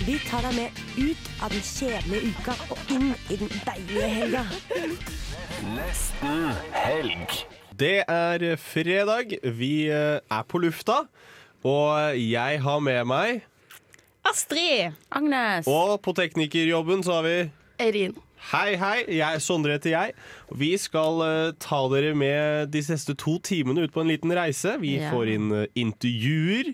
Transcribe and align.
Vi 0.00 0.14
tar 0.24 0.40
deg 0.46 0.54
med 0.56 0.78
ut 0.96 1.26
av 1.44 1.52
den 1.52 1.60
kjedelige 1.60 2.30
uka 2.32 2.54
og 2.72 2.92
inn 2.94 3.10
i 3.28 3.36
den 3.36 3.50
deilige 3.66 4.06
helga. 4.08 4.44
Nesten 5.74 6.46
helg. 6.72 7.34
Det 7.76 7.98
er 8.08 8.44
fredag. 8.56 9.34
Vi 9.44 9.90
eh, 9.92 10.22
er 10.24 10.46
på 10.48 10.62
lufta. 10.62 11.02
Og 11.68 12.16
jeg 12.16 12.62
har 12.64 12.80
med 12.80 13.04
meg 13.10 13.42
Astrid. 14.24 14.96
Agnes. 15.12 15.68
Og 15.68 15.98
på 16.00 16.14
teknikerjobben 16.16 17.04
så 17.04 17.18
har 17.18 17.26
vi 17.28 17.34
Eirin. 17.84 18.16
Hei, 18.54 18.78
hei. 18.80 19.02
Jeg, 19.18 19.42
Sondre 19.44 19.76
heter 19.76 19.92
jeg. 19.92 20.14
Vi 20.56 20.70
skal 20.80 21.20
uh, 21.20 21.52
ta 21.60 21.82
dere 21.92 22.14
med 22.16 22.72
de 22.72 22.80
siste 22.84 23.12
to 23.20 23.36
timene 23.44 23.84
ut 23.84 23.92
på 23.92 24.00
en 24.00 24.08
liten 24.08 24.32
reise. 24.32 24.78
Vi 24.80 24.96
yeah. 24.96 25.12
får 25.12 25.34
inn 25.34 25.52
uh, 25.52 25.66
intervjuer. 25.76 26.72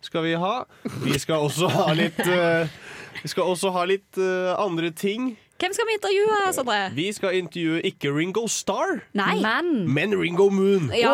Skal 0.00 0.24
vi 0.24 0.32
ha. 0.40 0.64
Vi 1.04 1.18
skal 1.20 1.44
også 1.44 1.68
ha 1.68 1.92
litt 1.96 2.18
uh, 2.24 2.66
Vi 3.22 3.28
skal 3.28 3.42
også 3.52 3.70
ha 3.74 3.84
litt 3.90 4.16
uh, 4.20 4.54
andre 4.56 4.90
ting. 4.96 5.34
Hvem 5.60 5.74
skal 5.76 5.84
vi 5.90 5.94
intervjue, 5.98 6.36
Sondre? 6.56 6.76
Vi 6.96 7.10
skal 7.12 7.34
intervjue 7.36 7.82
ikke 7.84 8.08
Ringo 8.16 8.46
Starr, 8.48 9.02
Nei. 9.12 9.34
Men 9.44 9.84
men 9.92 10.14
Ringo 10.16 10.46
Moon. 10.48 10.86
Ja. 10.96 11.10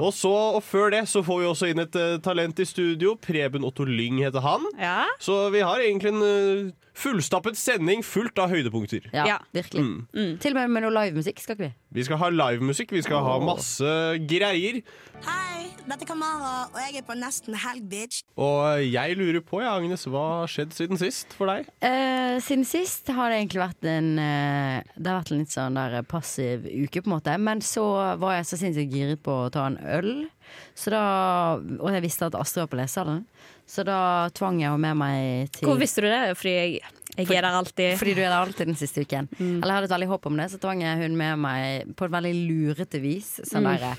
Og, 0.00 0.08
så, 0.16 0.32
og 0.56 0.62
før 0.64 0.88
det 0.94 1.02
så 1.10 1.20
får 1.26 1.42
vi 1.42 1.50
også 1.50 1.68
inn 1.68 1.82
et 1.84 1.98
uh, 2.00 2.16
talent 2.24 2.58
i 2.58 2.64
studio. 2.64 3.12
Preben 3.20 3.66
Otto 3.68 3.84
Lyng 3.84 4.22
heter 4.24 4.40
han. 4.40 4.64
ja. 4.80 5.02
Så 5.20 5.50
vi 5.52 5.60
har 5.60 5.84
egentlig 5.84 6.14
en 6.14 6.72
fullstappet 6.96 7.58
sending 7.60 8.02
fullt 8.06 8.38
av 8.40 8.50
høydepunkter. 8.54 9.08
ja, 9.12 9.26
Ja. 9.26 9.38
virkelig. 9.54 9.82
Mm. 10.14 10.38
Til 10.40 10.52
og 10.54 10.60
med 10.62 10.70
med 10.76 10.82
noe 10.86 10.94
livemusikk 10.96 11.40
skal 11.42 11.56
ikke 11.56 11.66
vi. 11.68 11.74
Vi 11.96 12.04
skal 12.04 12.16
ha 12.20 12.28
livemusikk, 12.32 12.90
vi 12.96 13.02
skal 13.04 13.22
ha 13.24 13.38
masse 13.40 13.84
greier. 14.28 14.80
Hei, 15.26 15.66
dette 15.86 16.02
er 16.02 16.08
Kamara, 16.08 16.68
og 16.72 16.78
jeg 16.80 16.98
er 17.00 17.06
på 17.06 17.16
nesten 17.16 17.54
helg, 17.56 17.84
bitch. 17.88 18.22
Og 18.36 18.82
jeg 18.84 19.16
lurer 19.16 19.40
på, 19.44 19.60
ja, 19.62 19.74
Agnes, 19.76 20.04
hva 20.08 20.24
har 20.42 20.50
skjedd 20.52 20.72
siden 20.76 20.98
sist 21.00 21.32
for 21.36 21.46
deg? 21.52 21.68
Eh, 21.80 22.38
siden 22.44 22.64
sist 22.68 23.08
har 23.08 23.30
det 23.30 23.38
egentlig 23.40 23.62
vært 23.64 23.84
en 23.92 24.18
eh, 24.18 24.82
Det 24.96 25.06
har 25.06 25.20
vært 25.22 25.32
en 25.32 25.38
litt 25.44 25.52
sånn 25.54 25.74
der 25.78 26.02
passiv 26.02 26.64
uke, 26.66 27.02
på 27.02 27.10
en 27.10 27.16
måte. 27.18 27.36
Men 27.40 27.60
så 27.64 27.84
var 28.20 28.36
jeg 28.40 28.48
så 28.50 28.56
sinnssykt 28.60 28.92
giret 28.92 29.22
på 29.24 29.36
å 29.46 29.50
ta 29.52 29.66
en 29.70 29.78
øl. 29.84 30.28
Så 30.76 30.90
da, 30.94 31.56
og 31.80 31.90
jeg 31.92 32.02
visste 32.04 32.26
at 32.28 32.34
Astrid 32.38 32.64
var 32.66 32.72
på 32.72 32.78
lesehallen, 32.80 33.24
så 33.66 33.82
da 33.86 33.98
tvang 34.36 34.60
jeg 34.62 34.70
henne 34.70 34.92
med 34.92 35.00
meg 35.00 35.50
til 35.56 35.66
Hvor 35.66 35.80
visste 35.80 36.04
du 36.04 36.08
det? 36.10 36.22
Fordi 36.38 36.54
jeg, 36.54 36.80
jeg 37.16 37.26
er 37.26 37.46
der 37.48 37.58
alltid. 37.58 37.98
Fordi 37.98 38.14
du 38.14 38.22
er 38.22 38.30
der 38.30 38.38
alltid 38.38 38.70
den 38.70 38.78
siste 38.78 39.02
uken. 39.02 39.28
Eller 39.40 39.72
jeg 39.72 39.78
hadde 39.80 39.90
et 39.90 39.96
veldig 39.96 40.10
håp 40.14 40.30
om 40.30 40.40
det, 40.40 40.48
så 40.52 40.62
tvang 40.62 40.84
jeg 40.86 41.02
hun 41.02 41.18
med 41.18 41.44
meg 41.44 41.94
på 41.98 42.06
et 42.06 42.16
veldig 42.16 42.34
lurete 42.46 43.02
vis. 43.02 43.36
Sånn 43.46 43.66
derre 43.66 43.96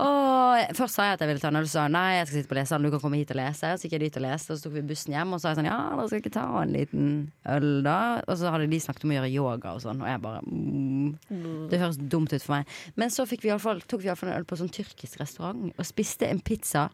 og 0.00 0.76
Først 0.76 0.96
sa 0.96 1.06
jeg 1.06 1.16
at 1.16 1.22
jeg 1.22 1.30
ville 1.32 1.42
ta 1.42 1.50
en 1.50 1.58
øl, 1.60 1.66
så 1.68 1.76
sa 1.76 1.84
hun 1.86 1.94
nei, 1.96 2.16
jeg 2.16 2.26
skal 2.28 2.38
sitte 2.38 2.50
på 2.50 2.56
leseren, 2.56 2.86
du 2.86 2.90
kan 2.92 3.02
komme 3.02 3.18
hit 3.20 3.32
og 3.34 3.38
lese. 3.38 3.72
Så 3.76 3.86
gikk 3.86 3.96
jeg 3.96 4.04
dit 4.06 4.18
og 4.20 4.24
leste, 4.24 4.54
og 4.54 4.58
så 4.58 4.66
tok 4.66 4.74
vi 4.76 4.84
bussen 4.88 5.16
hjem, 5.16 5.34
og 5.34 5.40
så 5.40 5.44
sa 5.44 5.52
jeg 5.52 5.58
sånn 5.60 5.68
ja, 5.68 5.78
dere 5.92 6.06
skal 6.08 6.22
ikke 6.22 6.34
ta 6.36 6.46
en 6.62 6.74
liten 6.76 7.10
øl 7.56 7.68
da? 7.84 7.98
Og 8.24 8.38
så 8.40 8.52
hadde 8.54 8.70
de 8.72 8.80
snakket 8.84 9.06
om 9.06 9.12
å 9.12 9.18
gjøre 9.18 9.32
yoga 9.32 9.74
og 9.76 9.84
sånn, 9.84 10.02
og 10.04 10.08
jeg 10.08 10.22
bare 10.24 10.42
mm, 10.46 11.68
Det 11.72 11.82
høres 11.82 12.00
dumt 12.00 12.32
ut 12.32 12.44
for 12.44 12.56
meg. 12.56 12.76
Men 13.00 13.12
så 13.12 13.26
vi 13.28 13.40
i 13.42 13.52
alle 13.52 13.64
fall, 13.64 13.84
tok 13.84 14.04
vi 14.04 14.10
iallfall 14.10 14.32
en 14.32 14.40
øl 14.40 14.48
på 14.48 14.60
sånn 14.60 14.72
tyrkisk 14.72 15.20
restaurant, 15.20 15.72
og 15.76 15.88
spiste 15.88 16.28
en 16.28 16.40
pizza 16.44 16.88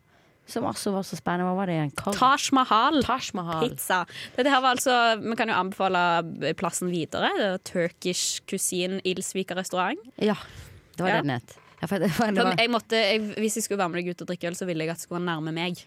som 0.48 0.64
også 0.64 0.92
var 0.94 1.04
så 1.06 1.18
spennende. 1.18 1.46
Hva 1.50 1.56
var 1.58 1.66
det 1.70 1.76
igjen? 1.76 1.90
Kar- 1.98 2.16
Taj 2.16 2.48
Mahal. 2.56 3.02
Taj 3.04 3.30
Mahal. 3.36 3.68
Pizza. 3.68 4.00
Dette 4.36 4.48
her 4.52 4.62
var 4.64 4.74
altså, 4.78 4.94
Vi 5.20 5.36
kan 5.36 5.48
jo 5.52 5.56
anbefale 5.60 6.02
plassen 6.56 6.90
videre. 6.92 7.28
Det 7.36 7.48
er 7.52 7.58
Turkish 7.68 8.40
Cuisine 8.48 9.00
Ilsvika 9.04 9.54
restaurant. 9.58 10.00
Ja, 10.16 10.34
det 10.96 11.04
var 11.04 11.08
Ja. 11.10 11.20
det 11.22 11.28
den 11.28 11.36
het. 11.36 11.56
Ja, 11.80 11.86
for 11.86 11.98
det, 12.02 12.08
for 12.10 12.26
det 12.26 12.34
Sånn, 12.40 12.48
var, 12.48 12.56
jeg 12.58 12.70
måtte, 12.74 12.96
jeg, 12.98 13.20
hvis 13.38 13.54
jeg 13.60 13.62
skulle 13.68 13.78
være 13.78 13.92
med 13.92 14.00
deg 14.02 14.10
ut 14.16 14.22
og 14.24 14.28
drikke 14.32 14.48
øl, 14.50 14.56
så 14.58 14.66
ville 14.66 14.82
jeg 14.82 14.90
at 14.90 14.96
det 14.98 15.04
skulle 15.06 15.20
være 15.20 15.28
nærme 15.30 15.52
meg. 15.54 15.84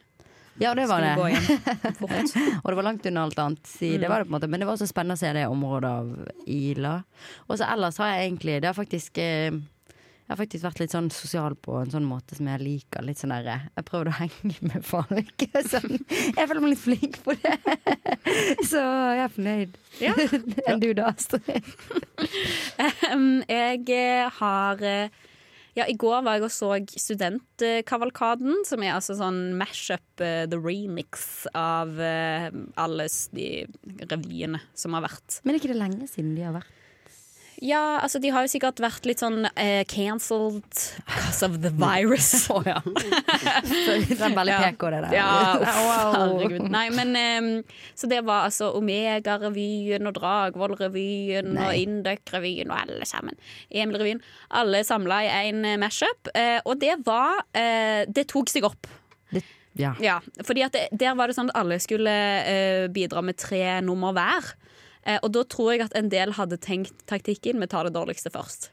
ja, 0.61 0.73
det 0.77 0.85
var 0.87 1.01
Skulle 1.03 1.31
det. 1.35 2.59
Og 2.63 2.69
det 2.71 2.75
var 2.77 2.83
langt 2.85 3.05
unna 3.09 3.23
alt 3.25 3.39
annet. 3.39 3.65
Si, 3.67 3.97
det 3.97 4.07
var 4.07 4.19
det 4.21 4.27
på 4.29 4.31
en 4.35 4.37
måte. 4.39 4.47
Men 4.47 4.59
det 4.61 4.67
var 4.69 4.77
også 4.77 4.87
spennende 4.87 5.17
å 5.17 5.19
se 5.19 5.33
det 5.33 5.47
området 5.49 5.89
av 5.91 6.31
Ila. 6.47 6.93
Og 7.49 7.57
så 7.59 7.67
ellers 7.73 7.97
har 7.97 8.13
jeg 8.13 8.29
egentlig 8.29 8.61
Det 8.61 8.69
har 8.69 8.77
faktisk 8.77 9.17
eh, 9.17 9.51
jeg 10.31 10.37
har 10.37 10.45
faktisk 10.45 10.63
vært 10.63 10.79
litt 10.79 10.93
sånn 10.93 11.09
sosial 11.11 11.55
på 11.59 11.73
en 11.75 11.89
sånn 11.91 12.05
måte 12.07 12.37
som 12.37 12.47
jeg 12.47 12.63
liker. 12.63 13.03
Litt 13.03 13.19
sånn 13.19 13.33
der, 13.35 13.65
Jeg 13.75 13.83
prøvde 13.83 14.13
å 14.13 14.15
henge 14.15 14.53
med 14.63 14.85
folk. 14.87 15.43
Sånn. 15.73 15.97
Jeg 16.07 16.47
føler 16.47 16.61
meg 16.63 16.71
litt 16.71 16.79
flink 16.79 17.17
på 17.25 17.35
det. 17.35 17.57
Så 18.71 18.79
jeg 18.79 19.25
er 19.25 19.35
fornøyd. 19.35 19.75
Ja. 19.99 20.15
Enn 20.71 20.79
du 20.79 20.87
da, 20.95 21.11
Astrid? 21.11 21.67
Um, 23.11 23.43
jeg 23.43 23.83
eh, 23.91 24.31
har 24.39 24.87
eh, 24.87 25.21
Ja, 25.75 25.83
i 25.91 25.99
går 25.99 26.23
var 26.23 26.39
jeg 26.39 26.47
og 26.47 26.55
så 26.55 26.73
Studentkavalkaden, 26.79 28.63
som 28.71 28.87
er 28.87 28.95
altså 28.95 29.19
sånn 29.19 29.49
mash-up, 29.59 30.07
uh, 30.23 30.47
the 30.47 30.59
remix 30.63 31.43
av 31.51 31.99
uh, 31.99 32.47
alle 32.79 33.11
de 33.35 33.65
revyene 34.07 34.63
som 34.71 34.95
har 34.95 35.09
vært. 35.09 35.41
Men 35.43 35.57
er 35.57 35.59
ikke 35.59 35.75
det 35.75 35.81
lenge 35.83 36.07
siden 36.07 36.37
de 36.39 36.47
har 36.47 36.55
vært 36.61 36.77
Ja, 37.61 37.99
altså 38.01 38.17
de 38.17 38.31
har 38.33 38.41
jo 38.41 38.49
sikkert 38.49 38.79
vært 38.81 39.05
litt 39.05 39.21
sånn 39.21 39.43
uh, 39.45 39.81
cancelled 39.85 40.65
because 41.05 41.45
of 41.45 41.59
the 41.61 41.69
virus. 41.83 42.31
Å 42.49 42.57
ja. 42.65 42.79
Så 42.81 43.97
det 44.09 44.17
er 44.17 44.33
veldig 44.33 44.55
PK, 44.63 44.85
det 44.95 45.01
der. 45.05 45.13
Ja, 45.13 45.27
uff, 45.61 45.81
herregud. 46.15 46.65
Nei, 46.73 46.87
men 46.95 47.13
um, 47.13 47.49
Så 47.93 48.09
det 48.09 48.23
var 48.25 48.47
altså 48.47 48.71
Omega-revyen 48.79 50.09
og 50.09 50.17
Dragvoll-revyen 50.17 51.53
og 51.53 51.75
Induc-revyen 51.77 52.73
og 52.73 52.79
alle 52.79 53.05
sammen. 53.09 53.37
Emil-revyen. 53.69 54.23
Alle 54.57 54.81
samla 54.87 55.21
i 55.27 55.29
én 55.51 55.61
mashup. 55.81 56.33
Uh, 56.33 56.57
og 56.65 56.81
det 56.81 56.97
var 57.05 57.43
uh, 57.45 58.01
Det 58.09 58.25
tok 58.33 58.49
seg 58.49 58.65
opp. 58.71 58.89
Ja. 59.77 59.93
Ja, 60.03 60.17
fordi 60.43 60.65
at 60.65 60.73
det, 60.75 60.89
Der 60.99 61.13
var 61.15 61.29
det 61.29 61.37
sånn 61.37 61.47
at 61.53 61.61
alle 61.61 61.77
skulle 61.79 62.11
uh, 62.11 62.89
bidra 62.91 63.21
med 63.23 63.37
tre 63.39 63.77
nummer 63.85 64.17
hver. 64.17 64.49
Eh, 65.05 65.19
og 65.21 65.31
da 65.35 65.43
tror 65.49 65.73
jeg 65.73 65.85
at 65.87 65.97
en 65.97 66.11
del 66.13 66.35
hadde 66.37 66.59
tenkt 66.61 67.05
taktikken 67.09 67.61
vi 67.61 67.69
tar 67.71 67.87
det 67.87 67.95
dårligste 67.97 68.33
først. 68.33 68.71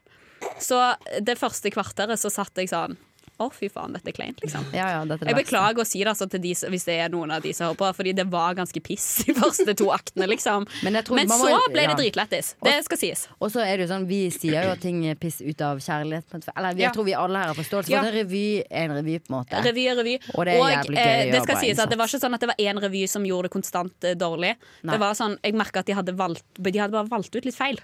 Så 0.61 0.79
det 1.25 1.37
første 1.39 1.71
kvarteret 1.73 2.19
så 2.21 2.31
satt 2.31 2.59
jeg 2.59 2.71
sånn 2.71 2.97
Å, 3.39 3.47
fy 3.55 3.69
faen, 3.71 3.93
dette 3.95 4.11
er 4.11 4.15
kleint, 4.17 4.41
liksom. 4.43 4.65
Ja, 4.75 4.89
ja, 4.91 5.03
dette 5.07 5.23
er 5.23 5.31
Jeg 5.31 5.37
beklager 5.45 5.79
å 5.79 5.87
si 5.87 6.01
det 6.03 6.11
altså, 6.11 6.27
til 6.27 6.41
de, 6.43 6.51
hvis 6.73 6.83
det 6.89 6.97
er 6.99 7.11
noen 7.13 7.31
av 7.31 7.43
de 7.45 7.53
som 7.55 7.69
hører 7.69 7.77
på, 7.79 7.89
fordi 7.95 8.13
det 8.17 8.25
var 8.31 8.57
ganske 8.57 8.81
piss 8.83 9.05
de 9.23 9.35
første 9.37 9.75
to 9.79 9.87
aktene, 9.95 10.27
liksom. 10.27 10.67
Men 10.83 10.99
tror 11.07 11.15
Men 11.21 11.31
så 11.31 11.37
må- 11.47 11.61
ble 11.71 11.85
det 11.87 11.95
dritlættis. 12.01 12.53
Det 12.65 12.75
skal 12.83 12.99
sies. 12.99 13.27
Og 13.39 13.51
så 13.53 13.63
er 13.63 13.77
det 13.77 13.87
jo 13.87 13.93
sånn, 13.93 14.07
Vi 14.09 14.29
sier 14.33 14.65
jo 14.65 14.71
at 14.73 14.81
ting 14.83 15.05
er 15.07 15.15
piss 15.15 15.39
ut 15.41 15.61
av 15.61 15.79
kjærlighet. 15.79 16.25
Eller 16.55 16.75
jeg 16.75 16.93
tror 16.95 17.05
vi 17.07 17.13
alle 17.13 17.37
her 17.39 17.51
har 17.53 17.57
forståelse 17.57 17.87
for 17.89 17.99
at 17.99 18.09
en 18.11 18.17
revy 18.19 18.63
er 18.69 18.89
en 18.89 18.97
revy. 18.97 19.19
på 19.19 19.31
en 19.31 19.37
måte 19.39 19.63
Revy 19.63 19.85
er 19.87 19.95
revy. 19.95 20.15
Og 20.35 20.45
det 20.45 20.55
er 20.55 20.59
jævlig 20.59 20.97
gøy 20.97 21.05
eh, 21.05 21.31
det 21.31 21.43
skal 21.43 21.61
sies 21.63 21.79
at 21.79 21.89
det 21.89 21.97
var 21.99 22.07
ikke 22.11 22.19
sånn 22.23 22.33
at 22.33 22.43
det 22.43 22.49
var 22.51 22.59
én 22.59 22.81
revy 22.81 23.07
som 23.07 23.23
gjorde 23.23 23.49
det 23.49 23.53
konstant 23.55 24.03
eh, 24.03 24.15
dårlig. 24.19 24.55
Nei. 24.83 24.93
Det 24.95 24.99
var 24.99 25.13
sånn, 25.15 25.37
Jeg 25.43 25.55
merka 25.55 25.79
at 25.79 25.85
de 25.85 25.93
hadde, 25.95 26.15
valgt, 26.17 26.43
de 26.59 26.79
hadde 26.79 26.91
bare 26.91 27.07
valgt 27.07 27.35
ut 27.35 27.45
litt 27.45 27.55
feil. 27.55 27.79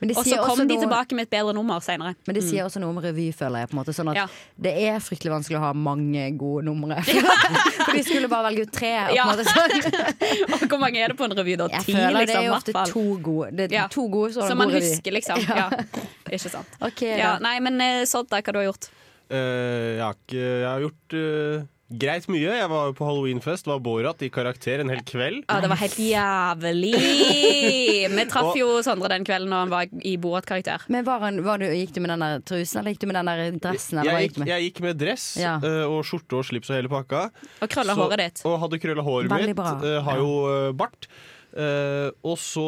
Men 0.00 0.08
det 0.08 0.16
Og 0.16 0.24
så 0.24 0.36
kom 0.38 0.50
også 0.58 0.66
de 0.68 0.74
noe- 0.74 0.80
tilbake 0.84 1.12
med 1.18 1.22
et 1.26 1.30
bedre 1.30 1.52
nummer 1.54 1.80
seinere. 1.80 2.14
Men 2.26 2.34
det 2.34 2.42
sier 2.44 2.64
også 2.64 2.78
noe 2.80 2.90
om 2.90 2.98
revy, 3.02 3.32
føler 3.34 3.58
jeg. 3.64 3.68
på 3.70 3.74
en 3.76 3.80
måte 3.84 3.94
Sånn 3.94 4.10
at 4.10 4.16
Ja. 4.16 4.26
Det 4.60 4.72
er 4.88 4.98
fryktelig 5.00 5.32
vanskelig 5.32 5.58
å 5.58 5.60
ha 5.60 5.72
mange 5.72 6.36
gode 6.38 6.64
numre. 6.64 7.00
For 7.84 7.92
de 7.96 8.02
skulle 8.06 8.28
bare 8.28 8.50
velge 8.50 8.66
ut 8.68 8.72
tre. 8.72 8.92
Og 9.04 9.08
på 9.10 9.14
Ja. 9.14 9.24
måte 9.24 9.44
sånn. 9.44 9.70
Og 10.52 10.68
hvor 10.68 10.78
mange 10.78 10.98
er 11.02 11.08
det 11.08 11.16
på 11.18 11.24
en 11.24 11.36
revy, 11.38 11.56
da? 11.56 11.68
Jeg 11.68 11.84
Ti, 11.84 11.92
føler 11.92 12.18
det 12.18 12.26
liksom. 12.28 12.42
er 12.42 12.46
jo 12.46 12.54
ofte 12.54 12.86
to 12.92 13.18
gode. 13.22 13.50
Det 13.56 13.70
er 13.72 13.74
Ja. 13.74 13.86
to 13.88 14.08
gode 14.08 14.32
så 14.34 14.46
Som 14.48 14.58
man 14.58 14.68
god 14.68 14.76
revy. 14.80 14.90
husker, 14.94 15.12
liksom. 15.12 15.38
Ja. 15.48 15.70
Ikke 16.30 16.50
sant. 16.50 16.66
Okay, 16.80 17.16
nei, 17.40 17.58
men 17.60 18.06
Sodd, 18.06 18.28
hva 18.28 18.42
du 18.52 18.58
har 18.58 18.66
gjort? 18.72 18.88
Uh, 19.30 19.96
jeg, 19.98 20.00
har 20.00 20.14
ikke, 20.14 20.44
jeg 20.62 20.68
har 20.68 20.80
gjort 20.80 21.12
eh, 21.12 21.66
greit 21.90 22.26
mye. 22.28 22.52
Jeg 22.58 22.68
var 22.68 22.92
på 22.92 23.06
halloweenfest, 23.08 23.66
var 23.70 23.78
Borat 23.80 24.20
i 24.22 24.28
karakter 24.32 24.82
en 24.82 24.90
hel 24.92 25.00
kveld. 25.08 25.44
Ja, 25.48 25.60
det 25.64 25.70
var 25.72 25.80
helt 25.80 25.96
jævlig! 25.98 26.92
Vi 28.18 28.24
traff 28.30 28.56
jo 28.58 28.68
Sondre 28.84 29.08
den 29.12 29.24
kvelden 29.26 29.48
når 29.52 29.64
han 29.64 29.72
var 29.72 29.88
i 30.04 30.16
Borat-karakter. 30.20 30.84
Men 30.92 31.06
var 31.06 31.22
han, 31.24 31.40
var 31.46 31.62
du, 31.62 31.66
Gikk 31.70 31.94
du 31.96 32.02
med 32.04 32.12
den 32.14 32.24
der 32.24 32.42
trusen, 32.48 32.80
eller 32.82 32.92
gikk 32.94 33.02
du 33.04 33.08
med 33.10 33.18
den 33.20 33.30
der 33.30 33.58
dressen? 33.62 34.00
Eller 34.02 34.18
Jeg 34.20 34.28
gikk 34.32 34.50
jeg 34.52 34.66
gikk 34.68 34.82
med 34.84 35.00
dress 35.00 35.26
Ja. 35.40 35.56
eh, 35.64 35.84
og 35.88 36.04
skjorte 36.08 36.38
og 36.40 36.46
slips 36.48 36.70
og 36.72 36.76
hele 36.80 36.92
pakka. 36.92 37.26
Og 37.62 37.68
krølla 37.72 37.94
Så- 37.96 38.04
håret 38.04 38.22
ditt. 38.24 38.44
Og 38.48 38.58
hadde 38.64 38.80
krølla 38.84 39.02
håret 39.06 39.32
Veldig 39.32 39.52
mitt. 39.54 39.56
bra. 39.56 39.74
eh, 39.84 40.00
har 40.08 40.16
jo 40.22 40.32
eh, 40.52 40.72
bart. 40.72 41.08
Uh, 41.58 42.12
og 42.28 42.36
så 42.36 42.62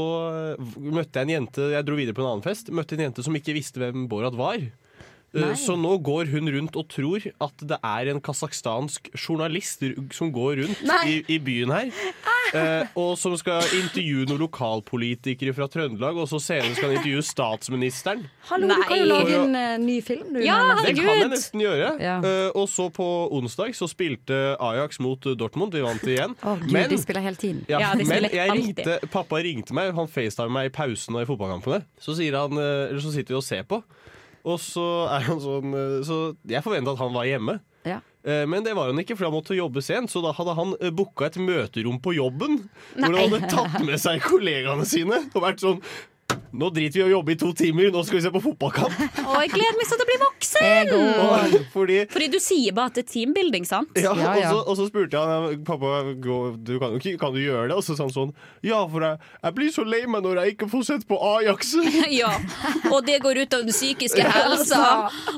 møtte 0.80 1.20
jeg 1.20 1.26
en 1.28 1.32
jente 1.44 1.66
Jeg 1.70 1.84
dro 1.84 1.94
videre 1.98 2.16
på 2.16 2.22
en 2.24 2.30
annen 2.30 2.42
fest. 2.42 2.70
Møtte 2.74 2.96
en 2.96 3.02
jente 3.04 3.22
som 3.22 3.36
ikke 3.36 3.52
visste 3.54 3.76
hvem 3.78 4.06
Borat 4.08 4.34
var. 4.34 4.56
Eh, 5.32 5.40
Nei. 5.44 5.52
Så 5.54 5.76
nå 5.78 5.92
går 6.02 6.26
hun 6.32 6.48
rundt 6.50 6.74
og 6.80 6.88
tror 6.90 7.22
at 7.40 7.62
det 7.70 7.76
er 7.86 8.08
en 8.10 8.18
kasakhstansk 8.20 9.12
journalist 9.14 9.84
som 10.16 10.32
går 10.34 10.64
rundt 10.64 10.80
i, 11.06 11.20
i 11.30 11.38
byen 11.38 11.70
her. 11.70 11.92
eh, 12.58 12.88
og 12.98 13.12
som 13.20 13.36
skal 13.38 13.62
intervjue 13.78 14.26
noen 14.26 14.40
lokalpolitikere 14.42 15.54
fra 15.54 15.68
Trøndelag, 15.70 16.18
og 16.18 16.26
så 16.30 16.40
senere 16.42 16.74
skal 16.74 16.90
han 16.90 16.98
intervjue 16.98 17.22
statsministeren. 17.26 18.24
Hallo, 18.50 18.66
du 18.74 18.82
kan 18.88 18.98
jo 18.98 19.06
lage 19.06 19.36
en 19.38 19.54
uh, 19.54 19.76
ny 19.78 20.00
film, 20.02 20.32
du. 20.34 20.40
Ja, 20.42 20.58
Det 20.82 20.96
kan 20.98 21.12
jeg 21.22 21.30
nesten 21.30 21.62
gjøre. 21.62 21.92
Ja. 22.02 22.16
Eh, 22.26 22.50
og 22.58 22.66
så 22.72 22.88
på 22.94 23.06
onsdag 23.38 23.76
så 23.78 23.86
spilte 23.90 24.40
Ajax 24.58 24.98
mot 25.04 25.30
Dortmund. 25.38 25.70
vi 25.78 25.84
vant 25.86 26.02
igjen. 26.10 26.34
Oh, 26.42 26.56
Gud, 26.58 26.72
Men- 26.74 26.90
de 26.90 26.98
spiller 26.98 27.22
hele 27.22 27.36
tiden. 27.38 27.62
Ja, 27.70 27.78
Ja, 27.80 27.94
men 27.94 28.26
jeg 28.32 28.50
ringte, 28.50 28.98
pappa 29.14 29.36
ringte 29.46 29.74
meg, 29.76 29.94
han 29.94 30.08
facetimer 30.10 30.50
meg 30.58 30.72
i 30.72 30.74
pausen 30.74 31.14
og 31.14 31.22
i 31.22 31.28
fotballkampene. 31.30 31.84
Så, 32.02 32.16
sier 32.18 32.34
han, 32.34 32.52
eh, 32.58 32.88
eller 32.90 33.00
så 33.00 33.12
sitter 33.14 33.34
vi 33.36 33.38
og 33.38 33.44
ser 33.46 33.62
på, 33.62 33.78
og 34.44 34.60
så 34.62 34.86
er 35.12 35.26
han 35.28 35.40
sånn 35.42 35.74
eh, 35.76 35.96
Så 36.06 36.20
jeg 36.48 36.62
forventa 36.64 36.94
at 36.94 37.02
han 37.02 37.12
var 37.14 37.26
hjemme. 37.28 37.58
Ja. 37.88 37.98
Eh, 38.24 38.44
Men 38.48 38.64
det 38.64 38.74
var 38.76 38.90
han 38.92 39.00
ikke, 39.02 39.16
for 39.16 39.28
han 39.28 39.34
måtte 39.36 39.56
jobbe 39.56 39.82
sent. 39.84 40.12
Så 40.12 40.22
da 40.24 40.32
hadde 40.36 40.54
han 40.56 40.74
booka 40.96 41.26
et 41.28 41.36
møterom 41.40 41.98
på 42.04 42.14
jobben. 42.16 42.58
Hvor 42.96 43.08
han 43.08 43.20
hadde 43.34 43.50
tatt 43.52 43.78
med 43.84 44.00
seg 44.00 44.20
kollegaene 44.30 44.84
sine 44.88 45.22
og 45.34 45.44
vært 45.44 45.60
sånn 45.64 45.80
Nå 46.52 46.66
driter 46.74 46.98
vi 46.98 47.02
i 47.04 47.06
å 47.06 47.10
jobbe 47.12 47.34
i 47.34 47.38
to 47.38 47.52
timer, 47.54 47.92
nå 47.94 48.00
skal 48.06 48.18
vi 48.18 48.22
se 48.24 48.30
på 48.34 48.40
fotballkamp. 48.42 48.96
Å, 49.22 49.34
jeg 49.44 49.52
gleder 49.52 49.76
meg 49.78 49.86
sånn 49.86 50.00
til 50.00 50.06
å 50.06 50.08
bli 50.08 50.18
voksen! 50.24 51.68
Fordi 51.70 51.98
Fordi 52.10 52.28
du 52.32 52.38
sier 52.42 52.74
bare 52.74 52.90
at 52.90 52.98
det 52.98 53.04
er 53.04 53.10
teambuilding, 53.12 53.66
sant? 53.68 53.92
ja, 53.94 54.14
Ja, 54.18 54.32
ja. 54.40 54.50
Og, 54.50 54.56
så, 54.56 54.64
og 54.72 54.78
så 54.80 54.88
spurte 54.88 55.20
jeg 55.20 55.60
pappa 55.68 56.00
du 56.18 56.72
kan, 56.82 56.96
kan 57.22 57.36
du 57.36 57.40
gjøre 57.42 57.68
det. 57.70 57.76
Og 57.78 57.84
så 57.86 57.94
sa 57.94 58.08
han 58.08 58.14
sånn 58.14 58.32
Ja, 58.66 58.80
for 58.90 59.06
jeg, 59.06 59.20
jeg 59.44 59.56
blir 59.60 59.70
så 59.74 59.84
lei 59.86 60.02
meg 60.10 60.26
når 60.26 60.42
jeg 60.42 60.56
ikke 60.56 60.70
får 60.72 60.86
sett 60.90 61.06
på 61.10 61.20
Ajax. 61.36 61.74
Ja, 62.20 62.32
og 62.90 63.04
det 63.06 63.20
går 63.22 63.44
ut 63.44 63.54
av 63.54 63.62
den 63.68 63.74
psykiske 63.74 64.24
helsa. 64.34 64.82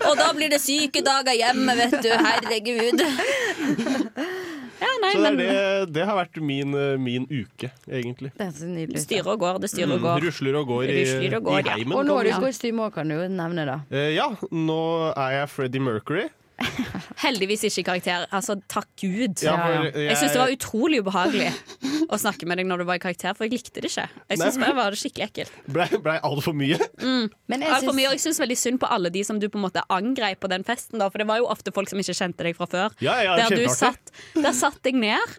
Og 0.08 0.16
da 0.18 0.30
blir 0.36 0.48
det 0.52 0.62
sykedager 0.64 1.36
hjemme, 1.36 1.76
vet 1.76 1.98
du. 2.00 2.10
Herregud. 2.12 3.04
Ja, 4.82 4.90
nei, 5.02 5.12
Så 5.14 5.22
det, 5.22 5.30
men 5.30 5.40
det, 5.40 5.94
det 5.94 6.04
har 6.08 6.18
vært 6.18 6.40
min, 6.42 6.74
eh, 6.74 6.96
min 6.98 7.26
uke, 7.30 7.70
egentlig. 7.86 8.32
Det 8.34 8.48
er 8.48 8.52
så 8.56 8.66
nydelig. 8.66 9.02
styrer 9.04 9.32
og 9.34 9.42
går, 9.44 9.62
det 9.62 9.70
styrer 9.70 9.94
og 9.94 10.02
Mm. 10.02 10.20
Rusler 10.26 10.58
og 10.58 10.66
går 10.66 10.84
i, 10.84 10.96
Rusler 10.98 11.36
og 11.38 11.44
går, 11.46 11.58
i 11.58 11.62
ja. 11.62 11.76
heimen. 11.78 11.96
Og 11.98 12.06
nå 12.08 12.18
er 12.18 12.30
du 12.30 12.32
kostyme 12.42 12.86
òg, 12.88 12.94
kan 12.96 13.08
du 13.08 13.14
jo 13.14 13.28
nevne 13.30 13.66
det. 13.68 13.78
Uh, 13.94 14.10
ja, 14.16 14.28
nå 14.50 14.80
er 15.14 15.36
jeg 15.38 15.52
Freddie 15.54 15.84
Mercury. 15.84 16.28
Heldigvis 17.24 17.64
ikke 17.68 17.80
i 17.80 17.86
karakter. 17.86 18.26
Altså, 18.34 18.58
takk 18.70 18.88
Gud. 19.00 19.42
Ja, 19.42 19.56
ja. 19.70 19.90
Jeg 19.94 20.18
syns 20.20 20.34
det 20.34 20.42
var 20.42 20.52
utrolig 20.52 21.00
ubehagelig 21.02 21.50
å 22.08 22.18
snakke 22.20 22.48
med 22.48 22.60
deg 22.60 22.68
når 22.70 22.82
du 22.82 22.86
var 22.88 22.98
i 22.98 23.02
karakter, 23.02 23.36
for 23.36 23.46
jeg 23.46 23.54
likte 23.56 23.82
det 23.82 23.90
ikke. 23.92 24.06
Jeg 24.32 24.40
synes 24.40 24.58
bare 24.60 24.76
var 24.76 24.90
det 24.90 24.96
var 24.96 25.00
skikkelig 25.02 25.26
ekkelt. 25.28 25.60
Blei 25.76 25.88
ble 26.06 26.16
altfor 26.30 26.56
mye. 26.56 26.78
Men 27.02 27.64
jeg 27.64 27.74
Alt 27.76 27.88
for 27.88 27.96
mye, 27.96 28.08
og 28.10 28.16
jeg 28.16 28.24
syns 28.26 28.42
veldig 28.42 28.58
synd 28.58 28.82
på 28.82 28.90
alle 28.92 29.12
de 29.14 29.22
som 29.26 29.38
du 29.42 29.48
på 29.52 29.60
en 29.60 29.66
måte 29.66 29.84
angrep 29.92 30.42
på 30.42 30.50
den 30.52 30.66
festen, 30.66 31.00
da, 31.02 31.08
for 31.12 31.22
det 31.22 31.28
var 31.30 31.42
jo 31.42 31.48
ofte 31.52 31.74
folk 31.74 31.90
som 31.92 32.00
ikke 32.02 32.16
kjente 32.18 32.48
deg 32.48 32.58
fra 32.58 32.68
før. 32.70 32.98
Ja, 33.04 33.18
ja, 33.24 33.38
der 33.40 33.56
du 33.56 33.66
satt, 33.72 34.12
der 34.36 34.52
satt 34.56 34.80
jeg 34.88 34.98
ned. 35.00 35.38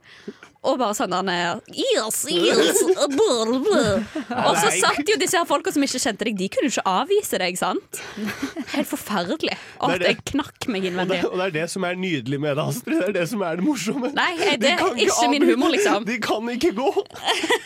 Og 0.64 0.78
bare 0.80 0.96
sånn 0.96 1.12
der 1.12 1.60
yes, 1.76 2.22
yes. 2.32 2.80
Og 2.96 4.56
så 4.60 4.70
satt 4.80 5.10
jo 5.10 5.18
disse 5.20 5.36
her 5.36 5.48
folka 5.50 5.74
som 5.76 5.84
ikke 5.84 6.00
kjente 6.00 6.28
deg, 6.30 6.38
de 6.40 6.48
kunne 6.54 6.70
jo 6.70 6.76
ikke 6.78 6.86
avvise 6.88 7.40
deg, 7.42 7.60
sant? 7.60 8.00
Helt 8.72 8.90
forferdelig. 8.90 9.58
Og 9.84 9.94
Det 9.94 10.00
det. 10.04 10.14
jeg 10.14 10.24
knakk 10.34 10.70
meg 10.72 10.88
Og 10.94 11.12
det, 11.12 11.20
og 11.28 11.38
det 11.42 11.46
er 11.50 11.56
det 11.60 11.68
som 11.74 11.88
er 11.88 12.00
nydelig 12.00 12.40
med 12.40 12.56
det, 12.58 12.68
Astrid. 12.74 13.00
Det 13.02 13.10
er 13.12 13.18
det 13.20 13.28
som 13.34 13.44
er 13.44 13.60
det 13.60 13.68
morsomme. 13.68 14.14
Nei, 14.16 14.32
De 14.40 14.58
det 14.64 14.74
er 14.74 14.84
ikke, 14.88 15.08
ikke 15.10 15.30
min 15.36 15.48
humor, 15.52 15.74
liksom. 15.76 16.08
De 16.08 16.20
kan 16.24 16.52
ikke 16.56 16.74
gå. 16.80 16.90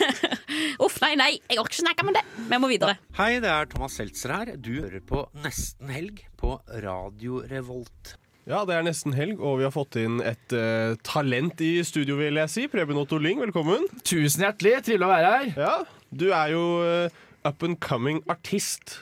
Uff, 0.86 1.00
nei, 1.04 1.14
nei, 1.20 1.32
jeg 1.50 1.62
orker 1.62 1.74
ikke 1.74 1.84
snakke 1.84 2.08
om 2.08 2.14
det. 2.18 2.24
Vi 2.50 2.62
må 2.62 2.70
videre. 2.72 2.98
Hei, 3.20 3.36
det 3.44 3.52
er 3.52 3.70
Thomas 3.70 3.98
Seltzer 4.00 4.34
her. 4.34 4.56
Du 4.58 4.74
hører 4.80 5.04
på 5.06 5.28
Nesten 5.44 5.94
Helg 5.94 6.24
på 6.40 6.58
Radio 6.84 7.44
Revolt. 7.50 8.18
Ja, 8.48 8.62
det 8.64 8.78
er 8.78 8.86
nesten 8.88 9.12
helg, 9.12 9.42
og 9.44 9.58
vi 9.60 9.66
har 9.68 9.74
fått 9.76 9.98
inn 10.00 10.22
et 10.24 10.54
uh, 10.56 10.94
talent 11.04 11.60
i 11.60 11.82
studio, 11.84 12.16
vil 12.22 12.40
jeg 12.40 12.52
si. 12.54 12.64
Preben 12.72 12.96
Otto 13.02 13.18
Lyng, 13.20 13.42
velkommen. 13.44 13.84
Tusen 14.08 14.46
hjertelig. 14.46 14.78
Trivelig 14.88 15.04
å 15.04 15.12
være 15.12 15.32
her. 15.34 15.50
Ja, 15.60 15.74
Du 16.16 16.30
er 16.32 16.54
jo 16.54 16.62
uh, 16.80 17.18
up 17.44 17.66
and 17.68 17.76
coming 17.84 18.22
artist. 18.32 19.02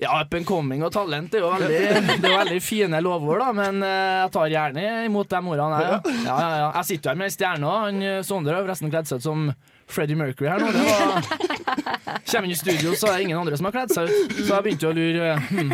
Ja, 0.00 0.14
up 0.22 0.32
and 0.36 0.48
coming 0.48 0.80
og 0.84 0.94
talent 0.96 1.36
er 1.36 1.44
jo 1.44 1.50
veldig, 1.52 1.76
det 2.22 2.28
er 2.30 2.40
veldig 2.40 2.58
fine 2.64 2.98
lovord, 3.04 3.40
da, 3.40 3.52
men 3.56 3.78
eh, 3.80 4.16
jeg 4.20 4.32
tar 4.34 4.50
gjerne 4.52 4.82
imot 5.06 5.30
de 5.32 5.38
ordene 5.40 5.78
jeg. 5.80 5.94
Ja. 5.94 6.16
Ja, 6.26 6.48
ja. 6.60 6.66
Jeg 6.74 6.88
sitter 6.90 7.08
jo 7.08 7.12
her 7.14 7.20
med 7.22 7.30
ei 7.30 7.32
stjerne 7.32 7.70
òg. 7.70 8.02
Sondre 8.28 8.58
har 8.58 8.66
forresten 8.66 8.92
kledd 8.92 9.08
seg 9.08 9.22
ut 9.22 9.24
som 9.24 9.46
Freddie 9.86 10.16
Mercury 10.18 10.48
her 10.50 10.58
nå. 10.62 10.70
Det 10.74 10.82
var 10.82 12.16
Kommer 12.26 12.48
inn 12.48 12.52
i 12.52 12.58
studio, 12.58 12.92
så 12.98 13.08
er 13.12 13.20
det 13.20 13.26
ingen 13.28 13.38
andre 13.38 13.56
som 13.58 13.68
har 13.68 13.74
kledd 13.74 13.92
seg 13.94 14.08
ut. 14.10 14.32
Så 14.42 14.48
jeg 14.56 14.64
begynte 14.66 14.88
å 14.88 14.94
lure. 14.96 15.28
Hmm. 15.46 15.72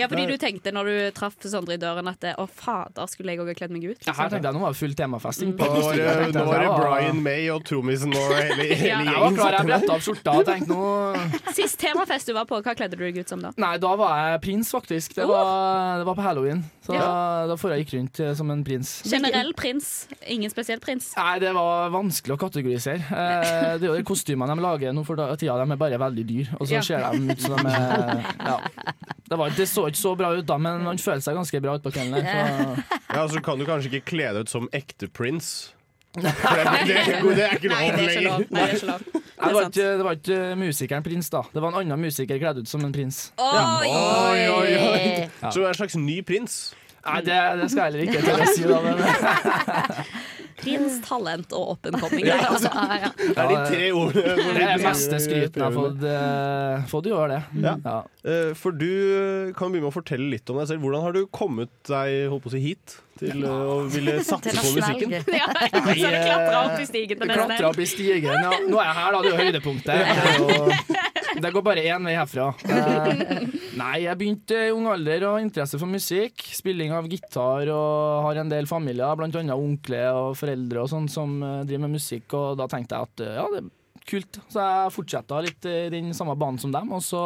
Ja, 0.00 0.06
fordi 0.08 0.24
du 0.30 0.34
tenkte 0.40 0.72
når 0.72 0.88
du 0.88 0.94
traff 1.16 1.36
Sondre 1.50 1.74
i 1.76 1.80
døren 1.80 2.06
at 2.10 2.24
å 2.40 2.44
fader, 2.46 3.08
skulle 3.10 3.32
jeg 3.34 3.40
òg 3.42 3.50
ha 3.50 3.54
kledd 3.58 3.72
meg 3.74 3.84
ut? 3.90 4.04
Ja, 4.06 4.14
her 4.16 4.30
tenkte 4.32 4.48
jeg 4.50 4.56
nå 4.56 4.62
var 4.62 4.74
det 4.74 4.78
full 4.80 4.94
temafesting. 4.96 5.52
Mm. 5.52 5.60
Nå 5.60 5.82
var 5.84 5.98
det, 6.00 6.34
nå 6.36 6.44
var 6.48 6.62
det 6.64 6.70
Brian 6.80 7.20
May 7.24 7.46
og 7.52 7.64
trommisen 7.68 8.14
og 8.16 8.32
hele, 8.36 8.68
hele 8.70 8.88
Ja, 8.90 9.00
Jeg 9.00 9.06
var 9.06 9.26
gjengen. 9.26 9.38
klar, 9.40 9.56
jeg 9.58 9.68
bretta 9.70 9.94
opp 9.96 10.04
skjorta 10.06 10.34
og 10.40 10.48
tenkte 10.48 10.76
nå 10.76 11.54
Sist 11.56 11.80
temafest 11.82 12.30
du 12.30 12.34
var 12.36 12.46
på, 12.50 12.60
hva 12.64 12.74
kledde 12.78 12.96
du 12.98 13.04
deg 13.04 13.20
ut 13.24 13.32
som 13.32 13.42
da? 13.44 13.52
Nei, 13.60 13.72
da 13.82 13.92
var 14.00 14.14
jeg 14.32 14.42
prins, 14.46 14.70
faktisk. 14.74 15.16
Det 15.18 15.26
var, 15.28 16.00
det 16.00 16.06
var 16.08 16.18
på 16.18 16.24
halloween. 16.24 16.62
Så 16.86 16.94
Ja. 16.96 17.10
da 17.50 17.56
får 17.60 17.74
jeg 17.76 17.84
gikk 17.84 17.94
rundt 17.98 18.20
eh, 18.24 18.32
som 18.38 18.50
en 18.54 18.62
prins. 18.66 18.94
Generell 19.10 19.52
prins, 19.58 19.90
ingen 20.26 20.50
spesiell 20.52 20.80
prins. 20.82 21.10
Nei, 21.18 21.36
det 21.42 21.52
var 21.56 21.90
vanskelig 21.94 22.36
å 22.36 22.40
kategorisere. 22.46 23.09
Eh, 23.10 23.78
det 23.80 23.84
er 23.84 23.88
jo 23.90 23.96
de 23.98 24.04
kostymene 24.06 24.54
de 24.56 24.62
lager 24.62 24.92
nå 24.94 25.02
for 25.06 25.18
tida, 25.36 25.56
de 25.58 25.72
er 25.74 25.80
bare 25.80 25.98
veldig 25.98 26.24
dyr. 26.28 26.52
Og 26.60 26.66
så 26.68 26.78
Ja. 26.78 26.80
ser 26.86 27.04
de 27.10 27.32
ut 27.32 27.40
som 27.42 27.56
de 27.56 27.72
er 27.74 28.22
ja. 28.38 28.56
det, 29.28 29.38
var, 29.38 29.50
det 29.56 29.66
så 29.68 29.86
ikke 29.90 29.98
så 30.02 30.16
bra 30.16 30.32
ut 30.36 30.46
da, 30.46 30.56
men 30.58 30.82
man 30.86 30.98
føler 30.98 31.20
seg 31.24 31.34
ganske 31.34 31.60
bra 31.62 31.78
utpå 31.78 31.92
kvelden. 31.92 32.12
der, 32.22 32.24
så- 32.24 33.00
Ja, 33.14 33.26
Så 33.28 33.42
kan 33.42 33.58
du 33.58 33.64
kanskje 33.66 33.90
ikke 33.92 34.04
kle 34.14 34.32
deg 34.32 34.40
ut 34.46 34.48
som 34.48 34.68
ekte 34.72 35.08
prins. 35.10 35.72
For 36.14 36.22
det, 36.22 36.64
det, 36.86 36.94
det, 37.06 37.36
det 37.36 37.44
er 37.44 37.54
ikke 37.54 37.68
lov 37.70 37.78
er 37.78 37.96
lenger. 37.96 38.46
Nei, 38.50 38.60
det 38.60 38.66
er 38.66 38.74
ikke 38.74 38.86
lov. 38.90 38.98
Det 38.98 39.20
Nei, 39.40 39.48
Det 39.48 39.54
var 39.54 39.62
ikke, 39.70 39.96
det 39.96 40.04
var 40.04 40.12
ikke 40.18 40.38
musikeren 40.60 41.02
prins, 41.06 41.30
da. 41.32 41.40
Det 41.54 41.62
var 41.62 41.68
en 41.72 41.78
annen 41.80 42.00
musiker 42.02 42.38
kledd 42.42 42.58
ut 42.60 42.68
som 42.68 42.82
en 42.84 42.92
prins. 42.92 43.32
Oi! 43.38 43.88
Oi, 43.88 44.42
oi, 44.50 44.74
oi. 44.76 45.30
Ja. 45.40 45.48
Så 45.50 45.54
du 45.60 45.64
er 45.64 45.68
en 45.72 45.78
slags 45.78 45.96
ny 45.96 46.20
prins. 46.22 46.74
Nei, 47.06 47.20
det, 47.24 47.36
det 47.62 47.70
skal 47.72 47.80
jeg 47.80 47.92
heller 47.92 48.02
ikke 48.04 48.20
til 48.26 48.34
å 48.36 48.48
si, 48.52 48.62
da. 48.68 48.80
Men, 48.84 48.96
Prins, 50.60 51.00
talent 51.06 51.52
og 51.56 51.72
up 51.74 51.86
and 51.90 51.98
coming. 52.00 52.26
Ja, 52.28 52.36
Altså, 52.50 52.70
Det 52.70 53.36
er 53.38 53.48
de 53.48 53.58
tre 53.70 53.90
ordene. 53.96 54.36
det 54.54 54.64
er 54.66 54.82
meste 54.84 55.20
skryten 55.24 55.60
jeg 55.60 55.64
har 55.64 55.76
fått, 55.76 56.04
eh, 56.04 56.86
fått 56.90 57.06
i 57.06 57.14
år, 57.16 57.28
det. 57.34 57.42
Ja. 57.64 57.74
Ja. 57.84 57.98
Eh, 58.24 58.52
For 58.54 58.70
du 58.72 58.86
eh, 58.86 59.52
kan 59.56 59.70
begynne 59.72 59.86
med 59.88 59.92
å 59.92 59.96
fortelle 59.96 60.30
litt 60.30 60.50
om 60.50 60.58
deg 60.60 60.68
selv. 60.68 60.80
Hvordan 60.84 61.02
har 61.06 61.12
du 61.16 61.22
kommet 61.26 61.70
deg 61.88 62.28
holdt 62.30 62.44
på 62.44 62.52
å 62.52 62.54
si, 62.56 62.60
hit 62.64 62.96
til 63.20 63.44
å 63.44 63.84
ville 63.92 64.18
satse 64.30 64.54
på 64.56 64.74
musikken? 64.76 65.16
Ja, 65.40 65.48
så 65.50 66.10
det 66.10 66.24
klatra 66.24 66.64
opp 66.66 66.80
i 66.80 66.86
stigen 66.88 67.18
Klatra 67.30 67.68
opp 67.70 67.78
i 67.80 67.86
stigen. 67.88 68.30
Ja. 68.30 68.50
Nå 68.68 68.80
er 68.80 68.90
jeg 68.90 68.98
her, 69.00 69.12
da. 69.12 69.22
Det 69.22 69.30
er 69.30 69.36
jo 69.36 69.44
høydepunktet. 69.44 71.06
Det, 71.38 71.50
går 71.54 71.62
bare 71.62 71.84
én 71.86 72.06
vei 72.06 72.16
herfra. 72.18 72.50
Eh, 72.64 73.42
nei, 73.78 73.96
jeg 74.04 74.18
begynte 74.18 74.58
i 74.66 74.72
ung 74.74 74.88
alder 74.90 75.26
å 75.26 75.34
ha 75.36 75.42
interesse 75.42 75.78
for 75.80 75.90
musikk. 75.90 76.42
Spilling 76.56 76.94
av 76.96 77.08
gitar 77.10 77.70
og 77.74 78.24
har 78.26 78.42
en 78.42 78.50
del 78.50 78.68
familier, 78.70 79.14
annet 79.14 79.54
onkler 79.54 80.10
og 80.16 80.38
foreldre 80.40 80.84
og 80.84 80.90
sånn, 80.92 81.10
som 81.12 81.38
eh, 81.42 81.60
driver 81.68 81.86
med 81.86 82.00
musikk, 82.00 82.34
og 82.38 82.58
da 82.60 82.66
tenkte 82.70 82.98
jeg 82.98 83.10
at 83.10 83.24
eh, 83.26 83.36
ja, 83.38 83.46
det 83.54 83.68
kult. 84.10 84.40
Så 84.50 84.62
jeg 84.62 84.94
fortsetta 84.94 85.40
litt 85.44 85.66
i 85.68 85.88
den 85.92 86.12
samme 86.16 86.36
banen 86.38 86.60
som 86.62 86.72
dem, 86.74 86.90
og 86.96 87.02
så 87.04 87.22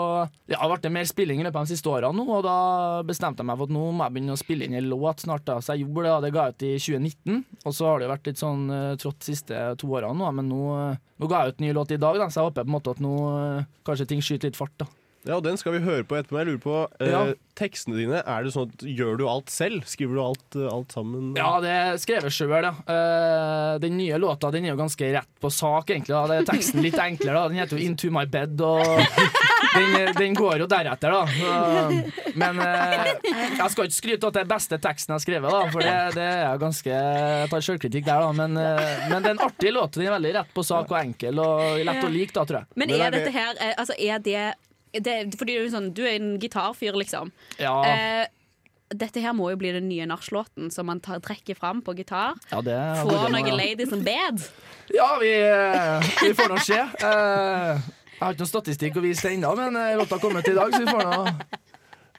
ja, 0.50 0.60
ble 0.60 0.78
det 0.82 0.92
mer 0.94 1.08
spilling 1.08 1.40
i 1.40 1.46
løpet 1.46 1.60
av 1.60 1.68
de 1.68 1.74
siste 1.74 1.90
årene 1.90 2.16
nå, 2.18 2.26
og 2.38 2.44
da 2.46 2.56
bestemte 3.06 3.42
jeg 3.42 3.50
meg 3.50 3.60
for 3.60 3.70
at 3.70 3.76
nå 3.76 3.84
må 3.90 4.06
jeg 4.06 4.16
begynne 4.16 4.36
å 4.36 4.40
spille 4.40 4.68
inn 4.68 4.78
en 4.78 4.90
låt 4.92 5.24
snart, 5.24 5.46
da. 5.48 5.60
Så 5.60 5.74
jeg 5.74 5.84
gjorde 5.84 6.06
det, 6.06 6.14
og 6.14 6.26
det 6.26 6.32
ga 6.34 6.48
jeg 6.48 6.56
ut 6.56 6.66
i 6.66 6.74
2019, 6.86 7.40
og 7.64 7.76
så 7.76 7.88
har 7.88 8.00
det 8.00 8.08
jo 8.08 8.14
vært 8.14 8.30
litt 8.30 8.42
sånn 8.42 8.66
uh, 8.72 8.96
trått 9.00 9.20
de 9.22 9.30
siste 9.30 9.62
to 9.80 9.90
årene 9.94 10.18
nå, 10.20 10.32
men 10.38 10.50
nå, 10.50 10.64
eh, 10.80 11.00
nå 11.20 11.30
ga 11.30 11.44
jeg 11.44 11.54
ut 11.54 11.64
ny 11.64 11.72
låt 11.76 11.94
i 11.94 12.00
dag, 12.00 12.20
da, 12.20 12.28
så 12.30 12.42
jeg 12.42 12.50
håper 12.50 12.66
på 12.66 12.70
en 12.70 12.76
måte 12.76 12.94
at 12.94 13.02
nå 13.02 13.14
eh, 13.38 13.72
kanskje 13.86 14.08
ting 14.10 14.22
skyter 14.24 14.50
litt 14.50 14.60
fart, 14.60 14.76
da. 14.82 14.88
Ja, 15.24 15.38
og 15.38 15.44
Den 15.46 15.56
skal 15.56 15.78
vi 15.78 15.84
høre 15.84 16.04
på 16.04 16.18
etterpå. 16.18 16.36
Jeg 16.42 16.50
lurer 16.50 16.62
på, 16.62 16.76
eh, 17.00 17.10
Ja. 17.10 17.24
Tekstene 17.54 17.94
dine, 17.96 18.18
er 18.26 18.42
det 18.42 18.50
sånn 18.52 18.66
at 18.72 18.82
gjør 18.82 19.16
du 19.16 19.28
alt 19.28 19.46
selv? 19.46 19.84
Skriver 19.86 20.16
du 20.16 20.20
alt, 20.20 20.56
eh, 20.56 20.66
alt 20.74 20.90
sammen? 20.90 21.36
Ja, 21.36 21.60
det 21.60 21.70
er 21.70 21.94
skrevet 22.02 22.34
sjøl, 22.34 22.50
ja. 22.50 22.74
Uh, 22.82 23.78
den 23.78 23.96
nye 23.96 24.18
låta 24.18 24.50
den 24.50 24.64
er 24.64 24.74
jo 24.74 24.80
ganske 24.82 25.12
rett 25.14 25.28
på 25.40 25.52
sak, 25.54 25.86
egentlig. 25.86 26.08
Da. 26.08 26.26
Det 26.26 26.36
er 26.40 26.48
teksten 26.52 26.82
litt 26.82 26.98
enklere. 26.98 27.34
da 27.34 27.48
Den 27.48 27.58
heter 27.58 27.78
jo 27.78 27.84
'Into 27.84 28.10
My 28.10 28.24
Bed', 28.26 28.60
og 28.60 28.82
den, 29.76 30.14
den 30.18 30.34
går 30.34 30.58
jo 30.58 30.66
deretter, 30.66 31.14
da. 31.14 31.22
Uh, 31.22 32.02
men 32.34 32.58
uh, 32.58 33.14
jeg 33.22 33.70
skal 33.70 33.84
ikke 33.86 34.00
skryte 34.02 34.24
av 34.24 34.28
at 34.28 34.34
det 34.34 34.42
er 34.42 34.52
beste 34.56 34.78
teksten 34.82 35.14
jeg 35.14 35.20
har 35.20 35.24
skrevet, 35.24 35.50
da, 35.54 35.70
for 35.70 35.78
det, 35.78 35.96
det 36.18 36.26
er 36.26 36.42
jeg 36.42 36.58
ganske 36.66 36.90
Jeg 36.90 37.48
tar 37.54 37.60
sjølkritikk 37.70 38.04
der, 38.04 38.20
da. 38.20 38.32
Men, 38.32 38.52
men 38.52 39.22
det 39.22 39.30
er 39.30 39.38
en 39.38 39.46
artig 39.46 39.72
låt. 39.72 39.94
Den 39.94 40.10
er 40.10 40.18
veldig 40.18 40.34
rett 40.40 40.52
på 40.52 40.66
sak 40.66 40.90
og 40.90 40.98
enkel, 40.98 41.38
og 41.38 41.78
lett 41.86 42.02
å 42.02 42.10
like, 42.10 42.34
da, 42.34 42.44
tror 42.44 42.64
jeg. 42.64 42.66
Men 42.74 42.90
er 42.90 43.14
dette 43.14 43.30
her 43.30 43.54
Altså, 43.78 43.94
er 43.94 44.18
det, 44.18 44.54
det 45.02 45.34
Fordi 45.38 45.56
du 45.58 45.64
er 45.64 45.72
sånn, 45.72 45.90
du 45.96 46.02
er 46.06 46.16
en 46.20 46.34
gitarfyr, 46.42 46.96
liksom. 47.00 47.32
Ja, 47.58 47.74
Eh, 47.88 48.26
dette 48.94 49.18
her 49.18 49.32
må 49.34 49.48
jo 49.50 49.56
bli 49.58 49.72
den 49.74 49.88
nye 49.88 50.04
nachlåten 50.06 50.68
som 50.70 50.86
man 50.86 51.00
tar, 51.02 51.18
trekker 51.24 51.56
fram 51.58 51.80
på 51.82 51.96
gitar. 51.98 52.36
ja 52.50 52.60
det 52.62 52.76
Få 53.00 53.08
burde 53.08 53.32
noen 53.32 53.48
ja. 53.48 53.56
ladies 53.58 53.92
in 53.96 54.04
bed. 54.06 54.44
Ja, 54.94 55.08
vi, 55.18 55.32
vi 56.20 56.34
får 56.36 56.52
nå 56.52 56.58
se. 56.62 56.78
Eh, 56.78 57.80
jeg 58.14 58.20
har 58.20 58.36
ikke 58.36 58.44
noen 58.44 58.52
statistikk 58.52 59.00
å 59.00 59.02
vise 59.02 59.24
til 59.24 59.34
ennå, 59.34 59.50
men 59.58 59.74
eh, 59.80 59.96
låta 59.98 60.14
har 60.18 60.22
kommet 60.22 60.46
i 60.46 60.54
dag, 60.54 60.70
så 60.70 60.84
vi 60.84 60.92
får 60.92 61.02
nå 61.08 61.34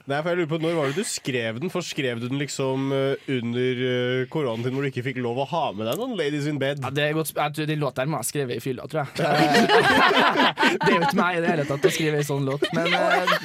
Nei, 0.06 0.20
for 0.22 0.30
jeg 0.30 0.38
lurer 0.38 0.50
på, 0.52 0.58
Når 0.62 0.74
var 0.78 0.92
det 0.92 1.02
du 1.02 1.08
skrev 1.10 1.56
den? 1.58 1.70
For 1.74 1.82
Skrev 1.86 2.20
du 2.22 2.28
den 2.30 2.38
liksom 2.38 2.92
eh, 2.94 3.30
under 3.36 3.80
uh, 3.82 4.20
koronaen 4.30 4.62
din 4.62 4.76
hvor 4.76 4.86
du 4.86 4.90
ikke 4.92 5.02
fikk 5.08 5.18
lov 5.24 5.40
å 5.42 5.46
ha 5.50 5.64
med 5.74 5.88
deg 5.90 5.98
noen 5.98 6.14
Ladies 6.18 6.46
in 6.46 6.60
Bed? 6.62 6.78
Ja, 6.84 6.92
det 6.94 7.08
er 7.08 7.16
godt, 7.18 7.32
sp- 7.32 7.40
jeg 7.42 7.56
tror 7.58 7.70
Den 7.72 7.82
låta 7.82 8.04
her 8.04 8.10
må 8.12 8.20
jeg 8.20 8.26
ha 8.26 8.30
skrevet 8.30 8.60
i 8.60 8.62
fylla, 8.62 8.86
tror 8.90 9.02
jeg. 9.02 9.08
Eh, 9.26 10.76
det 10.84 10.90
er 10.90 10.94
jo 10.94 11.02
ikke 11.02 11.18
meg 11.18 11.38
i 11.38 11.42
det 11.42 11.50
hele 11.50 11.66
tatt 11.72 11.88
å 11.90 11.92
skrive 11.98 12.20
en 12.22 12.28
sånn 12.30 12.46
låt. 12.46 12.66
Men 12.76 12.86
eh, 12.94 13.36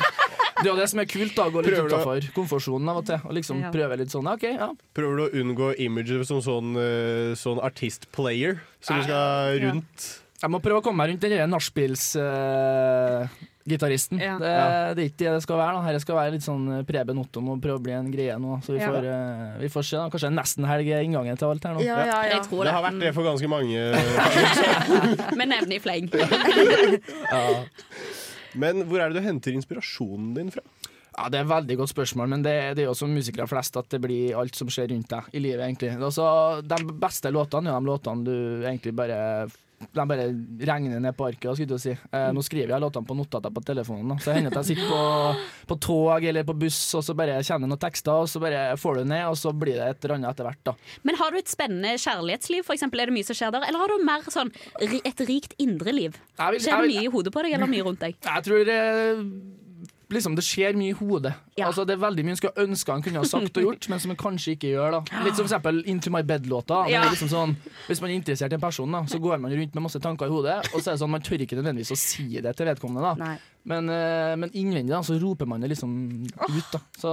det 0.61 0.67
er 0.67 0.69
jo 0.69 0.77
det 0.77 0.89
som 0.91 1.01
er 1.01 1.07
kult, 1.09 1.33
da. 1.37 1.47
Gå 1.49 1.63
litt 1.65 1.77
utafor 1.81 2.27
komfortsonen 2.37 2.91
av 2.93 2.99
og 3.01 3.07
til. 3.09 3.21
Og 3.25 3.33
liksom 3.39 3.63
Ja. 3.65 3.71
prøve 3.73 3.97
litt 3.97 4.13
sånn. 4.13 4.29
ja, 4.29 4.37
OK, 4.37 4.45
ja. 4.53 4.69
Prøver 4.97 5.17
du 5.17 5.23
å 5.25 5.31
unngå 5.41 5.71
imaget 5.81 6.27
som 6.29 6.43
sånn, 6.45 6.75
uh, 6.77 7.31
sånn 7.39 7.57
artist-player 7.65 8.61
som 8.85 9.01
du 9.01 9.07
skal 9.09 9.57
rundt? 9.65 10.11
Jeg 10.41 10.49
må 10.53 10.61
prøve 10.61 10.81
å 10.81 10.85
komme 10.85 11.01
meg 11.01 11.15
rundt 11.15 11.25
den 11.25 11.37
der 11.37 11.49
nachspiels-gitaristen. 13.65 14.19
Ja. 14.19 14.37
det, 14.39 14.95
det 14.95 15.03
er 15.03 15.09
ikke 15.09 15.17
det 15.25 15.33
det 15.35 15.43
skal 15.43 15.57
være. 15.57 15.73
da 15.77 15.81
Her 15.85 15.99
skal 15.99 16.15
være 16.15 16.31
litt 16.35 16.45
sånn 16.45 16.63
eh, 16.79 16.83
Preben 16.87 17.17
Otto 17.21 17.41
må 17.41 17.57
prøve 17.61 17.79
å 17.79 17.83
bli 17.83 17.93
en 17.93 18.11
greie 18.11 18.37
nå. 18.41 18.59
Så 18.65 18.73
vi 18.73 18.79
Ja. 18.81 18.89
får, 18.91 19.05
uh, 19.05 19.59
vi 19.61 19.69
får 19.69 19.83
se. 19.85 19.97
da 19.97 20.09
Kanskje 20.09 20.31
nesten 20.33 20.65
helg 20.65 20.87
er 20.89 21.01
inngangen 21.05 21.37
til 21.37 21.47
alt 21.49 21.63
her 21.63 21.73
nå. 21.77 21.81
Ja, 21.85 22.23
Jeg 22.25 22.41
tror 22.47 22.63
Det 22.63 22.71
det. 22.71 22.73
har 22.73 22.83
vært 22.87 22.99
det 22.99 23.13
for 23.13 23.23
ganske 23.23 23.47
mange. 23.47 23.79
Med 25.37 25.47
nevn 25.49 25.71
i 25.71 25.79
fleng. 25.79 26.09
Men 28.61 28.83
hvor 28.89 28.99
er 28.99 29.09
det 29.13 29.21
du 29.21 29.25
henter 29.25 29.53
inspirasjonen 29.55 30.33
din 30.35 30.51
fra? 30.51 30.61
Ja, 31.17 31.27
Det 31.29 31.39
er 31.39 31.43
et 31.43 31.49
veldig 31.51 31.75
godt 31.77 31.91
spørsmål, 31.91 32.27
men 32.31 32.41
det, 32.43 32.75
det 32.75 32.83
er 32.85 32.87
jo 32.87 32.93
som 32.95 33.11
musikere 33.11 33.47
flest 33.47 33.75
at 33.77 33.89
det 33.91 33.99
blir 34.03 34.35
alt 34.39 34.55
som 34.55 34.67
skjer 34.71 34.87
rundt 34.93 35.09
deg 35.11 35.23
i 35.35 35.41
livet, 35.43 35.59
egentlig. 35.65 35.91
Altså, 35.99 36.61
de 36.63 36.77
beste 37.03 37.27
låtene 37.35 37.67
er 37.67 37.79
de 37.83 37.89
låtene 37.89 38.23
du 38.23 38.63
egentlig 38.63 38.93
bare 38.95 39.17
de 39.93 40.05
bare 40.07 40.25
regner 40.69 40.99
ned 41.03 41.15
på 41.17 41.25
arket. 41.27 41.55
Skulle 41.57 41.77
jeg 41.77 41.83
si. 41.83 41.93
eh, 42.13 42.27
nå 42.35 42.43
skriver 42.45 42.73
jeg 42.75 42.83
låtene 42.83 43.07
på 43.09 43.15
notater 43.17 43.49
på 43.55 43.63
telefonen. 43.65 44.13
Da. 44.13 44.17
Så 44.21 44.29
det 44.31 44.35
hender 44.39 44.55
at 44.57 44.61
jeg 44.67 44.77
sitter 44.77 44.91
på, 44.91 45.45
på 45.71 45.79
tog 45.87 46.23
eller 46.31 46.43
på 46.47 46.55
buss, 46.61 46.79
og 46.99 47.03
så 47.07 47.15
bare 47.17 47.39
kjenner 47.43 47.67
noen 47.71 47.81
tekster, 47.81 48.11
og 48.23 48.29
så 48.31 48.41
bare 48.43 48.63
får 48.77 49.01
du 49.01 49.03
ned, 49.11 49.25
og 49.31 49.37
så 49.41 49.53
blir 49.53 49.79
det 49.79 49.87
et 49.95 50.05
eller 50.05 50.15
annet 50.19 50.31
etter 50.35 50.49
hvert. 50.49 50.61
da. 50.71 50.75
Men 51.07 51.15
har 51.21 51.31
du 51.31 51.37
et 51.41 51.51
spennende 51.51 51.95
kjærlighetsliv, 51.97 52.67
eksempel? 52.75 53.01
Er 53.01 53.11
det 53.11 53.17
mye 53.17 53.27
som 53.27 53.35
skjer 53.37 53.51
der? 53.57 53.65
Eller 53.67 53.79
har 53.83 53.87
du 53.95 54.05
mer 54.05 54.27
sånn 54.31 54.51
et 54.81 55.25
rikt 55.27 55.57
indre 55.61 55.91
liv? 55.95 56.15
Vil- 56.37 56.61
Skjer 56.61 56.81
det 56.85 56.91
mye 56.93 57.07
i 57.07 57.11
hodet 57.11 57.33
på 57.33 57.41
deg, 57.45 57.53
eller 57.57 57.69
mye 57.71 57.83
rundt 57.87 57.99
deg? 58.05 58.15
Jeg 58.21 58.43
tror 58.47 58.69
eh, 58.71 59.25
liksom 60.15 60.35
det 60.37 60.43
skjer 60.45 60.77
mye 60.77 60.93
i 60.93 60.97
hodet. 60.97 61.33
Ja. 61.57 61.67
Altså 61.67 61.85
Det 61.87 61.95
er 61.95 62.01
veldig 62.01 62.25
mye 62.25 62.35
en 62.35 62.39
skulle 62.39 62.65
ønske 62.65 62.91
han 62.91 63.03
kunne 63.05 63.21
ha 63.21 63.27
sagt 63.27 63.57
og 63.57 63.63
gjort, 63.67 63.87
men 63.91 63.99
som 63.99 64.13
han 64.13 64.19
kanskje 64.19 64.55
ikke 64.55 64.71
gjør. 64.73 64.97
da 64.97 65.23
Litt 65.25 65.35
som 65.35 65.45
for 65.45 65.49
eksempel 65.49 65.81
Into 65.91 66.11
My 66.13 66.21
Bed-låta. 66.27 66.83
Ja. 66.91 67.03
Liksom 67.11 67.31
sånn, 67.31 67.55
hvis 67.87 68.01
man 68.01 68.11
er 68.11 68.19
interessert 68.19 68.53
i 68.53 68.59
en 68.59 68.63
person, 68.63 68.91
da 68.91 69.03
så 69.11 69.19
går 69.21 69.41
man 69.41 69.51
rundt 69.55 69.75
med 69.75 69.83
masse 69.87 69.99
tanker 70.03 70.29
i 70.29 70.33
hodet, 70.33 70.59
og 70.73 70.81
så 70.81 70.91
er 70.91 70.93
det 70.95 71.01
sånn 71.03 71.13
man 71.15 71.25
tør 71.25 71.45
ikke 71.45 71.59
nødvendigvis 71.59 71.93
å 71.95 71.99
si 71.99 72.27
det 72.41 72.55
til 72.57 72.69
vedkommende. 72.71 73.01
da 73.13 73.25
Nei. 73.31 73.37
Men, 73.63 73.89
eh, 73.93 74.35
men 74.41 74.49
innvendig 74.57 74.89
da 74.89 75.03
så 75.05 75.19
roper 75.21 75.45
man 75.45 75.61
det 75.61 75.67
liksom 75.69 75.91
ut. 76.25 76.71
da 76.73 76.79
Så 76.97 77.11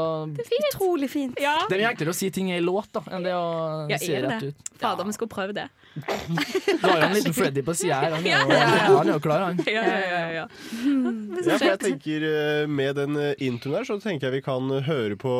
Utrolig 0.73 1.11
fint. 1.13 1.37
Ja, 1.41 1.67
Det 1.69 1.77
er 1.77 1.91
enklere 1.91 2.15
å 2.15 2.17
si 2.17 2.31
ting 2.33 2.49
i 2.55 2.61
låt 2.65 2.89
da 2.97 3.03
enn 3.13 3.23
det 3.27 3.35
å 3.37 3.91
Ja, 3.91 3.99
si 4.01 4.15
er 4.15 4.23
det 4.25 4.31
rett 4.31 4.41
det? 4.41 4.49
ut. 4.55 4.71
Fader, 4.81 5.05
vi 5.05 5.13
skulle 5.13 5.29
prøve 5.29 5.53
det. 5.59 5.67
Du 5.99 6.87
har 6.89 7.01
jo 7.01 7.07
en 7.09 7.15
liten 7.19 7.35
Freddy 7.37 7.63
på 7.67 7.75
sida 7.77 8.01
her. 8.01 8.17
Han 8.17 8.27
er 8.27 8.89
jo, 8.89 8.97
han 8.97 9.09
er 9.09 9.13
jo 9.13 9.21
klar, 9.21 9.45
han. 9.49 9.61
Ja, 9.67 9.83
ja, 9.83 9.99
ja, 9.99 10.31
ja. 10.39 10.47
Ja, 10.49 11.59
for 11.59 11.67
jeg 11.69 11.79
tenker 11.83 12.25
eh, 12.29 12.67
Med 12.71 12.97
den 12.97 13.17
eh, 13.17 13.35
introen 13.45 13.77
der 13.81 13.85
så 13.89 13.99
tenker 14.01 14.29
jeg 14.29 14.39
vi 14.39 14.45
kan 14.47 14.71
høre 14.89 15.17
på 15.21 15.35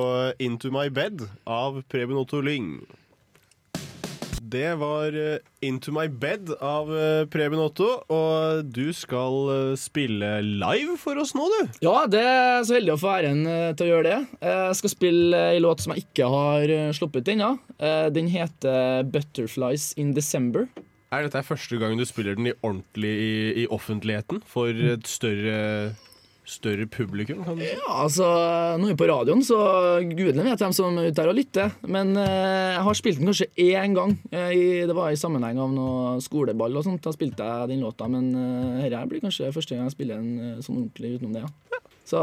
Into 0.45 0.71
My 0.75 0.89
Bed 0.91 1.25
av 1.47 1.81
Preben 1.89 2.17
Otto 2.21 2.41
Lyng. 2.45 2.83
Det 4.49 4.75
var 4.81 5.13
eh, 5.13 5.39
Into 5.61 5.93
My 5.93 6.07
Bed 6.09 6.51
av 6.65 6.89
eh, 6.97 7.27
Preben 7.29 7.61
Otto, 7.61 7.89
og 8.09 8.71
du 8.73 8.95
skal 8.97 9.37
eh, 9.53 9.73
spille 9.77 10.31
live 10.47 10.97
for 11.01 11.21
oss 11.21 11.35
nå, 11.37 11.45
du. 11.53 11.75
Ja, 11.85 12.07
det 12.09 12.23
er 12.23 12.65
så 12.65 12.79
heldig 12.79 12.95
å 12.95 13.01
få 13.03 13.13
æren 13.19 13.43
til 13.77 13.89
å 13.89 13.91
gjøre 13.91 14.07
det. 14.09 14.39
Jeg 14.49 14.79
skal 14.81 14.95
spille 14.95 15.43
en 15.59 15.65
låt 15.67 15.85
som 15.85 15.93
jeg 15.93 16.07
ikke 16.07 16.31
har 16.33 16.73
sluppet 16.97 17.29
ennå. 17.35 17.57
Den 18.15 18.31
heter 18.33 19.05
'Butterflies 19.05 19.91
in 20.01 20.15
December'. 20.17 20.69
Er 21.13 21.25
dette 21.25 21.45
første 21.45 21.77
gang 21.81 21.97
du 21.99 22.05
spiller 22.09 22.37
den 22.37 22.51
i 22.51 22.57
ordentlig 22.63 23.13
i, 23.13 23.37
i 23.65 23.69
offentligheten 23.73 24.43
for 24.49 24.69
et 24.69 25.09
større, 25.09 25.93
større 26.49 26.87
publikum? 26.91 27.43
Kan 27.47 27.59
du 27.59 27.63
si? 27.65 27.71
Ja, 27.77 27.95
altså, 28.05 28.27
Nå 28.81 28.89
er 28.89 28.95
vi 28.95 28.99
på 29.01 29.09
radioen, 29.11 29.45
så 29.45 29.59
gudene 30.09 30.47
vet 30.47 30.65
hvem 30.65 30.75
som 30.77 30.99
er 30.99 31.11
ute 31.11 31.25
her 31.25 31.33
og 31.33 31.39
lytter. 31.39 31.73
Men 31.87 32.15
eh, 32.17 32.75
jeg 32.75 32.85
har 32.89 32.99
spilt 32.99 33.21
den 33.21 33.31
kanskje 33.31 33.51
én 33.69 33.97
gang. 33.97 34.17
Eh, 34.33 34.51
i, 34.57 34.67
det 34.89 34.97
var 34.97 35.13
i 35.13 35.21
sammenheng 35.21 35.61
av 35.63 35.73
noe 35.75 36.19
skoleball 36.25 36.81
og 36.81 36.87
sånt. 36.89 37.03
Da 37.05 37.15
spilte 37.15 37.47
jeg 37.47 37.73
den 37.73 37.85
låta, 37.85 38.09
men 38.11 38.31
uh, 38.35 38.85
dette 38.85 39.07
blir 39.11 39.25
kanskje 39.25 39.53
første 39.55 39.77
gang 39.77 39.89
jeg 39.89 39.97
spiller 39.99 40.23
den 40.23 40.55
eh, 40.57 40.63
sånn 40.65 40.83
ordentlig 40.85 41.17
utenom 41.19 41.37
det. 41.37 41.45
ja. 41.45 41.83
Så 42.09 42.21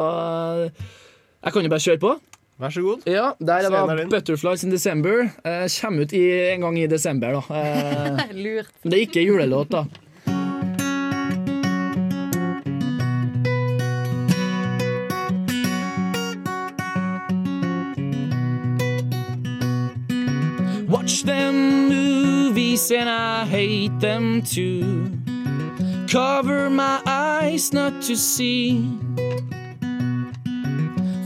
jeg 1.45 1.53
kan 1.53 1.61
jo 1.67 1.69
bare 1.69 1.85
kjøre 1.85 2.01
på. 2.01 2.15
Vær 2.55 2.71
så 2.71 2.81
god. 2.81 3.03
Ja, 3.11 3.33
der 3.43 3.67
er 3.67 3.73
da 3.73 4.05
'Butterflies 4.07 4.63
in 4.63 4.71
December'. 4.71 5.27
Eh, 5.43 5.67
kommer 5.81 6.01
ut 6.01 6.13
i, 6.13 6.23
en 6.53 6.61
gang 6.61 6.79
i 6.79 6.87
desember, 6.87 7.35
da. 7.35 7.41
Eh, 7.51 8.33
Lurt. 8.43 8.71
det 8.83 8.93
er 8.93 9.03
ikke 9.03 9.25
julelåt, 9.25 9.69
da. 9.69 9.83
Movies 22.75 22.91
and 22.91 23.09
I 23.09 23.45
hate 23.45 23.99
them 24.01 24.41
too. 24.41 25.09
Cover 26.09 26.69
my 26.69 27.01
eyes 27.05 27.71
not 27.71 28.01
to 28.03 28.17
see 28.17 28.99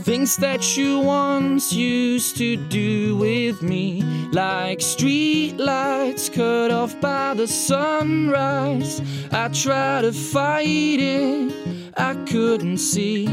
things 0.04 0.36
that 0.36 0.76
you 0.76 1.00
once 1.00 1.72
used 1.72 2.36
to 2.36 2.56
do 2.68 3.16
with 3.16 3.62
me, 3.62 4.02
like 4.32 4.80
street 4.80 5.56
lights 5.56 6.28
cut 6.28 6.70
off 6.70 7.00
by 7.00 7.34
the 7.34 7.48
sunrise. 7.48 9.02
I 9.32 9.48
try 9.48 10.02
to 10.02 10.12
fight 10.12 11.00
it, 11.00 11.52
I 11.96 12.14
couldn't 12.30 12.78
see. 12.78 13.26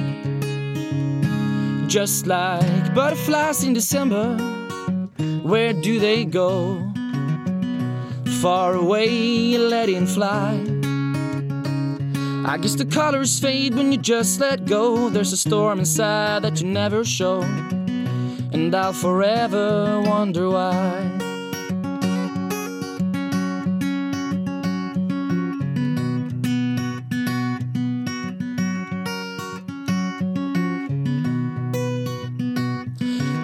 Just 1.88 2.26
like 2.26 2.96
butterflies 2.96 3.64
in 3.64 3.74
December, 3.74 4.36
where 5.44 5.74
do 5.74 6.00
they 6.00 6.26
go? 6.26 6.87
Far 8.42 8.76
away, 8.76 9.58
letting 9.58 10.06
fly. 10.06 10.54
I 12.46 12.60
guess 12.62 12.76
the 12.76 12.86
colors 12.86 13.40
fade 13.40 13.74
when 13.74 13.92
you 13.92 13.98
just 13.98 14.40
let 14.40 14.66
go. 14.66 15.10
There's 15.10 15.34
a 15.34 15.38
storm 15.38 15.80
inside 15.80 16.44
that 16.44 16.62
you 16.62 16.68
never 16.68 17.04
show. 17.04 17.42
And 17.42 18.76
I'll 18.76 18.94
forever 18.94 20.02
wonder 20.02 20.52
why. 20.52 21.12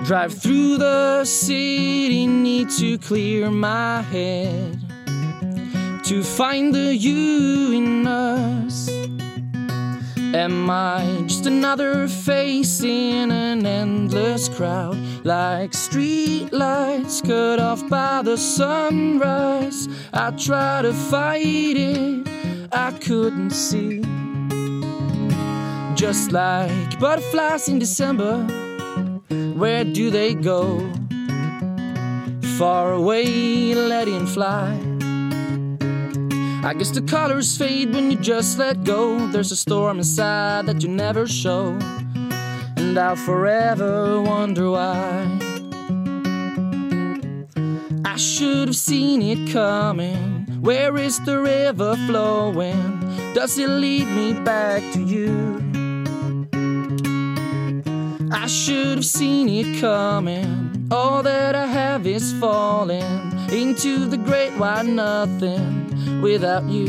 Drive 0.05 0.33
through 0.33 0.77
the 0.77 1.25
city, 1.25 2.27
need 2.27 2.69
to 2.71 2.99
clear 2.99 3.49
my 3.49 4.03
head 4.03 4.82
to 6.03 6.21
find 6.21 6.75
the 6.75 6.93
you 6.93 7.71
in 7.71 8.05
us. 8.05 8.89
Am 10.33 10.69
I 10.69 11.23
just 11.27 11.45
another 11.45 12.09
face 12.09 12.81
in 12.81 13.31
an 13.31 13.65
endless 13.65 14.49
crowd? 14.49 14.97
Like 15.23 15.73
street 15.73 16.51
lights 16.51 17.21
cut 17.21 17.59
off 17.59 17.87
by 17.87 18.21
the 18.21 18.37
sunrise. 18.37 19.87
I 20.11 20.31
try 20.31 20.81
to 20.81 20.93
fight 20.93 21.77
it, 21.77 22.27
I 22.73 22.91
couldn't 22.99 23.51
see. 23.51 24.01
Just 25.95 26.33
like 26.33 26.99
butterflies 26.99 27.69
in 27.69 27.79
December, 27.79 28.43
where 29.55 29.85
do 29.85 30.09
they 30.09 30.33
go? 30.33 30.79
Far 32.57 32.93
away, 32.93 33.73
letting 33.73 34.27
fly. 34.27 34.92
I 36.65 36.73
guess 36.73 36.91
the 36.91 37.01
colors 37.01 37.57
fade 37.57 37.93
when 37.93 38.09
you 38.09 38.17
just 38.17 38.57
let 38.57 38.85
go. 38.85 39.27
There's 39.27 39.51
a 39.51 39.55
storm 39.55 39.97
inside 39.97 40.65
that 40.67 40.81
you 40.81 40.87
never 40.87 41.27
show. 41.27 41.77
And 42.77 42.97
I'll 42.97 43.17
forever 43.17 44.21
wonder 44.21 44.71
why. 44.71 45.27
I 48.05 48.15
should 48.15 48.69
have 48.69 48.77
seen 48.77 49.21
it 49.21 49.51
coming. 49.51 50.45
Where 50.61 50.95
is 50.97 51.19
the 51.25 51.41
river 51.41 51.97
flowing? 52.07 53.33
Does 53.33 53.57
it 53.57 53.67
lead 53.67 54.07
me 54.07 54.31
back 54.31 54.81
to 54.93 55.01
you? 55.01 55.59
I 58.31 58.47
should 58.47 58.99
have 58.99 59.05
seen 59.05 59.49
it 59.49 59.81
coming. 59.81 60.72
All 60.93 61.23
that 61.23 61.55
I 61.55 61.65
have 61.65 62.05
is 62.05 62.33
falling 62.33 63.01
into 63.51 64.05
the 64.05 64.15
great 64.15 64.53
wide 64.59 64.85
nothing 64.85 66.21
without 66.21 66.65
you. 66.65 66.87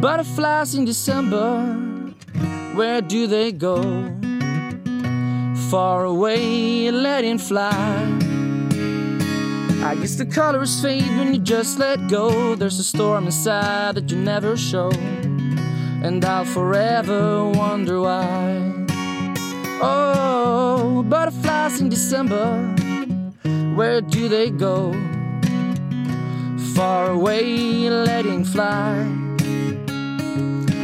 Butterflies 0.00 0.74
in 0.74 0.86
December, 0.86 1.66
Where 2.74 3.02
do 3.02 3.26
they 3.26 3.52
go? 3.52 3.82
Far 5.68 6.04
away, 6.06 6.90
letting 6.90 7.36
fly. 7.36 7.70
I 9.84 9.96
guess 10.00 10.16
the 10.16 10.24
colors 10.24 10.80
fade 10.80 11.12
when 11.18 11.34
you 11.34 11.40
just 11.40 11.78
let 11.78 12.08
go. 12.08 12.54
There's 12.54 12.78
a 12.78 12.84
storm 12.84 13.26
inside 13.26 13.96
that 13.96 14.10
you 14.10 14.16
never 14.16 14.56
show. 14.56 14.90
And 16.02 16.24
I'll 16.24 16.46
forever 16.46 17.44
wonder 17.50 18.00
why. 18.00 18.73
Oh, 19.82 21.04
butterflies 21.08 21.80
in 21.80 21.88
December, 21.88 22.74
where 23.74 24.00
do 24.00 24.28
they 24.28 24.50
go? 24.50 24.92
Far 26.74 27.10
away, 27.10 27.88
letting 27.88 28.44
fly. 28.44 29.06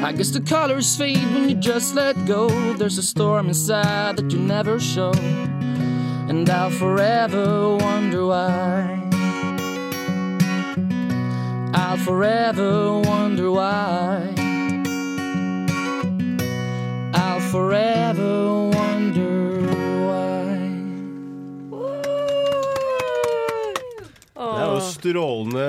I 0.02 0.12
guess 0.12 0.30
the 0.30 0.40
colors 0.40 0.96
fade 0.96 1.18
when 1.34 1.48
you 1.48 1.56
just 1.56 1.94
let 1.94 2.16
go. 2.26 2.48
There's 2.74 2.96
a 2.96 3.02
storm 3.02 3.48
inside 3.48 4.16
that 4.16 4.30
you 4.32 4.38
never 4.38 4.80
show. 4.80 5.12
And 6.28 6.48
I'll 6.48 6.70
forever 6.70 7.76
wonder 7.76 8.26
why. 8.26 8.98
I'll 11.74 11.98
forever 11.98 12.98
wonder 13.00 13.50
why. 13.50 14.34
I'll 17.14 17.40
forever 17.40 18.59
strålende, 25.00 25.64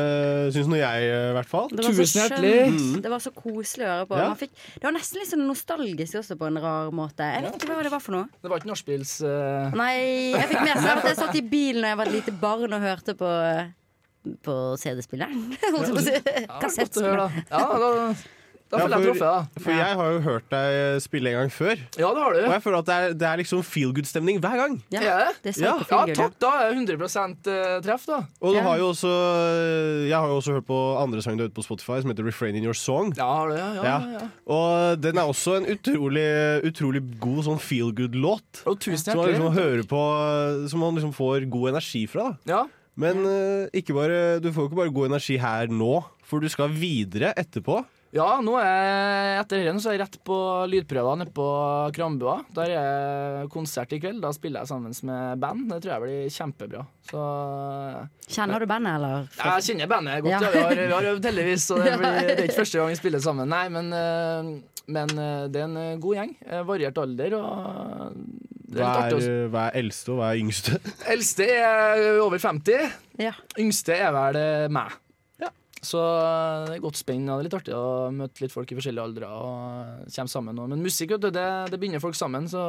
syns 0.53 0.69
nå 0.71 0.77
jeg, 0.79 1.07
i 1.09 1.33
hvert 1.37 1.49
fall. 1.49 1.67
Det 1.71 1.83
var 1.87 1.97
så 1.97 2.05
skjønt. 2.11 3.01
Det 3.05 3.11
var 3.15 3.23
så 3.23 3.31
koselig 3.35 3.87
å 3.87 3.91
høre 3.95 4.07
på. 4.11 4.19
Ja. 4.21 4.27
Man 4.31 4.39
fikk, 4.39 4.53
det 4.77 4.85
var 4.85 4.95
nesten 4.95 5.21
litt 5.23 5.31
sånn 5.31 5.45
nostalgisk 5.49 6.19
også, 6.21 6.37
på 6.39 6.49
en 6.51 6.61
rar 6.61 6.91
måte. 6.95 7.27
Jeg 7.35 7.47
vet 7.47 7.57
ikke 7.59 7.71
hva 7.73 7.85
det 7.87 7.93
var 7.95 8.03
for 8.03 8.17
noe. 8.19 8.29
Det 8.43 8.51
var 8.51 8.61
ikke 8.61 8.71
nachspiels... 8.73 9.13
eh, 9.25 9.77
Nei, 9.79 9.93
jeg 10.35 10.49
fikk 10.51 10.63
med 10.67 10.75
seg 10.83 10.91
at 10.97 11.07
jeg 11.11 11.19
satt 11.23 11.39
i 11.39 11.45
bilen 11.55 11.81
da 11.87 11.93
jeg 11.95 12.01
var 12.03 12.11
et 12.11 12.17
lite 12.19 12.35
barn 12.43 12.77
og 12.77 12.83
hørte 12.85 13.15
på 13.19 13.31
På 14.45 14.55
CD-spilleren. 14.77 15.47
Holdt 15.73 15.87
jeg 15.87 15.95
på 15.95 16.01
å 16.01 16.05
si. 16.05 16.13
Ja, 16.13 16.21
godt 16.21 16.37
å 16.37 16.45
høre, 16.45 16.61
Kassettspiller. 16.61 17.17
da. 17.17 17.27
Ja, 17.49 17.65
da, 17.81 17.89
da 18.71 18.77
Ja, 18.79 18.85
føler 18.87 18.97
jeg 18.97 19.07
truffet, 19.07 19.19
da. 19.27 19.61
for 19.65 19.71
jeg 19.75 19.95
har 19.99 20.11
jo 20.15 20.19
hørt 20.25 20.45
deg 20.53 21.01
spille 21.03 21.27
en 21.33 21.37
gang 21.41 21.51
før. 21.51 21.75
Ja, 21.99 22.09
det 22.15 22.21
har 22.23 22.33
du. 22.33 22.39
Og 22.47 22.53
jeg 22.55 22.63
føler 22.63 22.77
at 22.79 22.85
det 22.87 22.95
er, 22.95 23.13
det 23.21 23.27
er 23.27 23.37
liksom 23.41 23.63
feel 23.67 23.91
good-stemning 23.93 24.39
hver 24.39 24.55
gang. 24.61 24.77
Ja, 24.95 25.01
Ja, 25.01 25.17
det 25.43 25.51
er 25.57 25.61
Ja. 25.61 25.73
Ja, 25.91 26.05
takk. 26.15 26.37
Da 26.39 26.51
er 26.61 26.71
det 26.71 26.97
100 26.97 27.47
eh, 27.51 27.81
treff, 27.83 28.05
da. 28.07 28.21
Og 28.41 28.53
du 28.53 28.57
Ja. 28.59 28.63
har 28.63 28.77
jo 28.79 28.89
også 28.93 29.11
Jeg 30.07 30.15
har 30.17 30.27
jo 30.27 30.37
også 30.39 30.53
hørt 30.55 30.65
på 30.67 30.79
andre 31.01 31.21
sanger 31.21 31.37
du 31.37 31.43
har 31.43 31.49
ute 31.51 31.59
på 31.59 31.63
Spotify 31.67 32.01
som 32.01 32.09
heter 32.11 32.25
Refrain 32.25 32.55
in 32.55 32.63
Your 32.63 32.73
Song. 32.77 33.13
Ja, 33.17 33.25
har 33.27 33.47
du 33.49 33.55
det? 33.55 33.59
Ja, 33.75 33.83
Ja. 33.83 33.99
ja. 34.19 34.27
Og 34.47 35.01
den 35.01 35.17
er 35.17 35.27
også 35.27 35.57
en 35.57 35.65
utrolig, 35.65 36.63
utrolig 36.63 37.01
god 37.19 37.43
sånn 37.45 37.59
feel 37.59 37.91
good-låt. 37.91 38.63
Og 38.65 38.79
tusen 38.79 39.11
Som 39.11 39.17
man 39.17 39.27
liksom 39.29 39.53
hører 39.53 39.83
på 39.83 40.69
Som 40.69 40.79
man 40.79 40.95
liksom 40.95 41.13
får 41.13 41.49
god 41.49 41.69
energi 41.75 42.07
fra. 42.07 42.37
Da. 42.45 42.51
Ja. 42.53 42.63
Men 42.97 43.25
eh, 43.25 43.69
ikke 43.73 43.93
bare, 43.95 44.39
du 44.41 44.51
får 44.51 44.63
jo 44.65 44.69
ikke 44.69 44.75
bare 44.81 44.93
god 44.93 45.05
energi 45.11 45.37
her 45.39 45.67
nå, 45.71 46.03
for 46.27 46.39
du 46.43 46.49
skal 46.51 46.67
videre 46.69 47.33
etterpå. 47.39 47.85
Ja, 48.11 48.25
nå 48.43 48.57
er 48.59 48.65
jeg, 48.67 49.35
etter 49.39 49.61
dette 49.63 49.79
så 49.79 49.91
er 49.91 49.95
jeg 49.95 50.01
rett 50.01 50.17
på 50.27 50.37
lydprøver 50.67 51.19
nede 51.21 51.31
på 51.31 51.45
Krambua. 51.95 52.41
Der 52.57 52.73
er 52.75 53.45
konsert 53.53 53.93
i 53.95 54.01
kveld. 54.03 54.19
Da 54.23 54.33
spiller 54.35 54.65
jeg 54.65 54.71
sammen 54.73 54.91
med 55.07 55.39
band. 55.39 55.69
Det 55.71 55.77
tror 55.85 55.93
jeg 55.93 56.03
blir 56.03 56.33
kjempebra. 56.35 56.81
Så 57.07 57.21
Kjenner 58.35 58.59
du 58.59 58.67
bandet, 58.67 58.97
eller? 58.99 59.29
Jeg 59.39 59.65
kjenner 59.69 59.91
bandet 59.93 60.25
godt. 60.25 60.33
Ja. 60.33 60.41
Ja. 60.43 60.51
Vi, 60.51 60.59
har, 60.65 60.75
vi 60.81 60.91
har 60.97 61.07
øvd 61.13 61.29
heldigvis, 61.31 61.67
så 61.71 61.79
det, 61.79 61.93
blir, 62.01 62.19
det 62.27 62.35
er 62.35 62.43
ikke 62.49 62.59
første 62.59 62.81
gang 62.81 62.91
vi 62.91 62.99
spiller 62.99 63.23
sammen. 63.23 63.51
Nei, 63.51 63.63
men, 63.77 63.91
eh, 63.95 64.51
men 64.91 65.13
eh, 65.15 65.45
det 65.53 65.61
er 65.63 65.69
en 65.69 65.79
eh, 65.85 65.93
god 66.03 66.17
gjeng. 66.19 66.33
Eh, 66.49 66.63
Variert 66.67 66.99
alder. 67.05 67.37
Og 67.39 68.17
det 68.71 68.79
er 68.79 68.83
Hva 68.83 68.91
litt 68.91 68.99
er, 68.99 69.15
artig. 69.15 69.37
hva 69.55 69.63
er 69.69 69.79
eldste, 69.85 70.11
og 70.13 70.19
hva 70.19 70.33
er 70.35 70.41
yngste? 70.43 70.81
Eldste 71.15 71.47
er 71.55 72.03
over 72.27 72.43
50. 72.43 72.91
Ja. 73.23 73.31
Yngste 73.59 73.95
er 74.03 74.11
vel 74.15 74.41
eh, 74.43 74.67
meg. 74.71 74.99
Så 75.81 75.97
eh, 75.97 76.65
det 76.69 76.75
er 76.77 76.81
godt 76.83 76.99
spenn, 77.01 77.25
det 77.25 77.33
er 77.33 77.45
litt 77.47 77.55
artig 77.57 77.73
å 77.73 78.11
møte 78.13 78.43
litt 78.43 78.53
folk 78.53 78.69
i 78.69 78.75
forskjellige 78.77 79.05
aldre 79.09 79.29
og 79.33 80.09
komme 80.13 80.29
sammen. 80.29 80.59
Og, 80.61 80.69
men 80.69 80.83
musikk, 80.85 81.15
vet 81.15 81.23
du, 81.25 81.31
det, 81.33 81.47
det 81.73 81.79
binder 81.81 82.03
folk 82.03 82.13
sammen, 82.19 82.45
så 82.51 82.61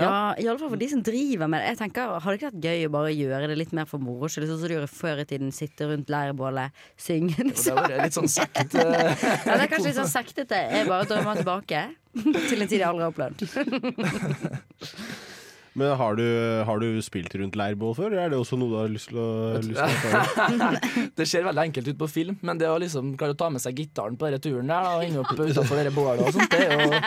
Ja, 0.00 0.32
i 0.40 0.46
alle 0.48 0.56
fall 0.58 0.70
for 0.72 0.80
de 0.80 0.88
som 0.90 1.02
driver 1.04 1.46
med 1.50 1.60
det. 1.60 1.68
Jeg 1.74 1.78
tenker, 1.84 2.14
Hadde 2.24 2.32
det 2.34 2.40
ikke 2.40 2.50
vært 2.50 2.66
gøy 2.66 2.86
å 2.88 2.92
bare 2.94 3.10
gjøre 3.14 3.50
det 3.52 3.58
litt 3.60 3.74
mer 3.76 3.86
for 3.90 4.00
moro 4.02 4.30
skyld? 4.32 4.48
Sånn 4.48 4.58
som 4.62 4.70
du 4.70 4.74
gjorde 4.78 4.90
før 4.90 5.20
i 5.22 5.26
tiden. 5.28 5.50
Sitte 5.54 5.86
rundt 5.90 6.10
leirbålet, 6.10 6.72
synge 6.98 7.36
det 7.36 7.74
var 7.76 7.94
litt 8.00 8.16
sånn 8.16 8.30
sekt. 8.32 8.74
eh, 8.80 9.12
Ja, 9.46 9.54
det 9.54 9.66
er 9.66 9.70
kanskje 9.70 9.90
litt 9.92 10.00
sånn 10.00 10.10
sektete. 10.14 10.62
Jeg 10.72 10.88
bare 10.90 11.06
drømmer 11.10 11.42
tilbake 11.44 11.84
til 12.50 12.64
en 12.64 12.70
tid 12.70 12.78
jeg 12.80 12.88
aldri 12.88 13.06
har 13.06 13.12
opplevd. 13.14 13.38
Men 15.72 15.92
har 15.96 16.16
du, 16.18 16.24
har 16.66 16.80
du 16.82 17.02
spilt 17.02 17.34
rundt 17.38 17.54
leirbål 17.58 17.92
før, 17.94 18.08
eller 18.10 18.24
er 18.24 18.32
det 18.32 18.38
også 18.40 18.58
noe 18.58 18.72
du 18.72 18.76
har 18.80 18.88
lyst 18.90 19.12
til 19.12 19.20
å, 19.22 19.28
lyst 19.62 19.78
til 19.78 19.84
å 19.86 20.22
prøve? 20.40 21.10
det 21.20 21.26
ser 21.30 21.44
veldig 21.46 21.64
enkelt 21.68 21.90
ut 21.92 22.00
på 22.00 22.08
film, 22.10 22.38
men 22.46 22.58
det 22.58 22.66
å 22.66 22.78
liksom 22.82 23.12
klare 23.20 23.36
å 23.36 23.38
ta 23.38 23.50
med 23.54 23.62
seg 23.62 23.78
gitaren 23.78 24.18
på 24.18 24.26
denne 24.26 24.42
turen 24.42 24.72
der, 24.72 24.88
og 24.90 25.04
henge 25.04 25.22
opp 25.22 25.30
utenfor 25.36 25.78
dette 25.78 25.94
bålet 25.94 26.24
og 26.26 26.34
sånt, 26.34 26.56
det 26.56 26.66
er 26.66 26.82
jo 26.82 27.02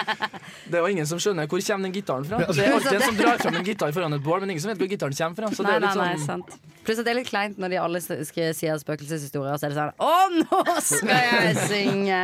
Det 0.64 0.80
er 0.80 0.86
jo 0.86 0.94
ingen 0.96 1.10
som 1.10 1.20
skjønner 1.20 1.50
hvor 1.52 1.66
kommer 1.68 1.90
den 1.90 1.98
gitaren 1.98 2.30
fra. 2.30 2.40
Det 2.48 2.64
er 2.64 2.78
alltid 2.78 3.00
en 3.00 3.08
som 3.10 3.20
drar 3.20 3.44
fram 3.44 3.60
en 3.60 3.68
gitar 3.68 3.92
foran 3.96 4.16
et 4.16 4.24
bål, 4.24 4.40
men 4.46 4.56
ingen 4.56 4.64
som 4.64 4.72
vet 4.72 4.80
hvor 4.80 4.92
gitaren 4.96 5.18
kommer 5.20 5.42
fra. 5.42 5.52
Så 5.52 5.68
det 5.68 5.76
er 5.76 5.84
litt 5.84 6.00
sånn 6.00 6.24
sant. 6.24 6.56
Pluss 6.84 7.00
at 7.00 7.06
det 7.08 7.12
er 7.14 7.18
litt 7.22 7.30
kleint 7.30 7.58
når 7.62 7.70
de 7.74 7.78
alle 7.80 8.00
sier 8.04 8.78
spøkelseshistorier, 8.82 9.54
og 9.56 9.60
så 9.62 9.68
er 9.70 9.74
det 9.74 9.78
sånn 9.80 9.94
Å, 10.04 10.14
nå 10.36 10.78
skal 10.84 11.14
jeg 11.16 11.56
synge! 11.70 12.20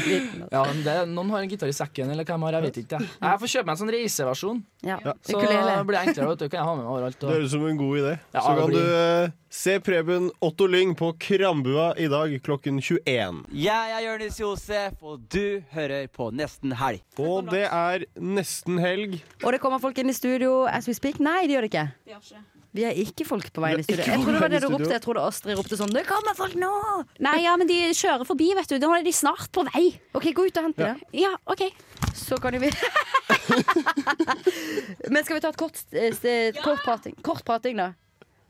Ja, 0.50 0.64
men 0.66 0.80
det, 0.84 0.94
Noen 1.14 1.30
har 1.30 1.44
en 1.44 1.50
gitar 1.52 1.70
i 1.70 1.74
sekken, 1.76 2.10
eller 2.10 2.26
hvem 2.26 2.42
har 2.48 2.56
jeg 2.58 2.64
vet 2.68 2.78
ikke. 2.82 2.98
jeg. 3.00 3.10
Jeg 3.22 3.40
får 3.42 3.52
kjøpe 3.54 3.68
meg 3.68 3.74
en 3.76 3.80
sånn 3.84 3.92
reiseversjon, 3.94 4.62
Ja, 4.86 4.96
så 5.04 5.36
ukulele. 5.38 5.76
blir 5.86 5.96
det 5.96 6.02
enklere. 6.08 6.28
Vet 6.32 6.42
du, 6.42 6.48
kan 6.50 6.58
jeg 6.60 6.66
ha 6.68 6.74
med 6.76 6.84
meg 6.86 6.92
overalt. 6.94 7.18
Det 7.20 7.30
høres 7.30 7.46
ut 7.50 7.54
som 7.54 7.66
en 7.70 7.78
god 7.80 7.98
idé. 8.00 8.12
Ja, 8.34 8.40
Så 8.40 8.54
kan 8.58 8.70
blir- 8.70 8.80
du 8.90 8.94
eh, 8.98 9.32
se 9.60 9.74
Preben 9.86 10.30
Otto 10.42 10.66
Lyng 10.70 10.94
på 10.98 11.12
Krambua 11.22 11.88
i 11.98 12.08
dag 12.10 12.34
klokken 12.46 12.80
21. 12.82 13.42
Jeg 13.54 13.96
er 13.96 14.04
Jonis 14.08 14.38
Josef, 14.42 14.98
og 15.02 15.26
du 15.30 15.62
hører 15.74 16.08
på 16.14 16.30
Nesten 16.34 16.74
Helg. 16.80 17.02
Og 17.20 17.50
det 17.50 17.66
er 17.70 18.06
nesten 18.18 18.78
helg. 18.82 19.20
Og 19.44 19.52
det 19.54 19.60
kommer 19.62 19.78
folk 19.82 19.98
inn 20.02 20.10
i 20.10 20.16
studio 20.16 20.64
as 20.70 20.88
we 20.90 20.94
speak. 20.96 21.20
Nei, 21.22 21.44
de 21.46 21.54
gjør 21.58 21.68
det 21.68 21.72
ikke. 21.74 21.88
Vi 22.70 22.84
er 22.86 22.94
ikke 23.02 23.24
folk 23.26 23.48
på 23.50 23.62
vei 23.64 23.72
inn 23.74 23.80
i 23.82 23.86
studio. 23.86 24.04
Jeg 24.06 24.20
trodde 24.22 24.36
det 24.36 24.42
var 24.44 24.52
det 24.52 24.60
du 24.62 24.68
ropte. 24.70 24.90
Jeg 24.94 25.02
trodde 25.02 25.22
Astrid 25.26 25.58
ropte 25.58 25.78
sånn 25.80 25.94
Det 25.94 26.04
kommer 26.06 26.36
folk 26.38 26.54
nå! 26.60 26.70
Nei, 27.26 27.38
ja, 27.42 27.56
men 27.58 27.66
de 27.70 27.78
kjører 27.98 28.28
forbi, 28.28 28.52
vet 28.54 28.70
du. 28.70 28.76
Da 28.82 28.92
er 28.94 29.06
de 29.06 29.14
snart 29.16 29.50
på 29.54 29.64
vei. 29.72 29.88
OK, 30.14 30.28
gå 30.36 30.46
ut 30.46 30.60
og 30.60 30.68
hent 30.68 30.78
dem. 30.78 31.00
Ja, 31.18 31.32
OK. 31.50 31.66
Så 32.14 32.38
kan 32.42 32.54
jo 32.54 32.60
vi 32.62 32.70
Men 35.10 35.24
skal 35.24 35.36
vi 35.36 35.40
ta 35.42 35.50
et 35.50 35.58
kort, 35.58 35.78
et 35.90 36.60
kort, 36.62 36.82
prating? 36.84 37.16
kort 37.26 37.44
prating, 37.46 37.76
da? 37.80 37.90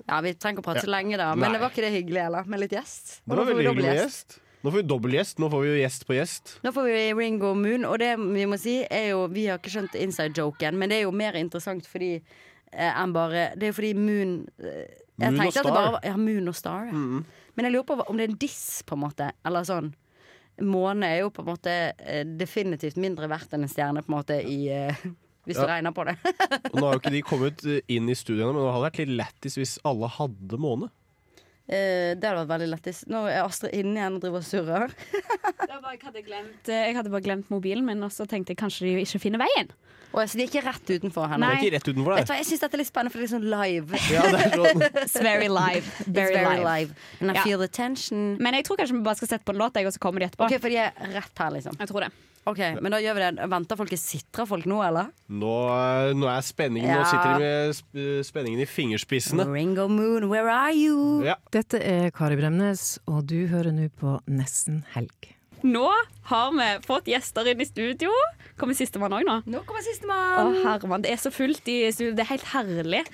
Ja, 0.06 0.20
Vi 0.24 0.34
trenger 0.34 0.58
ikke 0.58 0.64
å 0.64 0.68
prate 0.68 0.84
så 0.84 0.92
lenge, 0.92 1.16
da. 1.20 1.32
Men 1.36 1.48
Nei. 1.48 1.56
det 1.56 1.62
var 1.64 1.72
ikke 1.72 1.84
det 1.86 1.92
hyggelig, 1.94 2.22
eller? 2.26 2.48
Med 2.50 2.58
litt 2.64 2.74
gjest? 2.76 3.20
Og 3.24 3.32
Det 3.32 3.40
var 3.40 3.50
veldig 3.52 3.66
hyggelig 3.68 3.88
med 3.88 4.00
gjest. 4.02 4.38
Nå 4.60 4.68
får 4.68 4.78
vi 4.82 4.88
dobbel 4.90 5.14
gjest. 5.16 5.38
Nå 5.40 5.46
får 5.48 5.60
vi 5.64 5.68
jo 5.70 5.76
gjest 5.80 6.02
på 6.04 6.12
gjest. 6.18 6.44
Nå 6.66 6.70
får 6.76 6.84
vi 6.90 6.96
Ringo 7.16 7.54
Moon, 7.56 7.82
og 7.88 7.96
det 8.02 8.12
vi 8.20 8.44
må 8.48 8.56
si 8.60 8.76
er 8.84 9.06
jo 9.14 9.22
Vi 9.32 9.46
har 9.48 9.56
ikke 9.60 9.72
skjønt 9.72 9.94
inside-joken, 9.96 10.76
men 10.76 10.92
det 10.92 10.96
er 11.00 11.06
jo 11.06 11.14
mer 11.16 11.38
interessant 11.40 11.84
fordi 11.88 12.10
eh, 12.18 12.24
enn 12.72 13.12
bare 13.16 13.50
Det 13.58 13.66
er 13.66 13.72
jo 13.72 13.76
fordi 13.80 13.94
Moon 13.98 14.34
eh, 14.62 14.84
jeg 15.20 15.32
Moon 15.34 15.40
tenkte 15.42 15.60
at 15.60 15.66
det 15.66 15.74
bare 15.74 15.92
var, 15.96 16.04
Ja, 16.06 16.16
Moon 16.16 16.48
og 16.48 16.56
Star. 16.56 16.86
ja. 16.88 17.22
Men 17.56 17.66
jeg 17.66 17.72
lurer 17.74 17.86
på 17.88 17.96
om 18.08 18.16
det 18.16 18.24
er 18.24 18.30
en 18.30 18.38
diss, 18.40 18.82
på 18.86 18.94
en 18.96 19.02
måte. 19.02 19.26
Eller 19.44 19.66
sånn. 19.68 19.90
Måne 20.64 21.08
er 21.10 21.18
jo 21.24 21.32
på 21.34 21.42
en 21.42 21.48
måte 21.50 21.72
eh, 21.98 22.22
definitivt 22.24 22.96
mindre 23.00 23.28
verdt 23.28 23.52
enn 23.56 23.66
en 23.66 23.72
stjerne, 23.72 24.00
på 24.06 24.12
en 24.12 24.16
måte, 24.16 24.38
i 24.40 24.68
eh, 24.72 25.02
Hvis 25.48 25.56
du 25.58 25.64
regner 25.66 25.92
på 25.96 26.04
det. 26.06 26.14
Og 26.70 26.74
nå 26.78 26.84
har 26.86 26.94
jo 26.94 27.00
ikke 27.02 27.12
de 27.18 27.22
kommet 27.26 27.62
eh, 27.66 27.80
inn 27.92 28.08
i 28.12 28.16
studiene, 28.16 28.52
men 28.54 28.62
det 28.62 28.72
hadde 28.74 28.86
vært 28.86 29.00
litt 29.02 29.12
lættis 29.18 29.56
hvis 29.58 29.76
alle 29.88 30.08
hadde 30.14 30.58
måne. 30.60 30.90
Eh, 31.70 32.16
det 32.18 32.26
hadde 32.26 32.40
vært 32.42 32.50
veldig 32.56 32.68
lættis. 32.72 33.04
Nå 33.06 33.20
er 33.30 33.44
Astrid 33.44 33.74
inne 33.78 33.94
igjen 34.00 34.16
og 34.18 34.24
driver 34.24 34.42
og 34.42 34.46
surrer. 34.48 34.94
Jeg 35.70 36.00
hadde, 36.02 36.22
glemt, 36.26 36.68
eh, 36.70 36.86
jeg 36.88 36.94
hadde 36.96 37.10
bare 37.12 37.22
glemt 37.24 37.48
mobilen 37.50 37.84
min, 37.86 38.02
og 38.06 38.10
så 38.14 38.24
tenkte 38.28 38.52
jeg 38.52 38.58
kanskje 38.60 38.86
de 38.86 38.92
ikke 39.02 39.18
finner 39.22 39.40
veien. 39.42 39.70
Oh, 40.12 40.22
så 40.26 40.38
de 40.38 40.42
er 40.44 40.48
ikke 40.50 40.62
rett 40.66 40.90
utenfor 40.90 41.28
her 41.30 41.38
Det 41.38 41.42
nå. 41.44 41.48
er 41.50 41.60
ikke 41.62 41.74
rett 41.76 41.88
utenfor 41.90 42.16
Vet 42.18 42.26
du 42.26 42.32
hva, 42.32 42.38
Jeg 42.40 42.46
syns 42.48 42.62
dette 42.64 42.74
er 42.76 42.80
litt 42.82 42.88
spennende, 42.90 43.12
for 43.14 43.22
det 43.22 43.26
er 43.28 43.32
sånn 43.34 43.46
live. 43.52 44.00
Ja, 44.14 44.22
det 44.26 44.40
er 44.40 44.54
sånn. 44.58 44.84
It's 45.04 45.18
very 45.22 45.50
live. 45.50 45.86
Very, 46.06 46.32
It's 46.34 46.40
very 46.40 46.56
live. 46.58 46.64
live. 46.66 46.90
And 47.20 47.30
I 47.30 47.34
Ja. 47.38 47.44
feel 47.46 47.62
the 47.62 47.68
tension. 47.68 48.24
Men 48.42 48.58
jeg 48.58 48.66
tror 48.66 48.80
kanskje 48.82 48.96
vi 48.98 49.04
bare 49.06 49.20
skal 49.22 49.30
sette 49.34 49.46
på 49.46 49.54
en 49.54 49.62
låt, 49.62 49.78
og 49.78 49.92
så 49.94 50.02
kommer 50.02 50.24
de 50.24 50.30
etterpå. 50.30 50.48
Ok, 50.50 50.58
For 50.60 50.68
de 50.74 50.80
er 50.82 50.90
rett 51.14 51.44
her, 51.44 51.50
liksom. 51.58 51.78
Jeg 51.78 51.88
tror 51.92 52.06
det. 52.06 52.10
Ok, 52.48 52.58
Men 52.80 52.90
da 52.94 52.98
gjør 53.02 53.14
vi 53.18 53.20
det. 53.26 53.48
Venter 53.52 53.76
folk? 53.76 53.90
Sitrer 54.00 54.46
folk 54.48 54.64
nå, 54.66 54.78
eller? 54.86 55.10
Nå, 55.28 55.50
eh, 55.76 56.12
nå 56.16 56.26
er 56.32 56.40
spenningen 56.46 56.88
Nå 56.96 57.02
sitter 57.04 57.34
de 57.36 57.42
med 57.44 57.74
sp- 57.76 58.22
spenningen 58.24 58.62
i 58.64 58.66
fingerspissene. 58.66 59.44
Ringo 59.52 59.88
Moon, 59.88 60.28
where 60.30 60.48
are 60.48 60.72
you? 60.72 61.22
Ja. 61.26 61.34
Dette 61.52 61.80
er 61.84 62.08
Kari 62.10 62.36
Bremnes, 62.40 62.98
og 63.06 63.26
du 63.26 63.46
hører 63.46 63.72
nå 63.76 63.90
på 64.00 64.16
Nesten 64.26 64.84
helg. 64.94 65.34
Nå 65.62 65.84
har 66.30 66.50
vi 66.56 66.68
fått 66.86 67.04
gjester 67.12 67.46
inn 67.52 67.60
i 67.60 67.66
studio. 67.68 68.08
Kommer 68.56 68.74
sistemann 68.74 69.12
òg 69.12 69.26
nå? 69.28 69.36
Nå 69.44 69.60
kommer 69.68 69.84
Å, 69.84 69.84
sistemann. 69.84 70.56
herremann, 70.64 71.02
det 71.04 71.12
er 71.12 71.20
så 71.20 71.30
fullt 71.30 71.68
i 71.68 71.90
studio. 71.92 72.14
Det 72.16 72.24
er 72.24 72.32
helt 72.32 72.48
herlig. 72.54 73.04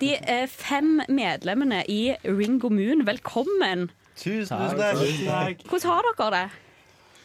De 0.00 0.14
fem 0.48 1.02
medlemmene 1.12 1.82
i 1.92 2.16
Ringo 2.24 2.70
Moon, 2.72 3.04
velkommen. 3.04 3.90
Tusen 4.16 4.56
takk. 5.28 5.60
Hvordan 5.68 5.90
har 5.92 6.08
dere 6.16 6.30
det? 6.38 6.44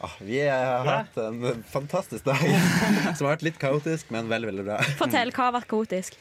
Ah, 0.05 0.13
vi 0.21 0.39
har 0.45 0.85
hatt 0.85 1.17
en 1.23 1.63
fantastisk 1.71 2.27
dag 2.27 2.37
som 3.17 3.25
har 3.25 3.33
vært 3.35 3.45
litt 3.49 3.59
kaotisk, 3.61 4.11
men 4.13 4.29
veldig, 4.31 4.51
veldig 4.53 4.65
bra. 4.69 4.79
Fortell, 5.01 5.33
hva 5.35 5.49
har 5.49 5.55
vært 5.59 5.69
kaotisk? 5.71 6.17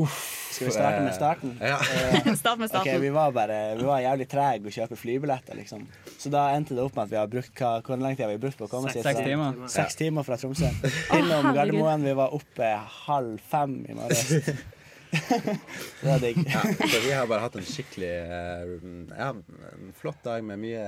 Uff, 0.00 0.18
Skal 0.54 0.68
vi 0.68 0.72
starte 0.72 1.00
med 1.02 1.12
starten? 1.16 1.56
Ja. 1.60 1.76
Eh, 1.82 2.28
Start 2.40 2.60
med 2.62 2.70
starten. 2.70 2.86
Okay, 2.86 3.00
vi 3.02 3.10
var 3.12 3.32
bare 3.34 3.56
Vi 3.76 3.84
var 3.88 3.98
jævlig 4.00 4.26
trege 4.30 4.70
å 4.70 4.72
kjøpe 4.72 4.96
flybilletter, 4.96 5.58
liksom. 5.58 5.82
Så 6.14 6.30
da 6.32 6.44
endte 6.54 6.76
det 6.78 6.84
opp 6.84 6.94
med 6.96 7.08
at 7.08 7.10
vi 7.10 7.18
har 7.18 7.28
brukt 7.32 7.58
hva, 7.58 7.72
Hvor 7.84 7.98
lenge 8.00 8.16
tid 8.20 8.24
har 8.28 8.30
vi 8.32 8.38
brukt 8.46 8.56
på 8.62 8.68
å 8.68 8.70
komme 8.70 8.92
Seks- 8.94 9.02
hit? 9.02 9.08
seks 9.10 9.26
timer. 9.26 9.58
Seks 9.74 9.98
timer 9.98 10.24
fra 10.30 10.38
Tromsø. 10.40 10.70
Innom. 11.18 11.50
Gardermoen. 11.58 12.06
Vi 12.06 12.14
var 12.22 12.36
oppe 12.38 12.70
halv 13.10 13.42
fem 13.50 13.80
i 13.90 13.98
morges. 13.98 14.30
det 15.10 16.10
er 16.12 16.20
digg. 16.22 16.38
Ja, 16.46 16.60
så 16.62 17.00
vi 17.02 17.10
har 17.14 17.26
bare 17.30 17.42
hatt 17.44 17.56
en 17.58 17.66
skikkelig 17.66 18.10
eh, 18.10 18.74
ja, 19.16 19.30
en 19.32 19.90
flott 19.98 20.20
dag 20.26 20.44
med 20.46 20.60
mye, 20.62 20.84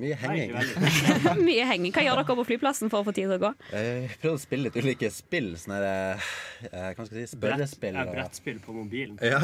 mye 0.00 0.18
henging. 0.20 0.52
Mye 1.48 1.64
henging. 1.68 1.94
Hva 1.94 2.04
gjør 2.04 2.20
dere 2.20 2.36
på 2.42 2.46
flyplassen 2.50 2.92
for 2.92 3.02
å 3.02 3.08
få 3.08 3.14
tid 3.16 3.30
til 3.30 3.38
å 3.38 3.42
gå? 3.48 3.52
Vi 3.72 4.12
prøvde 4.20 4.36
å 4.36 4.42
spille 4.42 4.68
litt 4.68 4.78
ulike 4.78 5.10
spill. 5.14 5.54
Sånne 5.60 5.80
der, 5.84 6.28
eh, 6.68 6.92
hva 6.92 7.08
skal 7.08 7.22
jeg 7.22 7.30
si, 7.30 7.38
spørrespill. 7.38 7.98
Ja, 7.98 8.06
brettspill 8.12 8.62
på 8.64 8.76
mobilen. 8.76 9.18
Ja. 9.24 9.42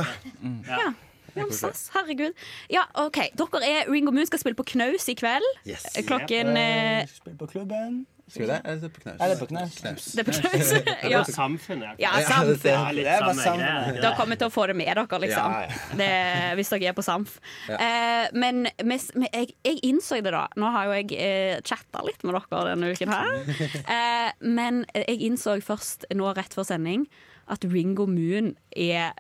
Ja. 0.69 0.93
Ja, 1.35 1.49
stas. 1.51 1.89
Herregud. 1.95 2.37
Ja, 2.71 2.85
OK. 3.03 3.19
Dere 3.35 3.61
er 3.67 3.89
Ringo 3.91 4.13
Moon 4.15 4.27
skal 4.29 4.39
spille 4.39 4.59
på 4.59 4.67
Knaus 4.75 5.09
i 5.11 5.17
kveld. 5.19 5.47
Yes. 5.67 5.89
Klokken 6.07 6.53
eh, 6.61 7.09
Spill 7.11 7.35
på 7.41 7.49
klubben. 7.51 8.05
Skal 8.27 8.43
vi 8.43 8.47
det? 8.49 8.61
Eller 8.65 8.89
på 8.89 9.01
knaus? 9.03 9.19
det 9.21 9.39
på 9.39 9.47
knaus. 9.47 10.05
Det 10.15 10.23
er 10.23 10.25
på 10.25 10.33
knaus. 10.33 10.69
Det 11.03 11.11
Ja. 11.11 11.23
samfunnet. 11.25 11.99
Ja, 12.01 12.13
Ja, 12.21 12.39
det- 12.45 12.73
er 12.73 12.93
litt 12.97 13.43
samme 13.45 13.61
greie. 13.61 14.01
Dere 14.01 14.15
kommer 14.17 14.39
til 14.41 14.49
å 14.49 14.53
få 14.55 14.67
det 14.71 14.77
med 14.77 14.89
dere, 14.97 15.19
liksom. 15.21 15.53
Ja, 15.53 15.61
ja. 15.61 15.97
Det, 16.01 16.09
hvis 16.57 16.71
dere 16.73 16.89
er 16.89 16.97
på 16.97 17.05
Samf. 17.05 17.35
Ja. 17.69 17.77
Eh, 17.77 18.29
men 18.33 18.65
mes- 18.83 19.11
men 19.15 19.29
jeg, 19.33 19.53
jeg 19.65 19.79
innså 19.85 20.23
det, 20.25 20.33
da. 20.33 20.47
Nå 20.57 20.71
har 20.73 20.87
jo 20.89 20.93
jeg 21.03 21.13
eh, 21.21 21.61
chatta 21.69 22.03
litt 22.07 22.25
med 22.25 22.35
dere 22.41 22.65
denne 22.73 22.93
uken 22.97 23.13
her. 23.13 23.29
Eh, 23.95 24.33
men 24.41 24.85
jeg 24.95 25.21
innså 25.29 25.59
først 25.63 26.07
nå 26.15 26.33
rett 26.35 26.55
før 26.57 26.65
sending 26.65 27.05
at 27.49 27.61
Ringo 27.69 28.07
Moon 28.07 28.55
er 28.75 29.13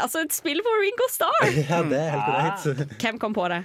Altså 0.00 0.20
et 0.22 0.32
spill 0.32 0.60
på 0.64 0.72
Ringo 0.80 1.06
Starr! 1.10 1.48
Ja, 1.68 1.80
det 1.82 1.98
er 1.98 2.10
helt 2.14 2.24
korrekt. 2.28 3.00
Hvem 3.02 3.18
kom 3.20 3.34
på 3.34 3.48
det? 3.50 3.64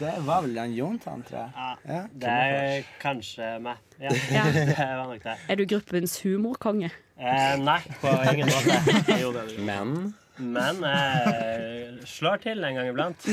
Det 0.00 0.14
var 0.26 0.42
vel 0.44 0.58
han 0.60 0.72
Jontan, 0.76 1.22
tror 1.24 1.38
jeg. 1.40 1.76
Ja. 1.88 2.00
Det 2.12 2.28
er 2.28 2.88
kanskje 3.00 3.54
meg. 3.64 3.80
Ja, 4.00 4.12
Ja. 4.32 4.44
det 4.68 4.76
var 4.76 5.04
nok 5.08 5.22
det. 5.24 5.36
Er 5.48 5.56
du 5.56 5.64
gruppens 5.66 6.18
humorkonge? 6.22 6.90
Eh, 7.18 7.54
nei, 7.58 7.80
på 8.02 8.12
ingen 8.32 8.50
måte. 8.52 9.16
Jo, 9.18 9.32
det 9.32 9.46
det. 9.48 9.64
Men 9.64 10.14
Men 10.38 10.82
jeg 10.84 12.06
slår 12.08 12.40
til 12.42 12.64
en 12.64 12.76
gang 12.78 12.88
iblant. 12.90 13.26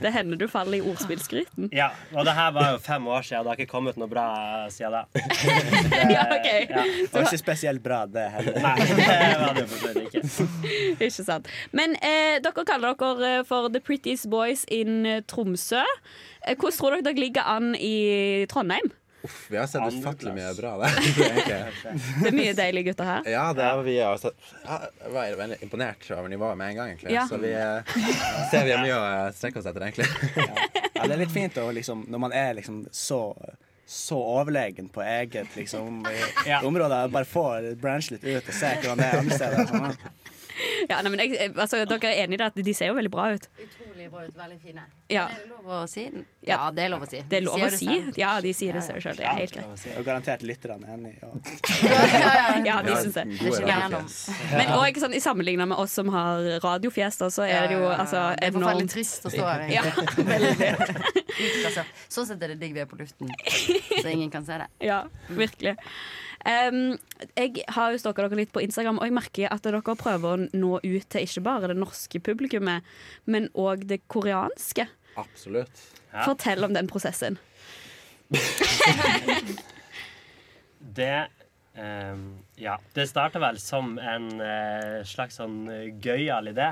Det 0.00 0.12
hender 0.14 0.38
du 0.40 0.46
faller 0.50 0.78
i 0.78 0.82
ordspillskryten. 0.86 1.70
Ja, 1.74 1.90
og 2.14 2.24
det 2.28 2.34
her 2.36 2.52
var 2.54 2.70
jo 2.74 2.78
fem 2.84 3.06
år 3.10 3.26
siden. 3.26 3.44
Det 3.44 3.52
har 3.52 3.60
ikke 3.60 3.72
kommet 3.72 3.98
noe 4.00 4.10
bra 4.10 4.26
siden 4.72 4.94
da. 4.94 5.02
Ja, 6.14 6.24
okay. 6.38 6.66
Ja. 6.70 6.84
Det 6.84 7.12
var 7.14 7.26
ikke 7.26 7.42
spesielt 7.42 7.82
bra, 7.84 8.04
det 8.06 8.26
heller. 8.36 8.60
Nei, 8.62 8.74
det 8.86 9.40
var 9.42 9.58
det 9.58 9.66
for 9.72 10.00
ikke. 10.04 10.24
Ikke 11.00 11.24
sant. 11.24 11.48
Men 11.76 11.94
eh, 12.04 12.38
dere 12.42 12.64
kaller 12.68 12.96
dere 12.98 13.30
eh, 13.40 13.44
for 13.48 13.70
The 13.72 13.80
Prettiest 13.84 14.28
Boys 14.30 14.64
in 14.70 15.04
eh, 15.06 15.22
Tromsø. 15.28 15.82
Eh, 16.46 16.56
hvordan 16.56 16.76
tror 16.78 16.96
dere 16.96 17.06
dere 17.10 17.22
ligger 17.24 17.46
an 17.48 17.74
i 17.78 18.46
Trondheim? 18.50 18.90
Vi 19.48 19.56
har 19.56 19.66
sett 19.66 19.94
ufattelig 19.94 20.34
mye 20.34 20.50
bra 20.56 20.72
der. 20.80 20.98
Det 21.16 21.28
er 21.28 21.72
Det 22.22 22.28
er 22.30 22.36
mye 22.36 22.54
deilige 22.56 22.90
gutter 22.90 23.08
her. 23.08 23.30
Ja, 23.30 23.46
det 23.56 23.64
er, 23.66 23.82
vi 23.86 23.96
også. 24.04 24.32
Ja, 24.64 24.78
jeg 25.04 25.14
var 25.14 25.38
veldig 25.42 25.58
imponert 25.66 26.10
over 26.16 26.28
nivået 26.32 26.58
med 26.60 26.72
en 26.72 26.78
gang, 26.80 26.92
egentlig. 26.94 27.14
Ja. 27.14 27.26
Så 27.28 27.40
vi 27.42 27.52
eh, 27.52 27.96
ser 28.52 28.68
vi 28.68 28.76
har 28.76 28.84
mye 28.84 28.96
å 28.98 29.08
eh, 29.08 29.32
strekke 29.36 29.60
oss 29.60 29.68
etter, 29.70 29.88
egentlig. 29.88 30.08
Ja, 30.94 31.04
det 31.06 31.10
er 31.16 31.20
litt 31.24 31.34
fint 31.34 31.58
å 31.60 31.68
liksom, 31.74 32.06
når 32.12 32.24
man 32.28 32.36
er 32.36 32.54
liksom 32.60 32.84
så 32.92 33.22
så 33.90 34.14
overlegen 34.22 34.86
på 34.94 35.02
eget 35.02 35.56
liksom, 35.58 36.04
Ja. 36.46 36.60
område. 36.62 37.08
Bare 37.10 37.26
få 37.26 37.74
branche 37.80 38.14
litt 38.14 38.24
ut 38.24 38.48
og 38.48 38.54
se 38.54 38.68
hvordan 38.78 39.00
det 39.02 39.08
er 39.08 39.18
andre 39.18 39.38
steder. 39.40 39.64
Sånn. 39.66 39.96
Ja, 40.88 41.00
nei, 41.02 41.10
men 41.10 41.22
jeg, 41.24 41.50
altså, 41.56 41.80
dere 41.88 42.12
er 42.12 42.22
enige 42.24 42.38
i 42.38 42.46
at 42.46 42.60
de 42.70 42.74
ser 42.76 42.92
jo 42.92 42.96
veldig 42.98 43.10
bra 43.10 43.30
ut? 43.34 43.48
Utrolig 44.08 44.28
ut, 44.30 44.36
veldig 44.38 44.58
fine. 44.62 44.82
Ja. 45.12 45.24
Er 45.28 45.40
det 45.42 45.48
lov 45.50 45.66
å 45.74 45.80
si? 45.90 46.04
Ja, 46.46 46.58
det 46.72 46.84
er 46.86 46.88
lov 46.92 47.02
å 47.04 47.08
si. 47.10 47.20
Det 47.28 47.36
er 47.40 47.44
lov 47.44 47.58
De 47.58 47.64
å 47.66 47.68
sier 47.68 47.76
si. 47.76 47.86
selv. 47.90 48.18
Ja, 48.20 48.30
de 48.40 48.52
sier 48.56 48.72
det 48.78 48.82
sjøl. 48.86 49.16
Det 49.18 49.26
er 49.26 49.36
helt 49.40 49.54
greit. 49.56 49.84
Og 49.98 50.04
garantert 50.06 50.42
lytterne 50.46 50.86
enig. 50.94 51.12
Og 51.26 51.30
Ja, 52.70 52.76
de 52.86 52.96
syns 52.96 53.14
det. 53.18 53.24
Men 54.56 54.72
òg 54.78 55.00
sånn, 55.02 55.16
sammenligna 55.20 55.66
med 55.70 55.78
oss 55.82 55.92
som 55.98 56.08
har 56.14 56.46
radiofjes, 56.64 57.20
da, 57.20 57.30
så 57.34 57.42
er 57.48 57.68
det 57.68 57.78
jo 57.78 57.86
altså, 57.90 58.24
Det 58.40 58.48
er 58.48 58.56
forferdelig 58.56 58.90
trist 58.94 59.26
å 59.28 59.34
stå 59.34 59.44
her. 59.50 59.66
egentlig. 59.68 60.70
Sånn 62.10 62.26
sett 62.26 62.42
er 62.42 62.54
det 62.54 62.58
digg 62.60 62.72
vi 62.74 62.82
er 62.82 62.88
på 62.90 62.98
luften, 62.98 63.30
så 63.40 64.08
ingen 64.10 64.30
kan 64.32 64.44
se 64.46 64.56
det. 64.60 64.66
Ja, 64.84 65.02
virkelig. 65.28 65.76
Um, 66.40 66.94
jeg 67.36 67.64
har 67.68 67.92
jo 67.92 68.00
stalka 68.00 68.24
dere 68.24 68.38
litt 68.38 68.52
på 68.54 68.62
Instagram, 68.64 69.00
og 69.00 69.08
jeg 69.08 69.16
merker 69.16 69.52
at 69.52 69.64
dere 69.66 69.82
prøver 69.84 70.28
å 70.30 70.46
nå 70.56 70.78
ut 70.80 71.08
til 71.12 71.26
ikke 71.26 71.44
bare 71.44 71.72
det 71.72 71.76
norske 71.80 72.20
publikummet, 72.24 72.86
men 73.28 73.50
òg 73.52 73.84
det 73.90 74.00
koreanske. 74.08 74.86
Absolutt. 75.20 75.82
Ja. 76.10 76.24
Fortell 76.24 76.64
om 76.64 76.74
den 76.76 76.88
prosessen. 76.90 77.38
Det 80.80 81.28
um, 81.76 82.22
Ja, 82.58 82.78
det 82.96 83.04
starta 83.10 83.38
vel 83.42 83.58
som 83.62 83.98
en 83.98 84.30
uh, 84.40 85.02
slags 85.06 85.36
sånn 85.38 85.68
gøyal 86.02 86.50
idé. 86.50 86.70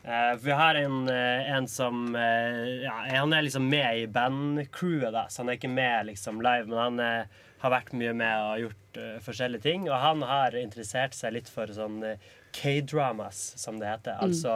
Uh, 0.00 0.32
vi 0.40 0.54
har 0.56 0.78
en, 0.80 1.02
uh, 1.10 1.50
en 1.56 1.66
som 1.68 2.14
eh, 2.16 2.86
ja, 2.86 2.94
Han 3.10 3.34
er 3.36 3.44
liksom 3.44 3.66
med 3.68 3.98
i 3.98 4.06
bandcrewet, 4.08 5.12
da, 5.12 5.26
så 5.28 5.42
han 5.42 5.50
er 5.52 5.58
ikke 5.58 5.72
med 5.72 6.08
liksom 6.08 6.40
live, 6.40 6.70
men 6.70 6.78
han 6.80 7.02
eh, 7.04 7.42
har 7.60 7.72
vært 7.74 7.92
mye 7.96 8.12
med 8.16 8.44
og 8.44 8.62
gjort 8.64 8.98
uh, 8.98 9.16
forskjellige 9.24 9.66
ting. 9.66 9.86
Og 9.90 9.96
han 10.00 10.24
har 10.26 10.56
interessert 10.56 11.16
seg 11.16 11.36
litt 11.36 11.50
for 11.52 11.70
sånn 11.74 12.00
eh, 12.06 12.28
K-dramas, 12.56 13.40
som 13.60 13.78
det 13.80 13.90
heter. 13.90 14.16
Mm. 14.16 14.22
Altså 14.26 14.54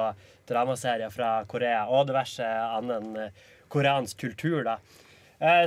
dramaserier 0.48 1.12
fra 1.12 1.36
Korea 1.48 1.84
og 1.92 2.08
diverse 2.08 2.44
annen 2.46 3.18
eh, 3.20 3.42
koreansk 3.72 4.24
kultur, 4.26 4.62
da. 4.66 4.78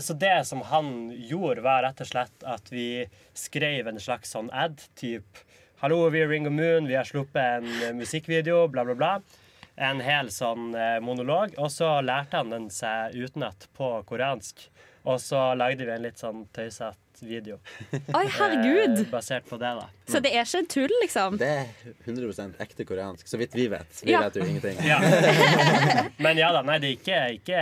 Så 0.02 0.16
det 0.18 0.48
som 0.48 0.62
han 0.72 1.12
gjorde, 1.12 1.62
var 1.62 1.84
rett 1.84 2.00
og 2.02 2.08
slett 2.08 2.46
at 2.48 2.70
vi 2.72 3.04
skrev 3.38 3.90
en 3.92 4.00
slags 4.02 4.32
sånn 4.34 4.48
ad-type 4.56 5.44
Hallo, 5.84 6.00
vi 6.10 6.24
er 6.24 6.32
Ring 6.32 6.48
of 6.50 6.56
Moon, 6.56 6.88
vi 6.90 6.96
har 6.98 7.06
sluppet 7.06 7.60
en 7.60 7.98
musikkvideo, 8.00 8.64
bla, 8.74 8.86
bla, 8.88 8.96
bla. 8.98 9.12
En 9.76 10.00
hel 10.02 10.32
sånn 10.34 10.72
monolog. 11.06 11.54
Og 11.62 11.70
så 11.76 11.92
lærte 12.02 12.40
han 12.40 12.56
den 12.56 12.72
seg 12.74 13.14
utenat 13.20 13.68
på 13.78 13.92
koreansk. 14.10 14.64
Og 15.06 15.20
så 15.22 15.52
lagde 15.60 15.86
vi 15.86 15.94
en 15.94 16.08
litt 16.08 16.24
sånn 16.24 16.48
tøysete 16.56 17.07
video. 17.26 17.58
Oi, 18.14 18.26
herregud! 18.38 19.00
Eh, 19.00 19.10
basert 19.12 19.46
på 19.50 19.58
det, 19.62 19.72
da. 19.80 19.88
Så 20.08 20.22
det 20.24 20.32
er 20.36 20.46
ikke 20.48 20.62
tull, 20.72 20.94
liksom? 21.02 21.38
Det 21.42 21.48
er 21.48 21.94
100% 22.08 22.60
ekte 22.64 22.86
koreansk, 22.88 23.28
så 23.28 23.40
vidt 23.42 23.56
vi 23.58 23.68
vet. 23.72 24.02
Vi 24.04 24.12
Ja. 24.14 24.22
vet 24.26 24.36
jo 24.40 24.46
ingenting. 24.48 24.80
Ja. 24.86 25.00
Men 26.24 26.38
ja 26.40 26.52
da, 26.56 26.62
nei, 26.68 26.78
det 26.84 26.90
er 26.90 26.98
ikke, 26.98 27.20
ikke 27.42 27.62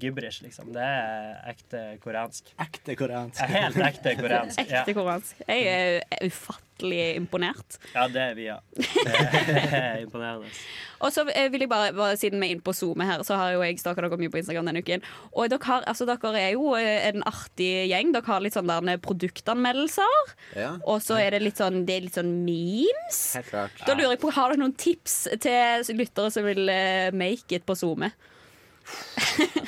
gibberish, 0.00 0.42
liksom. 0.46 0.72
Det 0.72 0.82
er 0.82 1.38
ekte 1.52 1.84
koreansk. 2.04 2.52
ekte 2.60 2.96
koreansk. 2.96 3.40
Helt 3.52 3.76
ekte 3.90 4.16
koreansk. 4.20 4.58
Ekte 4.66 4.94
koreansk. 4.96 5.42
Jeg 5.48 5.66
er 5.66 6.26
ufattelig 6.26 6.70
imponert. 6.80 7.78
ja 7.94 8.08
det 8.08 8.22
er 8.22 8.34
vi, 8.34 8.46
ja. 8.48 8.56
Det 8.72 9.68
er 9.72 10.00
imponerende. 10.02 10.48
Og 11.02 11.10
så 11.12 11.24
eh, 11.34 11.48
vil 11.50 11.64
jeg 11.64 11.70
bare, 11.70 11.92
bare 11.96 12.16
Siden 12.16 12.40
vi 12.40 12.46
er 12.48 12.54
inne 12.54 12.62
på 12.64 12.74
SoMe 12.76 13.06
her, 13.06 13.22
så 13.26 13.34
har 13.38 13.52
jo 13.56 13.62
jeg 13.64 13.80
stalka 13.80 14.04
dere 14.04 14.18
mye 14.20 14.30
på 14.30 14.38
Instagram 14.38 14.68
denne 14.70 14.82
uken. 14.84 15.02
Og 15.32 15.50
dere, 15.50 15.62
har, 15.66 15.86
altså, 15.90 16.06
dere 16.06 16.32
er 16.38 16.52
jo 16.54 16.74
eh, 16.78 17.08
en 17.10 17.24
artig 17.26 17.70
gjeng. 17.90 18.12
Dere 18.14 18.28
har 18.30 18.44
litt 18.44 18.56
sånn 18.56 18.70
der 18.70 19.02
produktanmeldelser. 19.02 20.34
Ja, 20.58 20.76
Og 20.86 21.02
så 21.02 21.18
er 21.18 21.34
det 21.34 21.42
litt 21.42 21.58
sånn, 21.60 21.82
det 21.88 21.96
er 21.96 22.06
litt 22.06 22.18
sånn 22.18 22.32
memes. 22.46 23.22
helt 23.38 23.50
klart. 23.50 23.82
Da 23.86 23.96
lurer 23.98 24.14
jeg 24.14 24.22
på, 24.22 24.30
Har 24.36 24.52
dere 24.52 24.62
noen 24.62 24.76
tips 24.78 25.24
til 25.42 25.98
lyttere 25.98 26.30
som 26.34 26.46
vil 26.46 26.70
eh, 26.70 27.10
make 27.14 27.58
it 27.58 27.66
på 27.66 27.76
SoMe? 27.78 28.12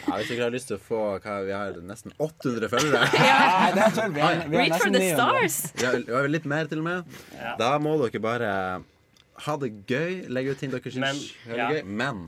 Ja, 0.04 0.18
hvis 0.20 0.28
dere 0.30 0.44
har 0.46 0.52
lyst 0.54 0.68
til 0.70 0.76
å 0.78 0.82
få 0.82 1.02
hva, 1.24 1.36
Vi 1.46 1.52
har 1.56 1.76
nesten 1.88 2.12
800 2.20 2.68
følgere. 2.72 3.06
Nei, 3.24 3.70
det 3.74 3.84
er 3.86 3.94
tull. 3.96 4.12
Vi 4.16 4.20
har, 4.24 4.42
vi 4.48 4.58
har 4.60 4.66
Read 4.68 4.74
for 4.82 4.90
the 4.90 5.04
900. 5.04 5.14
stars! 5.14 5.60
Vi 5.80 5.86
har, 5.88 6.00
vi 6.06 6.16
har 6.18 6.28
litt 6.30 6.48
mer, 6.50 6.68
til 6.70 6.82
og 6.84 6.88
med. 6.90 7.22
Da 7.60 7.70
må 7.82 7.96
dere 8.02 8.20
bare 8.22 8.50
ha 9.44 9.56
det 9.58 9.68
gøy, 9.90 10.28
legge 10.30 10.52
ut 10.54 10.60
ting 10.62 10.70
dere 10.70 10.90
Men, 11.02 11.16
syns 11.18 11.48
er 11.50 11.56
ja. 11.58 11.64
gøy. 11.72 11.80
Men 11.84 12.20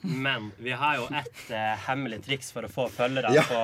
Men 0.00 0.46
vi 0.64 0.72
har 0.80 0.96
jo 0.96 1.08
et 1.12 1.42
uh, 1.52 1.74
hemmelig 1.88 2.22
triks 2.24 2.48
for 2.54 2.64
å 2.64 2.70
få 2.72 2.86
følgere 2.94 3.34
Ja. 3.36 3.44
på, 3.44 3.60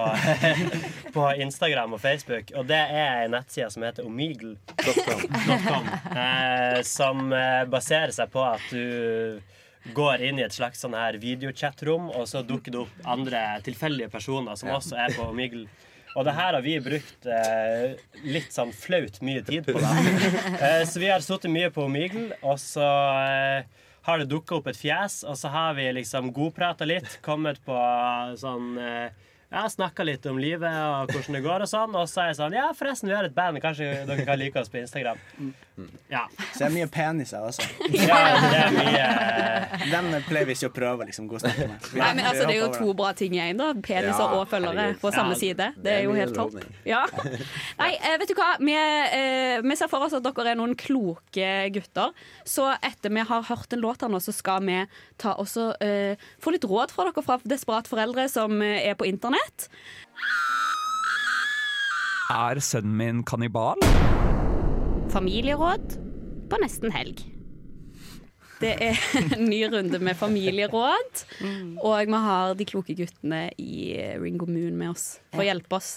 på 1.16 1.28
Instagram 1.40 1.96
og 1.96 2.02
Facebook. 2.02 2.52
Og 2.60 2.68
det 2.68 2.76
er 2.82 3.24
en 3.24 3.32
nettside 3.38 3.70
som 3.72 3.86
heter 3.86 4.04
omegle.com. 4.04 5.24
uh, 6.12 6.82
som 6.84 7.30
uh, 7.32 7.64
baserer 7.72 8.12
seg 8.16 8.28
på 8.34 8.44
at 8.50 8.68
du 8.68 9.40
går 9.96 10.24
inn 10.28 10.40
i 10.40 10.44
et 10.46 10.54
slags 10.54 10.82
sånn 10.84 10.96
her 10.96 11.18
videochat-rom, 11.20 12.10
og 12.14 12.26
så 12.30 12.42
dukker 12.46 12.74
det 12.74 12.82
opp 12.84 13.06
andre 13.08 13.44
tilfeldige 13.66 14.10
personer 14.12 14.58
som 14.60 14.72
også 14.74 14.98
er 15.00 15.16
på 15.16 15.28
Omegle. 15.30 15.66
Og 16.18 16.26
det 16.26 16.34
her 16.34 16.56
har 16.56 16.64
vi 16.64 16.74
brukt 16.82 17.26
eh, 17.30 17.94
litt 18.26 18.50
sånn 18.54 18.72
flaut 18.74 19.20
mye 19.22 19.44
tid 19.46 19.68
på. 19.68 19.78
det. 19.78 19.92
Eh, 20.60 20.82
så 20.88 21.00
vi 21.00 21.08
har 21.10 21.22
sittet 21.22 21.52
mye 21.52 21.70
på 21.72 21.84
Omegle, 21.86 22.34
og 22.42 22.58
så 22.60 22.84
eh, 23.22 23.86
har 24.08 24.20
det 24.20 24.30
dukka 24.32 24.58
opp 24.58 24.70
et 24.72 24.78
fjes, 24.80 25.20
og 25.22 25.38
så 25.38 25.52
har 25.54 25.76
vi 25.78 25.86
liksom 26.00 26.32
godprata 26.34 26.88
litt, 26.88 27.20
kommet 27.24 27.62
på 27.64 27.78
sånn 28.40 28.74
eh, 28.82 29.28
ja, 29.50 29.64
snakka 29.70 30.04
litt 30.06 30.26
om 30.30 30.38
livet 30.38 30.70
og 30.70 31.10
hvordan 31.10 31.36
det 31.36 31.42
går 31.42 31.64
og 31.64 31.70
sånn. 31.70 31.96
Og 31.98 32.06
så 32.10 32.22
er 32.22 32.30
jeg 32.30 32.38
sånn 32.38 32.54
Ja, 32.54 32.68
forresten, 32.76 33.10
vi 33.10 33.16
har 33.16 33.26
et 33.26 33.34
band. 33.34 33.58
Kanskje 33.62 33.88
dere 34.06 34.26
kan 34.26 34.38
like 34.38 34.60
oss 34.60 34.70
på 34.70 34.78
Instagram. 34.78 35.18
Ja. 36.10 36.24
Så 36.52 36.58
det 36.58 36.66
er 36.68 36.74
mye 36.74 36.88
peniser 36.92 37.44
også. 37.46 37.66
Ja, 38.10 38.18
det 38.42 38.60
er 38.60 38.74
mye 38.74 39.90
Den 39.90 40.08
pleier 40.26 40.48
vi 40.48 40.54
ikke 40.56 40.70
å 40.70 40.74
prøve, 40.74 41.06
liksom. 41.08 41.28
gå 41.30 41.40
snakke 41.42 41.66
med. 41.70 41.88
Nei, 41.98 42.10
men 42.18 42.24
altså, 42.26 42.46
Det 42.48 42.54
er 42.56 42.60
jo 42.60 42.70
to 42.74 42.94
bra 42.98 43.12
ting 43.16 43.36
i 43.36 43.42
én. 43.44 43.60
Peniser 43.84 44.20
Ja, 44.24 44.28
og 44.38 44.48
følgere 44.50 44.86
på 45.00 45.12
samme 45.14 45.36
Ja, 45.36 45.40
side. 45.40 45.70
Det 45.80 45.94
er 45.94 46.04
jo 46.06 46.14
helt 46.16 46.34
topp. 46.36 46.58
Ja. 46.88 47.04
Nei, 47.80 47.92
eh, 47.96 48.16
vet 48.20 48.30
du 48.30 48.36
hva? 48.38 48.50
Vi, 48.60 48.74
eh, 48.76 49.60
vi 49.64 49.78
ser 49.78 49.90
for 49.92 50.06
oss 50.06 50.16
at 50.16 50.26
dere 50.26 50.52
er 50.54 50.60
noen 50.60 50.76
kloke 50.78 51.50
gutter. 51.74 52.14
Så 52.48 52.68
etter 52.80 53.12
vi 53.14 53.26
har 53.32 53.46
hørt 53.50 53.72
en 53.76 53.84
låt 53.84 54.04
her 54.04 54.12
nå, 54.12 54.20
så 54.22 54.34
skal 54.34 54.64
vi 54.66 54.80
ta 55.20 55.34
også, 55.40 55.70
eh, 55.84 56.28
få 56.42 56.54
litt 56.56 56.66
råd 56.68 56.94
fra 56.94 57.08
dere 57.10 57.24
fra 57.26 57.38
desperate 57.44 57.90
foreldre 57.90 58.28
som 58.32 58.60
er 58.62 58.94
på 58.98 59.08
internett. 59.08 59.68
Er 62.30 62.60
sønnen 62.62 62.96
min 62.96 63.24
kannibal? 63.26 63.80
Familieråd 65.10 65.96
på 66.50 66.58
nesten 66.62 66.92
helg. 66.94 67.22
Det 68.60 68.74
er 68.84 69.00
en 69.34 69.46
ny 69.48 69.62
runde 69.72 69.98
med 70.04 70.18
familieråd. 70.20 71.24
Og 71.80 71.96
vi 72.12 72.20
har 72.26 72.54
de 72.58 72.66
kloke 72.68 72.94
guttene 72.98 73.48
i 73.58 73.96
Ringo 74.20 74.46
Moon 74.50 74.76
med 74.78 74.92
oss 74.92 75.14
for 75.32 75.42
å 75.42 75.48
hjelpe 75.48 75.78
oss. 75.80 75.96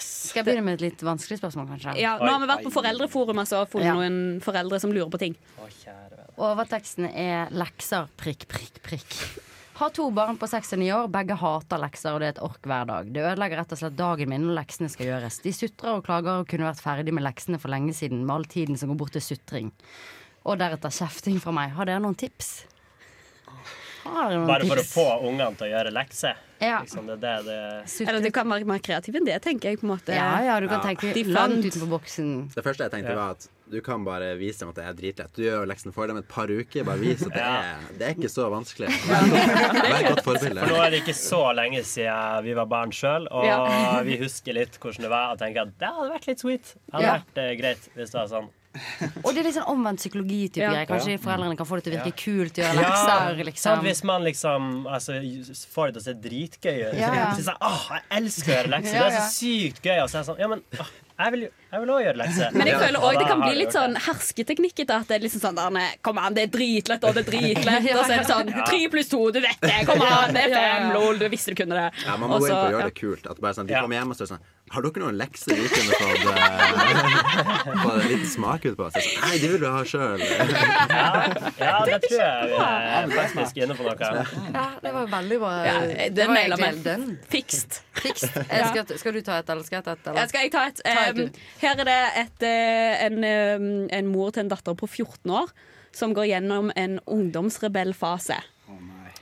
Skal 0.00 0.40
jeg 0.40 0.46
begynne 0.46 0.64
med 0.64 0.78
et 0.78 0.84
litt 0.86 1.02
vanskelig 1.04 1.36
spørsmål, 1.42 1.66
kanskje? 1.74 1.96
Ja, 2.00 2.14
nå 2.22 2.30
har 2.30 2.40
vi 2.40 2.48
vært 2.48 2.64
på 2.64 2.72
foreldreforum 2.72 3.42
altså, 3.42 3.64
og 3.64 3.72
funnet 3.74 3.90
Ja. 3.90 3.96
noen 3.98 4.40
foreldre 4.44 4.78
som 4.80 4.94
lurer 4.94 5.10
på 5.12 5.20
ting. 5.20 5.34
Overteksten 6.40 7.10
er 7.10 7.52
lekser 7.54 8.08
prikk, 8.18 8.46
prikk, 8.50 8.80
prikk. 8.86 9.18
Har 9.74 9.90
to 9.90 10.04
barn 10.14 10.36
på 10.38 10.46
seks 10.46 10.70
og 10.76 10.78
ni 10.78 10.88
år. 10.94 11.08
Begge 11.10 11.34
hater 11.40 11.80
lekser, 11.82 12.14
og 12.14 12.20
det 12.22 12.28
er 12.28 12.34
et 12.36 12.42
ork 12.46 12.62
hver 12.70 12.84
dag. 12.86 13.08
Det 13.10 13.24
ødelegger 13.24 13.58
rett 13.58 13.72
og 13.74 13.80
slett 13.80 13.96
dagen 13.98 14.30
min 14.30 14.44
når 14.46 14.60
leksene 14.60 14.90
skal 14.92 15.08
gjøres. 15.08 15.40
De 15.42 15.50
sutrer 15.56 15.96
og 15.96 16.04
klager 16.06 16.44
og 16.44 16.46
kunne 16.50 16.68
vært 16.68 16.82
ferdig 16.84 17.14
med 17.16 17.26
leksene 17.26 17.58
for 17.58 17.74
lenge 17.74 17.94
siden, 17.98 18.22
med 18.28 18.36
all 18.36 18.46
tiden 18.46 18.78
som 18.78 18.92
går 18.92 19.00
bort 19.02 19.16
til 19.16 19.24
sutring. 19.26 19.72
Og 20.46 20.60
deretter 20.60 20.94
kjefting 20.94 21.40
fra 21.42 21.54
meg. 21.56 21.72
Har 21.74 21.90
dere 21.90 22.02
noen 22.04 22.14
tips? 22.20 22.52
Har 24.04 24.28
dere 24.30 24.38
noen 24.38 24.46
Bare 24.52 24.68
for 24.68 24.78
å 24.78 24.86
få 24.86 25.06
ungene 25.26 25.50
til 25.58 25.66
å 25.66 25.72
gjøre 25.72 25.94
lekser. 25.96 26.38
Ja. 26.62 26.78
Liksom, 26.84 27.08
det 27.10 27.18
det 27.24 27.34
det 27.48 28.06
Eller 28.06 28.22
du 28.22 28.30
kan 28.32 28.46
være 28.48 28.68
mer 28.68 28.78
kreativ 28.84 29.18
enn 29.18 29.26
det, 29.26 29.40
tenker 29.42 29.72
jeg. 29.72 29.80
på 29.82 29.88
en 29.88 29.96
måte 29.96 30.14
Ja, 30.14 30.38
ja, 30.44 30.60
du 30.62 30.68
kan 30.70 30.78
Ja. 30.84 30.86
tenke 30.92 31.10
De 31.12 31.24
langt 31.34 31.64
utenfor 31.66 31.90
boksen. 31.98 32.30
Det 32.54 32.62
første 32.62 32.86
jeg 32.86 32.92
tenkte, 32.94 33.16
var 33.18 33.34
at 33.34 33.48
du 33.70 33.80
kan 33.80 34.04
bare 34.04 34.34
vise 34.38 34.60
dem 34.60 34.68
at 34.70 34.76
det 34.76 34.84
er 34.84 34.96
dritlett. 34.98 35.32
Du 35.36 35.42
gjør 35.42 35.64
leksene 35.66 35.92
for 35.96 36.06
dem 36.10 36.18
et 36.20 36.28
par 36.28 36.46
uker. 36.52 36.84
Bare 36.84 36.98
vis 37.00 37.22
at 37.26 37.32
det 37.32 37.42
er, 37.42 37.86
det 37.98 38.08
er 38.08 38.14
ikke 38.18 38.30
så 38.32 38.48
vanskelig. 38.52 38.88
Vær 39.08 40.00
et 40.00 40.08
godt 40.10 40.24
forbilde. 40.26 40.60
For 40.60 40.74
nå 40.74 40.82
er 40.84 40.90
det 40.94 41.00
ikke 41.04 41.16
så 41.16 41.40
lenge 41.56 41.80
siden 41.88 42.44
vi 42.44 42.56
var 42.58 42.66
barn 42.70 42.92
sjøl, 42.94 43.28
og 43.30 43.46
Ja. 43.48 44.02
vi 44.04 44.18
husker 44.20 44.52
litt 44.58 44.76
hvordan 44.80 45.06
det 45.06 45.10
var, 45.14 45.32
og 45.32 45.38
tenker 45.40 45.62
at 45.66 45.72
det 45.80 45.88
hadde 45.96 46.12
vært 46.12 46.28
litt 46.28 46.44
sweet. 46.44 46.74
Det 46.74 46.92
hadde 46.98 47.06
Ja. 47.08 47.16
vært 47.22 47.40
eh, 47.44 47.54
greit 47.62 47.88
hvis 47.96 48.10
det 48.12 48.20
var 48.20 48.28
sånn. 48.34 48.50
Og 49.22 49.28
det 49.30 49.38
er 49.38 49.44
litt 49.46 49.54
sånn 49.54 49.68
omvendt 49.70 50.00
psykologi-type 50.02 50.58
Ja. 50.66 50.84
Kanskje 50.84 51.12
Ja. 51.14 51.18
foreldrene 51.22 51.56
kan 51.56 51.66
få 51.66 51.76
det 51.78 51.84
til 51.84 51.92
å 51.94 51.96
virke 52.02 52.10
Ja. 52.10 52.20
kult, 52.24 52.54
gjøre 52.58 52.74
lekser, 52.74 53.44
liksom. 53.44 53.62
sant, 53.62 53.82
hvis 53.86 54.02
man 54.04 54.22
liksom 54.24 54.86
altså, 54.90 55.12
får 55.70 55.86
det 55.86 55.94
til 55.94 56.02
å 56.02 56.04
se 56.04 56.14
dritgøy 56.28 56.88
ut. 56.90 56.98
Ja, 56.98 57.14
ja. 57.14 57.30
Så 57.38 57.44
sånn, 57.46 57.60
åh, 57.62 57.88
jeg 57.94 58.02
elsker 58.22 58.50
å 58.50 58.56
gjøre 58.58 58.70
lekser. 58.74 58.94
Ja, 58.98 59.04
Det 59.08 59.14
er 59.14 59.20
så 59.20 59.30
sykt 59.38 59.80
gøy. 59.82 60.02
Og 60.02 60.08
så 60.10 60.14
er 60.14 60.18
jeg 60.24 60.26
sånn, 60.34 60.38
ja, 60.40 60.48
men 60.48 60.62
åh, 60.74 60.90
jeg 61.20 61.30
vil 61.32 61.40
jo 61.42 61.48
jeg 61.74 61.82
vil 61.82 61.90
også 61.94 62.04
gjøre 62.06 62.18
lekser. 62.22 62.54
Men 62.54 62.68
jeg 62.70 62.78
føler 62.84 63.04
òg 63.08 63.18
det 63.18 63.26
kan 63.28 63.40
bli 63.44 63.54
litt 63.58 63.74
sånn 63.74 63.94
hersketeknikker. 64.06 64.90
At 64.94 65.08
det 65.10 65.16
er 65.18 65.24
liksom 65.26 65.42
sånn 65.42 65.58
der, 65.58 65.96
Kom 66.06 66.18
an, 66.22 66.34
det 66.36 66.42
er 66.46 66.52
dritlett, 66.54 67.02
og 67.08 67.14
det 67.18 67.24
er 67.24 67.30
dritlett. 67.32 67.88
Og 67.98 68.02
så 68.04 68.12
er 68.14 68.22
det 68.22 68.28
sånn 68.30 68.52
Ja. 68.54 68.64
tre 68.68 68.80
pluss 68.92 69.08
to, 69.10 69.20
du 69.34 69.40
vet 69.42 69.60
det. 69.64 69.78
Kom 69.88 70.02
an, 70.06 70.34
det 70.36 70.44
er 70.46 70.54
Ja, 70.54 70.60
ja. 70.60 70.74
fem, 70.78 70.90
lol, 70.94 71.18
du 71.18 71.26
visste 71.32 71.54
du 71.54 71.58
kunne 71.62 71.74
det. 71.80 71.88
Ja, 72.06 72.16
Man 72.20 72.30
må 72.30 72.38
gå 72.38 72.46
inn 72.48 72.54
på 72.54 72.66
å 72.68 72.74
gjøre 72.76 72.90
det 72.90 72.96
kult. 73.00 73.26
At 73.34 73.40
bare 73.42 73.54
sånn, 73.58 73.66
De 73.70 73.74
kommer 73.78 73.98
hjem 74.00 74.14
og 74.14 74.18
så 74.20 74.26
er 74.26 74.32
sånn 74.36 74.44
Har 74.74 74.80
dere 74.86 75.02
noen 75.04 75.18
lekser 75.20 75.58
vi 75.58 75.66
kunne 75.68 75.92
fått 76.00 76.24
uh, 76.24 77.94
en 77.94 78.08
liten 78.08 78.30
smak 78.32 78.64
ut 78.64 78.76
på? 78.78 78.86
Så 78.94 79.02
jeg 79.02 79.10
sånn, 79.10 79.24
Nei, 79.28 79.38
det 79.42 79.50
vil 79.52 79.60
du 79.60 79.68
ha 79.70 79.82
sjøl. 79.88 80.22
Ja, 81.64 81.78
det 81.86 81.98
tror 82.04 82.20
jeg 82.20 82.48
vi 82.50 82.58
er 82.60 83.12
faktisk 83.14 83.58
inne 83.60 83.74
på 83.78 83.84
noe. 83.86 84.24
Ja, 84.54 84.64
det 84.82 84.92
var 84.94 85.06
veldig 85.12 85.38
bra. 85.42 85.52
Ja, 85.66 85.74
det 85.84 86.08
den 86.16 86.36
egentlig 86.36 86.84
den. 86.84 87.04
Fikst. 87.30 87.80
Fikst. 87.98 88.36
Eh, 88.36 88.64
Skal, 88.70 88.98
skal 89.00 89.16
du 89.16 89.20
ta 89.24 89.38
et, 89.40 89.50
eller 89.52 89.64
skal 89.66 89.78
jeg 89.80 89.86
ta 89.86 89.94
et? 89.96 90.06
Eller? 90.08 90.20
Ja, 90.20 90.26
skal 90.30 90.46
jeg 90.46 90.52
ta 90.54 90.64
et? 90.70 90.82
Um. 90.84 91.22
Her 91.64 91.80
er 91.82 91.88
det 91.88 92.00
et, 92.22 92.46
eh, 92.46 93.04
en, 93.06 93.20
um, 93.24 93.68
en 93.88 94.10
mor 94.10 94.34
til 94.34 94.44
en 94.44 94.52
datter 94.52 94.76
på 94.78 94.88
14 94.90 95.30
år 95.32 95.52
som 95.94 96.14
går 96.14 96.32
gjennom 96.32 96.72
en 96.76 96.98
ungdomsrebellfase. 97.06 98.40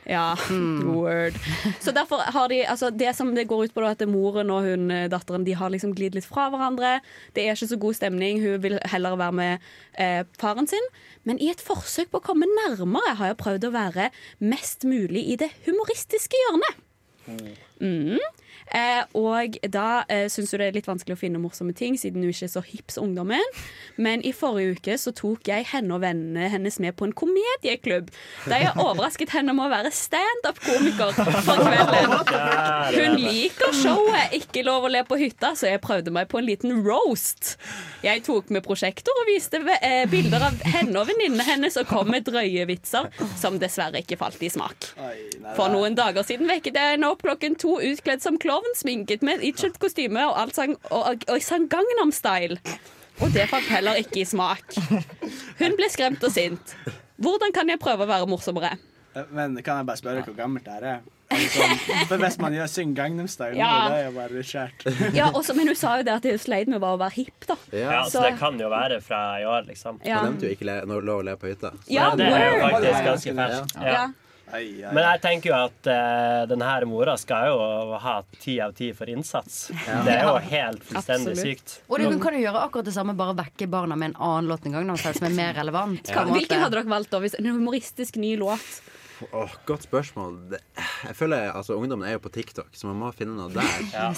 Ja, 0.05 0.35
word. 0.83 1.33
Så 1.79 1.91
derfor 1.95 2.19
har 2.35 2.49
de 2.51 2.63
altså 2.67 2.89
Det 2.91 3.13
som 3.15 3.35
det 3.35 3.47
går 3.47 3.63
ut 3.63 3.73
på, 3.73 3.81
da, 3.81 3.93
at 3.95 4.03
moren 4.09 4.51
og 4.51 4.65
hun, 4.67 4.91
eh, 4.91 5.07
datteren 5.11 5.45
de 5.47 5.55
har 5.55 5.71
liksom 5.71 5.93
glidd 5.95 6.17
litt 6.17 6.27
fra 6.27 6.49
hverandre. 6.51 6.97
Det 7.35 7.45
er 7.45 7.55
ikke 7.55 7.71
så 7.71 7.79
god 7.79 7.97
stemning. 7.99 8.41
Hun 8.43 8.61
vil 8.63 8.79
heller 8.91 9.15
være 9.15 9.37
med 9.39 9.69
eh, 9.95 10.23
faren 10.39 10.67
sin. 10.67 10.91
Men 11.23 11.39
i 11.39 11.49
et 11.53 11.63
forsøk 11.63 12.11
på 12.11 12.19
å 12.19 12.25
komme 12.25 12.49
nærmere 12.51 13.15
har 13.19 13.31
jeg 13.31 13.39
prøvd 13.39 13.69
å 13.69 13.75
være 13.77 14.09
mest 14.43 14.83
mulig 14.83 15.23
i 15.31 15.39
det 15.39 15.53
humoristiske 15.67 16.41
hjørnet. 16.45 16.83
Mm. 17.79 18.19
Eh, 18.71 19.03
og 19.19 19.57
da 19.73 20.03
eh, 20.07 20.27
syns 20.31 20.53
hun 20.53 20.61
det 20.61 20.69
er 20.69 20.77
litt 20.77 20.87
vanskelig 20.89 21.17
å 21.17 21.19
finne 21.19 21.41
morsomme 21.41 21.75
ting, 21.75 21.97
siden 21.99 22.23
hun 22.23 22.31
ikke 22.31 22.47
er 22.47 22.53
så 22.53 22.63
hipp 22.65 22.93
som 22.93 23.09
ungdommen. 23.09 23.43
Men 23.97 24.23
i 24.25 24.31
forrige 24.35 24.77
uke 24.77 24.97
så 24.97 25.13
tok 25.15 25.49
jeg 25.49 25.67
henne 25.73 25.95
og 25.95 26.03
vennene 26.03 26.49
hennes 26.53 26.79
med 26.83 26.95
på 26.97 27.07
en 27.07 27.15
komedieklubb. 27.17 28.11
Der 28.47 28.63
jeg 28.63 28.75
overrasket 28.79 29.33
henne 29.35 29.55
med 29.55 29.67
å 29.67 29.71
være 29.73 29.91
standup-komiker 29.93 31.13
for 31.17 31.63
kvelden. 31.63 32.15
Hun 32.93 33.17
liker 33.19 33.73
showet 33.75 34.33
Ikke 34.37 34.63
lov 34.65 34.87
å 34.87 34.91
le 34.91 35.03
på 35.07 35.17
hytta, 35.19 35.53
så 35.57 35.69
jeg 35.69 35.81
prøvde 35.83 36.13
meg 36.13 36.29
på 36.31 36.39
en 36.39 36.47
liten 36.47 36.79
roast. 36.85 37.55
Jeg 38.03 38.23
tok 38.25 38.49
med 38.53 38.63
prosjektor 38.65 39.15
og 39.21 39.29
viste 39.29 39.61
eh, 39.79 40.03
bilder 40.11 40.47
av 40.49 40.63
henne 40.73 40.99
og 40.99 41.07
venninnene 41.09 41.45
hennes 41.47 41.77
og 41.79 41.87
kom 41.89 42.09
med 42.11 42.25
drøye 42.27 42.65
vitser 42.69 43.09
som 43.39 43.59
dessverre 43.61 44.01
ikke 44.03 44.19
falt 44.19 44.41
i 44.43 44.51
smak. 44.51 44.89
For 45.57 45.71
noen 45.73 45.95
dager 45.97 46.25
siden 46.27 46.49
vekket 46.49 46.77
jeg 46.79 46.95
henne 46.95 47.09
opp 47.11 47.23
klokken 47.23 47.55
to 47.59 47.77
utkledd 47.83 48.23
som 48.23 48.37
klovn, 48.41 48.52
sminket 48.75 49.21
med 49.23 49.41
itchet 49.43 49.79
kostyme 49.79 50.25
og, 50.29 50.35
alt 50.37 50.55
sang, 50.55 50.75
og, 50.91 51.23
og 51.29 51.41
sang 51.41 51.67
Gangnam 51.71 52.11
Style. 52.11 52.57
Og 53.21 53.29
det 53.33 53.47
falt 53.49 53.69
heller 53.69 53.99
ikke 54.01 54.21
i 54.21 54.25
smak. 54.25 54.73
Hun 55.59 55.75
ble 55.77 55.89
skremt 55.89 56.23
og 56.25 56.31
sint. 56.33 56.75
Hvordan 57.21 57.53
kan 57.53 57.69
jeg 57.69 57.79
prøve 57.79 58.03
å 58.03 58.09
være 58.09 58.25
morsommere? 58.27 58.75
Eh, 59.15 59.27
Men 59.31 59.55
kan 59.61 59.77
jeg 59.83 59.85
bare 59.85 59.97
spørre 60.01 60.23
hvor 60.25 60.35
gammelt 60.37 60.65
det 60.65 60.79
er? 60.81 61.03
Sånn, 61.33 61.77
for 62.09 62.17
hvis 62.21 62.35
man 62.41 62.53
gjør 62.53 62.67
syng 62.69 62.91
Gangnam 62.97 63.27
Style, 63.31 63.55
Ja. 63.57 63.89
det 63.89 63.99
er 64.01 64.03
jo 64.05 64.11
bare 64.17 64.41
skjært. 64.45 64.83
Ja, 65.17 65.31
også, 65.33 65.55
Men 65.57 65.67
hun 65.71 65.75
sa 65.77 65.95
jo 65.97 66.03
det 66.05 66.13
at 66.13 66.25
hun 66.29 66.37
sleit 66.41 66.67
med 66.69 66.81
bare 66.83 66.97
å 66.97 66.99
være 67.01 67.15
hipp, 67.15 67.47
da. 67.49 67.55
Ja, 67.73 68.03
så 68.09 68.21
det 68.25 68.35
kan 68.41 68.59
jo 68.61 68.69
være 68.69 68.99
fra 69.01 69.21
i 69.41 69.45
år, 69.49 69.65
liksom. 69.69 69.97
Ja. 70.05 70.19
Man 70.21 70.33
nevnte 70.33 70.49
jo 70.49 70.57
ikke 70.57 70.67
le, 70.69 70.75
lov 70.89 71.21
å 71.23 71.25
le 71.25 71.33
på 71.41 71.49
hytta. 71.49 71.71
Ja, 71.89 72.11
det 72.17 72.27
er 72.29 72.57
jo 72.57 72.67
faktisk 72.75 73.07
ganske 73.07 73.33
ferskt. 73.39 73.77
Ja. 73.81 74.03
Ja. 74.53 74.91
Men 74.93 75.05
jeg 75.07 75.21
tenker 75.23 75.49
jo 75.49 75.55
at 75.57 75.89
uh, 75.89 76.43
denne 76.49 76.67
her 76.69 76.85
mora 76.89 77.15
skal 77.19 77.49
jo 77.51 77.97
ha 78.03 78.15
ti 78.37 78.59
av 78.63 78.75
ti 78.77 78.91
for 78.95 79.09
innsats. 79.09 79.65
Det 80.05 80.13
er 80.13 80.27
jo 80.27 80.35
helt 80.51 80.83
fullstendig 80.87 81.33
Absolutt. 81.33 81.61
sykt. 81.63 81.75
Og 81.89 82.03
du 82.03 82.19
kan 82.21 82.37
jo 82.37 82.43
gjøre 82.43 82.65
akkurat 82.67 82.89
det 82.89 82.95
samme, 82.95 83.15
bare 83.17 83.37
vekke 83.41 83.67
barna 83.71 83.97
med 83.99 84.13
en 84.13 84.17
annen 84.29 84.51
låt 84.51 84.67
en 84.69 84.77
gang, 84.77 84.91
som 84.99 85.29
er 85.29 85.37
mer 85.37 85.55
relevant. 85.57 86.09
ja. 86.09 86.25
Hvilken 86.29 86.61
hadde 86.65 86.77
dere 86.77 86.93
valgt 86.93 87.13
da? 87.13 87.21
Hvis 87.23 87.37
en 87.39 87.49
humoristisk 87.49 88.19
ny 88.21 88.35
låt? 88.41 88.81
Oh, 89.31 89.49
godt 89.65 89.85
spørsmål. 89.85 90.57
Jeg 90.77 91.15
føler 91.15 91.51
altså 91.53 91.77
Ungdommen 91.77 92.07
er 92.07 92.17
jo 92.17 92.23
på 92.25 92.31
TikTok, 92.33 92.73
så 92.75 92.89
man 92.89 92.99
må 92.99 93.11
finne 93.15 93.37
noe 93.37 93.51
der. 93.53 93.81
Ja. 93.93 94.09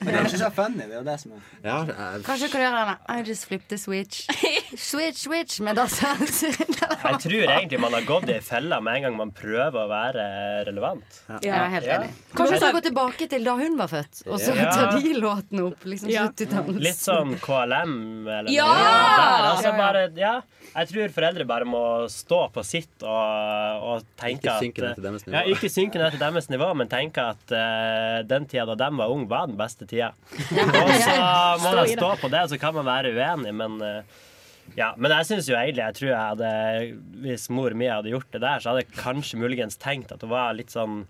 Men 0.00 0.08
det 0.08 0.14
er 0.20 0.26
ikke 0.26 0.38
så 0.40 0.48
funny, 0.56 0.78
det 0.88 0.94
er 0.94 0.98
jo 0.98 1.04
det 1.06 1.14
som 1.20 1.32
er 1.36 1.40
Ja, 1.66 1.76
jeg, 1.86 2.22
Kanskje 2.26 2.46
du 2.48 2.52
kan 2.54 2.62
gjøre 2.64 2.78
denne 2.80 2.94
I 3.12 3.24
just 3.28 3.44
flipped 3.50 3.68
the 3.68 3.78
switch. 3.78 4.22
Switch, 4.90 5.18
switch 5.26 5.58
med 5.60 5.76
dansen. 5.76 6.22
Jeg 6.24 7.18
tror 7.22 7.42
egentlig 7.52 7.78
man 7.82 7.92
har 7.92 8.06
gått 8.08 8.30
i 8.32 8.38
fella 8.44 8.78
med 8.80 8.96
en 8.96 9.02
gang 9.06 9.16
man 9.18 9.32
prøver 9.36 9.76
å 9.76 9.84
være 9.90 10.24
relevant. 10.68 11.18
Ja, 11.28 11.38
jeg 11.44 11.52
er 11.58 11.72
helt 11.74 11.90
enig. 11.96 12.08
Ja. 12.08 12.36
Kanskje 12.38 12.54
du 12.56 12.62
skal 12.62 12.76
gå 12.78 12.82
tilbake 12.88 13.28
til 13.28 13.44
da 13.46 13.54
hun 13.60 13.76
var 13.78 13.90
født, 13.92 14.22
og 14.28 14.40
så 14.40 14.54
Ja. 14.56 14.70
tar 14.72 14.96
de 15.00 15.12
låtene 15.20 15.66
opp. 15.68 15.84
Liksom 15.84 16.08
Ja. 16.10 16.24
slutt 16.26 16.40
i 16.40 16.48
dans. 16.54 16.80
Litt 16.88 17.00
sånn 17.02 17.36
KLM 17.44 17.94
eller 18.38 18.50
Ja! 18.50 18.66
noe 18.66 18.80
der. 18.80 19.46
Altså 19.52 19.68
Ja, 19.68 19.72
ja. 19.72 19.78
bare, 19.82 20.02
ja. 20.16 20.34
Jeg 20.72 20.88
tror 20.88 21.12
foreldre 21.12 21.44
bare 21.46 21.64
må 21.68 21.84
stå 22.08 22.40
på 22.54 22.64
sitt 22.64 23.02
og, 23.04 23.82
og 23.92 24.04
tenke 24.16 24.48
Ikke 24.48 24.58
synke 24.62 24.80
ned 24.86 24.94
til 24.96 25.04
deres 25.04 25.26
nivå. 25.26 25.34
Ja, 25.36 25.42
ikke 25.52 25.68
synke 25.68 26.00
ned 26.00 26.10
til 26.16 26.22
deres 26.22 26.48
nivå, 26.48 26.70
men 26.80 26.88
tenke 26.88 27.18
at 27.34 27.52
uh, 27.52 28.22
den 28.24 28.46
tida 28.48 28.64
da 28.72 28.88
de 28.88 28.96
var 28.96 29.12
unge, 29.12 29.28
var 29.28 29.46
den 29.52 29.58
beste 29.60 29.81
tida. 29.90 30.12
Og 30.82 30.92
så 31.02 31.16
må 31.62 31.72
man 31.78 31.90
stå 31.90 32.10
på 32.20 32.30
det, 32.32 32.44
så 32.52 32.58
kan 32.60 32.76
man 32.76 32.88
være 32.88 33.14
uenig, 33.16 33.54
men 33.58 33.80
eh, 33.86 34.20
ja, 34.78 34.92
men 34.96 35.10
jeg 35.10 35.26
synes 35.26 35.48
jo 35.50 35.56
egentlig 35.58 35.82
Jeg 35.82 35.94
tror 35.96 36.08
jeg 36.08 36.18
hadde 36.22 36.50
Hvis 37.24 37.48
mor 37.52 37.74
mi 37.74 37.88
hadde 37.90 38.12
gjort 38.12 38.28
det 38.32 38.40
der, 38.44 38.62
så 38.62 38.70
hadde 38.70 38.84
jeg 38.84 38.94
kanskje 38.94 39.40
muligens 39.42 39.76
tenkt 39.80 40.14
at 40.14 40.22
hun 40.22 40.30
var 40.32 40.54
litt 40.56 40.70
sånn 40.72 41.02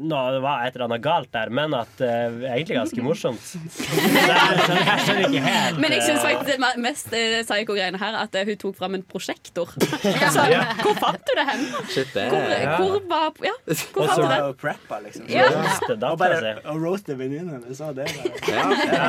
Nå 0.00 0.18
det 0.34 0.40
var 0.42 0.64
et 0.66 0.74
eller 0.74 0.86
annet 0.88 1.02
galt 1.04 1.30
der, 1.32 1.50
men 1.54 1.74
at 1.76 2.00
uh, 2.02 2.36
egentlig 2.50 2.76
ganske 2.76 3.02
morsomt. 3.06 3.38
Jeg, 3.40 3.70
skjønner- 3.72 4.82
jeg 4.82 5.04
skjønner 5.06 5.22
ikke 5.28 5.42
helt 5.46 5.80
Men 5.80 5.94
jeg 5.94 6.02
syns 6.04 6.22
faktisk 6.26 6.50
det 6.50 6.82
mest 6.82 7.14
eh, 7.16 8.00
her 8.02 8.18
at 8.20 8.34
eh, 8.36 8.48
hun 8.50 8.58
tok 8.60 8.76
fram 8.80 8.96
en 8.98 9.04
prosjektor. 9.06 9.72
Så, 10.36 10.44
hvor 10.82 10.98
fant 11.00 11.22
du 11.22 11.32
det 11.38 11.46
hen? 11.48 11.64
Shit, 11.92 12.10
det 12.14 12.26
Hvor, 12.32 12.44
ja. 12.50 12.74
hvor 12.80 12.98
var 13.08 13.38
Ja, 13.46 13.54
hvor 13.94 14.02
Og 14.02 14.10
fant 14.10 14.22
du 14.22 14.26
det? 14.32 14.40
og 14.42 14.58
preppa, 14.60 14.98
liksom. 15.06 15.28
Ja. 15.32 15.46
Roaste 15.54 15.96
Og 15.96 16.18
bare 16.20 16.52
og 16.64 16.82
roaste 16.82 17.16
venninnene. 17.18 17.74
Så 17.76 17.92
det 17.96 18.08
ja, 18.50 18.66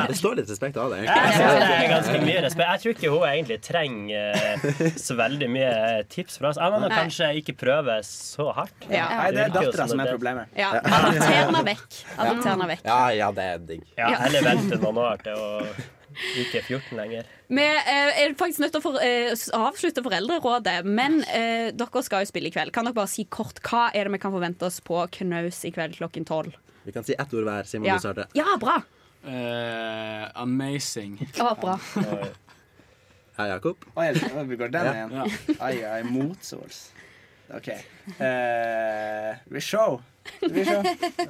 Det 0.08 0.16
står 0.18 0.38
litt 0.40 0.52
respekt 0.52 0.78
av 0.80 0.94
det, 0.94 1.02
Jeg 1.08 1.34
synes 1.36 1.58
det 1.58 1.76
er 1.78 1.92
ganske 1.92 2.22
mye 2.24 2.44
respekt. 2.46 2.68
Jeg 2.68 2.84
tror 2.84 2.96
ikke 2.96 3.12
hun 3.14 3.26
egentlig 3.28 3.60
trenger 3.66 4.96
så 4.98 5.18
veldig 5.18 5.50
mye 5.52 5.74
tips 6.12 6.38
fra 6.40 6.52
oss. 6.52 6.60
Jeg 6.62 6.74
må 6.74 6.92
kanskje 6.92 7.30
ikke 7.42 7.56
prøve 7.66 8.00
så 8.06 8.50
hardt. 8.56 8.88
Ja. 8.88 9.08
Nei, 9.18 9.30
det 9.36 9.46
er 9.48 9.54
dattera 9.58 9.88
som 9.88 9.98
som 9.98 10.06
er 10.06 10.12
problemet. 10.14 10.57
Ja, 10.58 10.72
Adopter 10.82 11.30
henne 11.30 11.62
vekk. 11.68 12.00
Adopter 12.18 12.66
vekk. 12.72 12.82
Ja, 12.88 12.98
ja, 13.14 13.30
det 13.36 13.46
er 13.52 13.62
digg. 13.68 13.86
Ja, 13.98 14.10
eller 14.26 14.42
vente 14.42 14.80
noen 14.82 14.98
år 15.04 15.22
til 15.22 15.38
å 15.38 15.52
ikke 16.38 16.58
er 16.60 16.64
14 16.66 16.96
lenger. 16.98 17.26
Vi 17.52 17.64
eh, 17.64 18.20
er 18.24 18.34
faktisk 18.38 18.62
nødt 18.62 18.72
til 18.74 18.80
å 18.80 18.84
for, 18.84 18.98
eh, 19.04 19.30
avslutte 19.54 20.02
Foreldrerådet, 20.04 20.80
men 20.88 21.20
eh, 21.30 21.68
dere 21.76 22.02
skal 22.04 22.24
jo 22.24 22.30
spille 22.30 22.50
i 22.50 22.54
kveld. 22.54 22.72
Kan 22.74 22.88
dere 22.88 22.96
bare 22.96 23.10
si 23.12 23.26
kort 23.30 23.60
hva 23.68 23.88
er 23.94 24.08
det 24.08 24.16
vi 24.16 24.22
kan 24.22 24.34
forvente 24.34 24.66
oss 24.66 24.80
på 24.84 25.04
Knaus 25.18 25.62
i 25.68 25.72
kveld 25.74 25.98
klokken 26.00 26.26
tolv? 26.28 26.56
Vi 26.88 26.94
kan 26.96 27.06
si 27.06 27.14
ett 27.14 27.34
ord 27.34 27.46
hver. 27.46 27.68
Simon, 27.68 27.86
Ja. 27.90 27.96
du 27.96 28.06
starter. 28.06 28.26
ja, 28.34 28.56
bra! 28.58 28.80
Uh, 29.28 30.28
amazing. 30.40 31.18
Oh, 31.42 31.54
bra. 31.58 31.78
Hei, 33.38 33.48
Jakob. 33.50 33.84
Oi, 33.98 34.12
vi 34.46 34.56
går 34.56 34.70
den 34.72 34.86
Ja. 34.86 34.92
igjen. 34.94 35.58
Ai, 35.60 35.84
ai, 35.84 36.02
motsols. 36.02 36.92
OK. 37.54 37.68
Uh, 38.18 39.36
vi 39.50 39.60
show. 39.60 40.00
Show. 40.40 40.82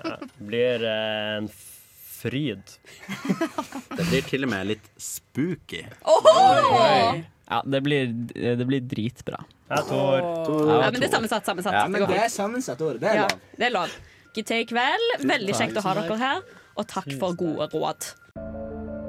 Ja, 0.04 0.16
blir 0.38 0.84
eh, 0.84 1.36
en 1.38 1.48
fryd. 2.18 2.62
Det 3.96 4.06
blir 4.10 4.22
til 4.26 4.44
og 4.44 4.50
med 4.50 4.66
litt 4.72 4.88
spooky. 4.98 5.84
Ja, 7.48 7.62
det 7.64 7.80
blir, 7.86 8.10
det 8.34 8.66
blir 8.68 8.82
dritbra. 8.84 9.38
Jeg 9.70 9.84
tror 9.88 10.18
Ja, 10.18 10.90
men 10.90 11.00
det 11.00 11.08
er 11.08 11.14
sammensatt. 11.14 11.46
sammensatt. 11.48 11.72
Ja, 11.76 11.84
Det 11.86 11.92
men 11.94 12.06
det 12.10 12.18
er 12.24 12.28
sammensatt 12.32 12.80
ord. 12.84 12.98
Det 13.00 13.08
er 13.08 13.14
Ja, 13.22 13.26
lov. 13.28 13.38
det 13.56 13.66
er 13.66 13.70
lov. 13.76 13.94
GT 14.36 14.50
i 14.60 14.64
kveld. 14.68 15.14
Veldig 15.24 15.54
kjekt 15.56 15.76
å 15.80 15.84
ha 15.86 15.94
dere 15.94 16.16
her, 16.20 16.42
og 16.76 16.86
takk 16.88 17.08
for 17.20 17.32
gode 17.38 17.68
råd. 17.72 18.10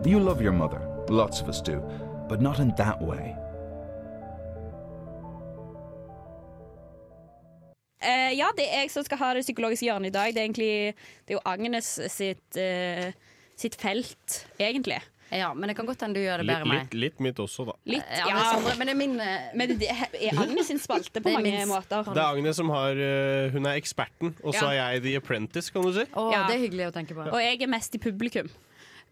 You 0.07 0.19
love 0.19 0.41
your 0.41 0.53
mother. 0.53 0.79
Lots 1.09 1.41
of 1.41 1.49
us 1.49 1.61
do. 1.61 1.81
But 2.29 2.41
not 2.41 2.59
in 2.59 2.71
that 2.77 3.01
way. 3.01 3.35
Eh, 8.01 8.31
ja, 8.37 8.47
det 8.55 8.65
er 8.69 8.83
jeg 8.85 8.91
som 8.93 9.03
skal 9.03 9.17
ha 9.19 9.33
det 9.35 9.43
psykologiske 9.43 9.85
hjørnet 9.89 10.13
i 10.13 10.15
dag. 10.15 10.33
Det 10.33 10.41
er 10.41 10.47
egentlig 10.47 10.73
det 11.27 11.33
er 11.33 11.37
jo 11.39 11.45
Agnes 11.45 11.87
sitt, 12.13 12.59
uh, 12.59 13.09
sitt 13.59 13.75
felt, 13.79 14.43
egentlig. 14.59 15.01
Ja, 15.29 15.51
men 15.53 15.69
det 15.69 15.75
kan 15.77 15.85
godt 15.85 16.01
hende 16.01 16.17
du 16.17 16.23
gjør 16.23 16.41
det 16.41 16.47
bedre 16.49 16.63
enn 16.65 16.71
meg. 16.71 16.79
litt, 16.87 16.93
litt 17.03 17.19
mitt 17.21 17.37
også, 17.43 17.67
da. 17.67 17.73
Litt, 17.85 18.07
Ja, 18.17 18.29
ja, 18.31 18.53
men 18.65 18.79
men 18.79 18.87
det 18.87 18.93
er 18.95 18.97
min 18.97 19.19
eh, 19.21 19.51
Men 19.53 19.73
det 19.77 19.89
er 19.91 20.39
Agnes 20.41 20.71
sin 20.71 20.79
spalte 20.81 21.21
på 21.21 21.29
mange 21.35 21.65
måter. 21.69 22.07
Det 22.07 22.17
er 22.17 22.31
Agnes 22.31 22.57
som 22.57 22.71
har 22.73 22.97
eh, 22.97 23.51
Hun 23.53 23.67
er 23.69 23.77
eksperten, 23.77 24.33
og 24.41 24.55
så 24.55 24.71
Ja. 24.71 24.71
er 24.71 24.95
jeg 24.95 25.03
the 25.03 25.15
apprentice, 25.21 25.69
kan 25.69 25.83
du 25.85 25.93
si. 25.93 26.07
Oh, 26.15 26.31
Ja. 26.33 26.47
det 26.47 26.55
er 26.55 26.63
hyggelig 26.65 26.87
å 26.89 26.95
tenke 26.95 27.13
på. 27.13 27.27
Og 27.29 27.37
jeg 27.43 27.61
er 27.61 27.67
mest 27.69 27.93
i 27.93 27.99
publikum. 28.01 28.49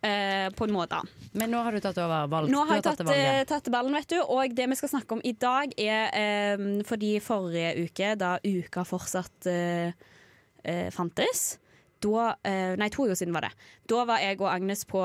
Eh, 0.02 0.48
på 0.56 0.68
en 0.68 0.74
måte. 0.74 1.02
Men 1.38 1.52
nå 1.52 1.62
har 1.66 1.76
du 1.76 1.82
tatt 1.84 2.00
over 2.02 2.30
valg. 2.32 2.52
Nå 2.52 2.64
har 2.70 2.80
jeg 2.80 2.86
tatt 2.88 3.04
eh, 3.14 3.44
tatt 3.50 3.70
ballen, 3.74 3.96
vet 3.98 4.10
du. 4.12 4.18
Og 4.24 4.56
det 4.56 4.68
vi 4.72 4.80
skal 4.80 4.94
snakke 4.96 5.18
om 5.18 5.24
i 5.26 5.34
dag, 5.38 5.74
er 5.78 6.12
eh, 6.18 6.66
fordi 6.88 7.18
forrige 7.24 7.88
uke, 7.88 8.14
da 8.20 8.36
uka 8.44 8.86
fortsatt 8.88 9.50
eh, 9.52 9.96
eh, 10.64 10.90
fantes 10.96 11.58
da, 11.98 12.36
Nei, 12.78 12.92
to 12.94 13.08
uker 13.08 13.18
siden 13.18 13.34
var 13.34 13.48
det. 13.48 13.56
Da 13.90 14.04
var 14.06 14.22
jeg 14.22 14.38
og 14.38 14.52
Agnes 14.52 14.84
på 14.86 15.00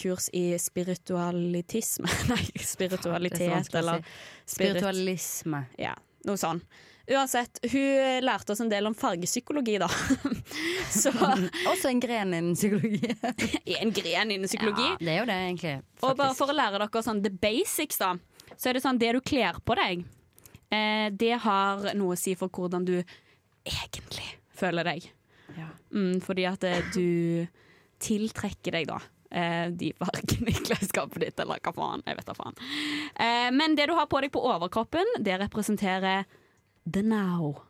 kurs 0.00 0.30
i 0.32 0.54
spiritualitisme. 0.56 2.08
Nei, 2.32 2.46
spiritualitet 2.64 3.74
eller 3.76 4.00
spirit. 4.00 4.54
Spiritualisme. 4.54 5.60
Ja, 5.76 5.92
noe 6.24 6.40
sånn. 6.40 6.62
Uansett, 7.10 7.58
hun 7.72 8.22
lærte 8.22 8.52
oss 8.54 8.60
en 8.62 8.70
del 8.70 8.86
om 8.86 8.94
fargepsykologi, 8.94 9.78
da. 9.82 9.88
Så 11.02 11.10
Også 11.66 11.90
en 11.90 12.00
gren 12.02 12.34
innen 12.36 12.54
psykologi. 12.54 13.10
En 13.80 13.90
gren 13.96 14.30
innen 14.30 14.46
psykologi. 14.50 14.86
Ja, 14.92 14.98
det 15.00 15.14
er 15.14 15.18
jo 15.18 15.28
det, 15.30 15.38
egentlig. 15.48 15.74
Og 16.06 16.16
bare 16.20 16.36
for 16.38 16.52
å 16.52 16.56
lære 16.56 16.78
dere 16.84 17.02
sånn 17.06 17.22
the 17.24 17.32
basics, 17.42 17.98
da, 18.02 18.12
så 18.56 18.70
er 18.70 18.78
det 18.78 18.84
sånn 18.84 19.00
det 19.02 19.10
du 19.16 19.20
kler 19.26 19.58
på 19.66 19.74
deg, 19.80 20.04
eh, 20.70 21.08
det 21.10 21.34
har 21.42 21.90
noe 21.98 22.14
å 22.14 22.20
si 22.20 22.36
for 22.38 22.48
hvordan 22.54 22.86
du 22.86 22.96
egentlig 23.66 24.28
føler 24.60 24.86
deg. 24.94 25.08
Mm, 25.90 26.20
fordi 26.22 26.44
at 26.46 26.62
eh, 26.68 26.84
du 26.94 27.46
tiltrekker 28.00 28.76
deg, 28.78 28.86
da. 28.88 29.00
eh, 29.34 29.66
De 29.74 29.90
fargene 29.98 30.52
i 30.52 30.60
klesskapet 30.62 31.24
ditt, 31.24 31.40
eller 31.42 31.58
hva 31.64 31.72
faen. 31.74 32.04
Jeg 32.06 32.20
vet 32.20 32.28
da 32.30 32.36
faen. 32.38 32.54
Eh, 33.18 33.48
Men 33.50 33.74
det 33.74 33.88
du 33.90 33.96
har 33.98 34.06
på 34.06 34.20
deg 34.22 34.30
på 34.32 34.42
overkroppen, 34.46 35.10
det 35.18 35.40
representerer 35.42 36.22
the 36.92 37.02
now. 37.02 37.62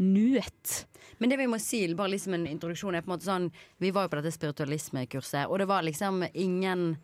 Nuet. 0.00 0.86
Men 1.18 1.30
det 1.30 1.36
vi 1.36 1.46
må 1.46 1.58
si, 1.60 1.82
bare 1.94 2.14
liksom 2.14 2.34
en 2.34 2.46
introduksjon, 2.48 2.94
er 2.94 3.04
på 3.04 3.10
en 3.10 3.14
måte 3.14 3.28
sånn 3.28 3.50
Vi 3.82 3.90
var 3.92 4.06
jo 4.06 4.12
på 4.12 4.20
dette 4.20 4.32
spiritualismekurset, 4.32 5.44
og 5.44 5.60
det 5.60 5.66
var 5.68 5.84
liksom 5.84 6.22
ingen 6.32 6.94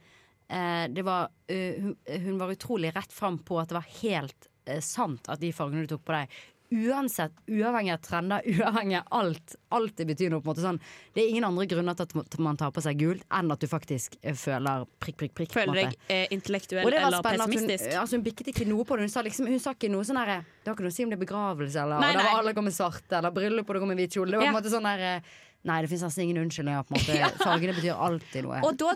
eh, 0.48 0.86
Det 0.88 1.04
var 1.04 1.28
uh, 1.28 1.82
hun, 1.82 1.96
hun 2.08 2.38
var 2.40 2.54
utrolig 2.54 2.94
rett 2.96 3.12
fram 3.12 3.36
på 3.44 3.60
at 3.60 3.68
det 3.68 3.76
var 3.76 3.90
helt 4.00 4.48
eh, 4.64 4.80
sant 4.80 5.28
at 5.28 5.42
de 5.42 5.52
fargene 5.52 5.84
du 5.84 5.92
tok 5.92 6.06
på 6.08 6.16
deg 6.16 6.38
Uansett, 6.74 7.32
uavhengig 7.46 7.92
av 7.94 8.00
trender, 8.02 8.42
uavhengig 8.58 8.96
av 8.98 9.04
alt. 9.20 9.54
Alt 9.76 9.96
det 10.00 10.06
betyr 10.08 10.30
noe. 10.32 10.40
på 10.42 10.50
en 10.50 10.52
måte 10.54 10.64
sånn 10.64 10.80
Det 11.14 11.22
er 11.22 11.28
ingen 11.30 11.44
andre 11.46 11.66
grunner 11.70 11.94
til 11.94 12.06
at 12.22 12.38
man 12.42 12.56
tar 12.58 12.72
på 12.74 12.82
seg 12.82 12.98
gult, 12.98 13.22
enn 13.30 13.52
at 13.54 13.60
du 13.62 13.68
faktisk 13.70 14.16
eh, 14.22 14.34
føler 14.34 14.84
prikk, 15.02 15.16
prikk, 15.20 15.34
prikk. 15.38 15.52
Føler 15.54 15.78
deg 15.82 15.96
eh, 16.10 16.26
intellektuell 16.34 16.90
eller 16.90 17.22
pessimistisk. 17.22 17.86
hun, 17.92 18.00
altså 18.02 18.18
hun 18.18 18.26
bikket 18.26 18.50
ikke 18.54 18.66
noe 18.66 18.84
på 18.88 18.96
det. 18.98 19.06
Hun 19.06 19.14
sa, 19.14 19.22
liksom, 19.26 19.46
hun 19.50 19.62
sa 19.62 19.76
ikke 19.76 19.90
noe 19.92 20.06
sånn 20.08 20.18
herre 20.18 20.40
Det 20.62 20.70
har 20.70 20.74
ikke 20.78 20.86
noe 20.88 20.94
å 20.94 20.98
si 20.98 21.06
om 21.06 21.14
det 21.14 21.20
er 21.20 21.24
begravelse, 21.24 21.82
eller 21.86 22.02
Nei, 22.02 22.12
og 22.14 22.20
da 22.22 22.28
var 22.32 22.40
alle 22.42 22.54
kommet 22.58 22.74
svarte, 22.76 23.18
eller 23.20 23.34
bryllup, 23.36 23.66
og 23.70 23.74
det 23.78 23.84
kom 23.84 23.92
med 23.94 24.02
hvit 24.02 24.18
kjole. 24.18 24.34
Det 24.34 24.40
var 24.40 24.46
på 24.46 24.50
en 24.50 24.54
Ja. 24.54 24.60
måte 24.60 24.74
sånn 24.74 24.90
der 24.90 25.06
eh, 25.16 25.34
Nei, 25.66 25.80
det 25.82 25.88
fins 25.90 26.02
altså 26.06 26.22
ingen 26.22 26.36
unnskyldninger. 26.44 26.84
på 26.86 26.94
en 26.94 27.00
måte 27.00 27.30
Fargene 27.46 27.72
betyr 27.74 27.94
alltid 27.98 28.44
noe. 28.46 28.60
Og 28.68 28.76
da, 28.78 28.92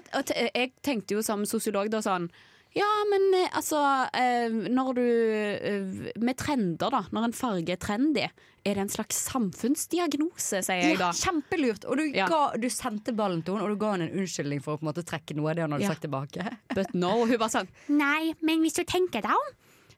jeg 0.54 0.72
tenkte 0.87 1.16
jo 1.16 1.22
som 1.26 1.42
sosiolog 1.48 1.90
da 1.90 1.98
sånn 2.04 2.28
Ja, 2.76 2.87
men 3.11 3.24
eh, 3.35 3.48
altså 3.59 3.80
eh, 4.14 4.46
Når 4.70 4.90
du 4.94 5.02
eh, 5.02 6.12
Med 6.22 6.37
trender, 6.38 6.92
da. 6.94 7.00
Når 7.11 7.24
en 7.26 7.35
farge 7.35 7.74
er 7.74 7.80
trendy, 7.83 8.28
er 8.62 8.76
det 8.76 8.85
en 8.85 8.92
slags 8.92 9.16
samfunnsdiagnose, 9.26 10.61
sier 10.66 10.83
jeg 10.85 10.98
da. 11.00 11.09
Ja, 11.11 11.16
kjempelurt! 11.16 11.87
Og 11.88 11.96
du, 11.98 12.04
Ja. 12.14 12.26
ga, 12.28 12.40
du 12.61 12.68
sendte 12.70 13.14
ballen 13.16 13.42
til 13.42 13.56
henne, 13.56 13.64
og 13.66 13.74
du 13.74 13.80
ga 13.80 13.94
henne 13.94 14.11
en 14.11 14.20
unnskyldning 14.22 14.61
for 14.62 14.76
å 14.76 14.80
på 14.80 14.85
en 14.87 14.90
måte 14.92 15.04
trekke 15.09 15.35
noe 15.38 15.50
av 15.50 15.56
det 15.59 15.64
hun 15.66 15.72
hadde 15.76 15.87
Ja. 15.88 15.94
sagt 15.94 16.04
tilbake. 16.04 16.44
But 16.76 16.92
no. 16.94 17.24
Hun 17.26 17.38
bare 17.40 17.54
sånn 17.56 17.70
Nei, 17.88 18.35
men 18.44 18.61
hvis 18.62 18.76
du 18.78 18.85
tenker 18.85 19.24
deg 19.24 19.33
om, 19.33 19.50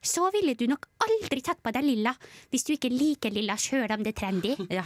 så 0.02 0.28
ville 0.34 0.54
du 0.58 0.66
nok 0.70 0.86
aldri 1.06 1.42
tatt 1.44 1.60
på 1.62 1.72
deg 1.74 1.84
lilla 1.86 2.12
hvis 2.50 2.64
du 2.66 2.72
ikke 2.74 2.90
liker 2.92 3.34
lilla 3.34 3.54
sjøl 3.60 3.90
om 3.94 4.02
det 4.04 4.14
er 4.14 4.20
trendy. 4.22 4.56
Ja. 4.78 4.84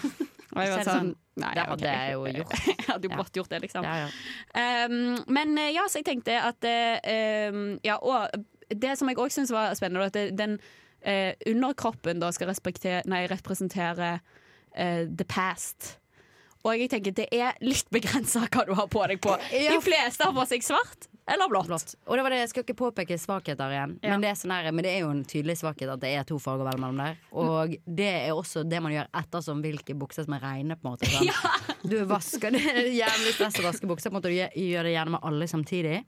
Og 0.57 0.63
jeg 0.63 0.71
var 0.73 0.79
det 0.81 0.85
sånn 0.87 0.95
sånn, 0.97 1.09
Nei, 1.43 1.51
det 1.53 1.65
hadde 1.69 1.91
jeg 1.93 2.13
jo 2.15 2.21
gjort. 2.39 2.53
jeg 2.71 2.85
hadde 2.87 3.09
jo 3.09 3.11
Ja. 3.13 3.17
gjort 3.37 3.51
det, 3.53 3.59
liksom. 3.67 3.85
Ja, 3.85 3.97
ja. 4.07 4.87
Um, 4.87 5.19
men 5.37 5.59
eh, 5.61 5.73
ja, 5.75 5.83
så 5.91 6.01
jeg 6.01 6.07
tenkte 6.09 6.37
at 6.41 6.69
um, 7.53 7.59
Ja, 7.85 7.99
og 8.01 8.31
det 8.73 8.95
som 8.97 9.11
jeg 9.11 9.19
òg 9.21 9.35
syns 9.35 9.53
var 9.53 9.75
spennende, 9.77 10.09
at 10.09 10.39
den 10.39 10.57
uh, 10.57 11.33
underkroppen 11.51 12.23
da 12.23 12.31
skal 12.33 12.49
nei, 13.11 13.27
representere 13.29 14.15
uh, 14.17 15.03
the 15.05 15.27
past. 15.29 15.99
Og 16.65 16.73
jeg 16.81 16.91
tenker 16.91 17.15
det 17.15 17.29
er 17.37 17.59
litt 17.63 17.91
begrensa 17.95 18.47
hva 18.49 18.65
du 18.67 18.73
har 18.79 18.89
på 18.91 19.05
deg 19.11 19.21
på. 19.23 19.37
De 19.53 19.77
fleste 19.85 20.25
har 20.25 20.35
på 20.35 20.47
seg 20.51 20.65
svart 20.67 21.11
eller 21.29 21.49
blått. 21.51 21.67
Blått. 21.67 21.95
Og 22.07 22.17
det 22.17 22.23
var 22.23 22.31
det, 22.31 22.39
Jeg 22.39 22.49
skal 22.53 22.62
ikke 22.65 22.77
påpeke 22.79 23.19
svakheter 23.19 23.71
igjen, 23.75 23.99
Ja. 24.03 24.11
men, 24.11 24.21
det 24.23 24.31
sånn 24.39 24.53
her, 24.55 24.71
men 24.73 24.85
det 24.85 24.93
er 24.95 25.01
jo 25.05 25.11
en 25.11 25.25
tydelig 25.25 25.57
svakhet 25.59 25.91
at 25.93 26.01
det 26.01 26.12
er 26.17 26.25
to 26.25 26.39
farger 26.39 26.65
vel 26.69 26.79
mellom 26.81 26.97
der. 27.03 27.17
Og 27.33 27.77
det 27.87 28.11
er 28.29 28.31
også 28.33 28.62
det 28.69 28.81
man 28.83 28.93
gjør 28.93 29.09
ettersom 29.12 29.62
hvilke 29.62 29.95
bukser 29.99 30.25
som 30.25 30.35
er 30.35 30.41
reine. 30.41 30.77
på 30.77 30.87
en 30.87 30.97
måte 30.97 31.07
sånn. 31.11 31.31
Du 31.87 32.05
vasker 32.05 32.51
det 32.51 32.62
er 32.67 32.87
jævlig 33.03 33.33
stress 33.35 33.59
å 33.61 33.67
vaske 33.67 33.87
bukser, 33.87 34.11
på 34.11 34.17
en 34.17 34.21
måte, 34.23 34.31
du 34.31 34.39
gjør- 34.39 34.83
det 34.87 34.95
gjerne 34.95 35.11
med 35.11 35.21
alle 35.23 35.47
samtidig. 35.47 36.05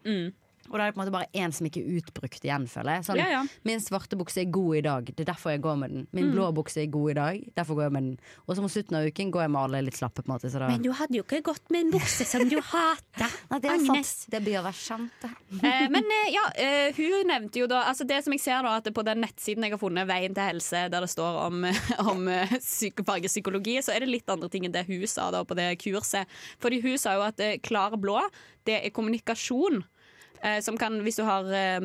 Og 0.70 0.78
da 0.78 0.85
er 0.87 0.90
det 0.90 0.94
på 0.96 1.00
en 1.00 1.07
måte 1.07 1.14
bare 1.14 1.31
én 1.35 1.52
som 1.54 1.66
ikke 1.66 1.81
er 1.83 1.98
utbrukt 2.00 2.44
igjen, 2.44 2.66
føler 2.68 2.98
jeg. 2.98 3.04
Sånn, 3.09 3.16
Ja, 3.20 3.28
ja. 3.28 3.42
Min 3.64 3.81
svarte 3.81 4.16
bukse 4.20 4.40
er 4.42 4.50
god 4.52 4.76
i 4.76 4.81
dag, 4.85 5.04
det 5.14 5.20
er 5.24 5.33
derfor 5.33 5.50
jeg 5.50 5.62
går 5.64 5.76
med 5.78 5.90
den. 5.90 6.07
Min 6.12 6.26
Mm. 6.28 6.33
blå 6.35 6.52
bukse 6.54 6.83
er 6.83 6.87
god 6.92 7.11
i 7.11 7.14
dag, 7.14 7.42
derfor 7.57 7.74
går 7.74 7.83
jeg 7.88 7.92
med 7.92 8.02
den. 8.02 8.18
Og 8.48 8.57
så 8.57 8.61
mot 8.62 8.70
slutten 8.70 8.96
av 8.96 9.07
uken 9.09 9.31
går 9.33 9.42
jeg 9.42 9.50
med 9.50 9.61
alle 9.62 9.83
litt 9.85 9.94
slappe. 9.96 10.22
på 10.22 10.28
en 10.28 10.35
måte 10.37 10.50
så 10.52 10.59
da... 10.59 10.68
Men 10.68 10.83
du 10.83 10.90
hadde 10.92 11.14
jo 11.16 11.22
ikke 11.22 11.42
gått 11.42 11.70
med 11.70 11.87
en 11.87 11.90
bukse 11.92 12.24
som 12.26 12.48
du 12.48 12.61
hater, 12.61 13.31
Nei, 13.50 13.59
det 13.61 13.70
er 13.70 13.74
Agnes. 13.78 14.07
sant. 14.07 14.31
Det 14.31 14.42
blir 14.44 14.62
være 14.62 14.74
sant, 14.74 15.12
det. 15.22 15.31
Eh, 15.68 15.88
men 15.88 16.04
eh, 16.04 16.31
ja, 16.33 16.44
eh, 16.57 16.92
hun 16.96 17.26
nevnte 17.26 17.59
jo 17.61 17.66
da 17.66 17.83
altså 17.88 18.07
Det 18.07 18.22
som 18.24 18.33
jeg 18.33 18.40
ser 18.40 18.62
da 18.62 18.76
At 18.76 18.85
på 18.94 19.02
den 19.04 19.20
nettsiden 19.24 19.62
jeg 19.64 19.72
har 19.72 19.78
funnet, 19.81 20.07
Veien 20.07 20.35
til 20.35 20.42
helse, 20.44 20.88
der 20.90 21.00
det 21.00 21.09
står 21.11 21.38
om, 21.46 21.64
om 22.12 22.28
eh, 22.28 22.46
psyk- 22.61 23.04
fargepsykologi, 23.04 23.79
så 23.83 23.94
er 23.94 24.00
det 24.04 24.08
litt 24.12 24.29
andre 24.29 24.48
ting 24.52 24.64
enn 24.69 24.73
det 24.73 24.87
hun 24.87 25.06
sa 25.06 25.31
da 25.31 25.42
på 25.44 25.56
det 25.56 25.79
kurset. 25.81 26.27
Fordi 26.60 26.81
hun 26.83 26.98
sa 26.98 27.14
jo 27.16 27.23
at 27.27 27.40
klar 27.62 27.96
blå, 27.96 28.21
det 28.66 28.85
er 28.85 28.90
kommunikasjon. 28.90 29.85
Eh, 30.42 30.60
som 30.62 30.78
kan, 30.78 31.00
hvis 31.02 31.18
du 31.18 31.24
har 31.26 31.46
eh, 31.54 31.80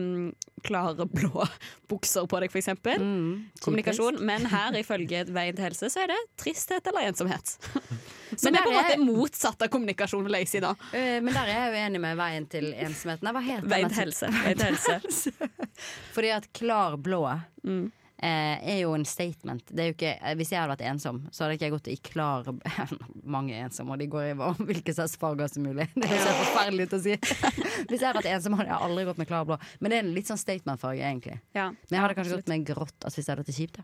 klare 0.64 1.06
blå 1.10 1.46
bukser 1.92 2.28
på 2.30 2.42
deg, 2.44 2.54
eksempel. 2.62 3.02
Mm, 3.02 3.32
kommunikasjon. 3.64 4.20
Men 4.26 4.46
her, 4.52 4.76
ifølge 4.80 5.24
Veien 5.34 5.58
til 5.58 5.68
helse, 5.68 5.90
så 5.94 6.04
er 6.04 6.14
det 6.14 6.20
tristhet 6.40 6.86
eller 6.92 7.10
ensomhet. 7.10 7.56
Som 7.58 8.46
Men 8.50 8.60
er 8.60 8.68
på 8.68 8.74
en 8.74 8.78
måte 8.78 9.00
motsatt 9.02 9.66
av 9.66 9.74
kommunikasjon 9.74 10.30
lazy, 10.32 10.62
da. 10.64 10.76
Uh, 10.94 11.20
Men 11.24 11.34
der 11.34 11.50
er 11.50 11.66
jeg 11.68 11.82
uenig 11.82 12.04
med 12.06 12.22
Veien 12.22 12.48
til 12.52 12.70
ensomheten. 12.74 13.28
Nei, 13.28 13.36
Hva 13.36 13.44
heter 13.48 13.74
Veien 13.74 13.92
til 13.92 14.04
helse. 14.04 14.32
Veien 14.44 14.62
til 14.62 14.80
helse. 14.94 15.52
Fordi 16.16 16.34
at 16.38 16.50
klar 16.56 16.98
blå 17.02 17.26
Mm. 17.64 17.86
Eh, 18.24 18.58
er 18.74 18.80
jo 18.84 18.94
en 18.96 19.06
statement. 19.08 19.64
Det 19.70 19.84
er 19.84 19.90
jo 19.90 19.96
ikke, 19.98 20.14
eh, 20.20 20.36
hvis 20.40 20.54
jeg 20.54 20.62
hadde 20.62 20.74
vært 20.74 20.86
ensom, 20.94 21.22
så 21.30 21.46
hadde 21.46 21.58
ikke 21.58 21.68
jeg 21.68 21.76
gått 21.76 21.90
i 21.92 21.98
klar 22.10 22.50
Mange 23.36 23.56
er 23.56 23.68
ensomme, 23.68 23.96
og 23.96 24.02
de 24.04 24.10
går 24.12 24.30
i 24.32 24.36
hvilke 24.70 24.96
slags 24.96 25.18
farger 25.20 25.52
som 25.52 25.66
mulig. 25.68 25.90
Det 26.00 26.10
høres 26.12 26.30
forferdelig 26.44 26.88
ut 26.90 26.98
å 27.00 27.02
si. 27.04 27.18
hvis 27.90 27.98
jeg 28.00 28.06
hadde 28.08 28.20
vært 28.22 28.32
ensom, 28.36 28.60
hadde 28.60 28.72
jeg 28.72 28.88
aldri 28.90 29.08
gått 29.10 29.20
med 29.22 29.32
klar 29.32 29.50
blå. 29.50 29.60
Men 29.80 29.94
det 29.94 30.00
er 30.00 30.08
en 30.08 30.14
litt 30.16 30.32
sånn 30.32 30.42
statement-farge, 30.42 31.04
egentlig. 31.04 31.42
Ja. 31.58 31.72
Men 31.90 32.00
jeg 32.00 32.06
hadde 32.08 32.20
kanskje 32.22 32.40
gått 32.40 32.54
med 32.54 32.70
grått 32.72 32.98
altså, 33.04 33.20
hvis 33.20 33.28
jeg 33.28 33.34
hadde 33.36 33.46
hatt 33.46 33.52
det 33.54 33.60
kjipt. 33.60 33.84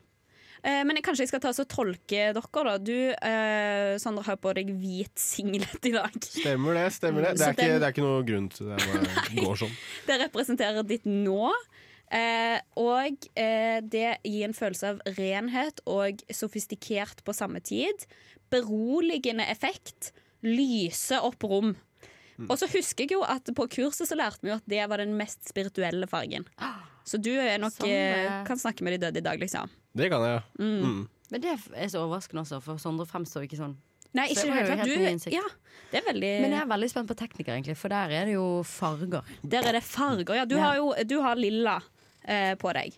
Eh, 0.59 0.81
Men 0.83 0.97
jeg, 0.97 1.05
kanskje 1.07 1.23
jeg 1.23 1.31
skal 1.31 1.41
ta 1.43 1.51
og 1.53 1.69
tolke 1.71 2.23
dere, 2.35 2.63
da. 2.67 2.73
Du, 2.83 2.95
eh, 3.15 3.93
Sander, 4.01 4.25
har 4.27 4.39
på 4.41 4.51
deg 4.57 4.71
hvit 4.75 5.15
singlet 5.19 5.87
i 5.87 5.93
dag. 5.95 6.15
Stemmer 6.19 6.75
det. 6.75 6.87
stemmer 6.97 7.27
Det 7.29 7.35
Det 7.39 7.45
er, 7.47 7.55
ikke, 7.55 7.79
det 7.79 7.87
er 7.87 7.93
ikke 7.95 8.07
noe 8.07 8.25
grunn 8.27 8.49
til 8.51 8.71
det. 8.71 8.79
Det 8.83 9.05
bare 9.05 9.45
går 9.45 9.61
sånn. 9.63 9.77
Det 10.09 10.19
representerer 10.25 10.87
ditt 10.87 11.07
nå. 11.07 11.51
Eh, 12.09 12.57
og 12.81 13.27
eh, 13.37 13.79
det 13.85 14.15
gir 14.25 14.47
en 14.47 14.55
følelse 14.57 14.93
av 14.95 15.01
renhet 15.19 15.81
og 15.85 16.23
sofistikert 16.33 17.21
på 17.27 17.35
samme 17.37 17.61
tid. 17.61 18.05
Beroligende 18.53 19.45
effekt. 19.51 20.11
Lyse 20.45 21.19
opp 21.21 21.43
rom. 21.43 21.75
Mm. 22.39 22.47
Og 22.47 22.55
så 22.61 22.69
husker 22.71 23.03
jeg 23.03 23.17
jo 23.17 23.23
at 23.27 23.49
på 23.55 23.65
kurset 23.75 24.07
så 24.07 24.15
lærte 24.15 24.41
vi 24.45 24.53
jo 24.53 24.57
at 24.57 24.67
det 24.71 24.85
var 24.89 25.01
den 25.03 25.17
mest 25.19 25.43
spirituelle 25.49 26.07
fargen. 26.07 26.47
Så 27.03 27.19
du 27.19 27.33
er 27.35 27.57
nok, 27.59 27.73
Sånn, 27.75 27.89
eh, 27.91 28.43
kan 28.47 28.59
snakke 28.59 28.85
med 28.85 28.95
de 28.95 29.01
døde 29.05 29.19
i 29.19 29.25
dag, 29.25 29.41
liksom. 29.41 29.69
Det 29.97 30.09
kan 30.11 30.23
jeg, 30.23 30.39
ja. 30.39 30.41
Mm. 30.61 30.81
Mm. 30.85 31.05
Men 31.29 31.43
det 31.43 31.51
er 31.57 31.91
så 31.91 32.05
overraskende 32.05 32.45
også, 32.45 32.61
for 32.63 32.79
Sondre 32.81 33.05
fremstår 33.09 33.45
ikke 33.45 33.59
sånn. 33.59 33.75
Nei, 34.17 34.25
ikke 34.33 34.47
det 34.47 34.63
tatt. 34.65 34.79
helt 34.87 35.25
Du, 35.27 35.33
ja, 35.35 35.43
det 35.91 35.99
er 35.99 36.05
veldig 36.07 36.29
Men 36.41 36.53
jeg 36.55 36.61
er 36.63 36.69
veldig 36.71 36.89
spent 36.89 37.09
på 37.11 37.17
tekniker, 37.19 37.53
egentlig, 37.53 37.75
for 37.77 37.93
der 37.93 38.09
er 38.17 38.25
det 38.25 38.33
jo 38.33 38.45
farger. 38.65 39.27
Der 39.45 39.67
er 39.69 39.77
det 39.77 39.83
farger, 39.85 40.39
ja. 40.39 40.45
Du 40.49 40.55
Ja. 40.55 40.63
har 40.63 40.79
jo 40.79 40.93
du 41.05 41.19
har 41.21 41.35
lilla 41.35 41.75
eh, 42.27 42.55
på 42.59 42.73
deg. 42.77 42.97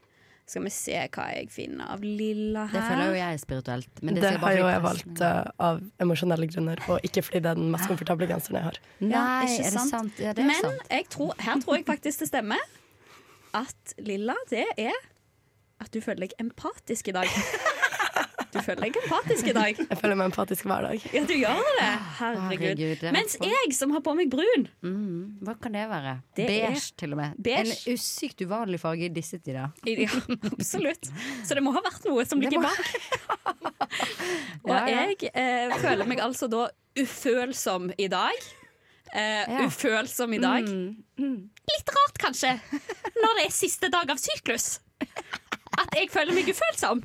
Skal 0.51 0.65
vi 0.65 0.71
se 0.73 0.97
hva 1.13 1.27
jeg 1.31 1.47
finner 1.53 1.93
av 1.93 2.01
lilla 2.03 2.65
her. 2.67 2.73
Det 2.73 2.81
føler 2.89 3.05
jo 3.05 3.19
jeg 3.19 3.35
er 3.37 3.39
spirituelt. 3.39 4.01
Men 4.01 4.17
det, 4.17 4.23
Det 4.25 4.31
har 4.41 4.57
jo 4.57 4.65
jeg 4.67 4.83
valgt 4.83 5.21
uh, 5.23 5.51
av 5.63 5.79
emosjonelle 6.03 6.49
grunner, 6.51 6.81
og 6.91 7.07
ikke 7.07 7.23
fordi 7.23 7.43
det 7.45 7.53
er 7.53 7.61
den 7.61 7.69
mest 7.71 7.87
komfortable 7.87 8.27
genseren 8.27 8.59
jeg 8.59 8.67
har. 8.67 8.81
Nei, 8.99 9.13
ja, 9.13 9.23
er 9.47 9.77
det 9.77 9.85
sant? 9.85 10.19
Ja, 10.19 10.33
det 10.35 10.43
er 10.43 10.49
Men 10.49 10.65
sant. 10.65 10.83
Jeg 10.91 11.07
tror, 11.13 11.31
her 11.39 11.63
tror 11.63 11.79
jeg 11.79 11.87
faktisk 11.87 12.25
det 12.25 12.31
stemmer. 12.33 12.67
At 13.55 13.95
lilla, 13.99 14.35
det 14.49 14.65
er 14.79 14.99
at 15.81 15.93
du 15.93 16.01
føler 16.03 16.27
deg 16.27 16.35
empatisk 16.41 17.09
i 17.09 17.15
dag. 17.15 17.29
Du 18.51 18.59
føler 18.59 18.81
deg 18.83 18.97
empatisk 18.99 19.47
i 19.47 19.53
dag. 19.55 19.77
Jeg 19.79 19.97
føler 20.01 20.17
meg 20.19 20.27
empatisk 20.31 20.65
hver 20.67 20.81
dag. 20.89 21.03
Ja, 21.15 21.21
du 21.23 21.33
gjør 21.33 21.61
det. 21.79 21.89
Herregud. 22.19 22.51
Herregud, 22.61 22.99
det 23.01 23.11
Mens 23.15 23.37
for- 23.37 23.47
jeg 23.47 23.73
som 23.77 23.91
har 23.95 24.01
på 24.01 24.13
meg 24.17 24.29
brun 24.33 24.67
Mm, 24.83 25.37
hva 25.41 25.55
kan 25.61 25.71
det 25.71 25.85
være? 25.89 26.13
Det 26.35 26.43
er- 26.49 26.67
Beige, 26.71 26.91
til 26.97 27.13
og 27.13 27.17
med. 27.21 27.37
Beige. 27.41 27.77
En 27.87 27.93
usykt 27.95 28.41
uvanlig 28.45 28.79
farge 28.79 29.05
i 29.05 29.09
disse 29.09 29.39
tider. 29.39 29.71
Ja, 29.85 30.09
absolutt. 30.51 31.07
Så 31.47 31.55
det 31.55 31.63
må 31.63 31.71
ha 31.73 31.81
vært 31.81 32.03
noe 32.05 32.25
som 32.25 32.41
ligger 32.41 32.59
må- 32.59 32.67
bak. 32.67 32.85
Og 34.63 34.69
Ja, 34.69 34.85
ja. 34.87 35.05
jeg 35.07 35.31
eh, 35.33 35.77
føler 35.81 36.05
meg 36.07 36.19
altså 36.23 36.47
da 36.51 36.67
ufølsom 36.99 37.91
i 37.97 38.07
dag. 38.07 38.35
Eh, 39.13 39.45
Ja. 39.47 39.65
Ufølsom 39.67 40.33
i 40.35 40.39
dag. 40.39 40.63
Mm, 40.67 41.49
Litt 41.71 41.89
rart, 41.95 42.17
kanskje, 42.19 42.59
når 43.15 43.35
det 43.39 43.45
er 43.45 43.51
siste 43.51 43.89
dag 43.91 44.09
av 44.09 44.17
syklus. 44.17 44.79
At 45.79 45.93
jeg 45.95 46.09
føler 46.11 46.33
meg 46.35 46.45
ufølsom. 46.51 47.03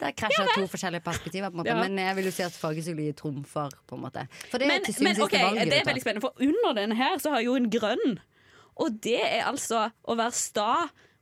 Der 0.00 0.12
krasjer 0.12 0.50
to 0.52 0.66
forskjellige 0.68 1.00
perspektiver, 1.06 1.48
på 1.48 1.56
en 1.56 1.62
måte. 1.62 1.72
Ja. 1.72 1.80
men 1.82 1.98
jeg 1.98 2.16
vil 2.18 2.28
jo 2.28 2.34
si 2.36 2.42
at 2.44 2.52
fargepsykologi 2.52 3.12
trumfer. 3.16 3.70
på 3.88 3.96
en 3.96 4.02
måte 4.02 4.26
For 4.50 4.58
det 4.58 4.66
er 4.66 4.72
Men, 4.74 4.84
til 4.84 4.94
syvende 4.94 5.14
men 5.14 5.22
og 5.22 5.32
valget. 5.32 5.72
det 5.72 5.80
er 5.80 5.88
veldig 5.88 6.02
spennende, 6.04 6.20
for 6.20 6.34
under 6.40 6.80
denne 6.80 6.96
her 6.98 7.18
så 7.18 7.30
har 7.30 7.40
jeg 7.40 7.46
jo 7.46 7.54
en 7.56 7.70
grønn. 7.70 8.18
Og 8.76 8.98
det 9.02 9.20
er 9.24 9.46
altså 9.48 9.90
å 10.04 10.16
være 10.18 10.32
sta 10.36 10.70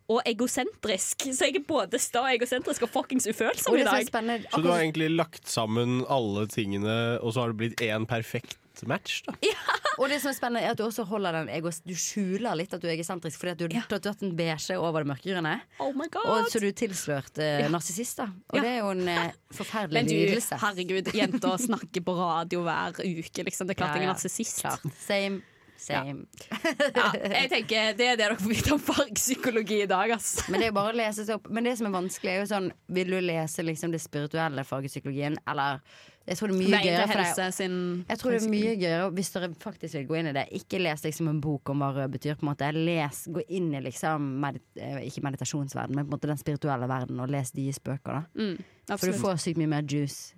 og 0.09 0.21
egosentrisk. 0.27 1.29
Så 1.33 1.47
jeg 1.47 1.57
er 1.57 1.65
både 1.69 1.99
sta 2.03 2.25
og 2.27 2.35
egosentrisk 2.35 2.83
og 2.83 2.91
fuckings 2.93 3.27
ufølsom 3.31 3.79
i 3.79 3.87
dag. 3.87 4.05
Så 4.05 4.61
du 4.61 4.69
har 4.69 4.83
egentlig 4.83 5.11
lagt 5.15 5.49
sammen 5.49 6.03
alle 6.13 6.47
tingene, 6.51 7.21
og 7.23 7.33
så 7.33 7.45
har 7.45 7.55
det 7.55 7.61
blitt 7.63 7.81
én 7.85 8.05
perfekt 8.11 8.59
match? 8.91 9.23
da 9.27 9.35
Og 10.01 10.09
det 10.11 10.19
som 10.23 10.33
er 10.33 10.37
spennende 10.37 10.65
er 10.67 10.73
at 10.75 10.81
du 10.81 10.85
også 10.87 11.05
holder 11.07 11.33
den 11.39 11.49
ego, 11.55 11.71
Du 11.87 11.95
skjuler 11.95 12.57
litt 12.59 12.75
at 12.75 12.83
du 12.83 12.89
er 12.89 12.97
egosentrisk 12.97 13.39
fordi 13.41 13.53
at 13.55 13.63
du, 13.63 13.69
har 13.79 14.03
tatt 14.03 14.23
en 14.27 14.35
beige 14.37 14.77
over 14.81 15.05
det 15.05 15.13
mørkegrønne. 15.13 15.55
Oh 15.79 15.95
Og 15.95 16.51
så 16.51 16.61
du 16.61 16.71
tilslørt 16.73 17.39
eh, 17.39 17.61
Ja. 17.65 17.69
narsissist, 17.69 18.19
da. 18.19 18.29
Og 18.51 18.59
Ja. 18.59 18.63
det 18.63 18.71
er 18.75 18.79
jo 18.83 18.91
en 18.91 19.09
eh, 19.09 19.33
forferdelig 19.55 20.05
lidelse. 20.11 20.59
herregud, 20.61 21.15
jenter 21.15 21.57
snakker 21.69 22.03
på 22.05 22.19
radio 22.19 22.63
hver 22.67 22.99
uke, 22.99 23.45
liksom. 23.47 23.67
Det 23.69 23.77
er 23.77 23.83
klart 23.85 23.95
Ja, 23.95 24.03
jeg 24.03 24.09
er 24.09 24.13
narsissist. 24.15 24.65
Same. 25.07 25.43
Same. 25.77 26.27
Ja, 26.95 27.11
jeg 27.13 27.51
tenker 27.51 27.95
Det 27.99 28.07
er 28.07 28.17
det 28.17 28.19
dere 28.23 28.37
får 28.39 28.51
vite 28.53 28.73
om 28.77 28.81
fargpsykologi 28.81 29.83
i 29.83 29.89
dag, 29.91 30.11
ass. 30.17 30.49
Men 30.49 30.61
det 30.61 30.69
er 30.69 30.73
jo 30.73 30.77
bare 30.79 30.95
å 30.95 30.97
lese 30.97 31.27
seg 31.27 31.37
opp. 31.39 31.49
Men 31.51 31.67
det 31.67 31.77
som 31.79 31.89
er 31.89 31.95
vanskelig, 31.97 32.31
er 32.31 32.41
jo 32.43 32.49
sånn 32.51 32.69
Vil 32.95 33.11
du 33.11 33.19
lese 33.21 33.65
liksom 33.67 33.93
det 33.95 34.01
spirituelle 34.05 34.65
fargepsykologien, 34.65 35.37
eller 35.51 35.83
Jeg 36.27 36.39
tror 36.39 36.49
det 36.49 36.55
er 36.57 36.61
mye 36.63 36.79
gøyere 36.81 37.07
helse 37.11 37.47
sin 37.53 37.75
Jeg 38.09 38.19
tror 38.19 38.31
det 38.33 38.39
er 38.43 38.49
mye 38.55 38.75
gøyere 38.81 39.09
hvis 39.13 39.31
dere 39.35 39.49
faktisk 39.61 39.95
vil 39.99 40.07
gå 40.09 40.17
inn 40.21 40.29
i 40.31 40.33
det. 40.33 40.47
Ikke 40.57 40.79
les 40.81 41.03
liksom 41.05 41.29
en 41.29 41.41
bok 41.45 41.69
om 41.75 41.83
hva 41.85 41.91
rød 41.93 42.15
betyr. 42.15 42.39
på 42.41 42.47
en 42.47 42.53
måte 42.53 42.71
Les, 42.73 43.19
Gå 43.29 43.43
inn 43.49 43.75
i 43.75 43.81
liksom 43.85 44.31
medit 44.41 44.63
eh, 44.81 45.03
Ikke 45.05 45.21
meditasjonsverden, 45.27 45.95
men 45.97 46.07
på 46.07 46.15
en 46.15 46.17
måte 46.17 46.31
den 46.33 46.41
spirituelle 46.41 46.89
verden, 46.89 47.21
og 47.21 47.29
les 47.29 47.51
de 47.53 47.69
spøker. 47.73 48.23
da 48.23 48.25
Mm, 48.35 48.57
For 48.99 49.07
du 49.13 49.13
får 49.21 49.37
sykt 49.45 49.59
mye 49.61 49.69
mer 49.69 49.83
juice. 49.83 50.35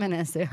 men 0.00 0.12
jeg 0.12 0.26
ser 0.26 0.48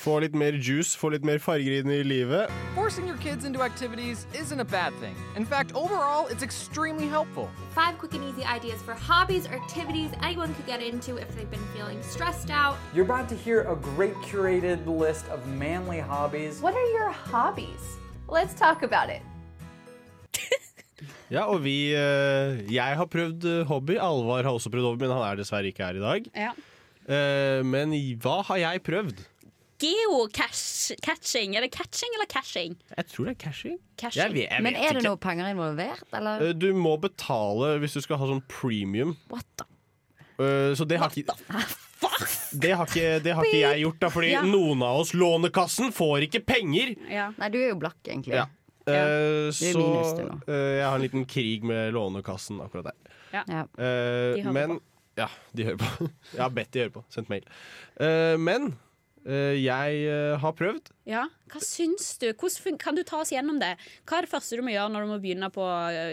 Få 0.00 0.14
litt 0.24 0.34
mer 0.34 0.56
juice, 0.56 0.96
få 0.96 1.10
litt 1.12 1.24
mer 1.28 1.38
farger 1.38 1.74
inn 1.80 1.90
i 1.92 1.98
livet. 2.02 2.48
Forcing 2.74 3.06
your 3.06 3.18
kids 3.18 3.44
into 3.44 3.60
activities 3.60 4.26
isn't 4.32 4.60
a 4.60 4.64
bad 4.64 4.94
thing. 5.00 5.14
In 5.36 5.44
fact, 5.44 5.74
overall, 5.74 6.26
it's 6.28 6.42
extremely 6.42 7.06
helpful. 7.06 7.50
Five 7.74 7.98
quick 7.98 8.14
and 8.14 8.24
easy 8.24 8.44
ideas 8.44 8.80
for 8.80 8.94
hobbies 8.94 9.46
or 9.46 9.54
activities 9.60 10.10
anyone 10.22 10.54
could 10.54 10.66
get 10.66 10.80
into 10.80 11.18
if 11.18 11.28
they've 11.36 11.50
been 11.50 11.68
feeling 11.76 12.02
stressed 12.02 12.48
out. 12.50 12.76
You're 12.94 13.04
about 13.04 13.28
to 13.28 13.36
hear 13.36 13.62
a 13.68 13.76
great 13.76 14.14
curated 14.24 14.86
list 14.86 15.28
of 15.28 15.46
manly 15.46 16.00
hobbies. 16.00 16.62
What 16.62 16.74
are 16.74 16.90
your 16.96 17.10
hobbies? 17.10 17.98
Let's 18.28 18.54
talk 18.54 18.82
about 18.82 19.10
it. 19.10 19.22
Ja, 21.30 21.44
og 21.46 21.62
vi 21.62 21.92
eh, 21.94 22.58
Jeg 22.74 22.96
har 22.98 23.06
prøvd 23.06 23.44
eh, 23.46 23.66
hobby. 23.68 23.94
Alvar 24.02 24.42
har 24.42 24.50
også 24.50 24.70
prøvd 24.72 24.88
hobby, 24.88 25.04
men 25.04 25.14
han 25.14 25.22
er 25.28 25.38
dessverre 25.38 25.70
ikke 25.70 25.86
her 25.86 26.00
i 26.00 26.02
dag. 26.02 26.26
Ja. 26.34 26.50
Eh, 27.06 27.60
men 27.66 27.94
hva 28.22 28.40
har 28.48 28.58
jeg 28.64 28.82
prøvd? 28.86 29.22
Geocaching. 29.80 31.56
Er 31.56 31.64
det 31.64 31.70
catching 31.74 32.14
eller 32.16 32.28
cashing? 32.30 32.76
Jeg 32.96 33.06
tror 33.10 33.28
det 33.30 33.34
er 33.34 33.40
cashing. 33.44 33.78
Cashing. 34.00 34.22
Jeg 34.22 34.34
vet, 34.34 34.48
jeg 34.50 34.62
Men 34.66 34.76
er 34.76 34.98
det 34.98 35.04
noe 35.06 35.16
penger 35.20 35.50
involvert, 35.52 36.04
eller? 36.16 36.46
Eh, 36.50 36.54
Du 36.54 36.70
må 36.76 36.96
betale 37.00 37.78
hvis 37.82 37.96
du 37.96 38.00
skal 38.04 38.20
ha 38.20 38.28
sånn 38.30 38.42
premium. 38.50 39.16
What 39.32 39.46
the? 39.56 39.66
Uh, 40.40 40.72
så 40.76 40.86
det 40.88 40.96
har 41.00 41.10
ikke 41.12 41.34
det 42.60 42.70
har, 42.74 42.86
ikke, 42.88 43.08
det 43.22 43.34
har 43.36 43.44
ikke 43.44 43.60
jeg 43.60 43.82
gjort, 43.84 43.98
da, 44.00 44.08
fordi 44.10 44.30
Ja. 44.32 44.40
noen 44.42 44.80
av 44.82 45.02
oss, 45.02 45.12
Lånekassen, 45.14 45.92
får 45.94 46.24
ikke 46.26 46.40
penger! 46.48 46.94
Nei, 47.36 47.48
du 47.52 47.58
er 47.60 47.68
jo 47.68 47.76
blakk, 47.78 48.00
egentlig. 48.08 48.34
Ja. 48.40 48.46
Eh, 48.88 49.50
er 49.50 49.52
så 49.52 49.84
eh, 50.48 50.78
jeg 50.80 50.86
har 50.86 50.96
en 50.96 51.04
liten 51.04 51.26
krig 51.28 51.62
med 51.62 51.92
Lånekassen 51.94 52.58
akkurat 52.64 52.88
der. 52.90 52.96
Ja. 53.36 53.44
Uh, 53.78 54.34
De 54.40 54.52
men 54.52 54.78
på. 54.78 54.82
Ja, 55.20 55.28
de 55.54 55.64
hører 55.68 55.76
på. 55.82 56.08
Jeg 56.34 56.40
har 56.40 56.52
bedt 56.56 56.70
de 56.72 56.80
høre 56.80 56.92
på. 56.94 57.02
Sendt 57.12 57.28
mail. 57.28 57.44
Eh, 58.00 58.36
men 58.40 58.72
jeg 59.26 60.02
eh, 60.08 60.34
har 60.40 60.52
prøvd. 60.56 60.90
Ja, 61.10 61.26
Hva 61.50 61.60
syns 61.64 62.12
du? 62.22 62.28
Hvordan 62.32 62.78
kan 62.80 62.96
du 62.96 63.02
ta 63.04 63.20
oss 63.20 63.32
gjennom 63.34 63.58
det? 63.60 63.74
Hva 64.08 64.20
er 64.20 64.26
det 64.26 64.32
første 64.32 64.56
du 64.56 64.62
må 64.64 64.72
gjøre 64.72 64.92
når 64.94 65.06
du, 65.06 65.10
må 65.10 65.18
begynne 65.22 65.50
på, 65.52 65.64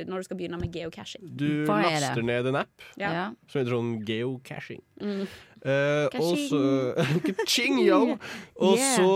når 0.09 0.23
du 0.23 0.27
skal 0.27 0.39
begynne 0.39 0.59
med 0.59 0.73
geocaching? 0.73 1.27
Du 1.37 1.63
Hva 1.67 1.79
er 1.85 2.01
laster 2.01 2.25
ned 2.25 2.49
en 2.51 2.61
app 2.63 2.87
Ja. 2.97 3.11
Ja. 3.13 3.25
som 3.47 3.61
heter 3.61 3.75
sånn 3.77 3.93
geocaching. 4.07 4.81
Mm. 4.99 5.27
Eh, 5.67 6.19
og 6.23 6.37
så 6.47 6.59
Ka-ching, 7.27 7.81
yo! 7.83 8.15
Og 8.67 8.79
så 8.79 9.09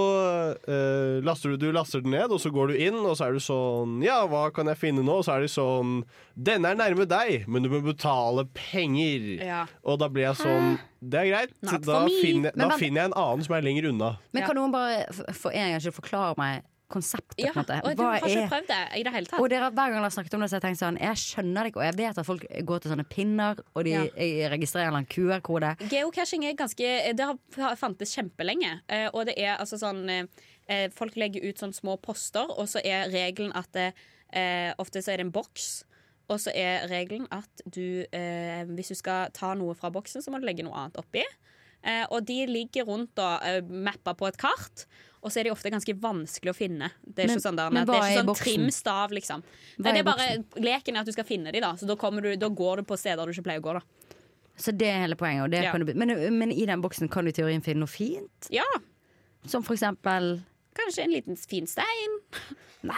uh, 0.67 1.17
laster 1.25 1.53
du, 1.53 1.55
du 1.57 1.71
laster 1.73 2.03
den 2.03 2.11
ned, 2.13 2.29
og 2.29 2.37
så 2.43 2.51
går 2.53 2.69
du 2.69 2.75
inn, 2.77 2.97
og 2.99 3.15
så 3.17 3.29
er 3.29 3.37
du 3.37 3.41
sånn 3.41 3.95
Ja, 4.05 4.19
hva 4.29 4.43
kan 4.53 4.69
jeg 4.69 4.77
finne 4.77 5.01
nå? 5.05 5.15
Og 5.21 5.25
så 5.25 5.37
er 5.37 5.45
det 5.45 5.49
sånn 5.53 6.03
Denne 6.35 6.73
er 6.73 6.77
nærme 6.77 7.07
deg, 7.09 7.47
men 7.49 7.65
du 7.65 7.71
må 7.71 7.81
betale 7.85 8.45
penger. 8.53 9.25
Ja. 9.41 9.63
Og 9.81 9.97
da 10.01 10.11
blir 10.11 10.27
jeg 10.27 10.41
sånn 10.43 10.75
Det 11.01 11.23
er 11.23 11.31
greit. 11.31 11.55
Da 11.87 12.03
finner, 12.21 12.53
da 12.53 12.69
finner 12.77 13.01
jeg 13.01 13.11
en 13.11 13.17
annen 13.23 13.47
som 13.47 13.57
er 13.57 13.65
lenger 13.65 13.89
unna. 13.89 14.11
Men 14.35 14.45
kan 14.45 14.59
noen 14.59 14.75
bare 14.75 15.07
for 15.33 15.55
en 15.55 15.73
gangs 15.73 15.87
skyld 15.87 15.97
forklare 15.97 16.37
meg 16.37 16.67
konseptet? 16.91 17.39
Ja, 17.41 17.51
på 17.55 17.59
en 17.59 17.65
måte? 17.65 17.77
og 17.87 17.95
du 17.97 18.03
har 18.03 18.19
ikke 18.27 18.47
prøvd 18.51 18.67
det 18.71 18.79
i 18.99 19.03
det 19.07 19.13
hele 19.15 19.25
tatt? 19.31 19.39
og 19.39 19.49
dere, 19.49 19.69
Hver 19.71 19.89
gang 19.89 19.97
dere 19.97 20.07
har 20.09 20.13
snakket 20.15 20.33
om 20.37 20.41
det, 20.45 20.49
så 20.51 20.55
har 20.57 20.61
jeg 20.61 20.67
tenkt 20.69 20.81
sånn 20.83 20.99
Jeg 21.01 21.21
skjønner 21.23 21.63
det 21.63 21.71
ikke, 21.73 21.81
og 21.81 21.87
jeg 21.89 21.97
vet 22.01 22.17
at 22.21 22.25
folk 22.27 22.45
går 22.71 22.79
til 22.85 22.91
sånne 22.93 23.07
pinner, 23.09 23.61
og 23.75 23.83
de 23.87 23.91
Ja. 23.97 24.03
registrerer 24.53 24.97
en 24.97 25.05
QR-kode. 25.05 25.75
Geocaching 25.89 26.45
er 26.45 26.53
ganske 26.59 27.15
Det 27.15 27.25
har 27.57 27.75
fantes 27.75 28.15
kjempelenge. 28.15 28.81
eh, 28.89 29.09
Og 29.13 29.25
det 29.25 29.35
er 29.37 29.57
altså 29.57 29.77
sånn 29.81 30.03
eh, 30.09 30.25
eh, 30.67 30.89
Folk 30.89 31.15
legger 31.15 31.43
ut 31.49 31.57
sånne 31.57 31.73
små 31.75 31.97
poster, 32.01 32.45
og 32.49 32.67
så 32.67 32.81
er 32.85 33.09
regelen 33.09 33.51
at 33.55 33.71
det, 33.73 33.93
Ofte 34.79 35.01
så 35.03 35.11
er 35.13 35.17
det 35.17 35.25
en 35.27 35.31
boks. 35.31 35.83
Og 36.29 36.37
så 36.39 36.51
er 36.55 36.87
regelen 36.87 37.27
at 37.31 37.49
du 37.69 38.05
eh, 38.13 38.63
Hvis 38.69 38.87
du 38.93 38.95
skal 38.95 39.29
ta 39.35 39.53
noe 39.53 39.73
fra 39.75 39.89
boksen, 39.91 40.21
så 40.23 40.31
må 40.31 40.39
du 40.39 40.45
legge 40.47 40.63
noe 40.63 40.73
annet 40.77 40.95
oppi. 41.01 41.23
Eh, 41.83 42.05
og 42.11 42.23
de 42.25 42.45
ligger 42.45 42.85
rundt 42.85 43.17
og 43.19 43.67
mapper 43.69 44.13
på 44.13 44.27
et 44.29 44.37
kart. 44.37 44.85
Og 45.21 45.29
så 45.29 45.39
er 45.39 45.43
de 45.45 45.51
ofte 45.53 45.69
ganske 45.69 45.93
vanskelig 46.01 46.49
å 46.49 46.57
finne. 46.57 46.89
Det 47.05 47.23
er 47.23 47.27
Men- 47.27 47.37
ikke 47.37 47.45
sånn, 47.45 47.57
der, 47.57 47.69
men 47.69 47.85
det 47.85 47.93
er 47.95 48.01
er 48.01 48.11
ikke 48.11 48.25
sånn 48.25 48.39
trimstav, 48.41 49.11
liksom. 49.11 49.43
Nei, 49.77 49.91
det 49.91 49.99
er 49.99 50.03
bare 50.03 50.43
Leken 50.57 50.95
er 50.95 50.99
at 51.01 51.05
du 51.05 51.11
skal 51.11 51.25
finne 51.25 51.51
de, 51.53 51.59
da. 51.59 51.73
Så 51.73 51.85
da, 51.85 51.95
du, 51.95 52.35
da 52.35 52.49
går 52.49 52.77
du 52.77 52.83
på 52.83 52.97
steder 52.97 53.25
du 53.25 53.31
ikke 53.31 53.43
pleier 53.45 53.61
å 53.61 53.65
gå, 53.67 53.73
da. 53.73 53.81
Så 54.57 54.75
det 54.75 54.87
er 54.87 55.01
hele 55.05 55.15
poenget. 55.15 55.43
Og 55.43 55.51
det 55.51 55.63
Ja. 55.63 55.71
kan 55.71 55.85
du, 55.85 55.93
men, 55.93 56.37
men 56.37 56.51
i 56.51 56.65
den 56.65 56.81
boksen 56.81 57.09
kan 57.09 57.23
du 57.23 57.29
i 57.29 57.33
teorien 57.33 57.61
finne 57.61 57.79
noe 57.79 57.87
fint? 57.87 58.49
Ja. 58.49 58.65
Som 59.45 59.63
for 59.63 59.73
eksempel 59.73 60.41
Kanskje 60.73 61.03
en 61.03 61.11
liten 61.11 61.35
fin 61.35 61.67
stein. 61.67 62.19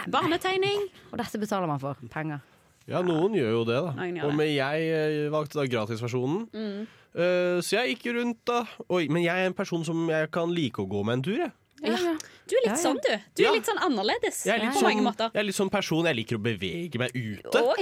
Barnetegning. 0.06 0.88
Og 1.12 1.18
dette 1.18 1.40
betaler 1.42 1.66
man 1.66 1.80
for. 1.80 1.96
Penger. 2.08 2.40
Ja, 2.86 3.00
noen 3.02 3.34
gjør 3.34 3.50
jo 3.50 3.64
det, 3.64 3.80
da. 3.80 4.26
Og 4.28 4.34
men 4.36 4.50
jeg 4.52 4.88
eh, 4.92 5.30
valgte 5.32 5.58
da 5.58 5.64
gratisversjonen. 5.66 6.44
Mm. 6.52 6.86
Uh, 7.14 7.58
så 7.62 7.78
jeg 7.78 7.94
gikk 7.94 8.14
rundt, 8.14 8.40
da. 8.46 8.64
Oi, 8.90 9.06
men 9.08 9.22
jeg 9.24 9.34
er 9.34 9.46
en 9.50 9.56
person 9.56 9.84
som 9.86 10.04
jeg 10.10 10.30
kan 10.34 10.50
like 10.54 10.82
å 10.82 10.88
gå 10.90 11.04
med 11.06 11.18
en 11.18 11.22
tur, 11.26 11.36
jeg. 11.38 11.52
Ja. 11.84 12.14
Du 12.44 12.52
er 12.58 12.66
litt 12.66 12.80
sånn, 12.80 12.98
du. 13.00 13.12
Du 13.38 13.42
er 13.46 13.54
litt 13.56 13.64
sånn 13.68 13.78
annerledes 13.80 14.42
Jeg 14.44 14.52
er, 14.58 14.66
litt 14.66 14.74
på 14.74 14.82
sånn, 14.82 14.90
mange 14.90 15.04
måter. 15.06 15.30
jeg 15.32 15.40
er 15.40 15.46
litt 15.48 15.56
sånn 15.56 15.70
person 15.72 16.04
Jeg 16.10 16.18
liker 16.18 16.36
å 16.36 16.42
bevege 16.44 17.00
meg 17.00 17.14
ute. 17.16 17.62
OK, 17.62 17.80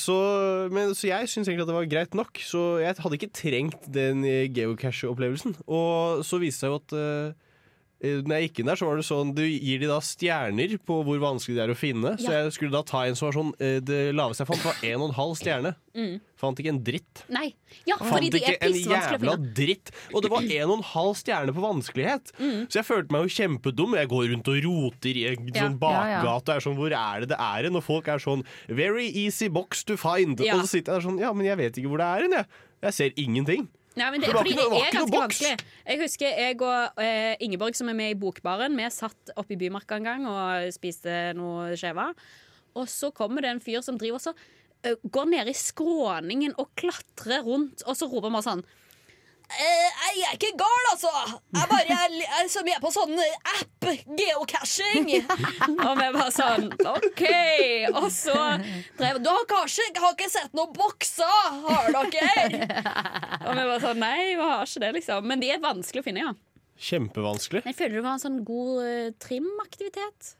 så, 0.00 0.16
men, 0.72 0.94
så 0.96 1.10
jeg 1.10 1.28
syns 1.28 1.50
egentlig 1.50 1.66
at 1.66 1.72
det 1.72 1.76
var 1.76 1.90
greit 1.92 2.16
nok. 2.16 2.40
Så 2.40 2.64
jeg 2.80 2.96
hadde 3.04 3.20
ikke 3.20 3.32
trengt 3.36 3.84
den 3.92 4.24
geocache-opplevelsen. 4.24 5.58
Og 5.68 6.24
så 6.26 6.40
viste 6.40 6.64
det 6.64 6.64
seg 6.64 6.72
jo 6.72 6.80
at 6.80 6.96
eh, 6.96 7.49
når 8.00 8.32
jeg 8.38 8.48
gikk 8.48 8.58
inn 8.62 8.68
der, 8.70 8.78
så 8.80 8.86
var 8.88 8.96
det 8.96 9.04
sånn 9.04 9.34
Du 9.36 9.42
gir 9.44 9.78
de 9.82 9.88
da 9.90 9.98
stjerner 10.00 10.72
på 10.88 11.02
hvor 11.04 11.18
vanskelig 11.20 11.56
det 11.58 11.64
er 11.66 11.72
å 11.74 11.76
finne. 11.76 12.14
Så 12.16 12.30
jeg 12.32 12.52
skulle 12.56 12.72
da 12.72 12.80
ta 12.88 13.02
en 13.04 13.14
som 13.18 13.28
var 13.28 13.36
sånn 13.36 13.50
eh, 13.60 13.78
Det 13.84 13.98
laveste 14.16 14.40
jeg 14.44 14.48
fant, 14.48 14.64
var 14.64 14.78
en 14.88 15.00
og 15.02 15.08
en 15.10 15.16
halv 15.18 15.34
stjerne. 15.36 15.72
Mm. 15.92 16.14
Fant 16.40 16.60
ikke 16.62 16.70
en 16.72 16.78
dritt. 16.86 17.22
Nei. 17.28 17.50
Ja, 17.84 17.98
Fant 18.00 18.24
ikke 18.24 18.54
en 18.62 18.76
jævla 18.78 19.34
dritt. 19.58 19.90
Og 20.14 20.22
det 20.24 20.30
var 20.32 20.46
en 20.46 20.70
og 20.70 20.76
en 20.78 20.86
halv 20.94 21.18
stjerne 21.20 21.52
på 21.52 21.64
vanskelighet. 21.64 22.32
Mm. 22.40 22.62
Så 22.70 22.80
jeg 22.80 22.88
følte 22.88 23.12
meg 23.12 23.26
jo 23.26 23.34
kjempedum. 23.36 23.96
Jeg 24.00 24.08
går 24.14 24.30
rundt 24.32 24.48
og 24.54 24.60
roter 24.64 25.20
i 25.20 25.26
en 25.34 25.50
Ja. 25.50 25.66
sånn 25.66 25.76
Ja, 25.82 25.90
ja. 26.14 26.22
bakgate. 26.24 26.56
Er 26.56 26.64
sånn, 26.64 26.78
hvor 26.80 26.94
er 26.96 27.20
det 27.26 27.28
det 27.34 27.40
er 27.40 27.64
hen? 27.68 27.76
Og 27.76 27.84
folk 27.84 28.08
er 28.08 28.18
sånn 28.22 28.44
Very 28.68 29.08
easy 29.26 29.48
box 29.48 29.84
to 29.84 29.96
find. 30.00 30.40
Ja. 30.40 30.54
Og 30.56 30.64
så 30.64 30.78
sitter 30.78 30.94
jeg 30.94 31.02
der 31.02 31.08
sånn 31.10 31.20
Ja, 31.20 31.32
men 31.34 31.44
jeg 31.44 31.58
vet 31.58 31.76
ikke 31.76 31.88
hvor 31.92 31.98
det 32.00 32.06
er 32.08 32.22
hen, 32.24 32.32
jeg. 32.38 32.46
Jeg 32.80 32.94
ser 32.96 33.12
ingenting. 33.20 33.68
Nei, 34.00 34.08
men 34.14 34.20
det, 34.22 34.30
Det 34.30 34.34
var 34.34 34.40
fordi 34.42 34.54
ikke 34.54 34.60
noe- 34.60 34.70
det 34.70 34.70
det 34.70 34.80
var 34.80 34.86
er 34.86 34.90
ikke 34.90 35.00
noe 35.00 35.10
ganske 35.10 35.16
boks. 35.16 35.40
vanskelig. 35.40 35.72
Jeg 35.90 36.00
husker 36.00 36.38
jeg 36.40 36.60
og 36.64 37.02
eh, 37.04 37.36
Ingeborg, 37.46 37.76
som 37.76 37.88
er 37.92 37.98
med 38.00 38.10
i 38.14 38.18
Bokbaren, 38.22 38.76
vi 38.80 38.88
satt 38.96 39.32
oppe 39.36 39.52
i 39.52 39.60
Bymarka 39.60 39.98
en 40.00 40.08
gang 40.08 40.26
og 40.30 40.72
spiste 40.72 41.18
noe 41.36 41.74
skjeva. 41.76 42.08
Og 42.80 42.86
så 42.88 43.10
kommer 43.12 43.42
det 43.44 43.50
en 43.50 43.60
fyr 43.60 43.82
som 43.84 43.98
driver 44.00 44.22
så 44.22 44.32
eh, 44.84 44.94
går 45.04 45.26
ned 45.36 45.48
i 45.50 45.56
skråningen 45.58 46.54
og 46.56 46.70
klatrer 46.80 47.42
rundt, 47.44 47.82
og 47.86 47.96
så 47.98 48.08
roper 48.10 48.30
man 48.32 48.42
sånn 48.46 48.62
«Eh, 48.64 48.76
jeg 49.50 50.24
er 50.28 50.36
ikke 50.36 50.52
gal, 50.60 50.86
altså! 50.92 51.10
Jeg 51.56 51.68
bare 51.70 51.96
er, 51.96 52.16
er 52.40 52.50
så 52.52 52.62
mye 52.66 52.78
på 52.82 52.90
sånn 52.94 53.14
app, 53.20 53.88
geocaching. 54.18 55.08
og 55.86 55.94
vi 55.98 56.08
bare 56.16 56.28
sånn 56.34 56.68
OK. 56.70 57.22
Og 57.94 58.08
så 58.14 58.36
drev 59.00 59.20
Du 59.24 59.30
har 59.32 59.46
kanskje 59.50 59.88
har 59.98 60.14
ikke 60.14 60.30
sett 60.32 60.54
noen 60.56 60.72
bokser, 60.76 61.62
har 61.66 61.90
dere? 61.96 62.68
og 63.44 63.50
vi 63.56 63.64
bare 63.64 63.80
sånn 63.84 64.00
Nei, 64.00 64.34
vi 64.36 64.42
har 64.44 64.66
ikke 64.66 64.84
det, 64.86 64.92
liksom. 65.00 65.26
Men 65.30 65.42
de 65.42 65.50
er 65.54 65.62
vanskelig 65.64 66.04
å 66.04 66.06
finne, 66.06 66.26
ja. 66.28 66.34
Kjempevanskelig. 66.80 67.64
Jeg 67.68 67.76
føler 67.76 67.98
det 67.98 68.04
var 68.06 68.16
en 68.16 68.22
sånn 68.22 68.38
god 68.46 68.76
uh, 68.86 69.08
trimaktivitet. 69.20 70.34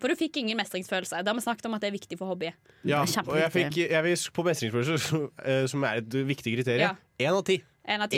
For 0.00 0.10
du 0.12 0.18
fikk 0.18 0.38
ingen 0.40 0.58
mestringsfølelse. 0.58 1.20
Da 1.24 1.32
har 1.32 1.38
vi 1.38 1.44
snakket 1.44 1.68
om 1.68 1.76
at 1.76 1.84
det 1.84 1.90
er 1.90 1.94
viktig 1.94 2.18
for 2.20 2.32
hobby. 2.32 2.50
Ja, 2.84 3.02
og 3.04 3.36
jeg 3.38 3.52
fikk 3.54 3.78
jeg 3.84 4.16
på 4.36 4.44
mestringsfølelse, 4.46 4.98
som- 5.72 5.84
eh, 5.86 5.92
er 5.94 6.02
et 6.02 6.18
viktig 6.32 6.56
kriterium, 6.58 6.88
Ja. 6.88 6.96
én. 7.18 7.28
En 7.28 7.38
av 7.38 7.44
ti. 7.46 7.60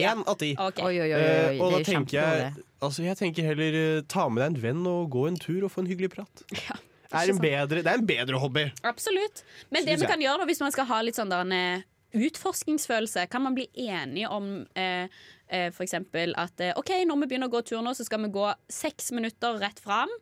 Ja. 0.00 0.14
Én 0.14 0.24
av 0.26 0.36
ti. 0.38 0.52
Ok. 0.54 0.82
Oi, 0.86 0.94
oi, 1.00 1.06
oi, 1.10 1.14
oi, 1.14 1.22
Eh, 1.56 1.60
og 1.60 1.72
da 1.72 1.80
er 1.80 1.88
tenker 1.88 2.18
jeg. 2.18 2.66
Altså 2.86 3.02
jeg 3.02 3.18
tenker 3.18 3.48
heller 3.48 3.78
eh, 3.80 4.02
ta 4.06 4.28
med 4.30 4.42
deg 4.42 4.52
en 4.52 4.60
venn 4.62 4.84
og 4.90 5.08
gå 5.10 5.26
en 5.30 5.40
tur 5.40 5.66
og 5.66 5.72
få 5.74 5.82
en 5.82 5.90
hyggelig 5.90 6.12
prat. 6.14 6.44
ikke 6.52 6.76
er 7.16 7.32
en 7.32 7.40
bedre, 7.42 7.82
det 7.82 7.90
er 7.90 8.00
en 8.00 8.06
bedre 8.06 8.40
hobby. 8.42 8.66
Absolutt. 8.86 9.44
Men 9.70 9.86
det 9.86 9.96
man 9.96 10.04
vi 10.04 10.12
kan 10.12 10.24
gjøre 10.24 10.42
da, 10.42 10.48
hvis 10.50 10.62
man 10.62 10.74
skal 10.74 10.88
ha 10.90 11.00
litt 11.04 11.18
sånn 11.18 11.32
der 11.32 11.44
en 11.46 11.54
eh, 11.56 11.86
utforskningsfølelse, 12.16 13.26
kan 13.32 13.44
man 13.44 13.56
bli 13.56 13.66
enige 13.86 14.30
om 14.32 14.50
eh, 14.78 15.08
eh, 15.48 15.68
for 15.74 15.86
eksempel 15.86 16.34
at 16.40 16.60
eh, 16.62 16.74
OK, 16.78 16.92
når 17.06 17.22
vi 17.22 17.30
begynner 17.32 17.50
å 17.50 17.56
gå 17.56 17.62
tur 17.66 17.82
nå, 17.84 17.94
så 17.96 18.06
skal 18.06 18.22
vi 18.26 18.32
gå 18.34 18.46
seks 18.72 19.12
minutter 19.16 19.58
rett 19.62 19.82
fram. 19.82 20.12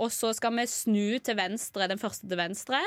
Og 0.00 0.08
så 0.14 0.32
skal 0.32 0.54
vi 0.56 0.64
snu 0.70 1.18
til 1.20 1.36
venstre, 1.36 1.90
den 1.90 2.00
første 2.00 2.28
til 2.28 2.40
venstre. 2.40 2.80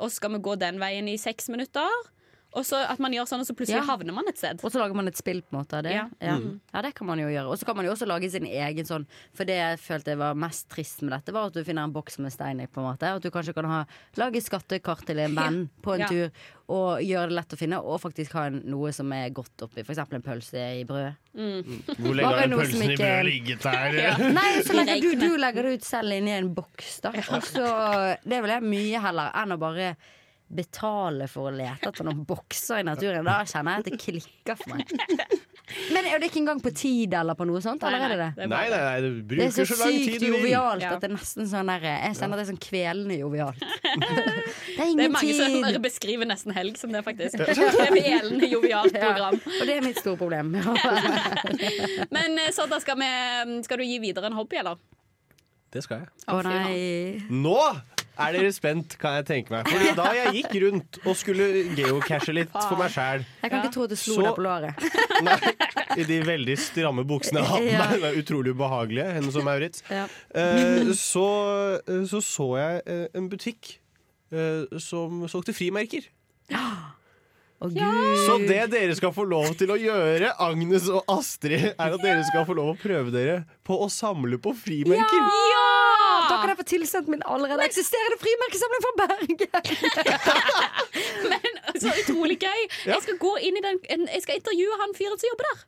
Og 0.00 0.08
så 0.08 0.16
skal 0.16 0.34
vi 0.36 0.44
gå 0.44 0.56
den 0.60 0.80
veien 0.80 1.10
i 1.10 1.18
seks 1.20 1.50
minutter. 1.52 1.90
Og 2.52 2.64
så 2.66 2.80
at 2.82 2.98
man 2.98 3.12
gjør 3.14 3.28
sånn, 3.30 3.44
og 3.44 3.46
så 3.46 3.54
plutselig 3.54 3.78
Ja. 3.78 3.86
havner 3.86 4.12
man 4.16 4.26
et 4.26 4.38
sted. 4.40 4.58
Og 4.64 4.72
så 4.72 4.80
lager 4.82 4.96
man 4.98 5.06
et 5.06 5.16
spill 5.16 5.38
på 5.42 5.54
en 5.54 5.60
måte 5.60 5.76
av 5.78 5.84
det. 5.86 5.92
Ja. 5.94 6.08
Ja. 6.20 6.36
Mm. 6.40 6.60
Ja. 6.74 6.82
det 6.82 6.94
kan 6.98 7.06
man 7.06 7.18
jo 7.22 7.28
gjøre. 7.30 7.46
Og 7.46 7.58
så 7.60 7.64
kan 7.68 7.76
man 7.78 7.84
jo 7.86 7.92
også 7.92 8.08
lage 8.10 8.30
sin 8.30 8.44
egen 8.48 8.84
sånn 8.88 9.06
For 9.34 9.44
det 9.46 9.54
jeg 9.60 9.78
følte 9.78 10.16
var 10.18 10.34
mest 10.34 10.68
trist 10.68 11.02
med 11.02 11.12
dette, 11.14 11.32
var 11.32 11.46
at 11.46 11.54
du 11.54 11.62
finner 11.64 11.84
en 11.86 11.92
boks 11.94 12.18
med 12.18 12.32
stein 12.34 12.58
i, 12.60 12.66
på 12.66 12.82
en 12.82 12.88
måte. 12.90 13.06
At 13.06 13.22
du 13.22 13.30
kanskje 13.30 13.54
kan 13.54 13.64
ha, 13.70 13.84
lage 14.18 14.42
skattekart 14.42 15.06
til 15.06 15.18
en 15.22 15.34
venn 15.40 15.68
på 15.82 15.94
en 15.94 16.00
Ja. 16.00 16.08
tur, 16.08 16.30
og 16.70 17.00
gjøre 17.02 17.28
det 17.30 17.34
lett 17.38 17.54
å 17.54 17.58
finne, 17.58 17.78
og 17.82 18.00
faktisk 18.00 18.32
ha 18.38 18.44
en, 18.46 18.60
noe 18.66 18.92
som 18.94 19.10
er 19.12 19.30
godt 19.34 19.62
oppi. 19.66 19.82
Eksempel 19.82 20.18
en 20.20 20.22
pølse 20.22 20.66
i 20.80 20.84
brød. 20.86 21.14
Hvor 21.98 22.14
lenge 22.14 22.26
har 22.34 22.46
den 22.46 22.58
pølsen 22.58 22.82
ikke... 22.82 22.92
i 22.92 22.96
brødet 22.96 23.26
ligget 23.26 23.66
her? 23.66 24.22
Nei, 24.38 24.62
så 24.66 24.74
legger 24.78 25.02
du, 25.02 25.20
du 25.22 25.36
legger 25.38 25.62
det 25.66 25.72
ut 25.80 25.84
selv 25.86 26.14
inni 26.14 26.34
en 26.36 26.52
boks, 26.54 27.00
da. 27.06 27.10
Og 27.34 27.42
så 27.46 27.66
Det 28.26 28.42
vil 28.42 28.50
jeg 28.54 28.62
mye 28.66 29.02
heller 29.06 29.30
enn 29.42 29.54
å 29.54 29.58
bare 29.60 29.92
betale 30.50 31.28
for 31.30 31.50
å 31.50 31.54
lete 31.54 31.90
etter 31.90 32.06
noen 32.06 32.24
bokser 32.26 32.80
i 32.82 32.86
naturen. 32.86 33.26
Da 33.26 33.40
kjenner 33.46 33.78
jeg 33.78 33.84
at 33.84 33.88
det 33.90 34.00
klikker 34.02 34.58
for 34.58 34.74
meg. 34.74 34.90
Men 35.94 36.06
er 36.10 36.18
det 36.18 36.30
ikke 36.30 36.40
engang 36.40 36.58
på 36.62 36.72
tid 36.74 37.12
eller 37.14 37.36
på 37.38 37.46
noe 37.46 37.60
sånt? 37.62 37.84
Eller 37.86 38.02
er 38.02 38.12
det 38.12 38.18
det? 38.20 38.46
Nei, 38.50 38.64
nei, 38.72 38.80
nei, 38.82 38.94
Det 39.00 39.10
er 39.10 39.20
bruker 39.30 39.52
så 39.54 39.66
så 39.70 39.76
lang 39.84 39.92
tid 39.94 40.00
sykt 40.00 40.16
så 40.16 40.24
sykt 40.24 40.26
jovialt 40.26 40.86
at 40.88 41.04
det 41.04 41.08
er 41.10 41.14
nesten 41.14 41.50
sånn 41.52 41.70
der 41.70 41.86
Jeg 41.86 42.16
kjenner 42.18 42.40
det 42.40 42.44
er 42.44 42.50
sånn 42.50 42.62
kvelende 42.64 43.18
jovialt. 43.20 43.62
Det 44.80 44.86
er 44.86 44.96
Det 44.96 45.04
er 45.04 45.12
mange 45.12 45.34
som 45.36 45.54
tid. 45.54 45.78
beskriver 45.88 46.28
nesten 46.30 46.54
helg 46.56 46.78
som 46.80 46.92
det, 46.94 47.02
faktisk. 47.06 47.38
Kvelende 47.38 48.48
jovialt 48.50 48.94
program. 48.96 49.38
Og 49.38 49.62
det 49.68 49.76
er 49.76 49.84
mitt 49.84 50.00
store 50.00 50.18
problem. 50.18 50.54
Men 52.14 52.38
eh, 52.40 52.50
så 52.54 52.66
da 52.70 52.80
skal, 52.82 52.98
vi, 52.98 53.60
skal 53.66 53.82
du 53.82 53.86
gi 53.86 53.98
videre 54.02 54.30
en 54.30 54.38
hobby, 54.38 54.58
eller? 54.62 54.80
Det 55.70 55.84
skal 55.84 56.02
jeg. 56.02 56.12
Å 56.32 56.40
nei. 56.46 57.20
Nå 57.30 57.58
er 58.18 58.32
dere 58.36 58.50
spent, 58.52 58.96
kan 59.00 59.14
jeg 59.20 59.26
tenke 59.28 59.50
meg. 59.54 59.68
Fordi 59.70 59.94
da 59.96 60.08
jeg 60.16 60.32
gikk 60.40 60.56
rundt 60.64 60.98
og 61.06 61.16
skulle 61.16 61.46
geocache 61.78 62.34
litt 62.36 62.52
for 62.52 62.76
meg 62.80 62.90
sjæl 62.92 63.24
Jeg 63.42 63.50
kan 63.50 63.62
ikke 63.62 63.72
tro 63.76 63.84
at 63.86 63.90
du 63.90 63.96
slo 63.96 64.14
Så- 64.14 64.24
deg 64.26 64.34
på 64.36 64.44
låret. 64.44 65.98
i 66.00 66.04
de 66.04 66.20
veldig 66.26 66.56
stramme 66.58 67.04
buksene 67.08 67.40
jeg 67.40 67.48
hadde 67.48 67.66
på 67.66 67.72
Ja. 67.72 67.86
det 67.96 68.10
er 68.10 68.20
utrolig 68.22 68.54
ubehagelige, 68.54 69.08
henne 69.18 69.32
som 69.32 69.44
Maurits, 69.44 69.82
Ja. 69.90 70.04
Uh, 70.34 70.92
så, 70.94 71.26
eh, 71.88 72.04
så 72.10 72.20
så 72.22 72.48
jeg 72.58 72.82
eh, 72.86 73.06
en 73.14 73.28
butikk 73.32 73.78
uh, 74.32 74.66
som 74.78 75.24
solgte 75.28 75.54
frimerker. 75.56 76.04
Ja. 76.50 76.66
Gud. 77.60 77.76
Så 78.24 78.38
det 78.48 78.70
dere 78.72 78.94
skal 78.96 79.12
få 79.12 79.26
lov 79.28 79.50
til 79.60 79.68
å 79.68 79.76
gjøre, 79.76 80.30
Agnes 80.40 80.86
og 80.88 81.04
Astrid, 81.12 81.74
er 81.76 81.92
at 81.92 82.00
dere 82.00 82.22
skal 82.24 82.46
få 82.48 82.54
lov 82.56 82.70
å 82.72 82.78
prøve 82.80 83.12
dere 83.12 83.34
på 83.68 83.76
å 83.84 83.90
samle 83.92 84.38
på 84.40 84.54
frimerker. 84.56 85.26
Ja! 85.52 85.66
Da 86.30 86.38
kan 86.40 86.52
jeg 86.52 86.58
få 86.60 86.66
tilsendt 86.70 87.08
min 87.12 87.22
allerede 87.26 87.66
eksisterende 87.66 88.18
frimerkesamling 88.22 88.84
fra 88.86 88.94
Bergen! 89.02 89.36
Men 91.30 91.60
Så 91.80 91.92
utrolig 92.04 92.38
gøy! 92.42 92.62
Jeg 92.86 93.02
skal 93.04 93.18
gå 93.20 93.34
inn 93.46 93.58
i 93.60 93.64
den 93.66 93.82
Jeg 94.08 94.24
skal 94.24 94.40
intervjue 94.40 94.80
han 94.84 94.96
fyren 94.98 95.20
som 95.20 95.30
jobber 95.32 95.50
der. 95.52 95.66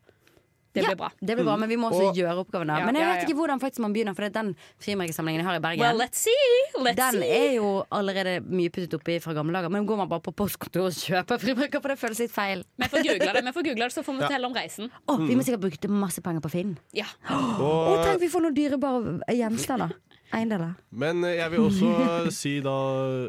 Det 0.72 0.80
blir 0.86 0.96
bra. 0.96 1.08
Det 1.20 1.34
blir 1.36 1.44
bra, 1.44 1.54
Men 1.60 1.68
vi 1.68 1.76
må 1.76 1.90
også 1.90 2.06
Og- 2.08 2.16
gjøre 2.16 2.32
oppgaven 2.46 2.70
der. 2.72 2.78
Ja, 2.80 2.86
Men 2.88 2.96
jeg 2.96 3.04
ja, 3.04 3.08
vet 3.12 3.18
ja. 3.20 3.24
ikke 3.28 3.36
hvordan 3.36 3.60
faktisk 3.60 3.82
man 3.84 3.92
begynner, 3.92 4.14
for 4.16 4.24
det 4.24 4.30
er 4.32 4.36
den 4.38 4.54
frimerkesamlingen 4.80 5.42
jeg 5.42 5.46
har 5.50 5.58
i 5.58 5.60
Bergen. 5.60 5.82
Well, 5.84 5.98
let's 6.00 6.22
see! 6.24 6.54
Let's 6.80 6.96
den 6.96 7.18
er 7.26 7.50
jo 7.58 7.72
allerede 7.92 8.38
mye 8.48 8.70
puttet 8.72 8.94
oppi 8.96 9.18
fra 9.20 9.34
gamle 9.36 9.52
dager. 9.52 9.68
Men 9.74 9.84
går 9.86 10.00
man 10.00 10.08
bare 10.08 10.24
på 10.24 10.32
postkontoret 10.32 10.88
og 10.88 10.96
kjøper 10.96 11.42
frimerker, 11.44 11.82
for 11.84 11.92
det 11.92 11.98
føles 12.00 12.22
litt 12.24 12.32
feil. 12.32 12.64
Vi 12.80 12.88
får 12.88 13.04
google 13.04 13.34
det, 13.36 13.44
vi 13.44 13.52
får 13.58 13.66
google 13.68 13.84
det 13.84 13.92
så 13.98 14.02
får 14.06 14.16
vi 14.16 14.32
Ja. 14.32 14.40
om 14.48 14.54
reisen. 14.56 14.88
Oh, 15.08 15.18
vi 15.20 15.34
Mm. 15.34 15.36
må 15.36 15.44
sikkert 15.44 15.60
bruke 15.66 15.88
masse 15.92 16.22
penger 16.24 16.40
på 16.40 16.50
Finn. 16.56 16.78
Ja. 16.96 17.04
Og, 17.28 18.00
tenk 18.06 18.20
vi 18.24 18.28
får 18.32 18.40
noen 18.48 18.56
dyrebare 18.56 19.20
gjenstander. 19.28 19.92
Eiendeler. 20.32 20.74
men 20.90 21.24
eh, 21.28 21.36
jeg 21.38 21.52
vil 21.52 21.60
også 21.68 21.92
si 22.40 22.56
da 22.64 22.74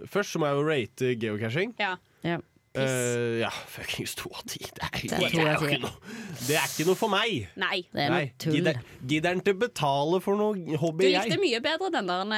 Først 0.10 0.34
så 0.34 0.39
må 0.41 0.49
jeg 0.49 0.56
jo 0.60 0.66
rate 0.70 1.14
geocaching. 1.20 1.76
Ja. 1.80 1.95
Ja. 2.24 2.39
Uh, 2.74 3.38
ja, 3.38 3.51
fuckings 3.70 4.16
to 4.18 4.32
av 4.34 4.41
ti. 4.49 4.64
Det 4.66 4.82
er, 4.82 4.93
Det 4.97 5.12
er 5.14 5.20
det, 5.20 5.41
er 5.43 5.60
jo 5.60 5.68
ikke 5.68 5.82
noe 5.84 6.14
Det 6.47 6.56
er 6.58 6.72
ikke 6.72 6.88
noe 6.88 6.97
for 6.97 7.12
meg. 7.14 7.43
Nei. 7.62 7.84
Det 7.93 8.01
er 8.01 8.10
noe 8.16 8.30
tull. 8.41 8.56
Gidder 8.58 8.80
gidder 9.06 9.41
å 9.54 9.58
betale 9.62 10.22
for 10.26 10.39
noe 10.39 10.80
hobby 10.82 11.06
Du 11.06 11.12
likte 11.12 11.36
jeg? 11.36 11.41
mye 11.43 11.60
bedre 11.62 11.91
den 11.93 12.10
der 12.10 12.32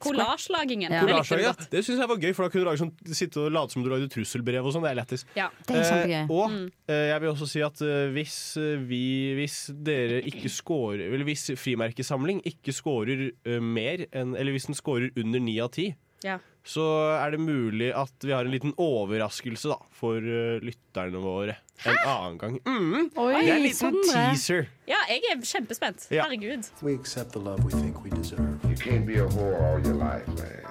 kollasjelagingen. 0.00 0.92
Ja. 0.92 1.02
Ja. 1.08 1.52
Det 1.70 1.82
syns 1.84 1.98
jeg 2.00 2.08
var 2.08 2.16
gøy, 2.22 2.32
for 2.34 2.44
da 2.46 2.52
kunne 2.52 2.64
du 2.64 2.68
lage 2.70 2.80
sånn, 2.82 2.92
sitte 3.14 3.40
og 3.44 3.52
late 3.52 3.72
som 3.74 3.82
du 3.84 3.90
lagde 3.90 4.08
trusselbrev 4.12 4.64
og 4.66 4.72
sånn. 4.74 4.84
Det 4.86 4.90
er 4.92 4.98
lættis. 5.00 5.24
Ja. 5.36 5.48
Er. 5.68 6.08
Eh, 6.08 6.26
og 6.30 6.50
Mm. 6.50 6.70
eh, 6.88 7.08
jeg 7.12 7.20
vil 7.20 7.30
også 7.30 7.48
si 7.48 7.60
at 7.62 7.80
eh, 7.82 8.08
hvis 8.14 8.56
eh, 8.56 8.76
vi 8.88 9.34
Hvis 9.38 9.70
dere 9.84 10.22
ikke 10.24 10.48
scorer 10.50 11.06
Eller 11.12 11.24
hvis 11.24 11.50
frimerkesamling 11.56 12.40
ikke 12.44 12.72
scorer 12.72 13.30
eh, 13.44 13.60
mer 13.60 14.06
enn 14.12 14.34
Eller 14.36 14.52
hvis 14.52 14.66
den 14.66 14.74
scorer 14.74 15.10
under 15.16 15.38
ni 15.40 15.58
av 15.60 15.70
ti, 15.70 15.94
Ja. 16.24 16.38
Så 16.68 16.84
er 17.16 17.32
det 17.32 17.40
mulig 17.40 17.88
at 17.96 18.24
vi 18.24 18.34
har 18.34 18.44
en 18.44 18.52
liten 18.52 18.74
overraskelse 18.76 19.70
da, 19.72 19.78
for 19.96 20.20
uh, 20.20 20.58
lytterne 20.60 21.22
våre 21.22 21.56
en 21.86 21.96
annen 22.02 22.38
gang. 22.40 22.58
Mm. 22.66 23.10
Oi, 23.16 23.30
det 23.32 23.44
er 23.44 23.54
en 23.54 23.64
liten 23.64 23.78
sånn 23.78 24.00
teaser. 24.10 24.66
Ja, 24.90 24.98
jeg 25.08 25.22
er 25.30 25.40
kjempespent. 25.46 26.08
Ja. 26.12 26.26
Herregud. 26.26 26.68
We 26.82 26.96
accept 26.98 27.32
the 27.32 27.40
love 27.40 27.64
we 27.64 27.72
think 27.72 28.02
we 28.04 28.10
deserve. 28.12 28.58
You 28.68 28.76
can't 28.76 29.06
be 29.06 29.20
a 29.22 29.28
whore 29.30 29.56
all 29.62 29.80
your 29.80 29.96
life, 29.96 30.28
man. 30.36 30.66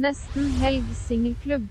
Nesten 0.00 0.48
helg 0.62 0.88
singelklubb. 1.04 1.68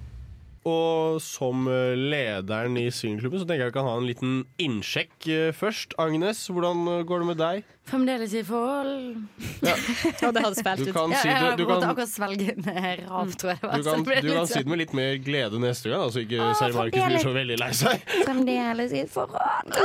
Og 0.69 1.15
som 1.25 1.63
eh, 1.71 1.95
lederen 1.97 2.75
i 2.77 2.83
singelklubben 2.93 3.41
så 3.41 3.47
tenker 3.49 3.63
jeg 3.65 3.71
vi 3.71 3.75
kan 3.79 3.87
ha 3.87 3.93
en 3.97 4.05
liten 4.05 4.33
innsjekk 4.61 5.25
eh, 5.33 5.47
først. 5.57 5.95
Agnes, 6.01 6.43
hvordan 6.53 6.83
eh, 6.91 6.99
går 7.09 7.23
det 7.23 7.29
med 7.31 7.39
deg? 7.41 7.63
Fremdeles 7.89 8.35
i 8.37 8.43
forhold. 8.45 9.23
Ja. 9.65 9.73
det 9.73 10.43
hadde 10.45 10.53
spilt 10.59 10.83
ut. 10.85 10.93
ja, 10.93 11.05
si 11.17 11.31
jeg 11.31 11.57
du 11.57 11.65
kan- 11.65 11.87
akkurat 11.89 12.11
svelge 12.11 12.53
en 12.53 12.69
rav, 13.09 13.33
tror 13.41 13.55
jeg 13.55 13.63
det 13.63 13.71
var. 13.71 13.81
Du 13.81 13.89
kan, 13.89 14.05
du 14.05 14.29
kan 14.35 14.45
si 14.45 14.53
sånn, 14.53 14.67
det 14.67 14.73
med 14.75 14.83
litt 14.83 14.93
mer 15.01 15.17
glede 15.25 15.63
neste 15.65 15.89
gang, 15.89 16.05
så 16.13 16.21
ikke 16.21 16.43
Å, 16.45 16.51
Sari 16.59 16.77
Markus 16.77 17.09
blir 17.09 17.25
så 17.25 17.33
veldig 17.39 17.57
lei 17.63 17.71
seg. 17.81 18.05
Fremdeles 18.29 18.93
i 18.93 19.03
forhold. 19.09 19.75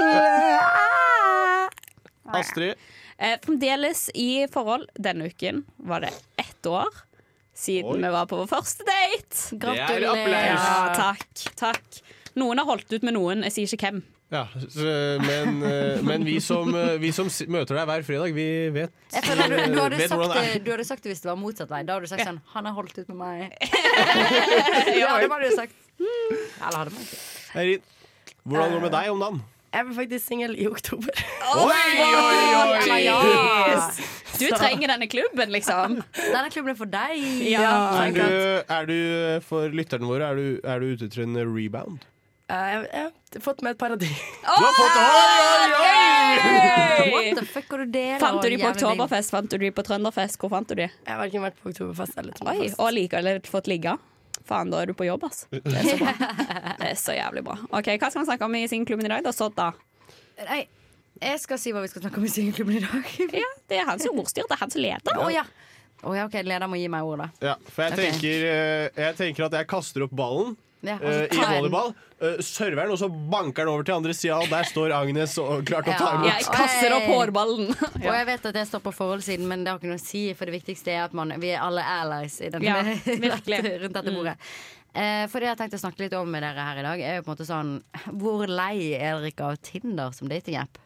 Astrid? 2.36 2.76
Eh, 3.16 3.38
fremdeles 3.40 4.10
i 4.12 4.44
forhold. 4.52 4.90
Denne 5.00 5.30
uken 5.32 5.64
var 5.88 6.04
det 6.04 6.12
ett 6.36 6.68
år 6.68 6.92
siden 7.56 7.96
Oi. 7.96 8.02
vi 8.02 8.10
var 8.12 8.28
på 8.28 8.38
vår 8.42 8.50
første 8.50 8.84
date. 8.86 9.56
Det 9.56 9.78
er. 9.80 10.04
Ja, 10.52 10.76
takk, 10.96 11.46
takk. 11.56 12.02
Noen 12.36 12.60
har 12.60 12.68
holdt 12.68 12.92
ut 12.92 13.06
med 13.06 13.16
noen, 13.16 13.46
jeg 13.48 13.54
sier 13.54 13.72
ikke 13.78 13.90
hvem. 13.90 14.02
Ja, 14.34 14.42
men, 15.22 15.60
eh, 15.62 16.00
men 16.02 16.24
vi 16.26 16.40
som, 16.42 16.72
eh, 16.74 16.96
vi 16.98 17.12
som 17.14 17.28
møter 17.46 17.78
deg 17.78 17.86
hver 17.86 18.02
fredag, 18.08 18.32
vi 18.34 18.46
vet, 18.74 18.90
føler 19.22 19.52
du, 19.52 19.54
du, 19.70 19.78
hadde 19.78 20.00
vet 20.00 20.10
sagt 20.10 20.18
hvordan 20.18 20.34
det, 20.34 20.48
er. 20.56 20.64
du 20.64 20.70
hadde 20.72 20.86
sagt 20.88 21.04
det 21.06 21.12
hvis 21.12 21.22
det 21.22 21.30
var 21.30 21.38
motsatt 21.38 21.70
vei. 21.70 21.82
Da 21.86 21.94
hadde 21.94 22.08
du 22.08 22.10
sagt 22.10 22.26
sånn 22.26 22.40
'Han 22.52 22.66
har 22.66 22.74
holdt 22.74 22.98
ut 22.98 23.08
med 23.08 23.18
meg'. 23.22 23.52
ja, 25.00 25.12
det 25.22 25.30
hadde 25.30 25.46
du 25.46 25.54
sagt. 25.54 25.76
Eller 26.02 26.78
hadde 26.80 26.90
man 26.90 27.06
ikke. 27.06 27.18
Eirin, 27.54 27.82
hvordan 28.42 28.66
går 28.66 28.74
det 28.74 28.82
med 28.82 28.94
deg 28.98 29.10
om 29.14 29.22
dagen? 29.22 29.44
Jeg 29.76 29.86
ble 29.86 29.94
faktisk 29.94 30.26
singel 30.26 30.52
i 30.58 30.66
oktober. 30.66 31.24
oi, 31.54 31.72
Yes. 33.06 34.00
Du 34.40 34.48
trenger 34.56 34.92
denne 34.94 35.08
klubben, 35.10 35.52
liksom. 35.54 36.00
Denne 36.34 36.50
klubben 36.52 36.72
er 36.74 36.78
for 36.78 36.90
deg. 36.90 37.22
Er 37.56 38.12
du, 38.16 38.26
er 38.76 38.90
du, 38.90 38.98
for 39.46 39.72
lytterne 39.74 40.08
våre, 40.08 40.28
er 40.32 40.36
du, 40.40 40.46
er 40.64 40.82
du 40.82 40.92
ute 40.94 41.08
etter 41.10 41.24
en 41.24 41.38
rebound? 41.42 42.04
Eh, 42.46 42.66
jeg, 42.70 42.82
jeg 42.92 43.06
har 43.10 43.42
fått 43.42 43.62
med 43.66 43.74
et 43.74 43.78
par 43.80 43.90
Oh! 43.90 43.98
Du 43.98 44.06
har 44.06 44.74
fått 44.76 44.98
oi, 45.02 45.38
oi, 45.50 45.70
oi! 45.82 47.08
What 47.10 47.40
the 47.40 47.46
fuck, 47.46 47.70
har 47.72 47.82
du 47.82 47.86
det? 47.90 48.04
Fant 48.22 48.38
du 48.42 48.50
de 48.52 48.58
på 48.60 48.68
Oktoberfest? 48.70 49.32
Fant 49.34 49.50
du 49.50 49.56
de 49.58 49.70
på 49.74 49.82
Trønderfest? 49.86 50.38
Hvor 50.38 50.52
fant 50.52 50.68
du 50.70 50.76
de? 50.78 50.86
Jeg 50.86 51.10
har 51.10 51.18
verken 51.24 51.42
vært 51.42 51.58
på 51.58 51.72
Oktoberfest 51.72 52.20
eller 52.22 52.36
Oi, 52.36 52.38
Trønderfest. 52.38 52.78
og 52.78 52.92
likevel 52.94 53.40
fått 53.50 53.70
ligge? 53.72 53.96
Faen, 54.46 54.70
da 54.70 54.84
er 54.84 54.92
du 54.92 54.94
på 54.94 55.08
jobb, 55.08 55.26
ass. 55.26 55.46
Det 55.50 55.62
er 55.74 55.88
så 55.90 55.96
bra. 55.98 56.14
Det 56.78 56.90
er 56.92 56.98
så 57.00 57.16
jævlig 57.16 57.42
bra. 57.48 57.56
Ok, 57.74 57.90
Hva 57.98 58.12
skal 58.12 58.22
vi 58.22 58.28
snakke 58.30 58.46
om 58.46 58.54
i 58.54 58.66
singelklubben 58.70 59.08
i 59.08 59.14
dag? 59.16 59.24
da, 59.26 59.32
Sodda? 59.34 59.72
Nei, 60.46 60.60
jeg 61.20 61.40
skal 61.40 61.58
si 61.60 61.72
hva 61.74 61.82
vi 61.84 61.88
skal 61.92 62.02
snakke 62.04 62.20
om 62.20 62.26
i 62.28 62.32
singelklubben 62.32 62.76
i 62.78 62.82
dag. 62.84 63.14
Ja, 63.42 63.52
Det 63.68 63.78
er 63.80 63.88
han 63.88 64.02
som 64.02 64.12
er 64.14 64.22
ordstyr. 64.24 64.46
Det 64.48 64.56
er 64.56 64.62
han 64.64 64.70
som 64.74 64.82
leder. 64.84 65.22
Å 65.22 65.30
ja. 65.32 65.46
Oh, 66.04 66.12
ja, 66.14 66.26
ok, 66.28 66.34
Leder 66.44 66.68
må 66.68 66.76
gi 66.78 66.90
meg 66.92 67.06
ordet. 67.08 67.30
Ja, 67.42 67.54
for 67.72 67.86
jeg, 67.86 67.96
okay. 67.96 68.10
tenker, 68.12 68.42
eh, 68.52 69.04
jeg 69.06 69.16
tenker 69.16 69.46
at 69.48 69.54
jeg 69.56 69.66
kaster 69.70 70.04
opp 70.04 70.12
ballen 70.14 70.52
Ja, 70.84 70.98
eh, 71.00 71.24
i 71.32 71.38
volleyball. 71.40 71.94
Uh, 72.20 72.36
serveren, 72.44 72.92
og 72.94 73.00
så 73.00 73.08
banker 73.10 73.64
den 73.66 73.72
over 73.74 73.84
til 73.84 73.96
andre 73.96 74.14
sida, 74.16 74.36
og 74.40 74.52
der 74.52 74.68
står 74.68 74.92
Agnes 74.96 75.34
og 75.40 75.64
klar 75.68 75.82
til 75.84 75.92
å 75.92 75.96
ta 75.98 76.12
Ja. 76.12 76.20
imot. 76.20 76.28
Jeg 76.30 76.46
kaster 76.52 76.94
opp 76.96 77.08
hårballen. 77.10 77.72
Og 78.06 78.12
jeg 78.12 78.28
vet 78.28 78.46
at 78.52 78.60
jeg 78.60 78.68
står 78.70 78.84
på 78.86 78.92
forholdssiden, 79.00 79.48
men 79.50 79.64
det 79.64 79.72
har 79.72 79.80
ikke 79.80 79.90
noe 79.90 80.00
å 80.00 80.04
si. 80.04 80.22
For 80.36 80.48
det 80.48 80.54
viktigste 80.60 80.94
er 80.94 81.02
at 81.08 81.16
man, 81.16 81.34
vi 81.42 81.50
er 81.56 81.64
alle 81.64 81.84
allies 81.96 82.38
i 82.40 82.52
denne, 82.54 82.64
Ja, 82.64 82.80
rundt 83.82 83.98
dette 83.98 84.14
bordet. 84.14 84.36
Eh, 84.96 85.26
for 85.28 85.44
det 85.44 85.50
jeg 85.50 85.58
tenkte 85.60 85.76
å 85.76 85.82
snakke 85.82 86.00
litt 86.06 86.14
om 86.16 86.30
med 86.32 86.40
dere 86.46 86.62
her 86.70 86.78
i 86.80 86.84
dag, 86.86 87.00
er 87.04 87.18
jo 87.18 87.24
på 87.26 87.28
en 87.28 87.34
måte 87.34 87.44
sånn 87.48 87.72
Hvor 88.16 88.46
lei 88.48 88.94
er 88.96 89.18
dere 89.18 89.28
ikke 89.28 89.50
av 89.50 89.58
Tinder 89.66 90.14
som 90.16 90.30
datingapp? 90.30 90.78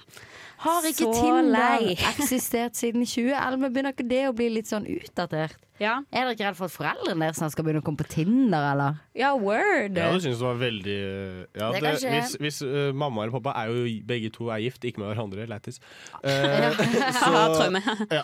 Har 0.64 0.82
ikke 0.88 1.06
Så 1.06 1.12
Tinder 1.14 1.46
lei. 1.54 1.94
eksistert 2.10 2.74
siden 2.74 3.06
2011? 3.06 3.70
Begynner 3.70 3.94
ikke 3.94 4.08
det 4.10 4.24
å 4.28 4.34
bli 4.36 4.48
litt 4.56 4.70
sånn 4.70 4.88
utdatert? 4.90 5.54
Ja, 5.80 6.02
Er 6.12 6.26
dere 6.26 6.34
ikke 6.36 6.44
redd 6.44 6.58
for 6.58 6.68
at 6.68 6.74
foreldrene 6.74 7.24
deres 7.24 7.40
skal 7.54 7.64
begynne 7.64 7.80
å 7.80 7.84
komme 7.84 8.02
på 8.02 8.08
Tinder, 8.12 8.66
eller? 8.74 8.98
ja 9.16 9.30
word. 9.36 9.96
Ja, 9.96 10.10
du 10.12 10.20
synes 10.20 10.38
det 10.38 10.44
var 10.46 10.58
veldig 10.60 10.96
eh, 10.96 11.38
ja, 11.56 11.70
Det 11.72 11.80
det. 11.82 12.10
Hvis, 12.12 12.34
hvis 12.40 12.58
uh, 12.62 12.90
mamma 12.96 13.24
eller 13.24 13.34
pappa 13.38 13.54
er 13.58 13.72
jo 13.72 13.86
begge 14.06 14.30
to 14.34 14.50
er 14.52 14.60
gift, 14.64 14.84
ikke 14.84 15.02
med 15.02 15.10
hverandre, 15.12 15.46
lættis. 15.50 15.80
Uh, 16.20 16.76
tror 17.16 17.54
traume. 17.56 17.80
ja. 18.18 18.22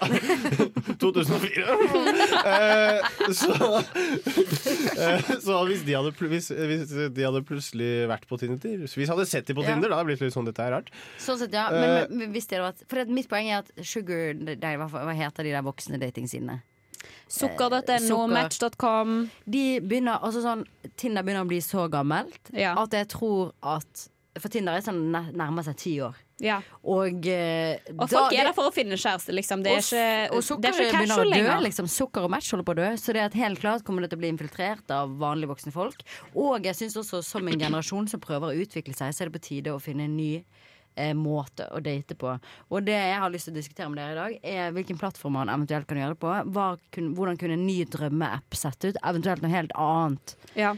2004. 1.00 1.64
uh, 2.44 3.32
så 3.32 3.50
uh, 3.57 5.32
Så 5.40 5.57
hvis 5.70 5.82
de, 5.86 5.96
hadde, 5.96 6.12
hvis, 6.28 6.50
hvis 6.52 6.94
de 7.16 7.24
hadde 7.24 7.42
plutselig 7.46 7.90
vært 8.11 8.28
på 8.28 8.36
Tinder 8.40 8.84
Hvis 8.84 8.96
vi 8.98 9.09
hadde 9.09 9.26
sett 9.28 9.48
dem 9.48 9.57
på 9.57 9.64
Ja. 9.64 9.72
Tinder, 9.72 9.90
da 9.90 10.00
hadde 10.00 10.11
det 10.11 10.18
blitt 10.18 10.28
litt 10.28 10.36
sånn 10.36 10.48
dette 10.48 10.62
er 10.62 10.76
rart. 10.76 10.92
Sånn 11.22 11.40
sett, 11.40 11.57
ja. 11.57 11.70
Men, 11.72 11.88
men, 11.88 12.20
men 12.20 12.36
hvis 12.36 12.50
det 12.50 12.61
hadde 12.61 12.68
vært 12.68 12.84
For 12.90 13.00
det, 13.00 13.16
mitt 13.16 13.32
poeng 13.32 13.48
er 13.50 13.64
at 13.64 13.72
Sugar 13.86 14.36
nei, 14.36 14.76
hva, 14.76 14.90
hva 14.92 15.16
heter 15.16 15.48
de 15.48 15.57
der 15.57 15.64
voksne 15.66 16.00
datingsidene? 16.02 16.61
Sukker.no, 17.28 17.98
Sukker. 18.07 18.34
Match.com. 18.34 19.16
De 19.48 19.64
begynner, 19.80 20.20
altså 20.22 20.42
sånn, 20.44 20.66
Tinder 20.96 21.22
begynner 21.26 21.46
å 21.46 21.50
bli 21.50 21.59
så 21.64 21.88
gammelt 21.90 22.52
at 22.54 22.90
jeg 23.00 23.09
tror 23.09 23.52
at 23.62 24.09
For 24.36 24.52
Tinder 24.52 24.76
er 24.76 24.82
sånn 24.84 25.07
nærmer 25.32 25.64
seg 25.64 25.76
ti 25.80 25.94
år. 26.04 26.14
Ja. 26.44 26.59
Og, 26.84 27.24
eh, 27.26 27.78
Og 27.88 28.02
da- 28.02 28.07
folk 28.07 28.32
er 28.36 28.44
der 28.44 28.52
for 28.52 28.68
å 28.68 28.72
finne 28.74 28.92
kjæreste, 28.92 29.32
liksom. 29.32 29.62
Det 29.64 29.72
er 29.72 29.78
og, 29.78 29.82
ikke, 29.82 30.28
og 30.28 30.36
det 30.36 30.44
sukker 30.44 30.68
er 30.68 31.07
ikke 31.07 31.32
dø. 31.32 31.62
Liksom. 31.64 31.88
Sukker 31.88 32.24
og 32.24 32.30
match 32.30 32.50
holder 32.50 32.64
på 32.64 32.74
å 32.74 32.76
dø. 32.76 32.90
Så 33.00 33.14
det 33.14 33.22
at 33.22 33.32
helt 33.32 33.59
klart 33.59 33.82
kommer 33.82 34.02
det 34.02 34.11
til 34.11 34.18
å 34.18 34.20
bli 34.20 34.28
infiltrert 34.36 34.90
av 34.90 35.16
vanlige 35.16 35.48
voksne 35.48 35.72
folk. 35.72 36.02
Og 36.34 36.62
jeg 36.62 36.74
syns 36.74 36.96
også 37.00 37.24
som 37.24 37.48
en 37.48 37.59
generasjon 37.59 38.07
som 38.11 38.20
prøver 38.20 38.52
å 38.52 38.61
utvikle 38.66 38.94
seg, 38.94 39.14
så 39.14 39.22
er 39.24 39.30
det 39.30 39.40
på 39.40 39.48
tide 39.48 39.72
å 39.72 39.80
finne 39.80 40.04
en 40.04 40.16
ny 40.18 40.44
eh, 40.97 41.12
måte 41.16 41.68
å 41.70 41.80
date 41.84 42.16
på. 42.18 42.34
Og 42.72 42.86
det 42.86 42.97
jeg 42.97 43.20
har 43.22 43.32
lyst 43.32 43.51
til 43.51 43.55
å 43.55 43.61
diskutere 43.61 43.92
med 43.92 44.01
dere 44.01 44.16
i 44.16 44.18
dag, 44.18 44.36
er 44.57 44.74
hvilken 44.76 45.01
plattform 45.01 45.38
man 45.38 45.53
eventuelt 45.53 45.88
kan 45.88 46.01
gjøre 46.03 46.16
det 46.16 46.22
på. 46.24 46.34
Hva 46.57 46.66
kun, 46.97 47.12
hvordan 47.16 47.40
kunne 47.40 47.59
en 47.59 47.66
ny 47.68 47.78
drømmeapp 47.92 48.59
sett 48.59 48.88
ut? 48.88 49.01
Eventuelt 49.03 49.44
noe 49.44 49.55
helt 49.55 49.74
annet. 49.78 50.36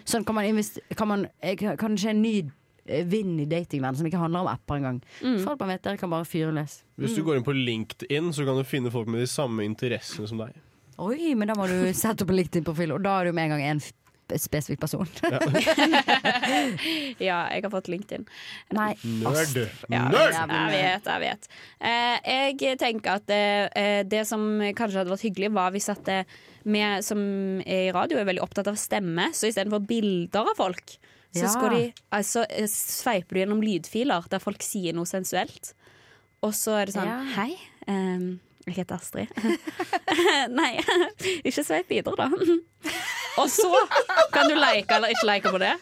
Sånn 0.09 0.27
kan 0.29 0.39
man, 0.39 0.63
kan 0.99 1.13
man 1.13 1.27
kan 1.79 1.95
det 1.95 2.03
skje 2.03 2.15
en 2.15 2.25
ny 2.25 2.37
vinn 2.89 3.05
vind 3.11 3.41
i 3.41 3.45
datingverdenen 3.45 3.99
som 3.99 4.07
ikke 4.09 4.21
handler 4.21 4.45
om 4.47 4.51
apper 4.51 4.79
engang. 4.79 5.03
Mm. 5.21 5.39
For 5.43 5.53
alt 5.53 5.61
man 5.61 5.73
vet, 5.75 5.83
dere 5.85 6.01
kan 6.01 6.13
bare 6.13 6.29
fyre 6.29 6.55
løs. 6.57 6.81
Hvis 6.97 7.17
du 7.19 7.23
går 7.27 7.39
inn 7.39 7.47
på 7.47 7.55
LinkedIn, 7.57 8.33
så 8.33 8.47
kan 8.49 8.59
du 8.59 8.65
finne 8.65 8.93
folk 8.95 9.11
med 9.13 9.23
de 9.23 9.29
samme 9.31 9.67
interessene 9.67 10.29
som 10.31 10.41
deg. 10.41 10.57
Oi, 10.99 11.35
men 11.39 11.51
da 11.51 11.55
må 11.59 11.69
du 11.71 11.77
sette 11.95 12.25
opp 12.25 12.33
en 12.33 12.41
LinkedIn-profil, 12.41 12.97
og 12.97 13.05
da 13.05 13.21
er 13.21 13.29
du 13.29 13.37
med 13.37 13.49
en 13.49 13.55
gang 13.55 13.67
en 13.69 13.83
spesifikk 14.37 14.81
person. 14.85 15.09
Ja, 17.19 17.39
jeg 17.53 17.65
har 17.65 17.71
fått 17.73 17.89
LinkedIn. 17.91 18.27
Nei. 18.77 18.93
Nerd! 19.03 19.57
Ja, 19.91 20.05
Nerd! 20.13 20.37
Jeg 20.37 20.71
vet, 20.75 21.09
jeg 21.09 21.23
vet. 21.25 21.49
Eh, 21.81 22.31
jeg 22.63 22.79
tenker 22.81 23.19
at 23.19 23.33
eh, 23.35 24.03
det 24.09 24.25
som 24.29 24.45
kanskje 24.77 25.01
hadde 25.03 25.13
vært 25.15 25.25
hyggelig, 25.27 25.51
var 25.57 25.73
hvis 25.75 25.89
at 25.93 26.11
eh, 26.13 26.39
vi 26.69 26.83
som 27.05 27.21
er 27.65 27.89
i 27.89 27.93
radio, 27.95 28.19
er 28.21 28.29
veldig 28.29 28.45
opptatt 28.45 28.69
av 28.71 28.77
stemme, 28.81 29.31
så 29.37 29.49
istedenfor 29.51 29.85
bilder 29.89 30.53
av 30.53 30.59
folk, 30.59 30.99
så 31.33 31.45
Ja. 31.45 31.49
skal 31.53 31.75
de 31.75 31.81
altså, 32.17 32.45
eh, 32.49 32.69
sveiper 32.73 33.37
du 33.37 33.41
gjennom 33.43 33.63
lydfiler 33.65 34.29
der 34.33 34.41
folk 34.43 34.63
sier 34.65 34.97
noe 34.97 35.09
sensuelt. 35.09 35.73
Og 36.45 36.53
så 36.57 36.77
er 36.81 36.87
det 36.89 36.95
sånn 36.99 37.09
Ja. 37.11 37.23
Hei, 37.41 37.57
Um, 37.89 38.35
jeg 38.67 38.75
heter 38.83 38.99
Astrid. 38.99 39.31
Nei, 40.53 40.75
ikke 41.49 41.63
sveip 41.65 41.89
videre, 41.89 42.13
da. 42.21 42.29
Og 43.37 43.51
så 43.53 43.71
kan 44.35 44.49
du 44.49 44.57
like 44.57 44.95
eller 44.95 45.13
ikke 45.15 45.29
like 45.29 45.53
på 45.53 45.61
det. 45.63 45.75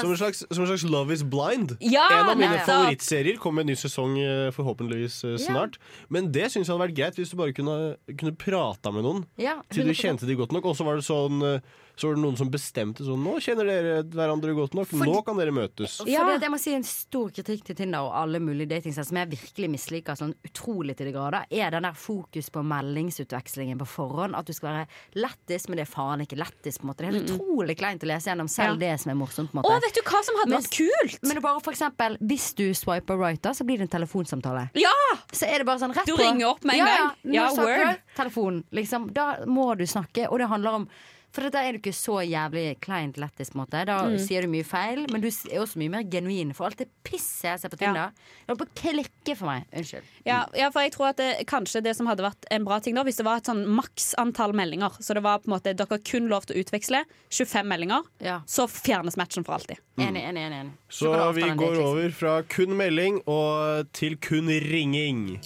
Som 0.00 0.10
en, 0.10 0.16
slags, 0.20 0.42
som 0.50 0.62
en 0.62 0.68
slags 0.68 0.84
Love 0.84 1.14
is 1.14 1.22
blind. 1.24 1.72
Ja, 1.80 2.04
en 2.12 2.28
av 2.28 2.36
mine 2.38 2.58
favorittserier 2.66 3.38
kommer 3.40 3.62
med 3.62 3.70
en 3.70 3.72
ny 3.72 3.78
sesong 3.80 4.18
eh, 4.20 4.50
forhåpentligvis 4.54 5.22
snart. 5.22 5.40
Ja. 5.40 5.46
snart. 5.46 5.78
Men 6.12 6.28
det 6.34 6.50
syns 6.52 6.68
jeg 6.68 6.74
hadde 6.74 6.84
vært 6.84 6.98
greit 6.98 7.20
hvis 7.20 7.32
du 7.32 7.38
bare 7.40 7.54
kunne, 7.56 7.78
kunne 8.12 8.36
prata 8.36 8.92
med 8.94 9.06
noen. 9.08 9.24
Ja, 9.40 9.56
til 9.72 9.88
du 9.88 9.96
kjente 9.96 10.28
de 10.28 10.36
godt 10.38 10.52
nok. 10.52 10.68
Og 10.68 10.76
så 10.78 10.86
var 10.86 11.00
det 11.00 11.06
sånn 11.08 11.40
eh, 11.46 11.64
Så 12.00 12.08
var 12.08 12.16
det 12.16 12.22
noen 12.24 12.36
som 12.40 12.48
bestemte 12.48 13.04
sånn 13.04 13.20
Nå 13.20 13.34
kjenner 13.44 13.66
dere 13.68 13.96
hverandre 14.08 14.54
godt 14.56 14.72
nok. 14.78 14.92
Nå 15.04 15.18
kan 15.26 15.36
dere 15.36 15.52
møtes. 15.52 15.98
Fordi 16.00 16.14
det, 16.16 16.46
jeg 16.46 16.52
må 16.54 16.58
si 16.62 16.72
En 16.72 16.86
stor 16.88 17.28
kritikk 17.36 17.64
til 17.68 17.76
Tinder 17.76 18.06
og 18.06 18.14
alle 18.16 18.40
mulige 18.40 18.70
datingsider 18.70 19.04
som 19.10 19.18
jeg 19.20 19.28
virkelig 19.34 19.68
misliker 19.74 20.16
sånn 20.16 20.32
utrolig 20.48 20.96
til 20.96 21.10
de 21.10 21.12
grader, 21.12 21.44
er 21.52 21.74
den 21.74 21.84
der 21.84 21.98
fokus 21.98 22.48
på 22.54 22.62
meldingsutvekslingen 22.64 23.78
på 23.82 23.88
forhånd. 23.88 24.34
At 24.38 24.46
du 24.48 24.54
skal 24.56 24.70
være 24.72 24.86
lættis, 25.20 25.68
men 25.68 25.80
det 25.80 25.84
er 25.86 25.90
faen 25.92 26.24
ikke 26.24 26.38
lættis, 26.40 26.78
på 26.80 26.86
en 26.86 26.90
måte 26.92 27.04
Det 27.04 27.10
er 27.10 27.18
helt 27.18 27.34
utrolig 27.34 27.76
kleint 27.80 28.06
å 28.06 28.10
lese 28.10 28.30
gjennom 28.30 28.48
selv 28.50 28.80
det 28.80 28.94
som 29.02 29.12
er 29.12 29.18
morsomt. 29.20 29.52
på 29.52 29.58
en 29.58 29.62
måte 29.62 29.76
Å, 29.76 29.82
vet 29.84 30.00
du 30.00 30.02
hva 30.06 30.22
som 30.26 30.40
hadde 30.40 30.56
vært 30.56 30.72
kult? 30.78 31.20
Men 31.26 31.36
det 31.40 31.44
bare 31.44 31.60
for 31.64 31.76
eksempel 31.76 32.16
Hvis 32.32 32.48
du 32.58 32.66
swiper 32.74 33.20
right, 33.20 33.42
da 33.44 33.52
så 33.56 33.64
blir 33.68 33.80
det 33.80 33.88
en 33.90 33.94
telefonsamtale. 33.98 34.68
Ja! 34.78 34.94
Så 35.32 35.46
er 35.46 35.60
det 35.62 35.68
bare 35.68 35.82
sånn 35.82 35.94
rett 35.96 36.08
Du 36.08 36.16
på. 36.16 36.22
ringer 36.22 36.48
opp 36.54 36.64
med 36.64 36.78
en 36.78 36.80
ja, 36.80 36.90
gang. 36.96 37.14
Ja, 37.24 37.32
Ja, 37.40 37.46
snakker 37.54 37.84
word. 37.86 37.96
du. 38.00 38.14
Telefon. 38.16 38.64
Liksom, 38.80 39.08
da 39.12 39.28
må 39.46 39.74
du 39.78 39.86
snakke, 39.86 40.28
og 40.30 40.38
det 40.40 40.48
handler 40.50 40.80
om 40.82 40.88
For 41.32 41.46
da 41.50 41.60
er 41.62 41.72
du 41.76 41.78
ikke 41.78 41.94
så 41.94 42.16
jævlig 42.26 42.80
kleint 42.82 43.16
lættis, 43.22 43.50
på 43.52 43.58
en 43.58 43.62
måte. 43.64 43.84
Da 43.86 44.02
Mm. 44.08 44.18
sier 44.18 44.42
du 44.42 44.48
mye 44.48 44.64
feil, 44.66 45.06
men 45.12 45.20
du 45.20 45.28
er 45.28 45.60
også 45.62 45.76
mye 45.78 45.88
mer 45.90 46.02
genuin. 46.02 46.52
For 46.54 46.66
alt 46.66 46.76
det 46.78 46.88
pisset 47.04 47.44
jeg 47.50 47.60
ser 47.60 47.68
på 47.70 47.78
Tinder, 47.78 48.10
det 48.10 48.48
holder 48.48 48.64
på 48.64 48.68
å 48.68 48.74
klikke 48.82 49.36
for 49.36 49.46
meg. 49.46 49.64
Unnskyld. 49.72 50.02
Ja, 50.26 50.46
ja, 50.58 50.70
for 50.70 50.80
jeg 50.82 50.92
tror 50.92 51.08
at 51.10 51.16
det, 51.16 51.46
kanskje 51.46 51.82
det 51.82 51.94
som 51.96 52.06
hadde 52.06 52.24
vært 52.26 52.44
en 52.50 52.64
bra 52.64 52.80
ting 52.80 52.94
da, 52.98 53.04
hvis 53.04 53.16
det 53.16 53.24
var 53.24 53.36
et 53.38 53.44
sånn 53.46 53.64
maks 53.66 54.14
antall 54.18 54.52
meldinger, 54.52 54.90
så 55.00 55.14
det 55.14 55.22
var 55.22 55.38
på 55.38 55.46
en 55.48 55.54
måte 55.58 55.74
dere 55.76 55.86
har 55.88 55.98
kun 55.98 56.26
lov 56.28 56.46
til 56.46 56.56
å 56.56 56.64
utveksle 56.64 57.04
25 57.30 57.66
meldinger, 57.66 58.02
så 58.46 58.66
fjernes 58.66 59.16
matchen 59.16 59.44
for 59.44 59.54
alltid. 59.54 59.78
Enig, 59.98 60.24
enig, 60.24 60.42
enig. 60.48 60.60
enig. 60.64 60.72
Så 60.90 61.14
vi 61.34 61.42
går 61.42 61.76
liksom. 61.76 61.84
over 61.86 62.10
fra 62.10 62.42
kun 62.42 62.76
melding 62.76 63.22
og 63.28 63.92
til 63.92 64.16
kun 64.16 64.48
ringing. 64.48 65.38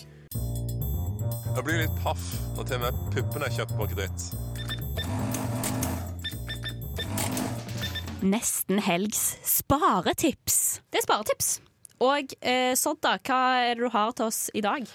Jeg 1.55 1.63
blir 1.65 1.79
litt 1.85 1.95
paff 2.03 2.25
når 2.57 2.67
til 2.67 2.77
og 2.77 2.81
med 2.89 3.15
puppene 3.15 3.47
er 3.47 3.51
kjøpt 3.51 3.77
på 3.79 3.87
kreditt. 3.93 5.44
Nesten 8.25 8.79
helgs 8.81 9.35
sparetips. 9.45 10.81
Det 10.89 11.03
er 11.03 11.05
sparetips. 11.05 11.59
Og 12.01 12.31
eh, 12.41 12.73
Sodda, 12.73 13.19
hva 13.21 13.41
er 13.67 13.77
det 13.77 13.85
du 13.85 13.91
har 13.93 14.15
til 14.17 14.31
oss 14.31 14.47
i 14.57 14.63
dag? 14.65 14.87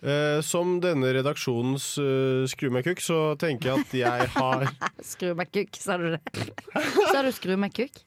Eh, 0.00 0.38
som 0.46 0.78
denne 0.80 1.10
redaksjonens 1.12 1.90
uh, 2.00 2.46
skru 2.48 2.70
meg 2.72 2.86
kukk, 2.88 3.02
så 3.04 3.18
tenker 3.40 3.74
jeg 3.74 3.84
at 3.84 3.96
jeg 3.98 4.30
har 4.38 4.64
Skru 5.10 5.34
meg 5.36 5.52
kukk, 5.52 5.76
sa 5.76 5.98
du 6.00 6.14
det? 6.14 6.22
Sa 7.12 7.20
du 7.26 7.28
skru 7.36 7.58
meg 7.60 7.76
kukk? 7.76 8.00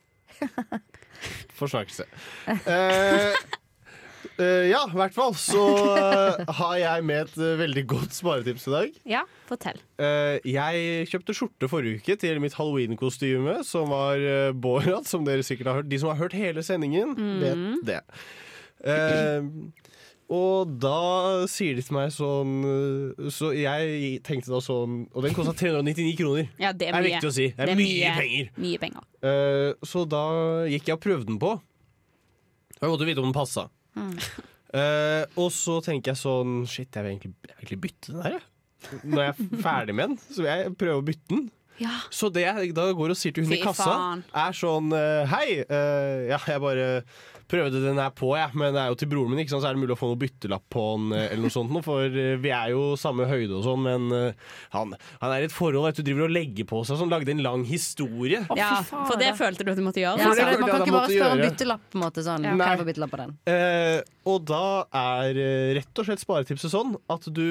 Forsnakkelse. 1.60 2.08
Eh, 2.50 2.66
eh, 2.74 3.60
ja, 4.70 4.82
i 4.88 4.98
hvert 4.98 5.16
fall 5.16 5.36
så 5.40 5.64
eh, 5.92 6.52
har 6.60 6.76
jeg 6.80 7.06
med 7.08 7.26
et 7.26 7.40
eh, 7.40 7.58
veldig 7.62 7.84
godt 7.94 8.16
sparetips 8.16 8.68
i 8.70 8.74
dag. 8.76 9.00
Ja, 9.16 9.24
fortell. 9.50 9.82
Eh, 10.02 10.38
jeg 10.48 11.10
kjøpte 11.12 11.36
skjorte 11.38 11.72
forrige 11.72 12.02
uke 12.02 12.18
til 12.22 12.42
mitt 12.44 12.56
halloween-kostyme, 12.60 13.60
som 13.68 13.92
var 13.94 14.22
uh, 14.22 14.54
Borat, 14.54 15.10
som 15.10 15.28
dere 15.28 15.46
sikkert 15.46 15.72
har 15.72 15.82
hørt. 15.82 15.92
De 15.92 16.00
som 16.02 16.12
har 16.14 16.22
hørt 16.22 16.38
hele 16.38 16.64
sendingen, 16.66 17.16
mm. 17.18 17.38
vet 17.44 17.92
det. 17.92 18.02
Uh, 18.82 19.46
og 20.32 20.78
da 20.80 21.44
sier 21.52 21.76
de 21.76 21.84
til 21.84 21.96
meg 21.98 22.12
sånn 22.16 22.54
eh, 22.64 23.26
Så 23.34 23.52
jeg 23.54 24.22
tenkte 24.26 24.54
da 24.54 24.62
sånn 24.64 25.04
Og 25.12 25.26
den 25.26 25.36
kosta 25.36 25.52
399 25.60 26.14
kroner. 26.22 26.48
Ja, 26.62 26.72
det 26.72 26.88
er 26.88 26.96
mye. 26.96 27.10
viktig 27.10 27.28
å 27.28 27.36
si. 27.36 27.50
Det 27.58 27.68
er, 27.68 27.76
mye, 27.76 28.14
penger. 28.16 28.54
Mye 28.64 28.82
penger. 28.82 29.06
Uh, 29.20 29.86
så 29.86 30.06
da 30.10 30.24
gikk 30.72 30.88
jeg 30.88 30.98
og 30.98 31.04
prøvde 31.04 31.30
den 31.34 31.42
på. 31.42 31.58
Jeg 32.80 32.90
måtte 32.90 33.06
vite 33.10 33.22
om 33.22 33.28
den 33.28 33.36
passa. 33.36 33.68
Mm. 33.98 34.16
Eh, 34.72 35.26
og 35.36 35.50
så 35.52 35.82
tenker 35.84 36.14
jeg 36.14 36.20
sånn 36.22 36.62
Shit, 36.64 36.96
jeg 36.96 37.04
vil 37.04 37.10
egentlig, 37.12 37.34
jeg 37.44 37.50
vil 37.50 37.58
egentlig 37.58 37.78
bytte 37.84 38.14
den 38.14 38.22
her, 38.24 38.38
jeg. 38.38 39.00
Når 39.04 39.26
jeg 39.26 39.34
er 39.34 39.64
ferdig 39.66 39.96
med 39.98 40.14
den, 40.14 40.22
så 40.30 40.38
vil 40.38 40.48
jeg 40.48 40.70
prøve 40.80 41.02
å 41.02 41.04
bytte 41.10 41.28
den. 41.34 41.42
Ja. 41.82 41.98
Så 42.14 42.30
det 42.32 42.46
jeg 42.46 42.72
da 42.78 42.86
går 42.96 43.12
og 43.12 43.20
sier 43.20 43.36
til 43.36 43.44
hun 43.44 43.52
Fy 43.52 43.58
i 43.58 43.66
kassa, 43.66 43.90
faen. 43.90 44.24
er 44.46 44.56
sånn 44.56 44.96
eh, 44.96 45.34
Hei, 45.34 45.46
uh, 45.66 46.24
ja, 46.30 46.40
jeg 46.54 46.64
bare 46.64 46.88
prøvde 47.52 47.82
den 47.84 48.00
her 48.02 48.12
på, 48.16 48.32
jeg, 48.40 48.54
men 48.58 48.74
det 48.76 48.82
er 48.82 48.92
jo 48.94 48.98
til 49.02 49.10
broren 49.12 49.34
min, 49.34 49.42
ikke 49.44 49.54
sant? 49.54 49.64
så 49.66 49.70
er 49.70 49.78
det 49.78 49.84
mulig 49.84 49.96
å 49.96 50.00
få 50.00 50.10
noe 50.12 50.20
byttelapp 50.22 50.66
på 50.72 50.86
den, 50.96 51.08
eh, 51.18 51.26
eller 51.34 51.44
noe 51.46 51.54
sånt, 51.54 51.74
for 51.86 52.06
eh, 52.08 52.36
vi 52.42 52.54
er 52.56 52.72
jo 52.74 52.84
samme 53.00 53.28
høyde 53.30 53.58
og 53.60 53.66
sånn, 53.68 53.84
men 53.86 54.16
eh, 54.18 54.54
han, 54.76 54.96
han 55.22 55.36
er 55.36 55.46
i 55.46 55.50
et 55.50 55.56
forhold, 55.56 55.86
vet 55.90 56.00
du, 56.00 56.06
driver 56.08 56.28
og 56.28 56.36
legger 56.36 56.70
på 56.72 56.84
seg 56.88 57.02
sånn, 57.02 57.12
lagde 57.12 57.34
en 57.36 57.44
lang 57.46 57.66
historie. 57.68 58.44
ja, 58.60 58.72
for 58.90 59.20
det 59.22 59.34
følte 59.40 59.68
du 59.68 59.74
at 59.74 59.82
du 59.82 59.86
måtte 59.86 60.04
gjøre? 60.04 60.22
Ja, 60.22 60.32
man 60.62 60.72
kan 60.72 60.86
ikke 60.86 60.98
bare 60.98 61.12
spørre 61.12 61.34
om 61.36 61.44
byttelapp. 61.46 61.86
på 61.92 62.00
en 62.00 62.06
måte 62.06 62.26
sånn 62.26 62.48
Ja. 62.48 62.56
Kan 62.56 62.74
jeg 62.74 62.82
få 62.82 62.88
byttelapp 62.92 63.12
på 63.14 63.22
den? 63.22 63.36
Eh, 63.52 64.00
og 64.32 64.46
da 64.50 64.64
er 65.02 65.42
rett 65.82 66.02
og 66.02 66.08
slett 66.08 66.24
sparetipset 66.24 66.72
sånn 66.74 66.96
at 67.12 67.28
du, 67.34 67.48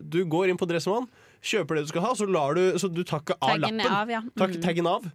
du 0.00 0.20
går 0.28 0.50
inn 0.52 0.60
på 0.60 0.68
Dressmann, 0.68 1.08
kjøper 1.42 1.76
det 1.76 1.82
du 1.86 1.88
skal 1.92 2.02
ha, 2.02 2.14
så, 2.14 2.26
lar 2.30 2.54
du, 2.54 2.78
så 2.78 2.88
du 2.92 3.02
tar 3.04 3.20
ikke 3.20 3.36
av 3.40 3.48
Taggen 3.56 3.78
lappen. 3.78 3.92
av, 3.92 4.10
ja. 4.10 4.20
Takk, 4.36 4.50
Mm. 4.56 4.62
taggen 4.62 4.86
av. 4.86 5.10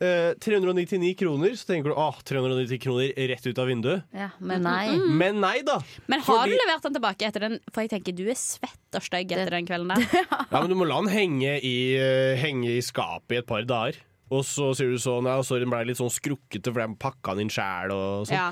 Eh, 0.00 0.32
399 0.40 1.14
kroner, 1.18 1.50
så 1.52 1.66
tenker 1.68 1.90
du 1.90 1.94
åh, 1.94 2.16
390 2.24 2.78
kroner 2.80 3.12
rett 3.28 3.46
ut 3.46 3.58
av 3.58 3.66
vinduet. 3.68 4.02
Ja, 4.16 4.30
men 4.40 4.62
nei. 4.62 4.88
Mm. 4.96 5.16
Men 5.18 5.40
nei, 5.42 5.60
da. 5.62 5.78
Men 6.06 6.20
har 6.20 6.38
Fordi- 6.46 6.50
du 6.56 6.56
levert 6.56 6.82
den 6.82 6.94
tilbake 6.94 7.26
etter 7.28 7.40
den? 7.40 7.60
For 7.70 7.82
jeg 7.82 7.90
tenker 7.90 8.16
du 8.16 8.24
er 8.30 8.34
svett 8.34 8.94
og 8.96 9.02
stygg 9.02 9.30
etter 9.30 9.50
den 9.50 9.66
kvelden 9.66 9.88
der. 9.92 10.06
Ja, 10.50 10.60
men 10.62 10.70
du 10.70 10.74
må 10.74 10.88
la 10.88 11.02
den 11.02 11.12
henge 11.12 11.60
i, 11.62 11.96
eh, 12.00 12.36
henge 12.40 12.64
i 12.78 12.80
skapet 12.80 13.32
i 13.32 13.36
et 13.42 13.46
par 13.46 13.60
dager. 13.62 13.96
Og 14.30 14.42
så 14.44 14.74
sier 14.74 14.88
du 14.90 14.96
sånn, 14.96 15.24
ja, 15.28 15.36
sorry, 15.42 15.60
den 15.60 15.70
ble 15.70 15.84
litt 15.84 15.96
sånn 16.00 16.08
skrukkete, 16.12 16.72
for 16.72 16.80
jeg 16.80 16.98
pakka 16.98 17.34
den 17.36 17.46
inn 17.46 17.52
sjæl 17.52 17.92
og 17.92 18.26
sånn. 18.26 18.36
Ja. 18.40 18.48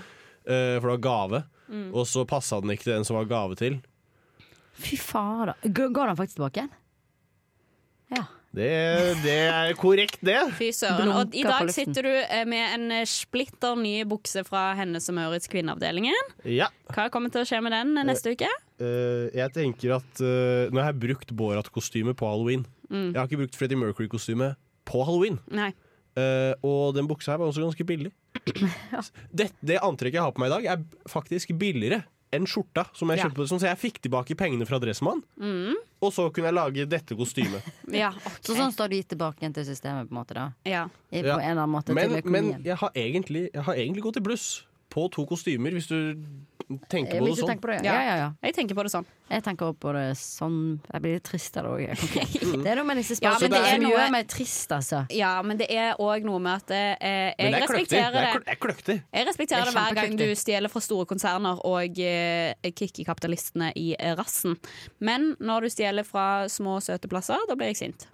Eh, 0.46 0.78
for 0.80 0.88
det 0.92 1.00
var 1.00 1.04
gave. 1.28 1.44
Mm. 1.72 1.94
Og 1.94 2.04
så 2.06 2.26
passa 2.28 2.60
den 2.60 2.70
ikke 2.76 2.84
til 2.84 2.92
den 2.94 3.04
som 3.04 3.16
var 3.16 3.24
gave 3.24 3.56
til. 3.56 3.80
Fy 4.76 4.96
fader. 5.00 5.54
Går 5.64 5.92
ga 5.96 6.06
den 6.12 6.16
faktisk 6.16 6.36
tilbake 6.36 6.60
igjen? 6.60 6.70
Det, 8.56 8.68
det 9.20 9.34
er 9.52 9.74
korrekt, 9.76 10.22
det. 10.24 10.38
Fy 10.56 10.70
søren. 10.72 11.10
Og 11.12 11.34
i 11.36 11.42
dag 11.44 11.68
sitter 11.74 12.06
du 12.06 12.12
eh, 12.14 12.44
med 12.48 12.64
en 12.78 12.86
eh, 13.02 13.08
splitter 13.08 13.76
ny 13.76 13.98
bukse 14.08 14.46
fra 14.46 14.70
Hennes 14.78 15.10
og 15.12 15.16
Maurits 15.18 15.50
kvinneavdelingen. 15.52 16.30
Ja. 16.48 16.70
Hva 16.88 17.10
kommer 17.12 17.32
til 17.34 17.44
å 17.44 17.48
skje 17.48 17.60
med 17.66 17.76
den 17.76 17.92
eh, 18.00 18.06
neste 18.08 18.32
uke? 18.32 18.48
Uh, 18.80 19.28
jeg 19.32 19.52
tenker 19.56 19.94
at 19.96 20.20
uh, 20.20 20.68
Nå 20.68 20.82
har 20.82 20.90
jeg 20.90 21.00
brukt 21.00 21.30
Borat-kostyme 21.36 22.16
på 22.16 22.28
halloween. 22.28 22.64
Mm. 22.88 23.10
Jeg 23.10 23.18
har 23.18 23.28
ikke 23.28 23.42
brukt 23.44 23.60
Freddie 23.60 23.80
Mercury-kostyme 23.80 24.54
på 24.88 25.04
halloween. 25.04 25.36
Nei. 25.52 25.74
Uh, 26.16 26.56
og 26.64 26.96
den 26.96 27.08
buksa 27.10 27.34
her 27.34 27.42
var 27.42 27.52
også 27.52 27.66
ganske 27.66 27.84
billig. 27.88 28.14
det, 29.36 29.50
det 29.60 29.82
antrekket 29.84 30.22
jeg 30.22 30.24
har 30.24 30.32
på 30.32 30.40
meg 30.40 30.48
i 30.48 30.56
dag, 30.56 30.70
er 30.72 31.08
faktisk 31.12 31.52
billigere 31.60 32.06
enn 32.32 32.44
skjorta 32.46 32.86
som 32.92 33.08
jeg 33.10 33.18
Ja. 33.18 33.24
kjøpte 33.28 33.36
på 33.36 33.46
Sånn, 33.48 33.60
Så 33.60 33.66
jeg 33.68 33.78
fikk 33.78 34.00
tilbake 34.02 34.34
pengene 34.36 34.66
fra 34.66 34.78
Dressmann, 34.78 35.22
Mm. 35.38 35.74
og 36.02 36.12
så 36.12 36.30
kunne 36.32 36.46
jeg 36.50 36.54
lage 36.54 36.88
dette 36.88 37.14
kostymet. 37.16 37.62
Ja, 37.92 38.12
Så 38.42 38.54
sånn 38.56 38.72
står 38.72 38.88
du 38.90 38.96
gitt 38.96 39.08
tilbake 39.08 39.38
igjen 39.40 39.54
til 39.54 39.64
systemet, 39.64 40.08
på 40.08 40.12
en 40.16 40.24
måte, 40.24 40.34
da? 40.34 40.52
Ja. 40.64 40.88
I, 41.12 41.22
på 41.22 41.26
Ja. 41.26 41.38
en 41.38 41.50
eller 41.50 41.62
annen 41.62 41.70
måte 41.70 41.94
Men, 41.94 42.10
til 42.22 42.30
men 42.30 42.62
jeg, 42.64 42.76
har 42.76 42.90
egentlig, 42.94 43.50
jeg 43.54 43.62
har 43.62 43.74
egentlig 43.74 44.02
gått 44.02 44.16
i 44.16 44.20
bluss 44.20 44.62
på 44.96 45.06
to 45.12 45.26
kostymer, 45.28 45.76
hvis 45.76 45.88
du 45.92 45.98
tenker 46.90 47.14
Eh, 47.14 47.20
på 47.22 47.26
det 47.28 47.34
sånn. 47.38 47.48
tenker 47.52 47.62
på 47.62 47.68
det, 47.70 47.74
ja. 47.86 47.92
ja, 47.94 48.02
ja, 48.02 48.14
ja. 48.18 48.28
Jeg 48.42 48.54
tenker 48.56 48.74
på 48.74 48.82
det 48.82 48.90
sånn. 48.90 49.04
Jeg 49.30 49.42
tenker 49.46 49.68
også 49.68 49.78
på 49.84 49.92
det 49.94 50.04
sånn 50.18 50.56
Jeg 50.92 51.02
blir 51.04 51.12
litt 51.14 51.26
trist 51.28 51.58
av 51.60 51.66
det 51.68 51.70
òg. 51.70 52.06
Det 52.64 52.70
er 52.72 52.80
noe 52.80 52.86
med 52.88 52.98
disse 52.98 53.14
spørsmålene 53.20 53.52
det 53.54 53.60
er 53.60 53.76
som 53.76 53.84
noe- 53.84 53.92
gjør 53.92 54.10
meg 54.16 54.26
trist, 54.32 54.72
altså. 54.74 55.02
Ja, 55.14 55.30
men 55.46 55.60
det 55.60 55.68
er 55.70 56.00
òg 56.02 56.26
noe 56.26 56.40
med 56.42 56.64
at 56.64 56.74
eh, 56.74 57.30
jeg 57.36 57.52
det 57.54 57.60
er 57.60 57.66
respekterer 57.68 58.16
Det 58.16 58.24
er, 58.24 58.40
det. 58.40 58.56
er 58.56 58.60
kløktig. 58.64 58.96
Jeg 59.14 59.28
respekterer 59.30 59.64
Det 59.68 59.74
det, 59.76 59.76
er 59.76 59.86
hver 59.86 60.00
gang 60.00 60.18
du 60.18 60.26
stjeler 60.42 60.72
fra 60.74 60.82
store 60.88 61.06
konserner 61.12 61.62
og 61.70 62.02
eh, 62.02 62.72
kicker 62.74 63.06
kapitalistene 63.12 63.70
i 63.78 63.92
rassen. 64.18 64.58
Men 64.98 65.36
når 65.38 65.68
du 65.68 65.74
stjeler 65.76 66.02
fra 66.08 66.26
små, 66.50 66.80
søte 66.82 67.06
plasser, 67.12 67.38
da 67.46 67.54
blir 67.54 67.70
jeg 67.74 67.82
sint. 67.84 68.08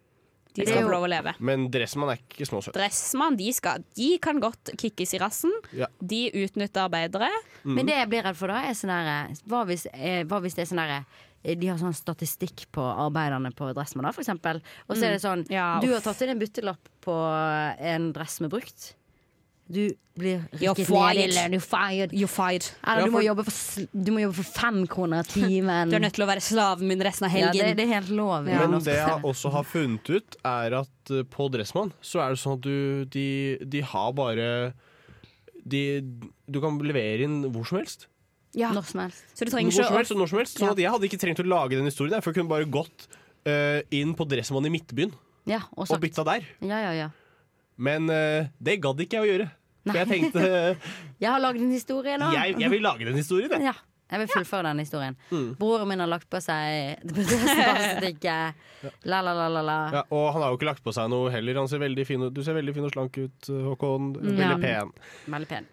De 0.55 0.67
skal 0.67 0.83
jo- 0.83 0.89
få 0.89 0.93
lov 0.93 1.07
å 1.07 1.11
leve. 1.11 1.35
Men 1.41 1.67
Dressmann 1.73 2.13
er 2.13 2.21
ikke 2.21 2.47
småsøt. 2.49 2.75
Dressmann 2.77 3.37
de, 3.37 3.49
skal, 3.57 3.85
de 3.97 4.19
kan 4.19 4.41
godt 4.41 4.75
kickes 4.77 5.15
i 5.17 5.21
rassen. 5.23 5.53
Ja. 5.73 5.89
De 5.99 6.31
utnytter 6.45 6.85
arbeidere. 6.85 7.31
Mm. 7.65 7.75
Men 7.75 7.87
det 7.87 7.97
jeg 7.97 8.09
blir 8.13 8.23
redd 8.29 8.37
for 8.37 8.53
da, 8.53 8.63
er 8.69 8.77
sånn 8.77 8.93
herre 8.93 9.37
Hva 9.49 9.65
eh, 9.95 10.25
hva 10.29 10.41
hvis 10.45 10.55
det 10.59 10.67
er 10.67 10.73
sånn 10.75 10.83
herre 10.83 11.05
de 11.43 11.67
har 11.67 11.79
sånn 11.81 11.95
statistikk 11.97 12.69
på 12.71 12.83
arbeiderne 12.87 13.51
på 13.59 13.73
Dressmann, 13.75 14.07
da, 14.07 14.13
for 14.15 14.23
eksempel. 14.23 14.61
Og 14.87 14.95
så 14.95 15.09
er 15.09 15.17
det 15.17 15.23
sånn 15.25 15.41
Ja, 15.51 15.81
Du 15.83 15.89
har 15.91 16.01
tatt 16.05 16.21
inn 16.23 16.31
en 16.37 16.39
byttelapp 16.39 16.91
på 17.03 17.17
en 17.83 18.13
dress 18.15 18.41
med 18.45 18.53
brukt. 18.53 18.93
Du 19.73 19.87
blir 20.19 20.43
You're 20.61 20.75
rykket 20.77 20.91
ned 20.93 21.55
i 21.55 21.57
You're 21.57 21.65
fired. 21.65 22.13
You're 22.13 22.29
fired. 22.29 22.67
Eller 22.85 23.09
du, 23.09 23.15
må 23.15 23.23
jobbe 23.25 23.45
for, 23.47 23.87
du 23.93 24.11
må 24.13 24.21
jobbe 24.27 24.37
for 24.43 24.51
fem 24.59 24.83
kroner 24.91 25.25
timen. 25.29 25.89
Du 25.89 25.97
er 25.97 26.05
nødt 26.05 26.17
til 26.19 26.27
å 26.27 26.29
være 26.29 26.45
slaven 26.45 26.91
min 26.91 27.01
resten 27.05 27.29
av 27.29 27.33
Ja, 27.33 27.47
helgen. 27.49 27.71
det, 27.71 27.79
det 27.81 27.87
er 27.89 27.95
helt 27.97 28.13
lov. 28.13 28.51
Ja. 28.53 28.67
Men 28.67 28.85
det 28.85 28.99
jeg 28.99 29.25
også 29.33 29.53
har 29.55 29.65
funnet 29.69 30.13
ut, 30.13 30.37
er 30.45 30.77
at 30.83 31.13
eh, 31.15 31.25
på 31.33 31.49
Dressmann 31.55 31.95
så 32.05 32.21
er 32.25 32.35
det 32.35 32.43
sånn 32.43 32.59
at 32.59 32.67
du 32.67 33.09
De, 33.13 33.27
de 33.65 33.83
har 33.95 34.13
bare 34.17 34.49
de, 35.65 36.03
Du 36.51 36.61
kan 36.61 36.77
levere 36.85 37.25
inn 37.25 37.41
hvor 37.55 37.65
som 37.69 37.81
helst. 37.81 38.09
Ja. 38.59 38.75
Når 38.77 38.85
som 38.91 39.01
helst. 39.07 39.25
Så 39.33 39.49
du 39.49 39.55
trenger 39.55 39.73
som 39.73 39.87
ikke 39.87 40.03
helst, 40.03 40.17
når 40.19 40.29
som 40.35 40.43
helst. 40.43 40.61
Sånn 40.61 40.75
at 40.75 40.85
jeg 40.85 40.93
hadde 40.93 41.09
ikke 41.09 41.21
trengt 41.23 41.41
å 41.41 41.49
lage 41.49 41.79
den 41.79 41.89
historien, 41.89 42.21
for 42.21 42.33
jeg 42.33 42.43
kunne 42.43 42.53
bare 42.53 42.69
gått 42.69 43.09
uh, 43.49 43.81
inn 43.95 44.13
på 44.19 44.29
Dressmann 44.29 44.69
i 44.69 44.73
Midtbyen 44.75 45.15
Ja, 45.49 45.63
og 45.73 45.89
og 45.89 46.03
bytta 46.03 46.27
der. 46.29 46.45
Ja, 46.61 46.85
ja, 46.91 46.93
ja. 46.99 47.09
Men 47.81 48.11
uh, 48.13 48.45
det 48.61 48.77
gadd 48.85 49.01
ikke 49.01 49.23
jeg 49.23 49.25
å 49.25 49.31
gjøre. 49.31 49.49
For 49.87 49.99
jeg 49.99 50.09
tenkte 50.09 50.43
Jeg 51.25 51.31
har 51.31 51.41
lagd 51.43 51.59
en 51.63 51.73
historie 51.75 52.19
nå. 52.21 52.29
jeg, 52.37 52.55
jeg 52.61 52.71
vil 52.71 52.83
lage 52.85 53.05
den 53.09 53.17
historien, 53.19 53.51
jeg. 53.57 53.63
Ja, 53.67 53.73
jeg 54.13 54.21
vil 54.21 54.29
fullføre 54.35 54.69
den 54.71 54.79
historien. 54.85 55.17
Mm. 55.33 55.55
Broren 55.59 55.89
min 55.89 56.01
har 56.05 56.11
lagt 56.11 56.29
på 56.31 56.39
seg 56.45 57.01
dressbastikket. 57.13 58.55
La, 59.09 59.21
la, 59.25 59.33
la, 59.35 59.49
la, 59.49 59.63
la. 59.63 59.77
Ja, 59.95 60.03
og 60.11 60.27
han 60.35 60.43
har 60.45 60.53
jo 60.53 60.59
ikke 60.61 60.69
lagt 60.71 60.85
på 60.85 60.93
seg 60.95 61.09
noe 61.13 61.31
heller. 61.35 61.59
Han 61.63 61.71
ser 61.71 61.83
veldig 61.83 62.05
fin. 62.09 62.27
Du 62.35 62.43
ser 62.45 62.57
veldig 62.59 62.75
fin 62.77 62.87
og 62.89 62.93
slank 62.95 63.19
ut, 63.23 63.49
Håkon. 63.71 64.13
Veldig 64.21 64.43
Ja. 64.43 64.59
pen. 64.63 64.93
Veldig 65.33 65.49
pen. 65.51 65.69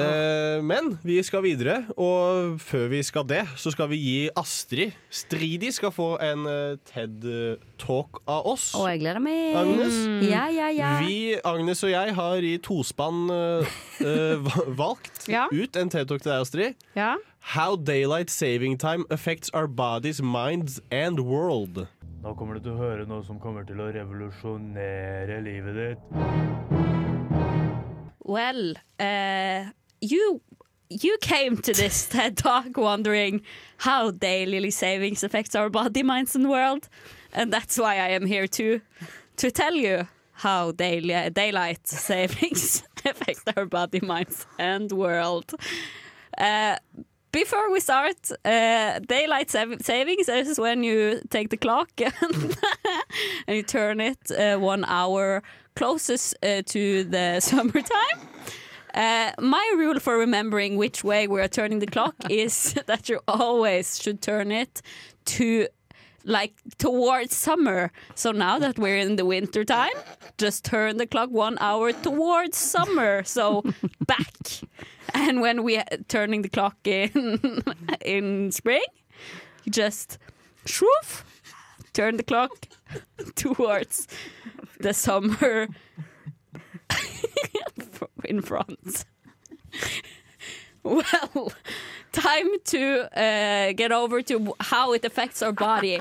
Eh, 0.00 0.62
men 0.64 0.94
vi 1.04 1.18
skal 1.22 1.42
videre, 1.44 1.82
og 2.00 2.54
før 2.64 2.86
vi 2.88 3.02
skal 3.04 3.26
det, 3.28 3.42
så 3.60 3.68
skal 3.74 3.90
vi 3.90 3.98
gi 4.00 4.14
Astrid 4.40 4.94
Stridi 5.12 5.68
skal 5.74 5.92
få 5.92 6.06
en 6.24 6.46
eh, 6.48 6.76
TED-talk 6.88 8.22
av 8.24 8.46
oss. 8.54 8.70
Og 8.78 8.86
jeg 8.88 9.02
gleder 9.02 9.20
meg. 9.20 9.52
Agnes? 9.60 9.98
Ja, 10.24 10.46
ja, 10.48 10.70
ja. 10.72 10.94
Vi, 11.04 11.34
Agnes 11.44 11.82
og 11.84 11.92
jeg, 11.92 12.14
har 12.16 12.46
i 12.48 12.54
tospann 12.64 13.26
eh, 13.36 13.74
eh, 14.00 14.36
va- 14.48 14.64
valgt 14.84 15.28
Ja. 15.28 15.44
ut 15.52 15.76
en 15.76 15.92
TED-talk 15.92 16.22
til 16.24 16.32
deg, 16.32 16.40
Astrid. 16.46 16.86
Ja. 16.96 17.14
How 17.52 17.76
daylight 17.76 18.30
saving 18.30 18.78
time 18.78 19.04
affects 19.10 19.50
our 19.52 19.66
bodies, 19.68 20.22
minds 20.22 20.80
and 20.90 21.20
world. 21.20 21.84
Nå 22.22 22.32
kommer 22.38 22.54
du 22.56 22.60
til 22.68 22.76
å 22.76 22.80
høre 22.80 23.04
noe 23.10 23.24
som 23.26 23.40
kommer 23.42 23.64
til 23.66 23.80
å 23.82 23.90
revolusjonere 23.92 25.40
livet 25.42 25.74
ditt. 25.74 27.12
Well, 28.22 28.76
uh, 29.02 29.66
you 30.02 30.40
you 30.90 31.16
came 31.20 31.56
to 31.56 31.72
this 31.72 32.08
TED 32.10 32.36
talk 32.36 32.76
wondering 32.76 33.42
how 33.78 34.10
daily 34.10 34.70
savings 34.70 35.24
affects 35.24 35.54
our 35.54 35.70
body, 35.70 36.02
minds, 36.02 36.34
and 36.34 36.50
world, 36.50 36.88
and 37.32 37.52
that's 37.52 37.78
why 37.78 37.94
I 37.94 38.08
am 38.08 38.26
here 38.26 38.46
to 38.46 38.80
to 39.36 39.50
tell 39.50 39.74
you 39.74 40.06
how 40.32 40.72
daily 40.72 41.30
daylight 41.30 41.86
savings 41.86 42.82
affect 43.04 43.48
our 43.56 43.66
body, 43.66 44.00
minds, 44.00 44.46
and 44.58 44.92
world. 44.92 45.54
Uh, 46.36 46.76
before 47.30 47.72
we 47.72 47.80
start, 47.80 48.30
uh, 48.44 48.98
daylight 48.98 49.50
sav- 49.50 49.80
savings 49.80 50.28
is 50.28 50.58
when 50.58 50.82
you 50.84 51.20
take 51.30 51.48
the 51.48 51.56
clock 51.56 51.88
and, 51.98 52.56
and 53.46 53.56
you 53.56 53.62
turn 53.62 54.00
it 54.00 54.30
uh, 54.30 54.58
one 54.58 54.84
hour 54.84 55.42
closest 55.74 56.34
uh, 56.42 56.60
to 56.66 57.04
the 57.04 57.40
summertime. 57.40 58.20
Uh, 58.94 59.32
my 59.38 59.74
rule 59.76 59.98
for 59.98 60.18
remembering 60.18 60.76
which 60.76 61.02
way 61.02 61.26
we 61.26 61.40
are 61.40 61.48
turning 61.48 61.78
the 61.78 61.86
clock 61.86 62.14
is 62.30 62.74
that 62.86 63.08
you 63.08 63.20
always 63.26 64.00
should 64.00 64.20
turn 64.20 64.52
it 64.52 64.82
to 65.24 65.66
like 66.24 66.54
towards 66.78 67.34
summer. 67.34 67.90
So 68.14 68.30
now 68.30 68.58
that 68.58 68.78
we're 68.78 68.98
in 68.98 69.16
the 69.16 69.24
winter 69.24 69.64
time, 69.64 69.94
just 70.38 70.64
turn 70.64 70.98
the 70.98 71.06
clock 71.06 71.30
one 71.30 71.56
hour 71.58 71.92
towards 71.92 72.56
summer. 72.56 73.24
So 73.24 73.62
back. 74.06 74.60
And 75.14 75.40
when 75.40 75.64
we 75.64 75.78
are 75.78 75.84
turning 76.08 76.42
the 76.42 76.48
clock 76.48 76.76
in 76.84 77.62
in 78.04 78.52
spring, 78.52 78.84
you 79.64 79.72
just 79.72 80.18
shoof, 80.64 81.24
turn 81.92 82.18
the 82.18 82.22
clock 82.22 82.68
towards 83.34 84.06
the 84.78 84.94
summer 84.94 85.68
in 88.24 88.42
France. 88.42 89.04
Well, 90.84 91.52
time 92.10 92.48
to 92.64 93.08
uh, 93.16 93.72
get 93.72 93.92
over 93.92 94.20
to 94.22 94.54
how 94.58 94.92
it 94.94 95.04
affects 95.04 95.40
our 95.40 95.52
body. 95.52 96.00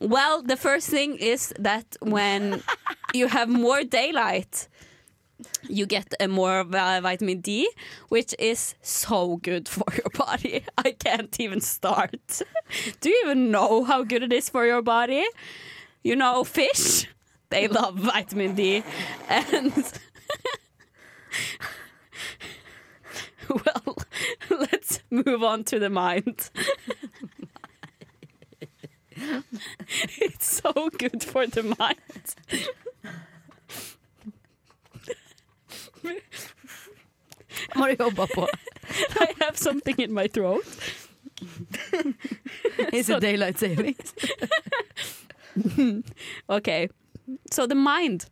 Well, 0.00 0.42
the 0.42 0.56
first 0.56 0.88
thing 0.88 1.16
is 1.16 1.52
that 1.58 1.96
when 2.00 2.62
you 3.12 3.28
have 3.28 3.50
more 3.50 3.84
daylight, 3.84 4.68
you 5.68 5.86
get 5.86 6.14
a 6.18 6.28
more 6.28 6.64
vitamin 6.64 7.40
D, 7.40 7.68
which 8.08 8.34
is 8.38 8.74
so 8.82 9.36
good 9.36 9.68
for 9.68 9.84
your 9.92 10.10
body. 10.14 10.64
I 10.78 10.92
can't 10.92 11.38
even 11.40 11.60
start. 11.60 12.42
Do 13.00 13.10
you 13.10 13.22
even 13.24 13.50
know 13.50 13.84
how 13.84 14.02
good 14.02 14.22
it 14.22 14.32
is 14.32 14.48
for 14.48 14.64
your 14.66 14.82
body? 14.82 15.24
You 16.02 16.16
know, 16.16 16.44
fish, 16.44 17.06
they 17.50 17.68
love 17.68 17.96
vitamin 17.96 18.54
D. 18.54 18.82
And 19.28 19.72
well, 23.48 23.96
let's 24.50 25.00
move 25.10 25.42
on 25.42 25.64
to 25.64 25.78
the 25.78 25.90
mind. 25.90 26.50
it's 30.18 30.46
so 30.46 30.90
good 30.98 31.22
for 31.24 31.46
the 31.46 31.62
mind. 31.62 31.96
Må 37.76 37.86
du 37.86 38.10
på. 38.34 38.48
I 39.20 39.34
have 39.40 39.56
something 39.56 39.98
in 39.98 40.12
my 40.12 40.28
throat. 40.28 40.64
Is 42.92 43.10
it 43.10 43.20
daylight 43.20 43.58
savings? 43.58 44.14
okay, 46.48 46.88
so 47.50 47.66
the 47.66 47.74
mind 47.74 48.26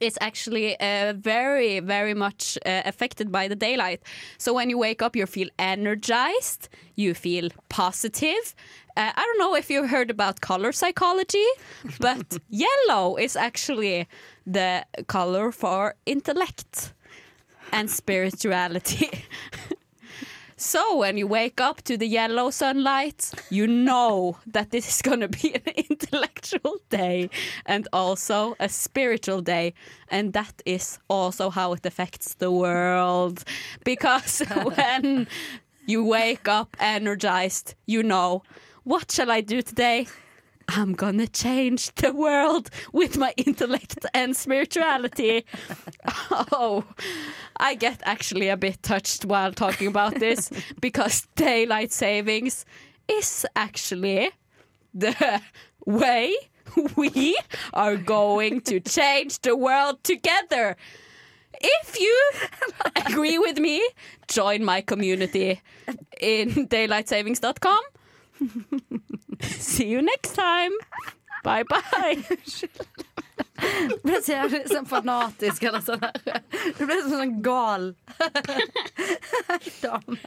is 0.00 0.18
actually 0.20 0.78
uh, 0.80 1.14
very, 1.16 1.80
very 1.80 2.14
much 2.14 2.58
uh, 2.66 2.82
affected 2.84 3.32
by 3.32 3.48
the 3.48 3.56
daylight. 3.56 4.02
So 4.36 4.52
when 4.52 4.70
you 4.70 4.78
wake 4.78 5.02
up, 5.02 5.16
you 5.16 5.26
feel 5.26 5.48
energized, 5.58 6.68
you 6.96 7.14
feel 7.14 7.48
positive. 7.68 8.54
Uh, 8.96 9.12
I 9.14 9.22
don't 9.24 9.38
know 9.38 9.54
if 9.54 9.70
you've 9.70 9.90
heard 9.90 10.10
about 10.10 10.40
color 10.40 10.72
psychology, 10.72 11.46
but 12.00 12.38
yellow 12.50 13.16
is 13.16 13.36
actually 13.36 14.06
the 14.46 14.84
color 15.06 15.52
for 15.52 15.94
intellect 16.06 16.92
and 17.72 17.90
spirituality. 17.90 19.10
So 20.60 20.96
when 20.96 21.16
you 21.16 21.28
wake 21.28 21.60
up 21.60 21.82
to 21.82 21.96
the 21.96 22.08
yellow 22.08 22.50
sunlight, 22.50 23.30
you 23.48 23.68
know 23.68 24.38
that 24.44 24.72
this 24.72 24.88
is 24.88 25.02
going 25.02 25.20
to 25.20 25.28
be 25.28 25.54
an 25.54 25.62
intellectual 25.88 26.78
day 26.90 27.30
and 27.64 27.86
also 27.92 28.56
a 28.58 28.68
spiritual 28.68 29.40
day. 29.40 29.72
And 30.10 30.32
that 30.32 30.60
is 30.66 30.98
also 31.08 31.50
how 31.50 31.74
it 31.74 31.86
affects 31.86 32.34
the 32.34 32.50
world. 32.50 33.44
Because 33.84 34.40
when 34.74 35.28
you 35.86 36.04
wake 36.04 36.48
up 36.48 36.76
energized, 36.80 37.76
you 37.86 38.02
know, 38.02 38.42
what 38.82 39.12
shall 39.12 39.30
I 39.30 39.42
do 39.42 39.62
today? 39.62 40.08
I'm 40.70 40.92
gonna 40.92 41.26
change 41.26 41.94
the 41.94 42.12
world 42.12 42.68
with 42.92 43.16
my 43.16 43.32
intellect 43.36 44.04
and 44.12 44.36
spirituality. 44.36 45.44
Oh, 46.30 46.84
I 47.58 47.74
get 47.74 48.00
actually 48.04 48.48
a 48.48 48.56
bit 48.56 48.82
touched 48.82 49.24
while 49.24 49.52
talking 49.52 49.88
about 49.88 50.18
this 50.18 50.50
because 50.80 51.26
daylight 51.36 51.92
savings 51.92 52.64
is 53.08 53.46
actually 53.56 54.30
the 54.94 55.40
way 55.84 56.34
we 56.96 57.36
are 57.72 57.96
going 57.96 58.60
to 58.62 58.80
change 58.80 59.40
the 59.40 59.56
world 59.56 60.02
together. 60.04 60.76
If 61.60 61.98
you 61.98 62.30
agree 63.06 63.38
with 63.38 63.58
me, 63.58 63.86
join 64.28 64.64
my 64.64 64.80
community 64.80 65.60
in 66.20 66.68
daylightsavings.com. 66.68 67.80
See 69.42 69.88
you 69.88 70.02
next 70.02 70.34
time. 70.34 70.72
Bye 71.42 71.64
bye. 71.64 72.24
ble 74.04 74.20
så 74.22 74.34
jævlig 74.36 74.62
sånn 74.70 74.86
fanatisk 74.88 75.66
eller 75.68 75.82
sånn 75.84 76.02
der. 76.02 76.42
Du 76.78 76.84
ble 76.86 76.98
sånn, 77.02 77.14
sånn 77.14 77.34
gal 77.44 77.88
dame. 79.82 80.18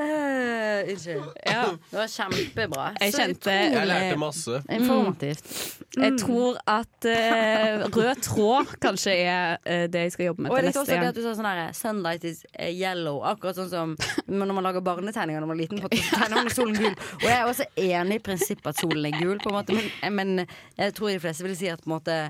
Uh, 0.00 0.90
Unnskyld. 0.90 1.24
Ja, 1.46 1.64
det 1.90 1.96
var 1.98 2.08
kjempebra. 2.08 2.86
Jeg 3.00 3.12
Så 3.12 3.18
kjente- 3.20 3.50
utrolig 3.50 3.76
Jeg 3.76 3.88
lærte 3.90 4.18
masse. 4.18 4.62
Informativt. 4.70 5.52
Jeg 5.96 6.18
tror 6.20 6.58
at 6.70 7.08
uh, 7.08 7.86
rød 7.90 8.22
tråd 8.22 8.74
kanskje 8.80 9.14
er 9.26 9.58
uh, 9.66 9.86
det 9.90 10.06
jeg 10.06 10.12
skal 10.12 10.26
jobbe 10.30 10.42
med 10.42 10.52
Og 10.52 10.56
jeg 10.58 10.68
likte 10.68 10.80
også 10.84 10.98
det 11.00 11.08
at 11.10 11.18
du 11.18 11.22
sa 11.24 11.34
sånn 11.34 11.48
her 11.50 11.72
Sunlight 11.76 12.24
is 12.24 12.44
yellow. 12.56 13.20
Akkurat 13.26 13.58
sånn 13.58 13.70
som 13.72 13.96
når 14.30 14.54
man 14.54 14.64
lager 14.68 14.84
barnetegninger 14.84 15.42
når 15.42 15.50
man 15.50 15.58
er 15.58 15.62
liten. 15.64 15.82
Tegner 16.14 16.36
man 16.38 16.52
solen 16.54 16.76
gul. 16.78 16.94
Og 17.20 17.26
jeg 17.26 17.36
er 17.36 17.48
også 17.48 17.68
enig 17.76 18.20
i 18.20 18.24
prinsippet 18.30 18.72
at 18.72 18.80
solen 18.80 19.08
er 19.10 19.18
gul, 19.18 19.38
på 19.42 19.50
en 19.50 19.58
måte. 19.58 19.76
Men, 19.76 20.14
men 20.16 20.46
jeg 20.78 20.94
tror 20.96 21.10
de 21.12 21.20
fleste 21.22 21.46
vil 21.46 21.56
si 21.58 21.70
at 21.72 21.84
på 21.90 21.98
en 21.98 21.98
måte 21.98 22.20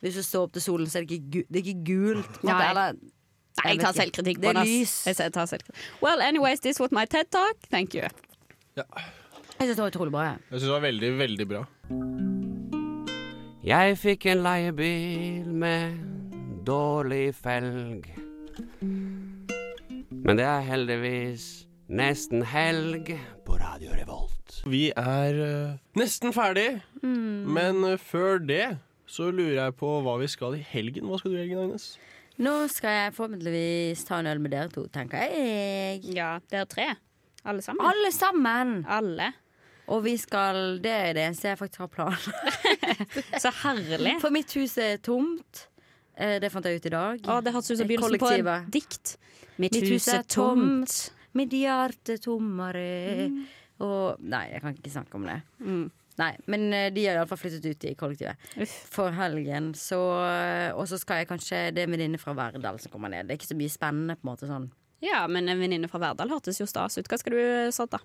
hvis 0.00 0.16
du 0.16 0.22
står 0.24 0.46
opp 0.48 0.52
til 0.56 0.62
solen, 0.64 0.88
så 0.88 0.98
er 0.98 1.04
det 1.04 1.18
ikke, 1.18 1.30
gu, 1.30 1.40
det 1.44 1.60
er 1.60 1.66
ikke 1.66 1.84
gult. 1.84 2.36
På 2.40 2.46
en 2.46 2.52
måte, 2.54 2.68
eller, 2.72 3.00
Nei, 3.60 3.72
jeg 3.74 3.80
tar 3.82 3.96
selvkritikk 3.98 4.38
Det 4.40 4.48
på 4.48 4.52
det. 4.56 4.68
Jeg 5.06 5.32
tar 5.34 5.48
selvkritikk. 5.50 5.80
Well, 6.00 6.22
anyways, 6.24 6.60
this 6.64 6.80
was 6.80 6.92
my 6.96 7.04
TED 7.04 7.28
talk. 7.30 7.60
Thank 7.70 7.94
you. 7.94 8.08
Jeg 8.76 8.86
syns 9.68 9.76
det 9.76 9.82
var 9.82 9.92
utrolig 9.92 10.12
bra. 10.12 10.22
jeg. 10.22 10.38
Jeg 10.50 10.60
syns 10.60 10.68
det 10.70 10.72
var 10.72 10.80
veldig, 10.86 11.10
veldig 11.18 11.48
bra. 11.52 11.64
Jeg 13.64 13.98
fikk 14.00 14.26
en 14.32 14.42
leiebil 14.46 15.52
med 15.52 16.00
dårlig 16.64 17.34
felg. 17.36 18.08
Men 20.10 20.40
det 20.40 20.46
er 20.48 20.64
heldigvis 20.64 21.66
nesten 21.92 22.46
helg 22.46 23.12
på 23.44 23.60
Radio 23.60 23.92
Revolt. 23.92 24.62
Vi 24.64 24.88
er 24.96 25.36
uh, 25.36 25.76
nesten 25.98 26.32
ferdig, 26.32 26.80
men 27.02 27.84
uh, 27.84 27.98
før 28.00 28.40
det 28.40 28.78
så 29.10 29.28
lurer 29.34 29.56
jeg 29.58 29.74
på 29.80 29.90
hva 30.06 30.14
vi 30.20 30.28
skal 30.30 30.54
i 30.58 30.62
helgen. 30.70 31.08
Hva 31.10 31.18
skal 31.20 31.32
du 31.34 31.36
i 31.38 31.42
helgen, 31.42 31.64
Agnes? 31.66 31.90
Nå 32.40 32.54
skal 32.72 32.94
jeg 32.94 33.14
forhåpentligvis 33.16 34.04
ta 34.08 34.20
en 34.22 34.30
øl 34.30 34.38
med 34.40 34.54
dere 34.54 34.70
to, 34.72 34.86
tenker 34.94 35.20
jeg. 35.26 36.00
Ja, 36.16 36.36
dere 36.52 36.68
tre. 36.70 36.86
Alle 37.44 37.64
sammen. 37.64 37.84
Alle 37.88 38.12
sammen! 38.14 38.72
Alle. 38.88 39.32
Og 39.90 40.04
vi 40.04 40.12
skal 40.20 40.78
Det 40.84 40.90
er 40.92 41.14
det 41.16 41.22
eneste 41.26 41.48
jeg 41.50 41.58
faktisk 41.58 41.82
har 41.82 41.90
plan. 41.90 42.16
Så 43.42 43.50
herlig. 43.64 44.14
For 44.22 44.30
mitt 44.32 44.52
hus 44.54 44.76
er 44.78 45.00
tomt. 45.02 45.64
Eh, 46.14 46.38
Det 46.40 46.50
fant 46.52 46.64
jeg 46.68 46.78
ut 46.80 46.86
i 46.86 46.92
dag. 46.94 47.24
Å, 47.26 47.40
det 47.42 47.52
hørtes 47.54 47.72
ut 47.74 47.80
som 47.82 47.88
begynnelsen 47.90 48.20
på 48.22 48.30
et 48.54 48.70
dikt. 48.76 49.16
Mitt, 49.60 49.76
hus 49.90 50.06
er 50.08 50.22
tomt, 50.30 50.94
mitt 51.36 51.52
hjerte 51.52 52.16
tommere. 52.22 53.26
Og 53.80 54.20
Nei, 54.22 54.46
jeg 54.54 54.62
kan 54.62 54.76
ikke 54.76 54.92
snakke 54.94 55.18
om 55.18 55.26
det. 55.28 55.40
Nei, 56.20 56.34
Men 56.52 56.68
eh, 56.76 56.90
de 56.92 57.06
har 57.08 57.16
iallfall 57.20 57.38
flyttet 57.40 57.64
ut 57.70 57.84
i 57.88 57.94
kollektivet 57.96 58.36
for 58.92 59.14
helgen. 59.16 59.70
Så, 59.78 59.96
eh, 60.26 60.70
og 60.76 60.84
så 60.90 60.98
skal 61.00 61.22
jeg 61.22 61.30
kanskje 61.30 61.62
Det 61.72 61.80
er 61.84 61.88
en 61.88 61.94
venninne 61.96 62.20
fra 62.20 62.34
Verdal 62.36 62.78
som 62.82 62.92
kommer 62.92 63.08
ned. 63.12 63.26
Det 63.28 63.34
er 63.34 63.40
ikke 63.40 63.52
så 63.54 63.58
mye 63.60 63.72
spennende. 63.72 64.16
på 64.20 64.26
en 64.28 64.32
måte 64.34 64.48
sånn 64.50 64.70
Ja, 65.00 65.22
men 65.32 65.48
en 65.48 65.60
venninne 65.62 65.88
fra 65.88 65.98
Verdal 66.02 66.28
hørtes 66.28 66.60
jo 66.60 66.66
stas 66.68 66.98
ut. 67.00 67.08
Hva 67.08 67.18
skal 67.22 67.32
du 67.32 67.70
sånn, 67.72 67.88
da? 67.94 68.02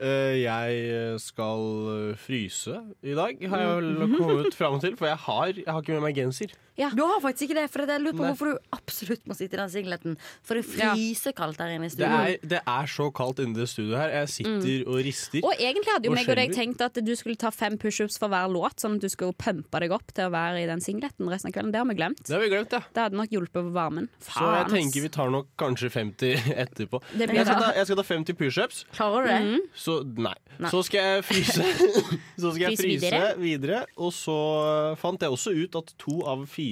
Eh, 0.00 0.38
jeg 0.40 1.18
skal 1.20 2.14
fryse 2.16 2.76
i 3.04 3.12
dag, 3.18 3.36
har 3.50 3.58
jeg 3.60 3.74
vel 3.82 3.90
Mhm. 3.98 4.14
kommet 4.16 4.54
fram 4.54 4.78
til. 4.80 4.94
For 4.96 5.06
jeg 5.10 5.18
har, 5.26 5.46
jeg 5.52 5.66
har 5.66 5.82
ikke 5.82 5.98
med 5.98 6.02
meg 6.06 6.14
genser. 6.16 6.54
Du 6.76 7.02
har 7.04 7.20
faktisk 7.20 7.48
ikke 7.50 7.58
det, 7.60 7.66
for 7.70 7.84
jeg 7.84 8.00
lurer 8.00 8.16
på 8.16 8.22
Nei. 8.24 8.30
hvorfor 8.32 8.50
du 8.52 8.58
absolutt 8.72 9.24
må 9.28 9.36
sitte 9.36 9.56
i 9.56 9.60
den 9.60 9.72
singleten. 9.72 10.16
For 10.42 10.54
det 10.54 10.64
Ja. 10.78 10.94
fryser 10.94 11.32
kaldt 11.36 11.58
der 11.58 11.74
inne 11.74 11.86
i 11.86 11.88
Det 11.88 12.06
er, 12.06 12.36
det 12.46 12.60
er 12.66 12.86
så 12.86 13.10
kaldt 13.12 13.38
inne 13.42 13.54
det 13.54 13.68
studioet 13.68 13.98
her. 13.98 14.10
Jeg 14.20 14.28
sitter 14.28 14.88
og 14.88 15.04
rister. 15.04 15.40
Mm. 15.40 15.44
Og 15.44 15.54
egentlig 15.58 15.92
hadde 15.92 16.04
jo 16.08 16.14
meg 16.14 16.28
og 16.28 16.36
deg 16.36 16.54
tenkt 16.54 16.80
at 16.80 16.94
du 16.94 17.12
skulle 17.16 17.36
ta 17.36 17.50
fem 17.50 17.76
pushups 17.76 18.18
for 18.18 18.28
hver 18.28 18.48
låt, 18.48 18.76
sånn 18.80 18.96
at 18.96 19.00
du 19.00 19.08
skulle 19.08 19.32
pumpe 19.34 19.80
deg 19.80 19.90
opp 19.92 20.12
til 20.14 20.24
å 20.28 20.30
være 20.32 20.62
i 20.62 20.66
den 20.66 20.80
singleten 20.80 21.28
resten 21.28 21.50
av 21.50 21.56
kvelden. 21.56 21.72
Det 21.72 21.78
har 21.82 21.86
vi 21.90 21.94
glemt. 21.98 22.22
Det 22.24 22.34
har 22.36 22.40
vi 22.40 22.48
glemt, 22.48 22.70
ja. 22.72 22.80
Det 22.94 23.02
hadde 23.02 23.16
nok 23.16 23.30
hjulpet 23.30 23.60
på 23.60 23.72
varmen. 23.72 24.08
Så 24.20 24.46
jeg 24.56 24.66
tenker 24.72 25.00
vi 25.02 25.08
tar 25.08 25.30
nok 25.30 25.48
kanskje 25.58 25.90
50 25.90 26.54
etterpå. 26.64 27.02
Jeg 27.18 27.28
skal, 27.28 27.60
ta, 27.60 27.72
jeg 27.76 27.86
skal 27.86 27.96
ta 27.96 28.02
50 28.02 28.34
pushups. 28.38 28.84
Klarer 28.94 29.26
du 29.26 29.28
det? 29.28 29.40
Mm. 29.42 29.60
Så 29.74 29.98
nei. 30.16 30.34
Nei. 30.60 30.70
Så 30.70 30.84
skal 30.86 31.00
jeg 31.00 31.24
fryse. 31.24 31.64
så 32.40 32.52
skal 32.54 32.70
jeg 32.70 32.78
fryse 32.78 33.10
videre. 33.10 33.34
videre. 33.40 33.84
Og 33.98 34.12
så 34.12 34.96
fant 35.00 35.20
jeg 35.20 35.30
også 35.30 35.52
ut 35.56 35.76
at 35.80 35.94
to 35.98 36.20
av 36.24 36.46
fire 36.46 36.69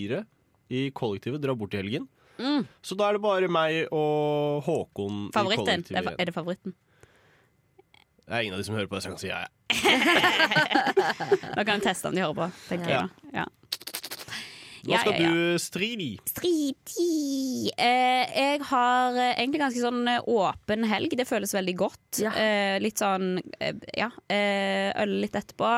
i 0.69 0.83
kollektivet 0.97 1.41
drar 1.43 1.57
bort 1.59 1.75
i 1.75 1.81
helgen. 1.81 2.09
Mm. 2.39 2.67
Så 2.85 2.95
da 2.95 3.09
er 3.09 3.17
det 3.19 3.23
bare 3.25 3.49
meg 3.51 3.89
og 3.91 4.61
Håkon 4.67 5.25
Favoritten? 5.35 5.65
i 5.65 5.65
kollektivet. 5.65 6.03
igjen. 6.05 6.21
er 6.23 6.29
det 6.31 6.35
favoritten? 6.37 6.75
Det 8.29 8.37
er 8.37 8.45
ingen 8.45 8.55
av 8.55 8.61
de 8.61 8.67
som 8.69 8.77
hører 8.77 8.91
på 8.91 8.99
det, 8.99 9.03
så 9.03 9.09
jeg 9.09 9.17
kan 9.17 9.23
si 9.25 9.31
ja. 9.33 9.39
ja. 9.41 9.49
Da 11.57 11.65
kan 11.65 11.79
vi 11.81 11.87
teste 11.89 12.11
om 12.11 12.15
de 12.15 12.23
hører 12.23 12.37
på. 12.37 12.51
tenker 12.69 12.93
Ja. 12.93 13.01
jeg. 13.01 13.33
Ja. 13.41 13.47
Hva 14.89 15.01
skal 15.03 15.17
ja, 15.19 15.25
ja. 15.25 15.31
du 15.35 15.59
stride 15.61 16.05
i? 16.07 16.13
Eh, 17.77 18.25
jeg 18.39 18.61
har 18.71 19.17
eh, 19.19 19.33
egentlig 19.35 19.61
ganske 19.61 19.83
sånn 19.83 20.07
eh, 20.09 20.29
åpen 20.31 20.87
helg. 20.89 21.17
Det 21.19 21.27
føles 21.29 21.53
veldig 21.57 21.75
godt. 21.81 22.21
Eh, 22.23 22.77
litt 22.81 23.03
sånn 23.03 23.35
eh, 23.59 23.75
ja. 23.99 24.09
Eh, 24.33 24.93
øl 25.03 25.17
litt 25.25 25.37
etterpå. 25.37 25.73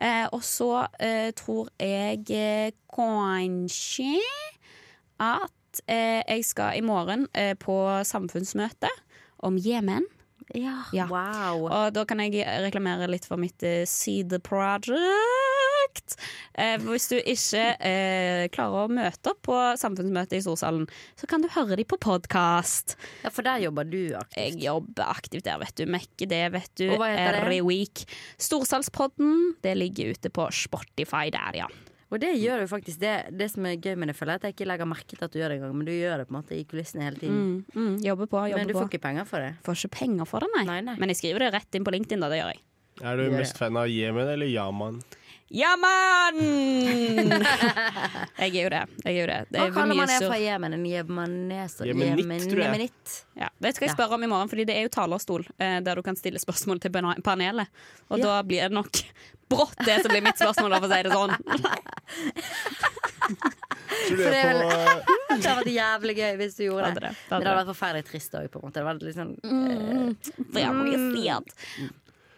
Eh, 0.00 0.26
og 0.32 0.42
så 0.46 0.86
eh, 0.98 1.30
tror 1.36 1.68
jeg 1.78 2.24
eh, 2.32 2.70
kanskje 2.88 4.16
at 5.20 5.82
eh, 5.86 6.22
jeg 6.24 6.46
skal 6.48 6.78
i 6.78 6.84
morgen 6.84 7.26
på 7.60 7.76
samfunnsmøte 8.08 8.88
om 9.44 9.58
Jemen. 9.60 10.08
Ja, 10.54 10.82
Ja. 10.92 11.06
wow. 11.06 11.68
Og 11.68 11.92
da 11.94 12.04
kan 12.08 12.18
jeg 12.24 12.42
reklamere 12.64 13.06
litt 13.10 13.28
for 13.28 13.38
mitt 13.38 13.62
eh, 13.62 13.84
Seed 15.90 16.16
Eh, 16.60 16.76
hvis 16.82 17.06
du 17.08 17.14
ikke 17.16 17.62
eh, 17.80 18.48
klarer 18.52 18.84
å 18.84 18.90
møte 18.92 19.30
opp 19.30 19.38
på 19.46 19.54
samfunnsmøtet 19.80 20.36
i 20.36 20.42
Storsalen, 20.44 20.82
så 21.16 21.28
kan 21.30 21.40
du 21.40 21.48
høre 21.48 21.78
de 21.78 21.86
på 21.88 21.96
podkast. 21.96 22.96
Ja, 23.24 23.30
for 23.32 23.46
der 23.46 23.62
jobber 23.64 23.86
du 23.88 24.12
aktivt. 24.18 24.36
Jeg 24.36 24.64
jobber 24.66 25.08
aktivt 25.08 25.46
der, 25.46 25.60
vet 25.62 25.74
du. 25.78 25.86
Mekker 25.88 26.28
det, 26.28 26.42
vet 26.52 26.72
du. 26.76 26.90
Og 26.90 27.00
hva 27.00 27.08
heter 27.14 27.48
det? 27.48 27.62
Week. 27.64 28.02
Storsalspodden. 28.36 29.54
Det 29.64 29.72
ligger 29.78 30.12
ute 30.12 30.28
på 30.28 30.50
Spotify 30.52 31.30
der, 31.32 31.62
ja. 31.62 31.70
Og 32.10 32.18
det 32.20 32.34
gjør 32.42 32.64
du 32.64 32.66
faktisk. 32.68 32.98
Det, 33.00 33.14
det 33.38 33.48
som 33.52 33.64
er 33.70 33.78
gøy 33.78 33.94
med 33.96 34.10
det, 34.10 34.16
føler 34.18 34.34
jeg 34.34 34.42
at 34.42 34.48
jeg 34.50 34.56
ikke 34.58 34.68
legger 34.68 34.90
merke 34.90 35.14
til 35.14 35.24
at 35.24 35.32
du 35.32 35.38
gjør 35.38 35.54
det 35.54 35.60
engang, 35.60 35.76
men 35.78 35.86
du 35.88 35.94
gjør 35.94 36.18
det 36.20 36.26
på 36.26 36.34
en 36.34 36.40
måte 36.42 36.58
i 36.58 36.64
kulissene 36.68 37.06
hele 37.06 37.22
tiden. 37.22 37.38
Mm, 37.38 37.78
mm, 37.78 37.94
jobber 38.04 38.28
på, 38.34 38.42
jobber 38.50 38.60
men 38.64 38.68
du 38.68 38.74
på. 38.74 38.82
får 38.82 38.90
ikke 38.90 39.04
penger 39.06 39.30
for 39.30 39.46
det. 39.46 39.52
Får 39.64 39.78
ikke 39.78 39.94
penger 40.00 40.28
for 40.28 40.44
det, 40.44 40.66
nei. 40.66 40.80
Men 40.90 41.14
jeg 41.14 41.22
skriver 41.22 41.46
det 41.46 41.54
rett 41.54 41.78
inn 41.78 41.86
på 41.86 41.94
LinkedIn, 41.94 42.20
da. 42.20 42.32
Det 42.34 42.42
gjør 42.42 42.52
jeg. 42.52 42.64
Er 43.00 43.16
du 43.16 43.30
mest 43.32 43.56
fan 43.56 43.78
av 43.80 43.88
Jemen 43.88 44.28
eller 44.28 44.50
Yaman? 44.50 44.98
Ja, 45.00 45.19
mann! 45.50 46.38
jeg 48.38 48.50
er 48.54 48.62
jo 48.62 48.68
det. 48.70 48.82
Jeg 49.04 49.10
er 49.10 49.16
jo 49.18 49.26
det. 49.26 49.38
det 49.50 49.58
Hva 49.58 49.66
er 49.66 49.72
kaller 49.74 49.98
man 49.98 50.06
det 50.12 50.18
fra 50.22 50.38
Jemen? 50.38 50.76
En 50.76 50.84
jemeneser? 50.86 51.86
Jemenitt, 51.90 52.20
Jemen- 52.22 52.44
tror 52.46 52.60
jeg. 52.62 52.68
Jemenitt. 52.68 53.16
Ja, 53.40 53.48
det 53.58 53.72
skal 53.74 53.88
jeg 53.88 53.96
spørre 53.96 54.14
om 54.14 54.22
i 54.22 54.30
morgen, 54.30 54.48
Fordi 54.52 54.64
det 54.68 54.76
er 54.78 54.82
jo 54.86 54.92
talerstol 54.94 55.42
eh, 55.58 55.80
der 55.82 55.94
du 55.98 56.02
kan 56.06 56.16
stille 56.16 56.38
spørsmål 56.38 56.80
til 56.84 56.90
panelet. 57.26 57.66
Og 58.10 58.18
Ja. 58.18 58.24
da 58.26 58.42
blir 58.46 58.62
det 58.68 58.72
nok 58.78 58.92
brått 59.50 59.74
det 59.84 59.98
som 60.04 60.10
blir 60.14 60.22
mitt 60.22 60.38
spørsmål, 60.38 60.78
for 60.78 60.86
å 60.86 60.92
si 60.94 61.02
det 61.02 61.10
sånn. 61.10 61.34
Tror 64.06 64.16
du 64.16 64.22
det 64.22 64.34
er 64.38 64.54
på 64.54 64.68
det 65.30 65.46
hadde 65.46 65.56
vært 65.60 65.72
jævlig 65.74 66.14
gøy 66.18 66.36
hvis 66.40 66.54
du 66.58 66.62
gjorde 66.68 66.84
Hadde 66.90 67.00
det. 67.00 67.10
det, 67.10 67.16
det 67.16 67.30
Men 67.30 67.34
hadde 67.34 67.42
det 67.42 67.50
hadde 67.50 67.58
vært 67.60 67.70
forferdelig 67.74 68.04
trist 68.10 68.34
òg, 68.38 68.46
på 68.50 68.60
en 68.60 68.64
måte. 68.68 68.78
Det 68.78 68.84
var 68.86 68.94
litt 69.02 69.18
sånn 69.18 69.34
Mm, 69.42 70.14
jævlig 70.54 70.98
stiat. 71.10 71.48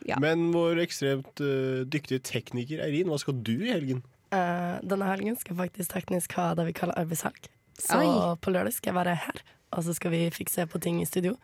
Ja. 0.09 0.18
Men 0.22 0.50
vår 0.55 0.82
ekstremt 0.84 1.42
uh, 1.44 1.82
dyktige 1.88 2.22
tekniker 2.24 2.82
Eirin, 2.84 3.11
hva 3.12 3.20
skal 3.22 3.38
du 3.44 3.55
i 3.55 3.72
helgen? 3.72 4.03
Uh, 4.32 4.80
denne 4.86 5.09
helgen 5.11 5.36
skal 5.38 5.55
jeg 5.55 5.61
faktisk 5.61 5.94
teknisk 5.94 6.36
ha 6.38 6.53
det 6.59 6.68
vi 6.70 6.76
kaller 6.76 6.98
arbeidshelg. 6.98 7.50
Så 7.78 7.98
Oi. 7.98 8.36
på 8.42 8.53
lørdag 8.55 8.74
skal 8.76 8.92
jeg 8.92 8.98
være 9.00 9.16
her, 9.24 9.42
og 9.72 9.84
så 9.86 9.96
skal 9.96 10.12
vi 10.14 10.22
fikse 10.34 10.66
på 10.68 10.80
ting 10.82 11.00
i 11.03 11.09
studio. 11.09 11.36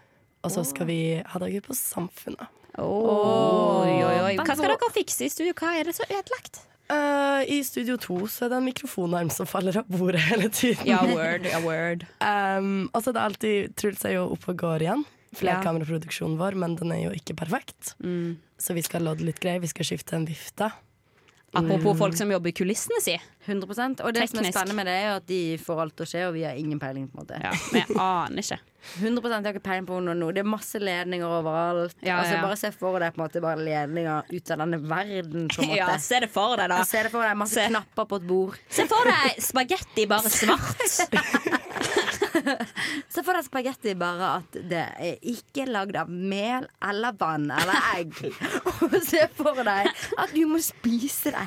Og 0.46 0.52
så 0.54 0.62
skal 0.62 0.86
vi 0.86 1.00
ha 1.26 1.40
dager 1.42 1.64
på 1.64 1.74
Samfunnet. 1.74 2.46
Oi, 2.78 3.98
oi, 4.06 4.18
oi. 4.22 4.34
Hva 4.38 4.54
skal 4.54 4.70
dere 4.70 4.90
fikse 4.94 5.26
i 5.26 5.32
studio? 5.32 5.54
Hva 5.58 5.72
er 5.80 5.88
det 5.88 5.96
så 5.98 6.06
ødelagt? 6.06 6.60
Uh, 6.88 7.42
I 7.44 7.58
Studio 7.66 7.98
2 8.00 8.22
så 8.32 8.46
er 8.46 8.52
det 8.52 8.60
en 8.62 8.68
mikrofonarm 8.70 9.28
som 9.34 9.48
faller 9.48 9.76
av 9.76 9.90
bordet 9.92 10.22
hele 10.24 10.48
tiden. 10.48 10.86
Ja, 10.88 11.02
word, 11.04 11.44
ja, 11.44 11.60
word. 11.60 12.06
Um, 12.28 12.88
og 12.94 13.02
så 13.02 13.10
er 13.10 13.16
det 13.16 13.24
alltid 13.24 13.74
Truls 13.76 14.04
er 14.08 14.16
jo 14.16 14.22
oppe 14.32 14.54
og 14.54 14.62
går 14.62 14.84
igjen. 14.86 15.04
Flerkameraproduksjonen 15.36 16.38
vår, 16.40 16.56
men 16.56 16.76
den 16.80 16.92
er 16.92 17.02
jo 17.08 17.14
ikke 17.16 17.36
perfekt. 17.36 17.94
Mm. 18.00 18.38
Så 18.58 18.74
vi 18.74 18.82
skal 18.86 19.04
lodde 19.04 19.26
litt 19.28 19.40
greier. 19.42 19.60
Vi 19.60 19.68
skal 19.70 19.84
skifte 19.84 20.16
en 20.16 20.26
vifte. 20.28 20.70
Apropos 21.56 21.96
folk 21.96 22.16
som 22.16 22.28
jobber 22.28 22.50
i 22.50 22.52
kulissene, 22.52 22.98
si. 23.00 23.14
100% 23.46 24.02
Og 24.04 24.12
det 24.12 24.26
som 24.28 24.42
er 24.42 24.50
spennende 24.52 24.74
med 24.76 24.84
det, 24.90 24.96
er 25.00 25.14
at 25.16 25.24
de 25.30 25.38
får 25.56 25.78
alt 25.80 25.94
til 25.96 26.04
å 26.04 26.08
skje, 26.10 26.24
og 26.28 26.34
vi 26.34 26.42
har 26.44 26.58
ingen 26.60 26.76
peiling. 26.82 27.06
på 27.08 27.16
en 27.16 27.22
måte 27.24 27.38
Ja, 27.40 27.52
Vi 27.72 27.80
aner 27.96 28.42
ikke. 28.42 28.58
100% 29.00 29.24
Jeg 29.24 29.46
har 29.46 29.56
ikke 29.56 29.64
peiling 29.64 29.86
på 29.88 30.00
noe 30.04 30.14
nå. 30.14 30.28
Det 30.36 30.42
er 30.42 30.48
masse 30.48 30.76
ledninger 30.78 31.24
overalt. 31.38 31.96
Ja, 32.04 32.18
altså 32.20 32.36
ja. 32.36 32.42
Bare 32.44 32.58
se 32.60 32.68
for 32.76 33.00
deg 33.00 33.16
på 33.16 33.22
en 33.22 33.24
måte 33.24 33.40
bare 33.40 33.64
ledninger 33.64 34.28
ut 34.28 34.52
av 34.52 34.60
denne 34.60 34.80
verden. 34.84 35.48
På 35.48 35.64
en 35.64 35.70
måte. 35.72 35.78
Ja, 35.80 35.88
se 36.04 36.20
det 36.20 36.28
for 36.36 36.60
deg, 36.60 36.68
da. 36.68 36.82
Se 36.84 37.06
det 37.06 37.14
for 37.16 37.24
deg 37.24 37.40
masse 37.40 37.64
knapper 37.72 38.10
på 38.12 38.20
et 38.20 38.28
bord. 38.28 38.60
Se 38.68 38.84
for 38.90 39.08
deg 39.08 39.40
spagetti 39.48 40.04
bare 40.10 40.28
svart. 40.28 41.56
Se 43.12 43.22
for 43.22 43.34
deg 43.34 43.46
spagetti 43.46 43.94
bare 43.98 44.32
at 44.38 44.58
det 44.70 44.84
er 44.98 45.28
ikke 45.32 45.66
lagd 45.68 45.98
av 46.00 46.10
mel 46.10 46.66
eller 46.84 47.16
vann 47.18 47.48
eller 47.54 47.90
egg. 47.96 48.16
Og 48.86 48.98
se 49.04 49.24
for 49.36 49.62
deg 49.66 49.90
at 49.90 50.34
du 50.34 50.42
må 50.50 50.60
spise 50.64 51.34
det 51.34 51.46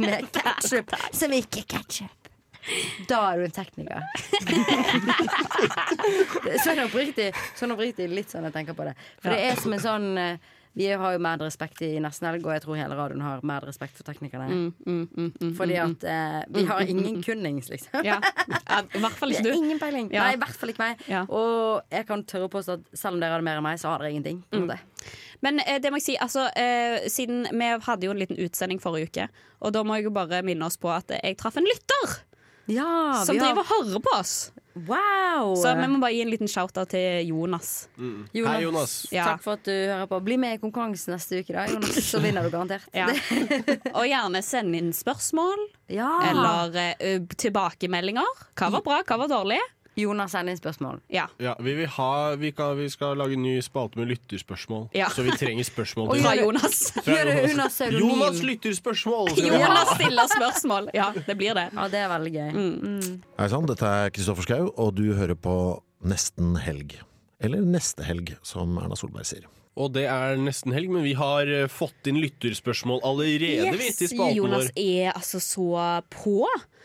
med 0.00 0.30
ketsjup 0.34 0.94
som 1.14 1.34
ikke 1.34 1.64
er 1.64 1.72
ketsjup. 1.76 2.30
Da 3.08 3.18
er 3.28 3.40
du 3.40 3.44
en 3.44 3.52
tekniker. 3.52 4.00
sånn 6.64 6.80
oppriktig, 6.86 7.28
sånn 7.58 7.74
oppriktig 7.74 8.08
litt 8.08 8.32
sånn 8.32 8.46
jeg 8.48 8.54
tenker 8.54 8.76
på 8.78 8.86
det. 8.88 8.94
For 9.20 9.34
det 9.34 9.50
er 9.50 9.60
som 9.60 9.74
en 9.76 9.82
sånn 9.84 10.06
eh, 10.20 10.52
Vi 10.74 10.88
har 10.90 11.12
jo 11.14 11.20
mer 11.22 11.38
respekt 11.38 11.82
i 11.86 11.92
nesten 12.02 12.26
helg, 12.26 12.42
og 12.46 12.54
jeg 12.56 12.64
tror 12.64 12.78
hele 12.78 12.96
radioen 12.98 13.22
har 13.22 13.42
mer 13.46 13.62
respekt 13.68 13.94
for 13.94 14.06
teknikerne. 14.06 14.48
Mm, 14.50 14.64
mm, 14.82 15.02
mm, 15.06 15.28
mm, 15.40 15.52
Fordi 15.54 15.76
mm, 15.78 15.92
at 15.92 16.06
eh, 16.10 16.38
vi 16.56 16.64
har 16.66 16.82
ingen 16.90 17.20
kunnings, 17.22 17.68
liksom. 17.70 18.02
Ja. 18.02 18.18
I 18.18 19.02
hvert 19.02 19.18
fall 19.20 19.34
ikke 19.34 19.46
du. 19.46 19.52
ingen 19.54 19.78
peiling. 19.78 20.10
Ja. 20.10 20.26
Nei, 20.26 20.34
i 20.34 20.40
hvert 20.42 20.58
fall 20.58 20.74
ikke 20.74 20.82
meg. 20.82 21.04
Ja. 21.10 21.22
Og 21.30 21.94
jeg 21.94 22.08
kan 22.10 22.26
tørre 22.26 22.48
å 22.48 22.52
påstå 22.52 22.78
at 22.80 22.90
selv 22.98 23.16
om 23.16 23.22
dere 23.22 23.36
hadde 23.36 23.46
mer 23.46 23.62
enn 23.62 23.66
meg, 23.68 23.78
så 23.78 23.92
har 23.92 24.02
dere 24.02 24.16
ingenting. 24.16 24.42
Mm. 24.50 24.74
Men 25.46 25.62
eh, 25.62 25.78
det 25.82 25.94
må 25.94 26.02
jeg 26.02 26.08
si, 26.08 26.18
altså, 26.18 26.48
eh, 26.58 27.06
siden 27.12 27.46
vi 27.52 27.70
hadde 27.86 28.08
jo 28.08 28.14
en 28.14 28.22
liten 28.24 28.40
utsending 28.42 28.82
forrige 28.82 29.12
uke, 29.12 29.28
og 29.62 29.74
da 29.76 29.86
må 29.86 30.00
jeg 30.00 30.08
jo 30.08 30.16
bare 30.16 30.42
minne 30.46 30.66
oss 30.66 30.80
på 30.80 30.90
at 30.90 31.14
jeg 31.20 31.38
traff 31.38 31.60
en 31.60 31.70
lytter 31.70 32.18
Ja, 32.66 33.22
som 33.26 33.36
har- 33.38 33.46
driver 33.54 33.60
og 33.60 33.66
hører 33.72 34.00
på 34.04 34.12
oss. 34.18 34.50
Wow! 34.74 35.54
Så 35.54 35.70
vi 35.78 35.86
må 35.86 36.00
bare 36.02 36.12
gi 36.16 36.22
en 36.24 36.30
liten 36.32 36.48
shout-out 36.50 36.88
til 36.90 37.28
Jonas. 37.28 37.88
Jonas, 38.34 38.50
Hei, 38.50 38.62
Jonas. 38.64 38.94
Ja. 39.12 39.24
Takk 39.28 39.42
for 39.44 39.52
at 39.54 39.62
du 39.68 39.70
hører 39.70 40.08
på. 40.10 40.18
Bli 40.26 40.36
med 40.42 40.56
i 40.56 40.58
konkurransen 40.58 41.14
neste 41.14 41.38
uke, 41.44 41.52
da, 41.54 41.66
Jonas. 41.70 41.94
Så 42.02 42.18
vinner 42.24 42.42
du 42.42 42.50
garantert. 42.50 42.88
Ja. 42.92 43.06
Og 43.94 44.02
gjerne 44.10 44.42
send 44.42 44.74
inn 44.74 44.90
spørsmål 44.96 45.62
Ja. 45.94 46.08
eller 46.30 46.74
uh, 46.98 47.26
tilbakemeldinger. 47.38 48.26
Hva 48.58 48.70
var 48.74 48.82
bra, 48.82 49.02
hva 49.06 49.20
var 49.22 49.28
dårlig? 49.30 49.60
Jonas, 49.96 50.32
send 50.34 50.50
inn 50.50 50.58
spørsmål. 50.58 51.00
Ja. 51.12 51.26
Ja, 51.38 51.54
vi, 51.62 51.74
vil 51.78 51.88
ha, 51.96 52.34
vi, 52.40 52.50
kan, 52.56 52.74
vi 52.78 52.88
skal 52.90 53.16
lage 53.20 53.36
en 53.38 53.42
ny 53.46 53.56
spalte 53.62 53.98
med 54.00 54.08
lytterspørsmål. 54.10 54.88
Ja. 54.96 55.08
Så 55.14 55.22
vi 55.26 55.30
trenger 55.38 55.64
spørsmål. 55.68 56.10
Til- 56.14 56.24
fra 56.26 56.34
Jonas. 56.40 56.80
Fra 57.04 57.18
Jonas. 57.30 57.80
Jonas 58.00 58.42
lytterspørsmål! 58.42 59.32
Jonas 59.38 59.94
stiller 59.94 60.30
spørsmål. 60.36 60.90
Ja, 60.94 61.10
det 61.26 61.36
blir 61.38 61.54
det. 61.58 61.68
Ja, 61.74 61.88
det 61.92 62.02
er 62.04 62.08
veldig 62.14 62.32
gøy. 62.34 62.50
Mm. 62.54 63.18
Hei 63.38 63.48
sann, 63.52 63.66
dette 63.70 63.86
er 64.02 64.10
Kristoffer 64.14 64.46
Schau, 64.48 64.70
og 64.76 64.94
du 64.98 65.06
hører 65.14 65.34
på 65.38 65.56
Nesten 66.04 66.56
helg. 66.60 66.98
Eller 67.44 67.60
Neste 67.64 68.04
helg, 68.06 68.34
som 68.46 68.78
Erna 68.80 68.96
Solberg 68.98 69.26
sier. 69.28 69.46
Og 69.74 69.90
det 69.96 70.04
er 70.06 70.36
nesten 70.38 70.70
helg, 70.74 70.90
men 70.94 71.02
vi 71.02 71.16
har 71.18 71.48
eh, 71.50 71.66
fått 71.70 72.06
inn 72.10 72.20
lytterspørsmål 72.22 73.00
allerede 73.06 73.72
vi, 73.74 73.88
til 73.98 74.10
spalten 74.12 74.36
Jonas 74.38 74.68
vår. 74.68 74.78
er 74.78 75.08
altså 75.10 75.40
så 75.42 75.70
på. 76.14 76.36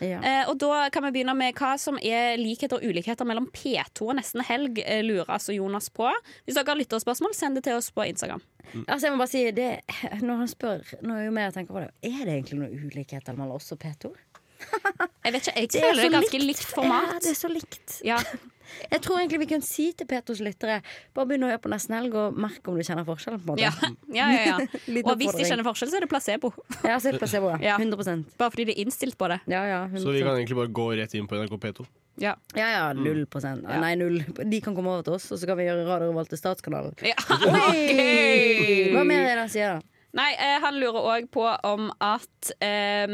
Ja. 0.02 0.18
Eh, 0.24 0.50
og 0.50 0.58
da 0.64 0.88
kan 0.94 1.06
vi 1.06 1.12
begynne 1.20 1.36
med 1.38 1.54
hva 1.60 1.76
som 1.82 2.00
er 2.02 2.40
likheter 2.42 2.80
og 2.80 2.88
ulikheter 2.90 3.28
mellom 3.30 3.50
P2 3.54 4.08
og 4.08 4.18
Nesten 4.18 4.42
helg, 4.48 4.82
eh, 4.82 5.04
lurer 5.06 5.30
altså 5.38 5.54
Jonas 5.54 5.92
på. 5.94 6.10
Hvis 6.48 6.58
dere 6.58 6.74
har 6.74 6.82
lytterspørsmål, 6.82 7.36
send 7.38 7.60
det 7.60 7.68
til 7.70 7.78
oss 7.78 7.92
på 7.94 8.08
Instagram. 8.10 8.42
Altså, 8.86 9.08
jeg 9.08 9.14
må 9.14 9.22
bare 9.22 9.32
si 9.32 9.44
det, 9.54 9.70
Når 10.26 10.44
han 10.44 10.50
spør, 10.50 10.96
nå 11.06 11.16
er 11.20 11.28
jo 11.28 11.36
mer 11.36 11.50
jeg 11.50 11.60
tenker 11.60 11.78
på 11.78 11.86
det, 11.86 11.94
er 12.10 12.24
det 12.26 12.36
egentlig 12.40 12.60
noen 12.64 12.90
ulikheter 12.90 13.38
mellom 13.38 13.62
oss 13.62 13.70
og 13.76 13.82
P2? 13.86 14.14
Jeg 14.60 15.34
vet 15.34 15.48
ikke, 15.48 15.54
jeg 15.56 15.70
er 15.70 15.84
føler 15.86 16.02
det 16.02 16.08
er 16.10 16.16
ganske 16.18 16.40
likt. 16.42 16.48
likt 16.50 16.72
format. 16.74 17.14
Ja, 17.14 17.20
det 17.24 17.30
er 17.32 17.38
så 17.38 17.52
likt. 17.54 18.00
Ja. 18.08 18.18
Jeg 18.92 19.04
tror 19.06 19.20
egentlig 19.20 19.42
vi 19.44 19.50
kan 19.54 19.64
si 19.66 19.90
til 19.98 20.08
Petos 20.10 20.42
lyttere 20.44 20.80
Bare 21.16 21.30
begynn 21.30 21.46
å 21.48 21.52
høre 21.52 21.62
på 21.64 21.72
Nesten 21.72 21.96
Helg 21.98 22.16
og 22.20 22.38
merke 22.40 22.72
om 22.72 22.78
du 22.80 22.84
kjenner 22.86 23.08
forskjellen. 23.08 23.42
på 23.44 23.56
en 23.56 23.58
måte 23.58 23.66
Ja, 23.66 23.72
ja, 24.20 24.28
ja, 24.34 24.44
ja. 24.52 25.04
Og 25.04 25.16
hvis 25.22 25.38
de 25.38 25.48
kjenner 25.48 25.68
forskjell, 25.68 25.94
så 25.94 26.00
er 26.00 26.06
det 26.08 26.12
placebo. 26.12 26.54
Ja, 26.90 27.00
så 27.00 27.12
er 27.12 27.18
det 27.18 27.24
placebo, 27.24 27.54
ja. 27.64 27.78
100% 27.80 28.38
Bare 28.40 28.54
fordi 28.54 28.70
de 28.70 28.78
er 28.78 28.84
innstilt 28.86 29.18
på 29.20 29.30
det. 29.32 29.42
Ja, 29.52 29.64
ja, 29.68 29.82
100%. 29.88 30.06
Så 30.06 30.16
vi 30.16 30.24
kan 30.26 30.36
egentlig 30.36 30.60
bare 30.60 30.74
gå 30.82 30.88
rett 31.00 31.16
inn 31.18 31.28
på 31.30 31.40
NRK 31.40 31.58
P2. 31.66 31.88
Ja, 32.20 32.34
ja, 32.58 32.68
ja 32.68 32.88
null 32.94 33.24
prosent. 33.32 33.64
Nei, 33.64 33.94
null. 34.00 34.20
De 34.28 34.60
kan 34.64 34.76
komme 34.76 34.92
over 34.92 35.06
til 35.08 35.16
oss, 35.16 35.30
og 35.32 35.40
så 35.40 35.48
kan 35.48 35.60
vi 35.60 35.70
gjøre 35.70 35.86
Radio 35.88 36.10
Revolt 36.12 36.32
til 36.34 36.42
Statskanalen. 36.42 36.98
Ja. 37.06 37.16
Okay. 37.16 38.90
Hva 38.92 39.06
mer 39.08 39.24
er 39.24 39.38
det 39.38 39.46
han 39.46 39.54
sier? 39.54 39.80
da? 39.80 39.96
Nei, 40.20 40.32
eh, 40.42 40.58
han 40.64 40.80
lurer 40.82 41.06
òg 41.14 41.30
på 41.32 41.46
om 41.46 41.92
at 42.02 42.52
eh, 42.66 43.06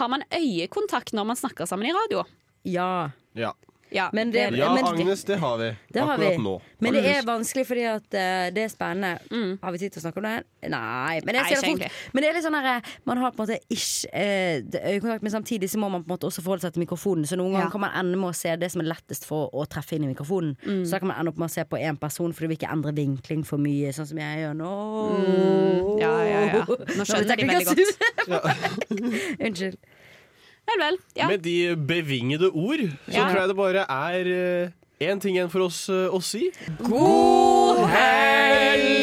Har 0.00 0.10
man 0.10 0.24
øyekontakt 0.34 1.14
når 1.14 1.28
man 1.30 1.38
snakker 1.38 1.68
sammen 1.70 1.88
i 1.88 1.94
radio? 1.94 2.24
Ja. 2.66 3.10
Ja. 3.38 3.54
Ja, 3.90 4.10
Men 4.12 4.30
det- 4.30 4.52
ja, 4.56 4.74
men- 4.74 4.84
Agnes, 4.84 5.24
det 5.24 5.38
har 5.38 5.56
vi. 5.58 5.68
Det 5.92 6.00
har 6.02 6.14
Akkurat 6.18 6.36
vi. 6.36 6.42
nå. 6.44 6.60
Men 6.80 6.94
Har 6.94 7.02
det 7.02 7.16
er 7.16 7.22
vanskelig 7.22 7.66
fordi 7.66 7.84
at 7.88 8.02
uh, 8.14 8.50
det 8.54 8.58
er 8.64 8.68
spennende. 8.68 9.18
Har 9.62 9.72
vi 9.72 9.78
tid 9.78 9.90
til 9.92 10.00
å 10.02 10.04
snakke 10.04 10.16
om 10.18 10.22
det? 10.28 10.44
Nei. 10.70 11.20
Men 11.24 11.34
det, 11.34 11.40
Mm. 11.40 11.42
Nei, 11.42 11.50
det 11.50 11.64
fort. 11.64 12.12
men 12.12 12.22
det 12.22 12.28
er 12.30 12.34
litt 12.34 12.44
sånn 12.44 12.54
her, 12.62 12.82
man 13.06 13.16
har 13.18 13.30
på 13.32 13.40
en 13.42 13.46
måte 13.46 13.58
ikke 13.70 14.08
uh, 14.12 14.90
øyekontakt, 14.92 15.22
men 15.22 15.32
samtidig 15.32 15.70
så 15.70 15.78
må 15.78 15.88
man 15.90 16.02
på 16.04 16.10
en 16.12 16.16
måte 16.18 16.26
også 16.28 16.42
forholde 16.42 16.60
seg 16.66 16.72
til 16.74 16.84
mikrofonen. 16.84 17.24
Så 17.26 17.36
noen 17.36 17.52
ganger 17.56 17.70
kan 17.70 17.80
man 17.80 17.90
ende 17.94 18.16
med 18.18 18.30
å 18.30 18.34
se 18.34 18.56
det 18.56 18.70
som 18.70 18.80
er 18.82 18.90
lettest 18.92 19.24
for 19.24 19.50
å 19.52 19.64
treffe 19.66 19.94
inn 19.96 20.04
i 20.04 20.12
mikrofonen. 20.14 20.56
Mm. 20.66 20.84
Så 20.84 20.90
da 20.90 20.98
kan 20.98 21.08
man 21.08 21.16
ende 21.20 21.30
opp 21.30 21.38
med 21.38 21.48
å 21.48 21.52
se 21.52 21.64
på 21.64 21.78
én 21.80 21.98
person, 21.98 22.32
for 22.32 22.40
du 22.44 22.48
vil 22.48 22.56
ikke 22.58 22.70
endre 22.72 22.92
vinkling 22.92 23.44
for 23.46 23.56
mye, 23.58 23.88
sånn 23.92 24.06
som 24.06 24.18
jeg 24.18 24.44
gjør 24.44 24.54
nå. 24.56 24.72
Mm. 25.18 26.00
Ja, 26.00 26.12
ja, 26.22 26.40
ja. 26.46 26.64
Nå 26.68 26.76
Nå 26.98 27.04
skjønner 27.04 27.36
de 27.36 27.44
veldig 27.46 27.66
godt. 27.66 27.78
Unnskyld. 29.46 29.76
Vel, 30.68 30.82
vel. 30.84 30.98
Ja. 31.16 31.28
Med 31.30 31.44
de 31.46 31.76
bevingede 31.88 32.50
ord 32.52 32.82
så 33.08 33.22
tror 33.24 33.40
jeg 33.40 33.48
det 33.48 33.56
bare 33.56 33.86
er 33.88 34.72
én 35.00 35.20
ting 35.22 35.36
igjen 35.38 35.50
for 35.52 35.68
oss 35.68 35.86
eh, 35.92 36.08
å 36.10 36.20
si. 36.24 36.48
God 36.84 37.84
helg! 37.92 38.97